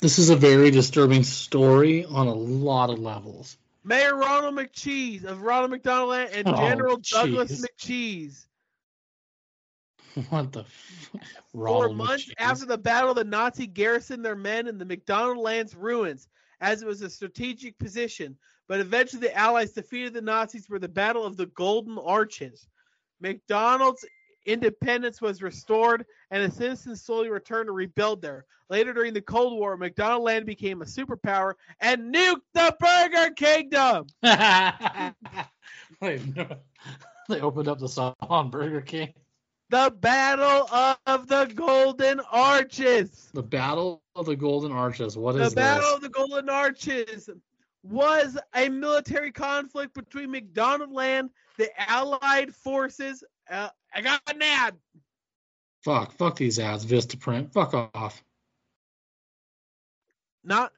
This 0.02 0.20
is 0.20 0.30
a 0.30 0.36
very 0.36 0.72
disturbing 0.72 1.24
story 1.24 2.06
on 2.06 2.28
a 2.28 2.34
lot 2.34 2.89
of 2.89 3.00
levels. 3.00 3.58
Mayor 3.84 4.16
Ronald 4.16 4.56
McCheese 4.56 5.24
of 5.24 5.41
Ronald 5.41 5.72
McDonald 5.72 6.10
Land 6.10 6.30
and 6.34 6.48
Oh, 6.50 6.56
General 6.58 6.98
Douglas. 6.98 7.66
McCheese. 7.66 8.46
What 10.30 10.53
the? 10.53 10.61
F- 10.61 11.11
Four 11.52 11.61
Ronald 11.64 11.98
months 11.98 12.26
McCheese. 12.30 12.34
after 12.40 12.65
the 12.65 12.78
battle, 12.78 13.14
the 13.14 13.24
Nazi 13.26 13.68
garrisoned 13.68 14.24
their 14.24 14.36
men 14.36 14.68
in 14.68 14.78
the 14.78 14.86
McDonald 14.86 15.38
Land's 15.40 15.76
ruins, 15.76 16.28
as 16.61 16.82
it 16.82 16.88
was 16.88 17.02
a 17.02 17.10
strategic 17.10 17.78
position. 17.80 18.38
But 18.68 18.80
eventually, 18.80 19.22
the 19.28 19.36
Allies 19.38 19.74
defeated 19.74 20.14
the 20.14 20.22
Nazis 20.22 20.65
for 20.65 20.80
the 20.80 20.88
Battle 20.88 21.26
of 21.26 21.36
the 21.38 21.48
Golden 21.48 21.98
Arches. 21.98 22.65
McDonald's 23.19 24.06
independence 24.45 25.22
was 25.22 25.41
restored, 25.41 26.05
and 26.31 26.43
the 26.43 26.55
citizens 26.55 27.01
slowly 27.01 27.30
returned 27.30 27.67
to 27.67 27.72
rebuild 27.73 28.22
there. 28.22 28.45
Later, 28.69 28.93
during 28.93 29.13
the 29.13 29.22
Cold 29.22 29.57
War, 29.59 29.77
McDonald 29.77 30.23
Land 30.23 30.45
became 30.45 30.81
a 30.81 30.85
superpower 30.85 31.53
and 31.80 32.13
nuked 32.13 32.41
the 32.53 32.76
Burger 32.80 33.34
Kingdom. 33.35 34.07
Wait, 36.01 36.35
no. 36.35 36.47
They 37.27 37.41
opened 37.41 37.67
up 37.67 37.80
the 37.80 37.89
song 37.89 38.13
on 38.22 38.51
Burger 38.51 38.81
King. 38.81 39.11
The 39.72 39.91
Battle 39.99 40.69
of 41.07 41.27
the 41.27 41.51
Golden 41.55 42.19
Arches. 42.31 43.31
The 43.34 43.41
Battle 43.41 44.03
of 44.15 44.27
the 44.27 44.35
Golden 44.35 44.72
Arches. 44.72 45.17
What 45.17 45.34
The 45.34 45.45
is 45.45 45.55
Battle 45.55 45.81
this? 45.81 45.95
of 45.95 46.01
the 46.01 46.09
Golden 46.09 46.49
Arches 46.49 47.27
was 47.81 48.38
a 48.53 48.69
military 48.69 49.31
conflict 49.31 49.95
between 49.95 50.30
McDonald 50.30 50.91
Land, 50.91 51.31
the 51.57 51.69
Allied 51.89 52.53
forces. 52.53 53.23
Uh, 53.49 53.69
I 53.93 54.01
got 54.01 54.22
an 54.27 54.41
ad. 54.41 54.76
Fuck, 55.84 56.13
fuck 56.13 56.35
these 56.38 56.59
ads, 56.59 56.85
Vistaprint. 56.85 57.51
Fuck 57.53 57.73
off. 57.93 58.23
Not 60.43 60.72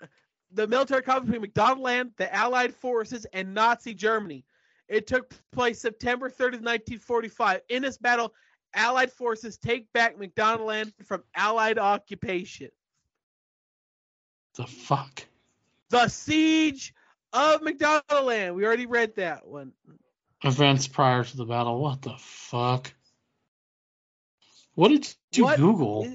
the 0.52 0.68
military 0.68 1.02
conflict 1.02 1.28
between 1.28 1.42
McDonald 1.42 1.80
Land, 1.80 2.12
the 2.18 2.34
Allied 2.34 2.74
forces, 2.74 3.26
and 3.34 3.54
Nazi 3.54 3.94
Germany. 3.94 4.46
It 4.88 5.08
took 5.08 5.34
place 5.52 5.80
September 5.80 6.30
30th, 6.30 6.64
1945. 6.64 7.62
In 7.70 7.82
this 7.82 7.98
battle, 7.98 8.34
Allied 8.74 9.12
forces 9.12 9.58
take 9.58 9.92
back 9.94 10.18
McDonald 10.18 10.68
Land 10.68 10.94
from 11.06 11.24
Allied 11.36 11.80
occupation. 11.80 12.70
The 14.56 14.66
fuck? 14.66 15.26
The 15.90 16.08
siege 16.08 16.94
of 17.34 17.62
McDonald 17.62 18.26
Land. 18.26 18.56
We 18.56 18.66
already 18.66 18.86
read 18.86 19.16
that 19.16 19.46
one. 19.46 19.72
Events 20.44 20.88
prior 20.88 21.24
to 21.24 21.38
the 21.38 21.46
battle. 21.46 21.80
What 21.80 22.02
the 22.02 22.16
fuck? 22.20 22.94
What 24.76 24.90
did 24.90 25.08
you 25.34 25.46
What 25.46 25.58
Google? 25.58 26.08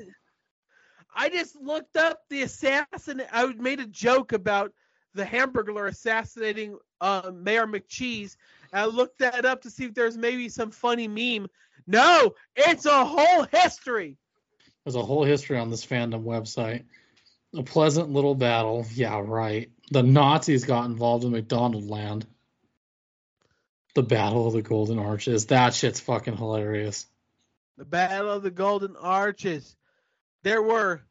I 1.15 1.29
just 1.29 1.57
looked 1.57 1.97
up 1.97 2.21
the 2.31 2.43
assassin. 2.43 3.23
I 3.33 3.47
made 3.47 3.81
a 3.81 3.87
joke 3.87 4.33
about 4.33 4.73
the 5.15 5.25
Hamburglar 5.25 5.89
assassinating 5.89 6.79
uh, 7.01 7.33
Mayor 7.35 7.67
McCheese. 7.67 8.37
And 8.73 8.81
I 8.81 8.85
looked 8.87 9.19
that 9.19 9.45
up 9.45 9.63
to 9.63 9.71
see 9.71 9.87
if 9.87 9.95
there's 9.95 10.17
maybe 10.17 10.49
some 10.49 10.71
funny 10.71 11.09
meme. 11.09 11.49
No, 11.87 12.35
it's 12.55 12.87
a 12.87 13.05
whole 13.05 13.43
history. 13.45 14.17
There's 14.85 14.95
a 14.95 15.03
whole 15.03 15.25
history 15.25 15.59
on 15.59 15.71
this 15.71 15.85
fandom 15.85 16.25
website. 16.25 16.85
A 17.57 17.63
pleasant 17.63 18.11
little 18.11 18.35
battle. 18.35 18.87
Yeah, 18.95 19.21
right. 19.25 19.71
The 19.91 20.03
Nazis 20.03 20.65
got 20.65 20.87
involved 20.87 21.25
in 21.25 21.33
McDonald 21.33 21.89
Land. 21.89 22.27
The 23.95 24.03
Battle 24.03 24.47
of 24.47 24.55
the 24.55 24.63
Golden 24.63 24.99
Arches. 24.99 25.47
That 25.47 25.75
shit's 25.75 26.01
fucking 26.01 26.37
hilarious. 26.37 27.07
The 27.77 27.85
Battle 27.85 28.31
of 28.31 28.43
the 28.43 28.51
Golden 28.51 28.97
Arches. 28.97 29.77
There 30.43 30.63
were 30.63 31.03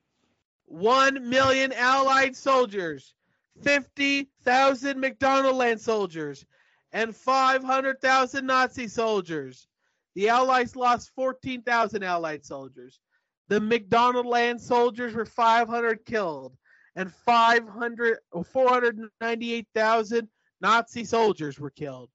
1 0.66 1.30
million 1.30 1.74
Allied 1.74 2.36
soldiers, 2.36 3.14
50,000 3.62 5.00
McDonald 5.00 5.58
Land 5.58 5.80
soldiers, 5.80 6.46
and 6.92 7.16
500,000 7.16 8.46
Nazi 8.46 8.88
soldiers. 8.88 9.68
The 10.16 10.30
Allies 10.30 10.76
lost 10.76 11.12
14,000 11.14 12.04
Allied 12.04 12.46
soldiers. 12.46 13.00
The 13.48 13.60
McDonald 13.60 14.26
Land 14.26 14.60
soldiers 14.60 15.14
were 15.14 15.26
500 15.26 16.04
killed, 16.06 16.58
and 16.96 17.14
500 17.14 18.18
498,000 18.52 20.28
Nazi 20.62 21.04
soldiers 21.04 21.60
were 21.60 21.70
killed. 21.70 22.10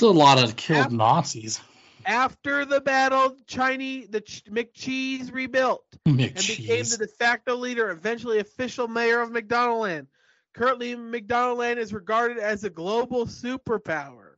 It's 0.00 0.06
a 0.06 0.10
lot 0.10 0.42
of 0.42 0.56
killed 0.56 0.86
After- 0.86 0.96
Nazis. 0.96 1.60
After 2.06 2.64
the 2.64 2.80
battle, 2.80 3.36
Chinese 3.46 4.08
the 4.08 4.22
Ch- 4.22 4.44
McCheese 4.46 5.30
rebuilt. 5.30 5.84
and 6.06 6.16
became 6.16 6.84
the 6.86 6.96
de 6.98 7.06
facto 7.06 7.54
leader, 7.56 7.90
eventually 7.90 8.38
official 8.38 8.88
mayor 8.88 9.20
of 9.20 9.30
McDonaldland. 9.30 10.06
Currently, 10.54 10.96
McDonaldland 10.96 11.76
is 11.76 11.92
regarded 11.92 12.38
as 12.38 12.64
a 12.64 12.70
global 12.70 13.26
superpower. 13.26 14.36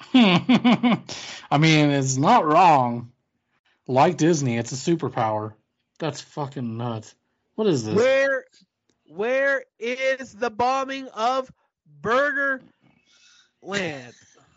I 0.14 1.58
mean, 1.58 1.90
it's 1.90 2.16
not 2.16 2.46
wrong. 2.46 3.10
Like 3.88 4.16
Disney, 4.16 4.58
it's 4.58 4.70
a 4.70 4.76
superpower. 4.76 5.54
That's 5.98 6.20
fucking 6.20 6.76
nuts. 6.76 7.16
What 7.56 7.66
is 7.66 7.84
this? 7.84 7.96
Where, 7.96 8.44
where 9.06 9.64
is 9.80 10.34
the 10.34 10.50
bombing 10.50 11.08
of 11.08 11.50
Burger 12.00 12.62
Land? 13.60 14.14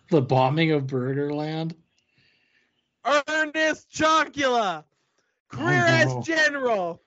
The 0.10 0.22
bombing 0.22 0.72
of 0.72 0.84
Burgerland? 0.86 1.76
Ernest 3.06 3.90
Chocula, 3.92 4.84
career 5.50 5.86
Oh, 5.88 6.04
no. 6.06 6.20
as 6.20 6.26
general. 6.26 7.02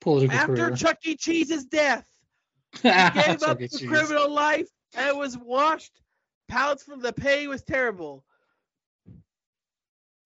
Political 0.00 0.36
After 0.36 0.54
career. 0.56 0.76
Chuck 0.76 0.98
E. 1.04 1.16
Cheese's 1.16 1.64
death, 1.64 2.08
he 2.82 2.88
gave 2.88 3.42
up 3.42 3.58
the 3.58 3.68
Cheese. 3.68 3.88
criminal 3.88 4.30
life 4.30 4.68
and 4.94 5.18
was 5.18 5.36
washed. 5.36 6.00
Pallets 6.48 6.82
from 6.82 7.00
the 7.00 7.12
pay 7.12 7.46
was 7.46 7.62
terrible. 7.62 8.24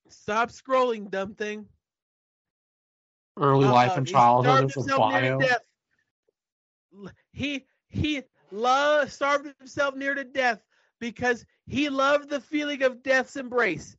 Stop 0.09 0.50
scrolling, 0.50 1.10
dumb 1.10 1.34
thing. 1.34 1.66
Early 3.38 3.66
life 3.66 3.92
Uh, 3.92 3.94
and 3.96 4.06
childhood 4.06 4.70
starved 4.70 4.76
of 4.76 4.76
a 4.76 4.80
himself 4.80 5.12
near 5.12 5.38
to 5.38 5.38
bio. 5.38 7.10
He 7.32 7.64
he 7.88 8.22
loved 8.50 9.10
starved 9.12 9.48
himself 9.59 9.94
near 9.96 10.14
to 10.14 10.24
death 10.24 10.60
because 11.03 11.45
he 11.66 11.89
loved 11.89 12.31
the 12.31 12.41
feeling 12.41 12.85
of 12.85 13.03
death's 13.03 13.35
embrace. 13.35 13.97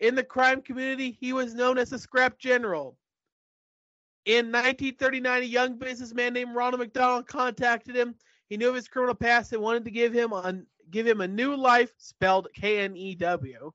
In 0.00 0.14
the 0.14 0.22
crime 0.22 0.60
community, 0.60 1.16
he 1.18 1.32
was 1.32 1.54
known 1.54 1.78
as 1.78 1.88
the 1.88 1.98
scrap 1.98 2.38
general. 2.38 2.98
In 4.26 4.52
1939, 4.52 5.42
a 5.42 5.46
young 5.46 5.78
businessman 5.78 6.34
named 6.34 6.54
Ronald 6.54 6.80
McDonald 6.80 7.26
contacted 7.26 7.96
him. 7.96 8.14
He 8.50 8.58
knew 8.58 8.68
of 8.68 8.74
his 8.74 8.86
criminal 8.86 9.14
past 9.14 9.54
and 9.54 9.62
wanted 9.62 9.86
to 9.86 9.90
give 9.90 10.12
him 10.12 10.34
a 10.34 10.60
give 10.90 11.06
him 11.06 11.22
a 11.22 11.26
new 11.26 11.56
life, 11.56 11.94
spelled 11.96 12.48
K-N-E-W, 12.54 13.72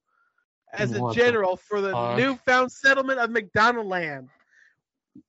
as 0.72 0.94
a 0.94 1.02
What 1.02 1.16
the 1.16 1.22
general 1.22 1.58
for 1.58 1.82
the 1.82 1.92
fuck? 1.94 2.16
newfound 2.16 2.72
settlement 2.72 3.18
of 3.20 3.32
McDonald 3.32 3.88
Land. 3.88 4.30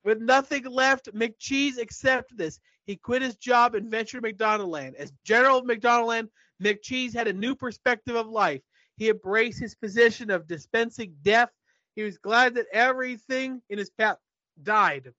With 0.05 0.21
nothing 0.21 0.65
left, 0.65 1.11
McCheese 1.15 1.79
accepted 1.79 2.37
this. 2.37 2.59
He 2.85 2.95
quit 2.95 3.23
his 3.23 3.37
job 3.37 3.73
and 3.73 3.89
ventured 3.89 4.21
to 4.21 4.27
McDonald 4.27 4.69
Land. 4.69 4.95
As 4.97 5.11
general 5.25 5.57
of 5.57 5.65
McDonald 5.65 6.09
Land, 6.09 6.29
McCheese 6.61 7.13
had 7.13 7.27
a 7.27 7.33
new 7.33 7.55
perspective 7.55 8.15
of 8.15 8.27
life. 8.27 8.61
He 8.97 9.09
embraced 9.09 9.59
his 9.59 9.75
position 9.75 10.29
of 10.29 10.47
dispensing 10.47 11.15
death. 11.21 11.49
He 11.95 12.03
was 12.03 12.17
glad 12.17 12.55
that 12.55 12.67
everything 12.71 13.61
in 13.69 13.77
his 13.77 13.89
path 13.89 14.17
died. 14.61 15.13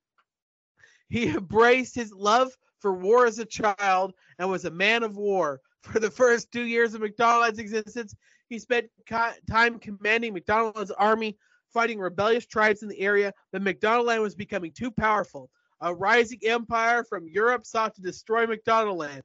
He 1.09 1.28
embraced 1.36 1.94
his 1.94 2.12
love 2.12 2.52
for 2.81 2.93
war 2.93 3.27
as 3.27 3.39
a 3.39 3.44
child 3.44 4.15
and 4.39 4.51
was 4.51 4.65
a 4.65 4.70
man 4.70 5.02
of 5.02 5.16
war. 5.16 5.61
For 5.82 5.98
the 5.98 6.11
first 6.11 6.51
two 6.51 6.65
years 6.65 6.94
of 6.94 7.02
McDonald's 7.02 7.59
existence, 7.59 8.15
he 8.48 8.59
spent 8.59 8.86
time 9.09 9.78
commanding 9.78 10.32
McDonald's 10.32 10.90
army, 10.93 11.36
fighting 11.73 11.98
rebellious 11.98 12.47
tribes 12.47 12.82
in 12.82 12.89
the 12.89 13.01
area. 13.01 13.32
But 13.52 13.62
McDonaldland 13.62 14.23
was 14.23 14.35
becoming 14.35 14.73
too 14.73 14.90
powerful. 14.90 15.51
A 15.81 15.94
rising 15.94 16.40
empire 16.44 17.05
from 17.05 17.28
Europe 17.28 17.66
sought 17.66 17.94
to 17.97 18.02
destroy 18.02 18.47
McDonaldland. 18.47 19.23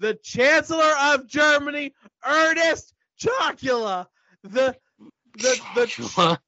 The 0.00 0.14
Chancellor 0.22 0.92
of 1.02 1.26
Germany, 1.26 1.94
Ernest 2.24 2.94
Chocula, 3.20 4.06
the 4.42 4.76
the 5.38 5.60
the 5.74 6.38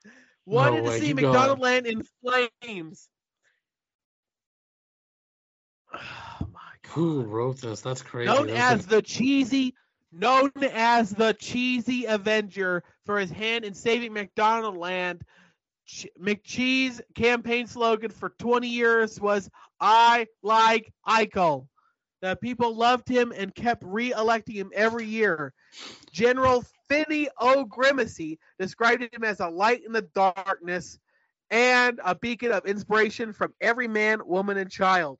wanted 0.46 0.84
way, 0.84 0.94
to 0.94 1.00
see 1.00 1.06
keep 1.08 1.20
going. 1.20 1.32
McDonald 1.32 1.60
Land 1.60 1.86
in 1.86 2.02
flames. 2.22 3.08
Oh 6.42 6.46
my 6.52 6.90
Who 6.92 7.22
wrote 7.22 7.60
this? 7.60 7.82
That's 7.82 8.02
crazy. 8.02 8.32
Known 8.32 8.46
That's 8.46 8.80
as 8.80 8.86
the 8.86 9.02
cheesy 9.02 9.74
known 10.12 10.50
as 10.72 11.10
the 11.10 11.34
cheesy 11.34 12.06
Avenger 12.06 12.82
for 13.04 13.18
his 13.18 13.30
hand 13.30 13.64
in 13.64 13.74
saving 13.74 14.12
McDonald 14.12 14.76
Land. 14.76 15.22
Ch- 15.86 16.08
McCheese 16.20 17.00
campaign 17.14 17.66
slogan 17.66 18.10
for 18.10 18.30
20 18.30 18.68
years 18.68 19.20
was 19.20 19.48
I 19.80 20.26
like 20.42 20.92
Eichel. 21.06 21.66
The 22.20 22.36
people 22.36 22.76
loved 22.76 23.08
him 23.08 23.32
and 23.34 23.54
kept 23.54 23.82
re-electing 23.84 24.54
him 24.54 24.70
every 24.74 25.06
year. 25.06 25.54
General 26.12 26.64
Finney 26.88 27.28
O'Grimacey 27.40 28.38
described 28.58 29.02
him 29.02 29.24
as 29.24 29.40
a 29.40 29.48
light 29.48 29.84
in 29.86 29.92
the 29.92 30.02
darkness 30.02 30.98
and 31.50 32.00
a 32.04 32.14
beacon 32.14 32.52
of 32.52 32.66
inspiration 32.66 33.32
from 33.32 33.54
every 33.60 33.88
man, 33.88 34.20
woman, 34.26 34.58
and 34.58 34.70
child. 34.70 35.18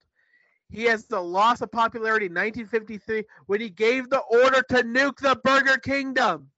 He 0.68 0.84
has 0.84 1.06
the 1.06 1.20
loss 1.20 1.60
of 1.60 1.72
popularity 1.72 2.26
in 2.26 2.32
1953 2.32 3.24
when 3.46 3.60
he 3.60 3.70
gave 3.70 4.08
the 4.08 4.20
order 4.20 4.62
to 4.70 4.82
nuke 4.84 5.18
the 5.18 5.40
Burger 5.42 5.78
Kingdom 5.78 6.50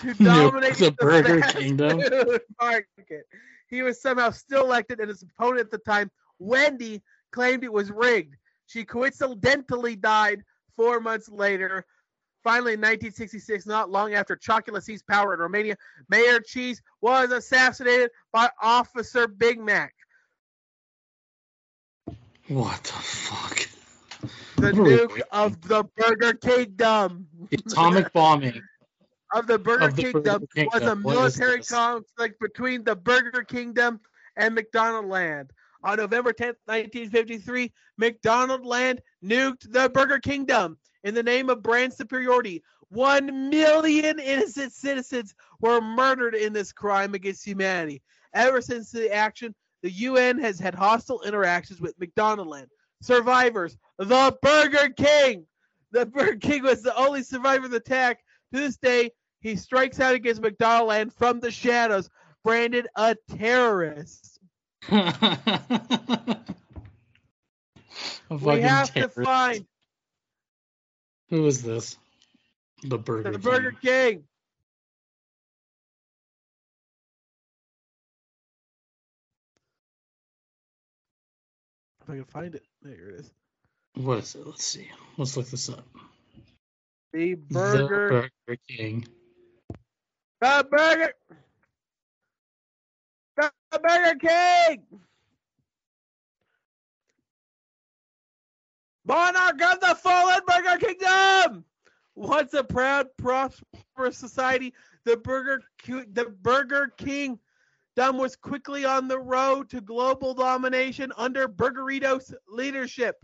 to 0.00 0.14
dominate 0.24 0.76
the 0.76 0.92
Burger 0.92 1.40
fast 1.40 1.56
Kingdom? 1.56 2.00
market. 2.60 3.26
He 3.68 3.82
was 3.82 4.02
somehow 4.02 4.30
still 4.30 4.64
elected, 4.64 5.00
and 5.00 5.08
his 5.08 5.22
opponent 5.22 5.60
at 5.60 5.70
the 5.70 5.78
time, 5.78 6.10
Wendy, 6.38 7.02
claimed 7.30 7.62
it 7.62 7.72
was 7.72 7.90
rigged. 7.90 8.34
She 8.72 8.86
coincidentally 8.86 9.96
died 9.96 10.42
four 10.76 10.98
months 10.98 11.28
later. 11.28 11.84
Finally, 12.42 12.72
in 12.72 12.80
1966, 12.80 13.66
not 13.66 13.90
long 13.90 14.14
after 14.14 14.34
Chocula 14.34 14.82
seized 14.82 15.06
power 15.06 15.34
in 15.34 15.40
Romania, 15.40 15.76
Mayor 16.08 16.40
Cheese 16.40 16.80
was 17.02 17.30
assassinated 17.32 18.10
by 18.32 18.48
Officer 18.62 19.28
Big 19.28 19.60
Mac. 19.60 19.92
What 22.48 22.82
the 22.82 22.92
fuck? 22.92 23.68
the 24.56 24.72
What 24.72 24.78
are 24.78 24.82
we 24.82 24.96
Duke 24.96 25.20
of 25.30 25.60
the 25.68 25.84
Burger 25.96 26.32
Kingdom. 26.32 27.28
Atomic 27.52 28.10
bombing. 28.14 28.62
of 29.34 29.46
the 29.46 29.58
Burger 29.58 29.84
Of 29.84 29.96
the 29.96 30.02
Kingdom 30.02 30.22
Burger 30.22 30.68
was 30.72 30.74
a 30.76 30.80
Kingdom. 30.80 30.98
Is 30.98 31.04
military 31.04 31.62
conflict 31.62 32.40
between 32.40 32.84
the 32.84 32.96
Burger 32.96 33.44
Kingdom 33.44 34.00
and 34.36 34.54
McDonald 34.54 35.06
Land. 35.06 35.52
On 35.84 35.96
November 35.96 36.32
10th, 36.32 36.56
1953, 36.66 37.72
McDonald 37.98 38.64
Land 38.64 39.02
nuked 39.24 39.72
the 39.72 39.88
Burger 39.88 40.20
Kingdom 40.20 40.78
in 41.02 41.14
the 41.14 41.22
name 41.22 41.50
of 41.50 41.62
brand 41.62 41.92
superiority. 41.92 42.62
One 42.88 43.50
million 43.50 44.18
innocent 44.20 44.72
citizens 44.72 45.34
were 45.60 45.80
murdered 45.80 46.34
in 46.34 46.52
this 46.52 46.72
crime 46.72 47.14
against 47.14 47.44
humanity. 47.44 48.02
Ever 48.34 48.60
since 48.60 48.92
the 48.92 49.12
action, 49.12 49.54
the 49.82 49.90
UN 49.90 50.38
has 50.38 50.60
had 50.60 50.74
hostile 50.74 51.22
interactions 51.22 51.80
with 51.80 51.98
McDonald 51.98 52.48
Land. 52.48 52.68
Survivors, 53.00 53.76
the 53.98 54.36
Burger 54.40 54.90
King. 54.90 55.46
The 55.90 56.06
Burger 56.06 56.36
King 56.36 56.62
was 56.62 56.82
the 56.82 56.96
only 56.96 57.22
survivor 57.22 57.64
of 57.64 57.72
the 57.72 57.78
attack. 57.78 58.20
To 58.52 58.60
this 58.60 58.76
day, 58.76 59.10
he 59.40 59.56
strikes 59.56 59.98
out 59.98 60.14
against 60.14 60.40
McDonald 60.40 60.88
Land 60.88 61.12
from 61.12 61.40
the 61.40 61.50
shadows, 61.50 62.08
branded 62.44 62.86
a 62.94 63.16
terrorist. 63.36 64.31
A 68.30 68.38
We 68.40 68.60
fucking 68.60 68.60
have 68.60 68.94
to 68.96 69.08
find 69.08 69.66
Who 71.30 71.46
is 71.46 71.62
this? 71.62 71.96
The 72.84 72.98
Burger 72.98 73.32
the 73.32 73.38
King. 73.38 73.40
Burger 73.40 73.74
King. 73.82 74.24
If 82.02 82.10
I 82.10 82.14
can 82.16 82.24
find 82.24 82.54
it, 82.54 82.64
there 82.82 82.92
it 83.10 83.20
is. 83.20 83.30
What 83.94 84.18
is 84.18 84.34
it? 84.36 84.46
Let's 84.46 84.64
see. 84.64 84.88
Let's 85.18 85.36
look 85.36 85.48
this 85.50 85.68
up. 85.70 85.84
The 87.12 87.34
Burger, 87.34 87.90
The 88.04 88.30
Burger 88.48 88.58
King. 88.68 89.06
the 90.40 90.66
Burger, 90.70 91.14
the 91.30 91.36
Burger 93.78 94.18
King, 94.18 94.82
monarch 99.04 99.60
of 99.62 99.80
the 99.80 99.94
fallen 100.02 100.40
Burger 100.46 100.78
Kingdom. 100.86 101.64
Once 102.14 102.52
a 102.52 102.62
proud, 102.62 103.06
prosperous 103.16 104.18
society, 104.18 104.74
the 105.04 105.16
Burger 105.16 105.62
the 105.86 106.34
Burger 106.42 106.92
King 106.98 107.38
Dumb 107.94 108.16
was 108.16 108.36
quickly 108.36 108.84
on 108.84 109.06
the 109.06 109.18
road 109.18 109.68
to 109.70 109.80
global 109.80 110.32
domination 110.32 111.12
under 111.16 111.46
Burgerito's 111.46 112.34
leadership. 112.48 113.16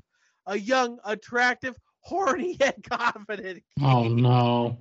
A 0.47 0.59
young, 0.59 0.99
attractive, 1.05 1.77
horny, 2.01 2.57
yet 2.61 2.77
confident 2.89 3.63
Oh 3.81 4.09
no. 4.09 4.79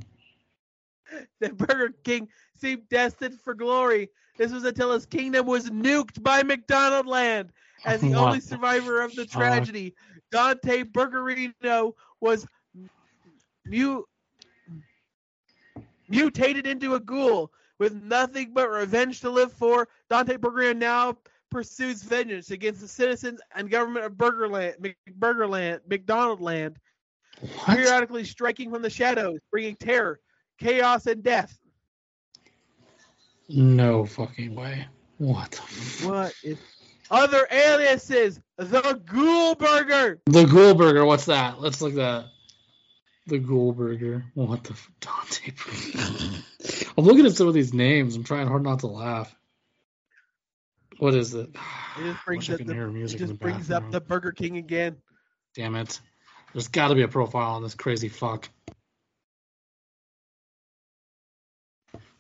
the 1.40 1.50
Burger 1.50 1.94
King 2.04 2.28
seemed 2.58 2.88
destined 2.90 3.40
for 3.42 3.54
glory. 3.54 4.10
This 4.38 4.52
was 4.52 4.64
until 4.64 4.94
his 4.94 5.06
kingdom 5.06 5.46
was 5.46 5.70
nuked 5.70 6.22
by 6.22 6.44
McDonald 6.44 7.08
Land. 7.08 7.52
As 7.86 8.02
the 8.02 8.14
only 8.14 8.40
survivor 8.42 9.02
of 9.02 9.16
the 9.16 9.26
tragedy, 9.26 9.96
Dante 10.32 10.84
Burgerino 10.84 11.94
was 12.22 12.46
mu- 13.66 14.04
mutated 16.10 16.68
into 16.68 16.96
a 16.96 17.00
ghoul 17.00 17.52
with 17.80 17.94
nothing 18.04 18.54
but 18.54 18.70
revenge 18.70 19.22
to 19.22 19.30
live 19.30 19.54
for. 19.54 19.88
Dante 20.10 20.38
Burgerino 20.38 20.78
now 20.78 21.18
pursues 21.50 22.04
vengeance 22.04 22.52
against 22.52 22.82
the 22.82 22.88
citizens 22.88 23.40
and 23.56 23.70
government 23.70 24.06
of 24.06 24.14
Burgerland, 24.14 24.96
Burgerland, 25.18 25.80
McDonald 25.90 26.42
Land, 26.42 26.78
periodically 27.66 28.24
striking 28.24 28.72
from 28.72 28.82
the 28.82 28.90
shadows, 28.90 29.40
bringing 29.52 29.76
terror, 29.76 30.20
chaos, 30.60 31.06
and 31.08 31.24
death. 31.24 31.58
No 33.50 34.06
fucking 34.06 34.56
way. 34.56 34.88
What 35.18 35.52
the 35.52 35.62
f- 35.62 36.06
What 36.06 36.36
is 36.44 36.58
other 37.10 37.48
aliases? 37.52 38.40
The 38.58 39.02
Ghoul 39.06 39.56
Burger. 39.56 40.20
The 40.26 40.46
Ghoul 40.46 40.76
Burger, 40.76 41.06
what's 41.06 41.26
that? 41.26 41.62
Let's 41.62 41.82
look 41.82 41.94
at 41.94 41.98
that. 41.98 42.26
The 43.28 43.40
Ghoul 43.40 43.72
Burger. 43.74 44.26
What 44.34 44.64
the 44.64 44.72
f- 44.72 44.92
Dante 45.00 45.52
I'm 46.98 47.06
looking 47.06 47.26
at 47.26 47.34
some 47.34 47.48
of 47.48 47.54
these 47.54 47.74
names. 47.74 48.16
I'm 48.16 48.24
trying 48.24 48.48
hard 48.48 48.64
not 48.64 48.80
to 48.80 48.88
laugh. 48.88 49.34
What 51.00 51.14
is 51.14 51.34
it? 51.34 51.50
It 51.96 52.04
just 52.04 52.26
brings 52.26 52.50
up 52.50 52.64
the, 52.66 52.74
it 53.06 53.18
just 53.18 53.40
brings 53.40 53.72
up 53.72 53.92
the 53.92 54.02
Burger 54.02 54.32
King 54.32 54.58
again. 54.58 54.98
Damn 55.56 55.76
it. 55.76 56.00
There's 56.54 56.68
got 56.68 56.90
to 56.90 56.96
be 56.96 57.04
a 57.04 57.08
profile 57.08 57.56
on 57.56 57.64
this 57.64 57.76
crazy 57.76 58.10
fuck. 58.10 58.50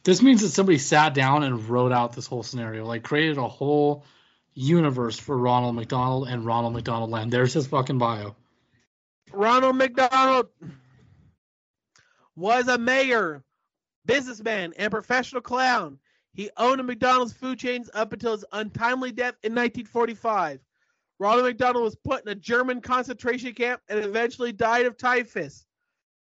This 0.08 0.22
means 0.22 0.40
that 0.40 0.52
somebody 0.52 0.78
sat 0.78 1.14
down 1.14 1.44
and 1.44 1.68
wrote 1.68 1.92
out 1.92 2.14
this 2.14 2.28
whole 2.28 2.42
scenario, 2.42 2.86
like 2.86 3.04
created 3.04 3.38
a 3.38 3.46
whole 3.46 4.06
universe 4.54 5.20
for 5.20 5.38
Ronald 5.38 5.76
McDonald 5.76 6.30
and 6.30 6.46
Ronald 6.46 6.76
McDonald 6.76 7.10
Land. 7.10 7.30
There's 7.30 7.52
his 7.52 7.68
fucking 7.68 7.98
bio. 7.98 8.34
Ronald 9.34 9.76
McDonald 9.76 10.48
was 12.38 12.70
a 12.70 12.78
mayor, 12.78 13.44
businessman, 14.06 14.74
and 14.78 14.92
professional 14.92 15.42
clown. 15.42 16.00
He 16.34 16.52
owned 16.56 16.80
a 16.80 16.84
McDonald's 16.84 17.34
food 17.34 17.60
chains 17.60 17.90
up 17.94 18.14
until 18.14 18.32
his 18.32 18.46
untimely 18.54 19.12
death 19.12 19.36
in 19.44 19.52
1945. 19.52 20.62
Ronald 21.20 21.44
McDonald 21.48 21.84
was 21.84 21.98
put 21.98 22.22
in 22.22 22.30
a 22.30 22.36
German 22.36 22.80
concentration 22.80 23.54
camp 23.54 23.82
and 23.90 24.00
eventually 24.00 24.54
died 24.54 24.86
of 24.86 24.98
typhus. 24.98 25.67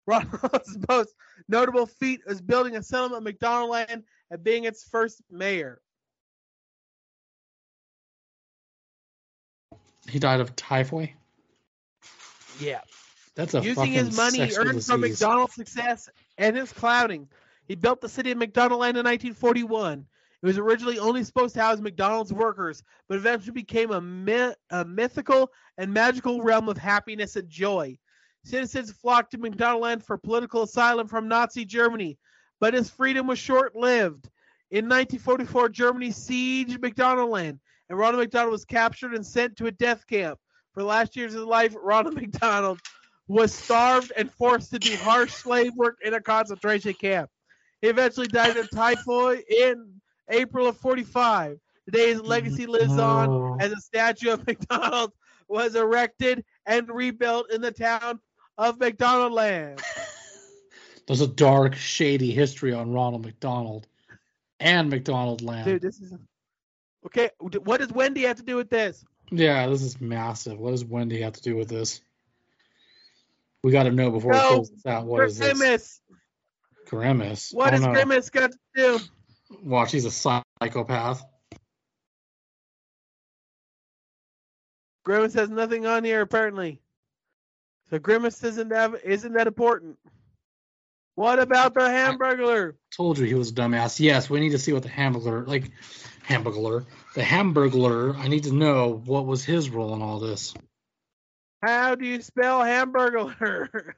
Ronald's 0.06 0.78
most 0.88 1.14
notable 1.48 1.86
feat 1.86 2.20
is 2.26 2.40
building 2.40 2.76
a 2.76 2.82
settlement 2.82 3.18
of 3.18 3.24
McDonald 3.24 3.70
land 3.70 4.04
and 4.30 4.44
being 4.44 4.64
its 4.64 4.84
first 4.84 5.22
mayor. 5.30 5.80
He 10.08 10.18
died 10.18 10.40
of 10.40 10.54
typhoid. 10.54 11.10
Yeah. 12.60 12.80
That's 13.34 13.54
a 13.54 13.62
Using 13.62 13.92
his 13.92 14.16
money 14.16 14.40
earned 14.40 14.84
from 14.84 15.00
disease. 15.00 15.20
McDonald's 15.20 15.54
success 15.54 16.08
and 16.38 16.56
his 16.56 16.72
clouding, 16.72 17.28
he 17.66 17.74
built 17.74 18.00
the 18.00 18.08
city 18.08 18.30
of 18.30 18.38
McDonaldland 18.38 18.96
in 18.96 19.04
1941. 19.04 20.06
It 20.42 20.46
was 20.46 20.58
originally 20.58 20.98
only 20.98 21.24
supposed 21.24 21.54
to 21.54 21.62
house 21.62 21.80
McDonald's 21.80 22.32
workers, 22.32 22.82
but 23.08 23.16
eventually 23.16 23.52
became 23.52 23.90
a, 23.92 24.00
myth, 24.00 24.54
a 24.70 24.84
mythical 24.84 25.50
and 25.78 25.92
magical 25.92 26.42
realm 26.42 26.68
of 26.68 26.76
happiness 26.76 27.36
and 27.36 27.48
joy. 27.48 27.98
Citizens 28.44 28.92
flocked 28.92 29.30
to 29.32 29.38
McDonaldland 29.38 30.04
for 30.04 30.18
political 30.18 30.62
asylum 30.62 31.08
from 31.08 31.28
Nazi 31.28 31.64
Germany, 31.64 32.18
but 32.60 32.74
his 32.74 32.90
freedom 32.90 33.26
was 33.26 33.38
short 33.38 33.74
lived. 33.74 34.28
In 34.70 34.84
1944, 34.84 35.68
Germany 35.70 36.10
sieged 36.10 36.78
McDonaldland, 36.80 37.58
and 37.88 37.98
Ronald 37.98 38.20
McDonald 38.22 38.52
was 38.52 38.64
captured 38.64 39.14
and 39.14 39.24
sent 39.24 39.56
to 39.56 39.66
a 39.66 39.70
death 39.72 40.06
camp. 40.06 40.38
For 40.72 40.80
the 40.80 40.86
last 40.86 41.16
years 41.16 41.32
of 41.34 41.40
his 41.40 41.46
life, 41.46 41.74
Ronald 41.80 42.14
McDonald 42.20 42.80
was 43.28 43.54
starved 43.54 44.12
and 44.16 44.30
forced 44.30 44.70
to 44.72 44.78
do 44.78 44.94
harsh 44.96 45.32
slave 45.32 45.72
work 45.74 45.96
in 46.04 46.12
a 46.14 46.20
concentration 46.20 46.92
camp. 46.94 47.30
He 47.80 47.88
eventually 47.88 48.26
died 48.26 48.56
of 48.56 48.70
typhoid 48.70 49.42
in 49.48 50.00
April 50.28 50.66
of 50.66 50.76
45. 50.78 51.58
Today, 51.86 52.08
his 52.08 52.20
legacy 52.20 52.66
lives 52.66 52.98
on 52.98 53.28
Oh. 53.30 53.56
as 53.60 53.72
a 53.72 53.76
statue 53.80 54.32
of 54.32 54.46
McDonald 54.46 55.12
was 55.48 55.74
erected 55.74 56.44
and 56.66 56.88
rebuilt 56.88 57.50
in 57.50 57.60
the 57.60 57.70
town 57.70 58.20
of 58.58 58.78
McDonald 58.78 59.32
Land. 59.32 59.80
There's 61.06 61.20
a 61.20 61.26
dark, 61.26 61.74
shady 61.74 62.32
history 62.32 62.72
on 62.72 62.92
Ronald 62.92 63.24
McDonald 63.24 63.86
and 64.58 64.88
McDonald 64.88 65.42
Land. 65.42 65.66
Dude, 65.66 65.82
this 65.82 66.00
is 66.00 66.14
okay. 67.06 67.30
What 67.40 67.80
does 67.80 67.92
Wendy 67.92 68.22
have 68.22 68.36
to 68.36 68.42
do 68.42 68.56
with 68.56 68.70
this? 68.70 69.04
Yeah, 69.30 69.66
this 69.66 69.82
is 69.82 70.00
massive. 70.00 70.58
What 70.58 70.70
does 70.70 70.84
Wendy 70.84 71.20
have 71.22 71.34
to 71.34 71.42
do 71.42 71.56
with 71.56 71.68
this? 71.68 72.00
We 73.62 73.72
got 73.72 73.84
to 73.84 73.90
know 73.90 74.10
before 74.10 74.32
we 74.32 74.38
No, 74.38 74.48
close 74.48 74.70
this 74.70 74.86
out. 74.86 75.06
What 75.06 75.24
is 75.24 75.38
this? 75.38 75.58
Grimace. 75.58 76.00
Grimace. 76.86 77.50
What 77.52 77.68
oh, 77.68 77.70
has 77.72 77.80
no. 77.80 77.92
Grimace 77.92 78.30
got 78.30 78.52
to 78.52 78.58
do? 78.74 79.00
Watch, 79.62 79.92
he's 79.92 80.04
a 80.04 80.10
psychopath. 80.10 81.24
Grimace 85.04 85.34
has 85.34 85.50
nothing 85.50 85.86
on 85.86 86.04
here 86.04 86.22
apparently. 86.22 86.80
So 87.94 88.00
Grimace 88.00 88.42
isn't 88.42 88.70
that 88.70 89.04
isn't 89.04 89.34
that 89.34 89.46
important. 89.46 90.00
What 91.14 91.38
about 91.38 91.74
the 91.74 91.82
Hamburglar? 91.82 92.74
Told 92.96 93.18
you 93.18 93.24
he 93.24 93.34
was 93.34 93.50
a 93.50 93.54
dumbass. 93.54 94.00
Yes, 94.00 94.28
we 94.28 94.40
need 94.40 94.50
to 94.50 94.58
see 94.58 94.72
what 94.72 94.82
the 94.82 94.88
Hamburglar, 94.88 95.46
like 95.46 95.70
Hamburglar, 96.26 96.86
the 97.14 97.22
Hamburglar. 97.22 98.16
I 98.16 98.26
need 98.26 98.44
to 98.44 98.52
know 98.52 99.00
what 99.04 99.26
was 99.26 99.44
his 99.44 99.70
role 99.70 99.94
in 99.94 100.02
all 100.02 100.18
this. 100.18 100.54
How 101.62 101.94
do 101.94 102.04
you 102.04 102.20
spell 102.20 102.62
Hamburglar? 102.62 103.92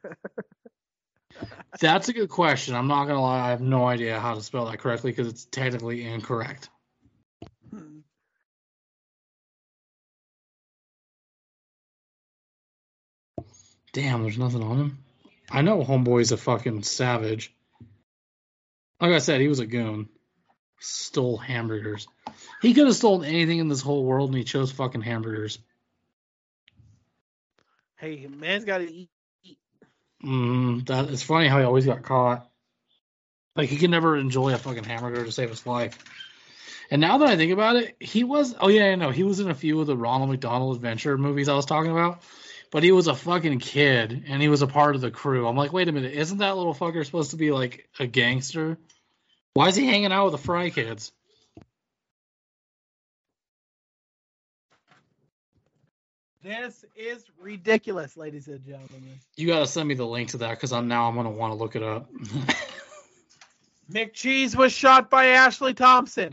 That's 1.81 2.11
a 2.11 2.13
good 2.13 2.29
question. 2.29 2.75
I'm 2.75 2.89
not 2.89 3.07
gonna 3.07 3.23
lie. 3.23 3.47
I 3.47 3.51
have 3.51 3.63
no 3.63 3.87
idea 3.87 4.21
how 4.21 4.35
to 4.35 4.43
spell 4.43 4.67
that 4.67 4.79
correctly 4.79 5.11
because 5.11 5.29
it's 5.29 5.47
technically 5.47 6.07
incorrect. 6.07 6.69
Damn, 13.97 14.25
there's 14.25 14.37
nothing 14.37 14.63
on 14.63 14.77
him. 14.77 14.99
I 15.51 15.63
know 15.63 15.83
Homeboy's 15.83 16.31
a 16.31 16.37
fucking 16.37 16.83
savage. 16.83 17.51
Like 19.01 19.13
I 19.13 19.21
said, 19.21 19.41
he 19.41 19.49
was 19.49 19.59
a 19.59 19.65
goon. 19.65 20.11
Stole 20.81 21.39
hamburgers. 21.39 22.07
He 22.61 22.75
could 22.75 22.89
have 22.89 22.95
stolen 22.95 23.25
anything 23.27 23.59
in 23.59 23.69
this 23.69 23.81
whole 23.81 24.05
world, 24.05 24.29
and 24.29 24.37
he 24.37 24.45
chose 24.45 24.71
fucking 24.71 25.01
hamburgers. 25.01 25.59
hey, 27.97 28.27
man's 28.27 28.67
got 28.67 28.79
to 28.79 28.93
eat. 28.93 29.09
Mm, 30.23 30.87
that 30.89 31.09
it's 31.09 31.23
funny 31.23 31.49
how 31.49 31.59
he 31.59 31.65
always 31.65 31.87
got 31.87 32.03
caught. 32.03 32.47
Like 33.55 33.71
he 33.71 33.79
could 33.79 33.89
never 33.89 34.19
enjoy 34.19 34.53
a 34.53 34.59
fucking 34.59 34.85
hamburger 34.85 35.25
to 35.25 35.33
save 35.33 35.49
his 35.49 35.67
life. 35.67 35.97
And 36.91 37.01
now 37.01 37.17
that 37.17 37.29
I 37.29 37.37
think 37.39 37.51
about 37.51 37.77
it, 37.77 37.97
he 37.99 38.25
was 38.25 38.55
oh 38.61 38.69
yeah, 38.69 38.89
I 38.89 38.97
know 38.97 39.09
he 39.09 39.23
was 39.23 39.41
in 39.41 39.49
a 39.49 39.55
few 39.55 39.81
of 39.81 39.87
the 39.87 39.97
Ronald 39.97 40.29
McDonald 40.29 40.77
Adventure 40.77 41.17
movies 41.17 41.49
I 41.49 41.55
was 41.55 41.65
talking 41.65 41.93
about. 41.93 42.23
But 42.73 42.83
he 42.83 42.93
was 42.93 43.07
a 43.07 43.15
fucking 43.15 43.61
kid 43.61 44.25
and 44.29 44.43
he 44.43 44.49
was 44.49 44.63
a 44.63 44.67
part 44.67 44.97
of 44.97 45.01
the 45.01 45.11
crew. 45.11 45.47
I'm 45.47 45.57
like, 45.57 45.73
wait 45.73 45.89
a 45.89 45.93
minute, 45.93 46.13
isn't 46.13 46.39
that 46.39 46.57
little 46.57 46.75
fucker 46.75 47.05
supposed 47.05 47.31
to 47.31 47.37
be 47.37 47.53
like 47.53 47.89
a 47.99 48.07
gangster? 48.07 48.79
Why 49.55 49.69
is 49.69 49.77
he 49.77 49.87
hanging 49.87 50.13
out 50.13 50.25
with 50.25 50.33
the 50.33 50.39
Fry 50.39 50.71
kids? 50.71 51.13
This 56.43 56.85
is 56.95 57.25
ridiculous, 57.41 58.17
ladies 58.17 58.47
and 58.47 58.65
gentlemen. 58.65 59.19
You 59.37 59.49
gotta 59.49 59.67
send 59.67 59.89
me 59.89 59.95
the 59.95 60.07
link 60.07 60.29
to 60.29 60.37
that 60.39 60.51
because 60.51 60.73
I'm 60.73 60.87
now 60.87 61.09
I'm 61.09 61.17
gonna 61.17 61.31
want 61.31 61.53
to 61.53 61.59
look 61.59 61.75
it 61.75 61.83
up. 61.83 62.09
McCheese 63.91 64.55
was 64.55 64.73
shot 64.73 65.11
by 65.11 65.27
Ashley 65.27 65.75
Thompson, 65.75 66.33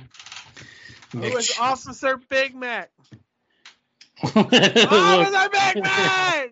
who 1.11 1.19
was. 1.19 1.57
Officer 1.59 2.17
Big 2.29 2.53
Mac. 2.53 2.91
Look. 4.21 4.35
Officer 4.35 5.49
Big 5.51 5.83
Mac! 5.83 6.49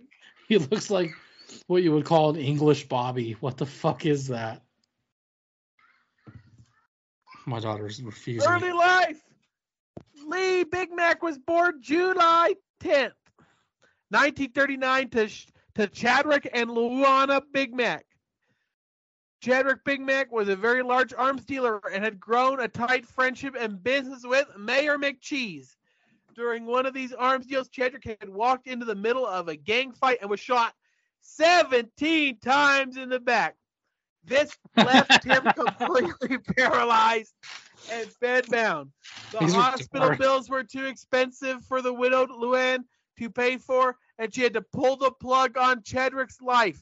He 0.47 0.57
looks 0.57 0.89
like 0.89 1.13
what 1.67 1.83
you 1.83 1.91
would 1.93 2.05
call 2.05 2.31
an 2.31 2.37
English 2.37 2.87
Bobby. 2.87 3.33
What 3.39 3.57
the 3.57 3.65
fuck 3.65 4.05
is 4.05 4.27
that? 4.27 4.61
My 7.45 7.59
daughter's 7.59 8.01
refusing. 8.01 8.49
Early 8.49 8.71
life. 8.71 9.21
Lee 10.27 10.63
Big 10.63 10.91
Mac 10.93 11.23
was 11.23 11.37
born 11.37 11.81
July 11.81 12.55
10th, 12.81 13.13
1939 14.09 15.09
to 15.09 15.29
to 15.75 15.87
Chadwick 15.87 16.49
and 16.53 16.69
Luana 16.69 17.41
Big 17.53 17.73
Mac. 17.73 18.05
Chadwick 19.41 19.83
Big 19.83 20.01
Mac 20.01 20.31
was 20.31 20.49
a 20.49 20.55
very 20.55 20.83
large 20.83 21.13
arms 21.13 21.45
dealer 21.45 21.81
and 21.91 22.03
had 22.03 22.19
grown 22.19 22.59
a 22.59 22.67
tight 22.67 23.07
friendship 23.07 23.55
and 23.57 23.81
business 23.81 24.21
with 24.23 24.47
Mayor 24.57 24.97
McCheese. 24.97 25.75
During 26.41 26.65
one 26.65 26.87
of 26.87 26.95
these 26.95 27.13
arms 27.13 27.45
deals, 27.45 27.69
Chadwick 27.69 28.17
had 28.19 28.27
walked 28.27 28.65
into 28.65 28.83
the 28.83 28.95
middle 28.95 29.27
of 29.27 29.47
a 29.47 29.55
gang 29.55 29.91
fight 29.91 30.17
and 30.21 30.29
was 30.31 30.39
shot 30.39 30.73
17 31.21 32.39
times 32.39 32.97
in 32.97 33.09
the 33.09 33.19
back. 33.19 33.55
This 34.23 34.57
left 34.75 35.23
him 35.23 35.43
completely 35.55 36.39
paralyzed 36.57 37.35
and 37.91 38.09
bedbound. 38.19 38.89
The 39.31 39.37
These 39.37 39.53
hospital 39.53 40.15
bills 40.15 40.49
were 40.49 40.63
too 40.63 40.85
expensive 40.85 41.63
for 41.65 41.83
the 41.83 41.93
widowed 41.93 42.31
Luann 42.31 42.85
to 43.19 43.29
pay 43.29 43.57
for, 43.57 43.95
and 44.17 44.33
she 44.33 44.41
had 44.41 44.53
to 44.53 44.63
pull 44.63 44.97
the 44.97 45.11
plug 45.11 45.59
on 45.59 45.83
Chadwick's 45.83 46.41
life. 46.41 46.81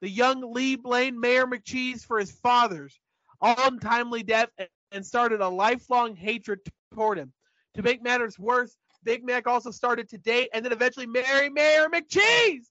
The 0.00 0.10
young 0.10 0.52
Lee 0.52 0.74
blamed 0.74 1.20
Mayor 1.20 1.46
McCheese 1.46 2.04
for 2.04 2.18
his 2.18 2.32
father's 2.32 2.98
untimely 3.40 4.24
death 4.24 4.48
and 4.90 5.06
started 5.06 5.40
a 5.40 5.48
lifelong 5.48 6.16
hatred 6.16 6.58
toward 6.92 7.18
him. 7.18 7.32
To 7.74 7.82
make 7.82 8.02
matters 8.02 8.38
worse, 8.38 8.76
Big 9.04 9.24
Mac 9.24 9.46
also 9.46 9.70
started 9.70 10.08
to 10.10 10.18
date 10.18 10.50
and 10.52 10.64
then 10.64 10.72
eventually 10.72 11.06
marry 11.06 11.48
Mayor 11.48 11.88
McCheese. 11.88 12.66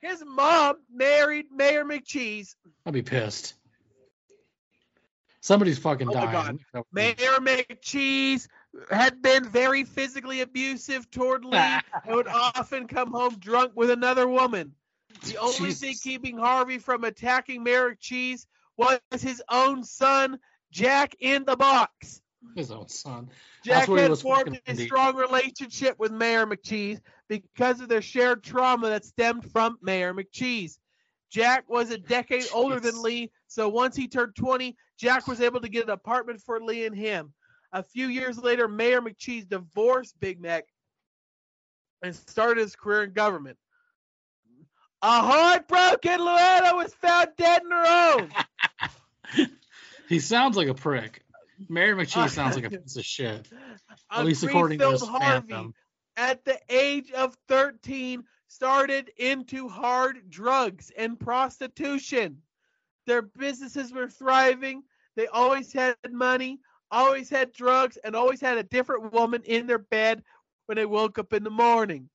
His 0.00 0.22
mom 0.24 0.76
married 0.92 1.46
Mayor 1.50 1.84
McCheese. 1.84 2.54
I'd 2.86 2.94
be 2.94 3.02
pissed. 3.02 3.54
Somebody's 5.40 5.78
fucking 5.78 6.08
Oh 6.08 6.12
my 6.14 6.32
dying. 6.32 6.60
Mayor 6.92 7.38
McCheese 7.40 8.48
had 8.90 9.22
been 9.22 9.44
very 9.44 9.84
physically 9.84 10.40
abusive 10.40 11.10
toward 11.10 11.44
Lee 11.44 11.56
and 11.56 11.82
would 12.06 12.28
often 12.28 12.86
come 12.86 13.10
home 13.10 13.36
drunk 13.38 13.72
with 13.74 13.90
another 13.90 14.28
woman. 14.28 14.74
The 15.24 15.38
only 15.38 15.72
thing 15.72 15.94
keeping 16.02 16.38
Harvey 16.38 16.78
from 16.78 17.04
attacking 17.04 17.62
Mayor 17.62 17.94
McCheese 17.94 18.46
was 18.76 19.00
his 19.20 19.42
own 19.48 19.84
son, 19.84 20.38
Jack 20.70 21.16
in 21.20 21.44
the 21.44 21.56
Box. 21.56 22.20
His 22.54 22.70
own 22.70 22.88
son. 22.88 23.30
Jack 23.64 23.88
had 23.88 24.18
formed 24.18 24.60
a 24.66 24.76
strong 24.76 25.16
relationship 25.16 25.98
with 25.98 26.12
Mayor 26.12 26.46
McCheese 26.46 27.00
because 27.28 27.80
of 27.80 27.88
their 27.88 28.02
shared 28.02 28.42
trauma 28.42 28.88
that 28.88 29.04
stemmed 29.04 29.50
from 29.50 29.78
Mayor 29.82 30.14
McCheese. 30.14 30.78
Jack 31.30 31.68
was 31.68 31.90
a 31.90 31.98
decade 31.98 32.46
older 32.54 32.80
than 32.80 33.02
Lee, 33.02 33.30
so 33.48 33.68
once 33.68 33.96
he 33.96 34.08
turned 34.08 34.34
20, 34.34 34.76
Jack 34.98 35.26
was 35.26 35.40
able 35.40 35.60
to 35.60 35.68
get 35.68 35.84
an 35.84 35.90
apartment 35.90 36.40
for 36.40 36.60
Lee 36.60 36.86
and 36.86 36.96
him. 36.96 37.32
A 37.72 37.82
few 37.82 38.06
years 38.06 38.38
later, 38.38 38.66
Mayor 38.66 39.02
McCheese 39.02 39.48
divorced 39.48 40.18
Big 40.20 40.40
Mac 40.40 40.64
and 42.02 42.14
started 42.14 42.62
his 42.62 42.76
career 42.76 43.04
in 43.04 43.12
government. 43.12 43.58
A 45.02 45.20
heartbroken 45.20 46.18
Luetta 46.18 46.74
was 46.74 46.94
found 46.94 47.28
dead 47.36 47.62
in 47.62 47.70
her 47.70 47.86
home. 47.86 48.30
He 50.08 50.20
sounds 50.20 50.56
like 50.56 50.68
a 50.68 50.74
prick. 50.74 51.22
Mayor 51.68 51.96
McCheese 51.96 52.24
uh, 52.24 52.28
sounds 52.28 52.56
like 52.56 52.64
a 52.64 52.70
piece 52.78 52.96
of 52.96 53.04
shit. 53.04 53.48
At 54.10 54.24
least 54.24 54.42
according 54.42 54.78
to 54.78 54.96
Harvey, 54.98 55.52
fandom. 55.52 55.72
at 56.16 56.44
the 56.44 56.58
age 56.68 57.10
of 57.12 57.36
13 57.48 58.24
started 58.48 59.10
into 59.16 59.68
hard 59.68 60.30
drugs 60.30 60.90
and 60.96 61.18
prostitution. 61.18 62.42
Their 63.06 63.22
businesses 63.22 63.92
were 63.92 64.08
thriving. 64.08 64.82
They 65.16 65.26
always 65.26 65.72
had 65.72 65.96
money, 66.10 66.60
always 66.90 67.28
had 67.30 67.52
drugs, 67.52 67.96
and 68.04 68.14
always 68.14 68.40
had 68.40 68.58
a 68.58 68.62
different 68.62 69.12
woman 69.12 69.42
in 69.44 69.66
their 69.66 69.78
bed 69.78 70.22
when 70.66 70.76
they 70.76 70.86
woke 70.86 71.18
up 71.18 71.32
in 71.32 71.42
the 71.42 71.50
morning. 71.50 72.08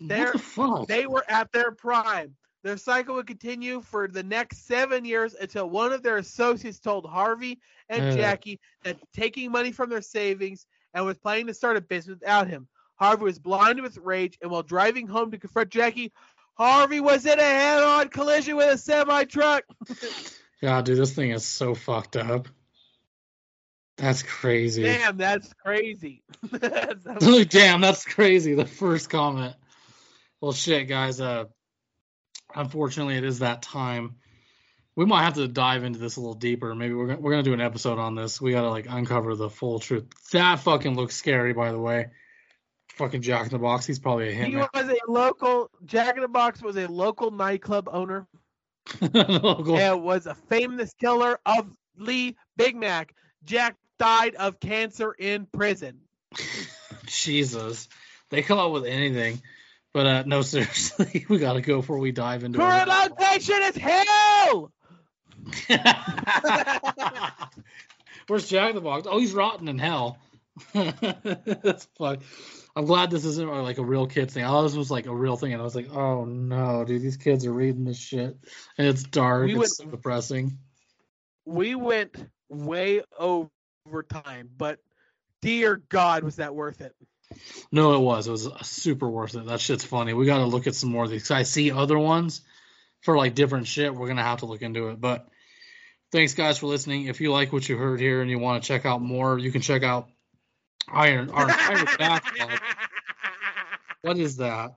The? 0.00 0.84
They 0.88 1.06
were 1.06 1.24
at 1.28 1.52
their 1.52 1.72
prime. 1.72 2.36
Their 2.66 2.76
cycle 2.76 3.14
would 3.14 3.28
continue 3.28 3.80
for 3.80 4.08
the 4.08 4.24
next 4.24 4.66
seven 4.66 5.04
years 5.04 5.36
until 5.40 5.70
one 5.70 5.92
of 5.92 6.02
their 6.02 6.16
associates 6.16 6.80
told 6.80 7.06
Harvey 7.06 7.60
and 7.88 8.06
Ugh. 8.10 8.16
Jackie 8.16 8.58
that 8.82 8.96
taking 9.12 9.52
money 9.52 9.70
from 9.70 9.88
their 9.88 10.02
savings 10.02 10.66
and 10.92 11.06
was 11.06 11.16
planning 11.16 11.46
to 11.46 11.54
start 11.54 11.76
a 11.76 11.80
business 11.80 12.18
without 12.18 12.48
him. 12.48 12.66
Harvey 12.96 13.22
was 13.22 13.38
blinded 13.38 13.84
with 13.84 13.96
rage, 13.98 14.36
and 14.42 14.50
while 14.50 14.64
driving 14.64 15.06
home 15.06 15.30
to 15.30 15.38
confront 15.38 15.70
Jackie, 15.70 16.12
Harvey 16.54 16.98
was 16.98 17.24
in 17.24 17.38
a 17.38 17.42
head-on 17.42 18.08
collision 18.08 18.56
with 18.56 18.74
a 18.74 18.78
semi 18.78 19.22
truck. 19.26 19.62
God, 20.60 20.86
dude, 20.86 20.98
this 20.98 21.14
thing 21.14 21.30
is 21.30 21.44
so 21.44 21.76
fucked 21.76 22.16
up. 22.16 22.48
That's 23.96 24.24
crazy. 24.24 24.82
Damn, 24.82 25.18
that's 25.18 25.52
crazy. 25.52 26.24
That's- 26.50 27.44
Damn, 27.48 27.80
that's 27.80 28.04
crazy. 28.04 28.54
The 28.54 28.66
first 28.66 29.08
comment. 29.08 29.54
Well, 30.40 30.52
shit, 30.52 30.88
guys. 30.88 31.20
Uh, 31.20 31.44
unfortunately, 32.56 33.16
it 33.16 33.24
is 33.24 33.38
that 33.40 33.62
time. 33.62 34.16
We 34.96 35.04
might 35.04 35.24
have 35.24 35.34
to 35.34 35.46
dive 35.46 35.84
into 35.84 35.98
this 35.98 36.16
a 36.16 36.20
little 36.20 36.34
deeper. 36.34 36.74
Maybe 36.74 36.94
we're 36.94 37.08
gonna, 37.08 37.20
we're 37.20 37.30
gonna 37.32 37.42
do 37.42 37.52
an 37.52 37.60
episode 37.60 37.98
on 37.98 38.14
this. 38.14 38.40
We 38.40 38.52
gotta 38.52 38.70
like 38.70 38.86
uncover 38.88 39.34
the 39.36 39.50
full 39.50 39.78
truth. 39.78 40.06
That 40.32 40.60
fucking 40.60 40.96
looks 40.96 41.14
scary, 41.14 41.52
by 41.52 41.70
the 41.70 41.78
way. 41.78 42.06
Fucking 42.94 43.20
Jack 43.20 43.44
in 43.44 43.50
the 43.50 43.58
Box. 43.58 43.84
He's 43.84 43.98
probably 43.98 44.30
a 44.30 44.32
he 44.32 44.52
hitman. 44.52 44.68
was 44.72 44.88
a 44.88 45.10
local 45.10 45.70
Jack 45.84 46.16
in 46.16 46.22
the 46.22 46.28
Box 46.28 46.62
was 46.62 46.76
a 46.78 46.86
local 46.86 47.30
nightclub 47.30 47.90
owner 47.92 48.26
Local- 49.12 49.76
and 49.76 50.02
was 50.02 50.26
a 50.26 50.34
famous 50.34 50.94
killer 50.94 51.38
of 51.44 51.70
Lee 51.98 52.36
Big 52.56 52.74
Mac. 52.74 53.14
Jack 53.44 53.76
died 53.98 54.34
of 54.36 54.58
cancer 54.60 55.12
in 55.12 55.46
prison. 55.46 56.00
Jesus, 57.06 57.88
they 58.30 58.42
come 58.42 58.58
up 58.58 58.72
with 58.72 58.86
anything. 58.86 59.40
But 59.96 60.06
uh, 60.06 60.22
no, 60.26 60.42
seriously, 60.42 61.24
we 61.26 61.38
gotta 61.38 61.62
go 61.62 61.76
before 61.76 61.98
we 61.98 62.12
dive 62.12 62.44
into 62.44 62.58
it. 62.60 62.62
is 63.62 63.76
hell. 63.76 64.70
Where's 68.28 68.46
Jack 68.46 68.68
in 68.68 68.74
the 68.74 68.82
Box? 68.82 69.06
Oh, 69.10 69.18
he's 69.18 69.32
rotten 69.32 69.68
in 69.68 69.78
hell. 69.78 70.18
That's 70.74 71.88
fuck. 71.96 72.20
I'm 72.76 72.84
glad 72.84 73.10
this 73.10 73.24
isn't 73.24 73.48
uh, 73.48 73.62
like 73.62 73.78
a 73.78 73.84
real 73.84 74.06
kid 74.06 74.30
thing. 74.30 74.44
I 74.44 74.48
thought 74.48 74.64
this 74.64 74.76
was 74.76 74.90
like 74.90 75.06
a 75.06 75.16
real 75.16 75.38
thing, 75.38 75.54
and 75.54 75.62
I 75.62 75.64
was 75.64 75.74
like, 75.74 75.90
oh 75.90 76.26
no, 76.26 76.84
dude, 76.84 77.00
these 77.00 77.16
kids 77.16 77.46
are 77.46 77.52
reading 77.54 77.84
this 77.86 77.96
shit, 77.98 78.36
and 78.76 78.86
it's 78.86 79.02
dark. 79.02 79.46
We 79.46 79.52
it's 79.52 79.58
went- 79.58 79.70
so 79.70 79.84
depressing. 79.86 80.58
We 81.46 81.74
went 81.74 82.14
way 82.50 83.00
over 83.18 83.48
time, 84.10 84.50
but 84.58 84.78
dear 85.40 85.80
God, 85.88 86.22
was 86.22 86.36
that 86.36 86.54
worth 86.54 86.82
it? 86.82 86.94
No, 87.72 87.94
it 87.94 88.00
was. 88.00 88.28
It 88.28 88.30
was 88.30 88.48
super 88.62 89.08
worth 89.08 89.34
it. 89.34 89.46
That 89.46 89.60
shit's 89.60 89.84
funny. 89.84 90.14
We 90.14 90.26
got 90.26 90.38
to 90.38 90.46
look 90.46 90.66
at 90.66 90.74
some 90.74 90.90
more 90.90 91.04
of 91.04 91.10
these. 91.10 91.30
I 91.30 91.42
see 91.42 91.70
other 91.70 91.98
ones 91.98 92.42
for 93.02 93.16
like 93.16 93.34
different 93.34 93.66
shit. 93.66 93.94
We're 93.94 94.08
gonna 94.08 94.22
have 94.22 94.40
to 94.40 94.46
look 94.46 94.62
into 94.62 94.88
it. 94.88 95.00
But 95.00 95.28
thanks, 96.12 96.34
guys, 96.34 96.58
for 96.58 96.66
listening. 96.66 97.06
If 97.06 97.20
you 97.20 97.32
like 97.32 97.52
what 97.52 97.68
you 97.68 97.76
heard 97.76 98.00
here 98.00 98.20
and 98.20 98.30
you 98.30 98.38
want 98.38 98.62
to 98.62 98.66
check 98.66 98.86
out 98.86 99.02
more, 99.02 99.38
you 99.38 99.52
can 99.52 99.60
check 99.60 99.82
out 99.82 100.08
Iron 100.88 101.30
our 101.30 101.48
entire 101.48 101.84
backlog. 101.98 102.60
What 104.02 104.18
is 104.18 104.36
that? 104.36 104.74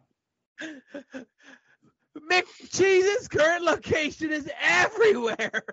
McCheese's 2.31 3.27
current 3.27 3.63
location 3.63 4.31
is 4.31 4.49
everywhere. 4.61 5.63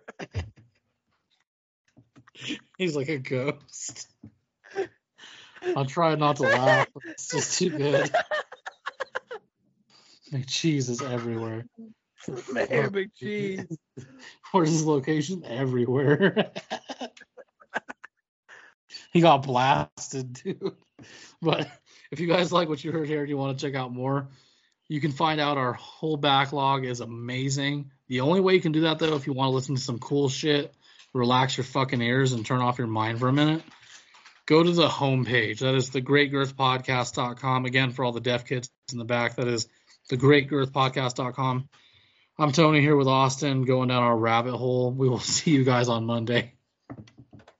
He's 2.78 2.94
like 2.94 3.09
a 3.09 3.19
ghost. 3.19 4.09
I'll 5.77 5.85
trying 5.87 6.19
not 6.19 6.37
to 6.37 6.45
laugh. 6.45 6.89
It's 7.07 7.28
just 7.28 7.59
too 7.59 7.70
good. 7.70 8.11
McCheese 10.33 10.91
is 10.91 11.03
everywhere. 11.03 11.66
Mayor 12.53 12.91
McCheese. 12.91 13.77
Where's 14.53 14.70
his 14.70 14.85
location? 14.85 15.45
Everywhere. 15.45 16.53
he 19.12 19.20
got 19.20 19.45
blasted, 19.45 20.33
dude. 20.33 20.77
But 21.41 21.69
if 22.11 22.20
you 22.20 22.27
guys 22.27 22.53
like 22.53 22.69
what 22.69 22.83
you 22.83 22.93
heard 22.93 23.07
here 23.09 23.20
and 23.20 23.28
you 23.28 23.37
want 23.37 23.59
to 23.59 23.66
check 23.66 23.74
out 23.77 23.93
more, 23.93 24.28
you 24.89 25.01
can 25.01 25.12
find 25.12 25.41
out 25.41 25.59
our 25.59 25.73
whole 25.74 26.16
backlog 26.16 26.85
is 26.85 27.01
amazing. 27.01 27.91
The 28.09 28.20
only 28.20 28.41
way 28.41 28.55
you 28.55 28.61
can 28.61 28.73
do 28.73 28.83
that 28.83 28.99
though, 28.99 29.16
if 29.16 29.27
you 29.27 29.33
want 29.33 29.51
to 29.51 29.55
listen 29.55 29.74
to 29.74 29.81
some 29.81 29.99
cool 29.99 30.28
shit, 30.28 30.73
relax 31.12 31.57
your 31.57 31.65
fucking 31.65 32.01
ears 32.01 32.33
and 32.33 32.45
turn 32.45 32.61
off 32.61 32.78
your 32.78 32.87
mind 32.87 33.19
for 33.19 33.28
a 33.28 33.33
minute, 33.33 33.62
go 34.47 34.62
to 34.62 34.73
the 34.73 34.89
homepage. 34.89 35.59
That 35.59 35.74
is 35.74 35.90
thegreatgirthpodcast.com. 35.90 37.64
Again, 37.66 37.90
for 37.93 38.05
all 38.05 38.12
the 38.12 38.20
deaf 38.20 38.47
kids 38.47 38.70
in 38.93 38.98
the 38.98 39.05
back, 39.05 39.36
that 39.36 39.48
is 39.48 39.68
thegreatgirthpodcast.com. 40.10 41.68
I'm 42.39 42.52
Tony 42.52 42.81
here 42.81 42.97
with 42.97 43.09
Austin, 43.09 43.64
going 43.64 43.89
down 43.89 44.02
our 44.02 44.16
rabbit 44.16 44.56
hole. 44.56 44.90
We 44.93 45.09
will 45.09 45.18
see 45.36 45.51
you 45.52 45.64
guys 45.64 45.89
on 45.89 46.06
Monday 46.06 46.55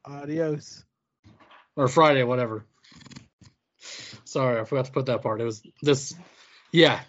Adios. 0.05 0.85
or 1.75 1.89
Friday, 1.89 2.23
whatever. 2.23 2.65
Sorry, 4.25 4.61
I 4.61 4.65
forgot 4.65 4.87
to 4.87 4.93
put 4.93 5.07
that 5.07 5.23
part. 5.23 5.41
It 5.41 5.45
was 5.45 5.63
this. 5.83 6.15
Yeah, 6.73 7.01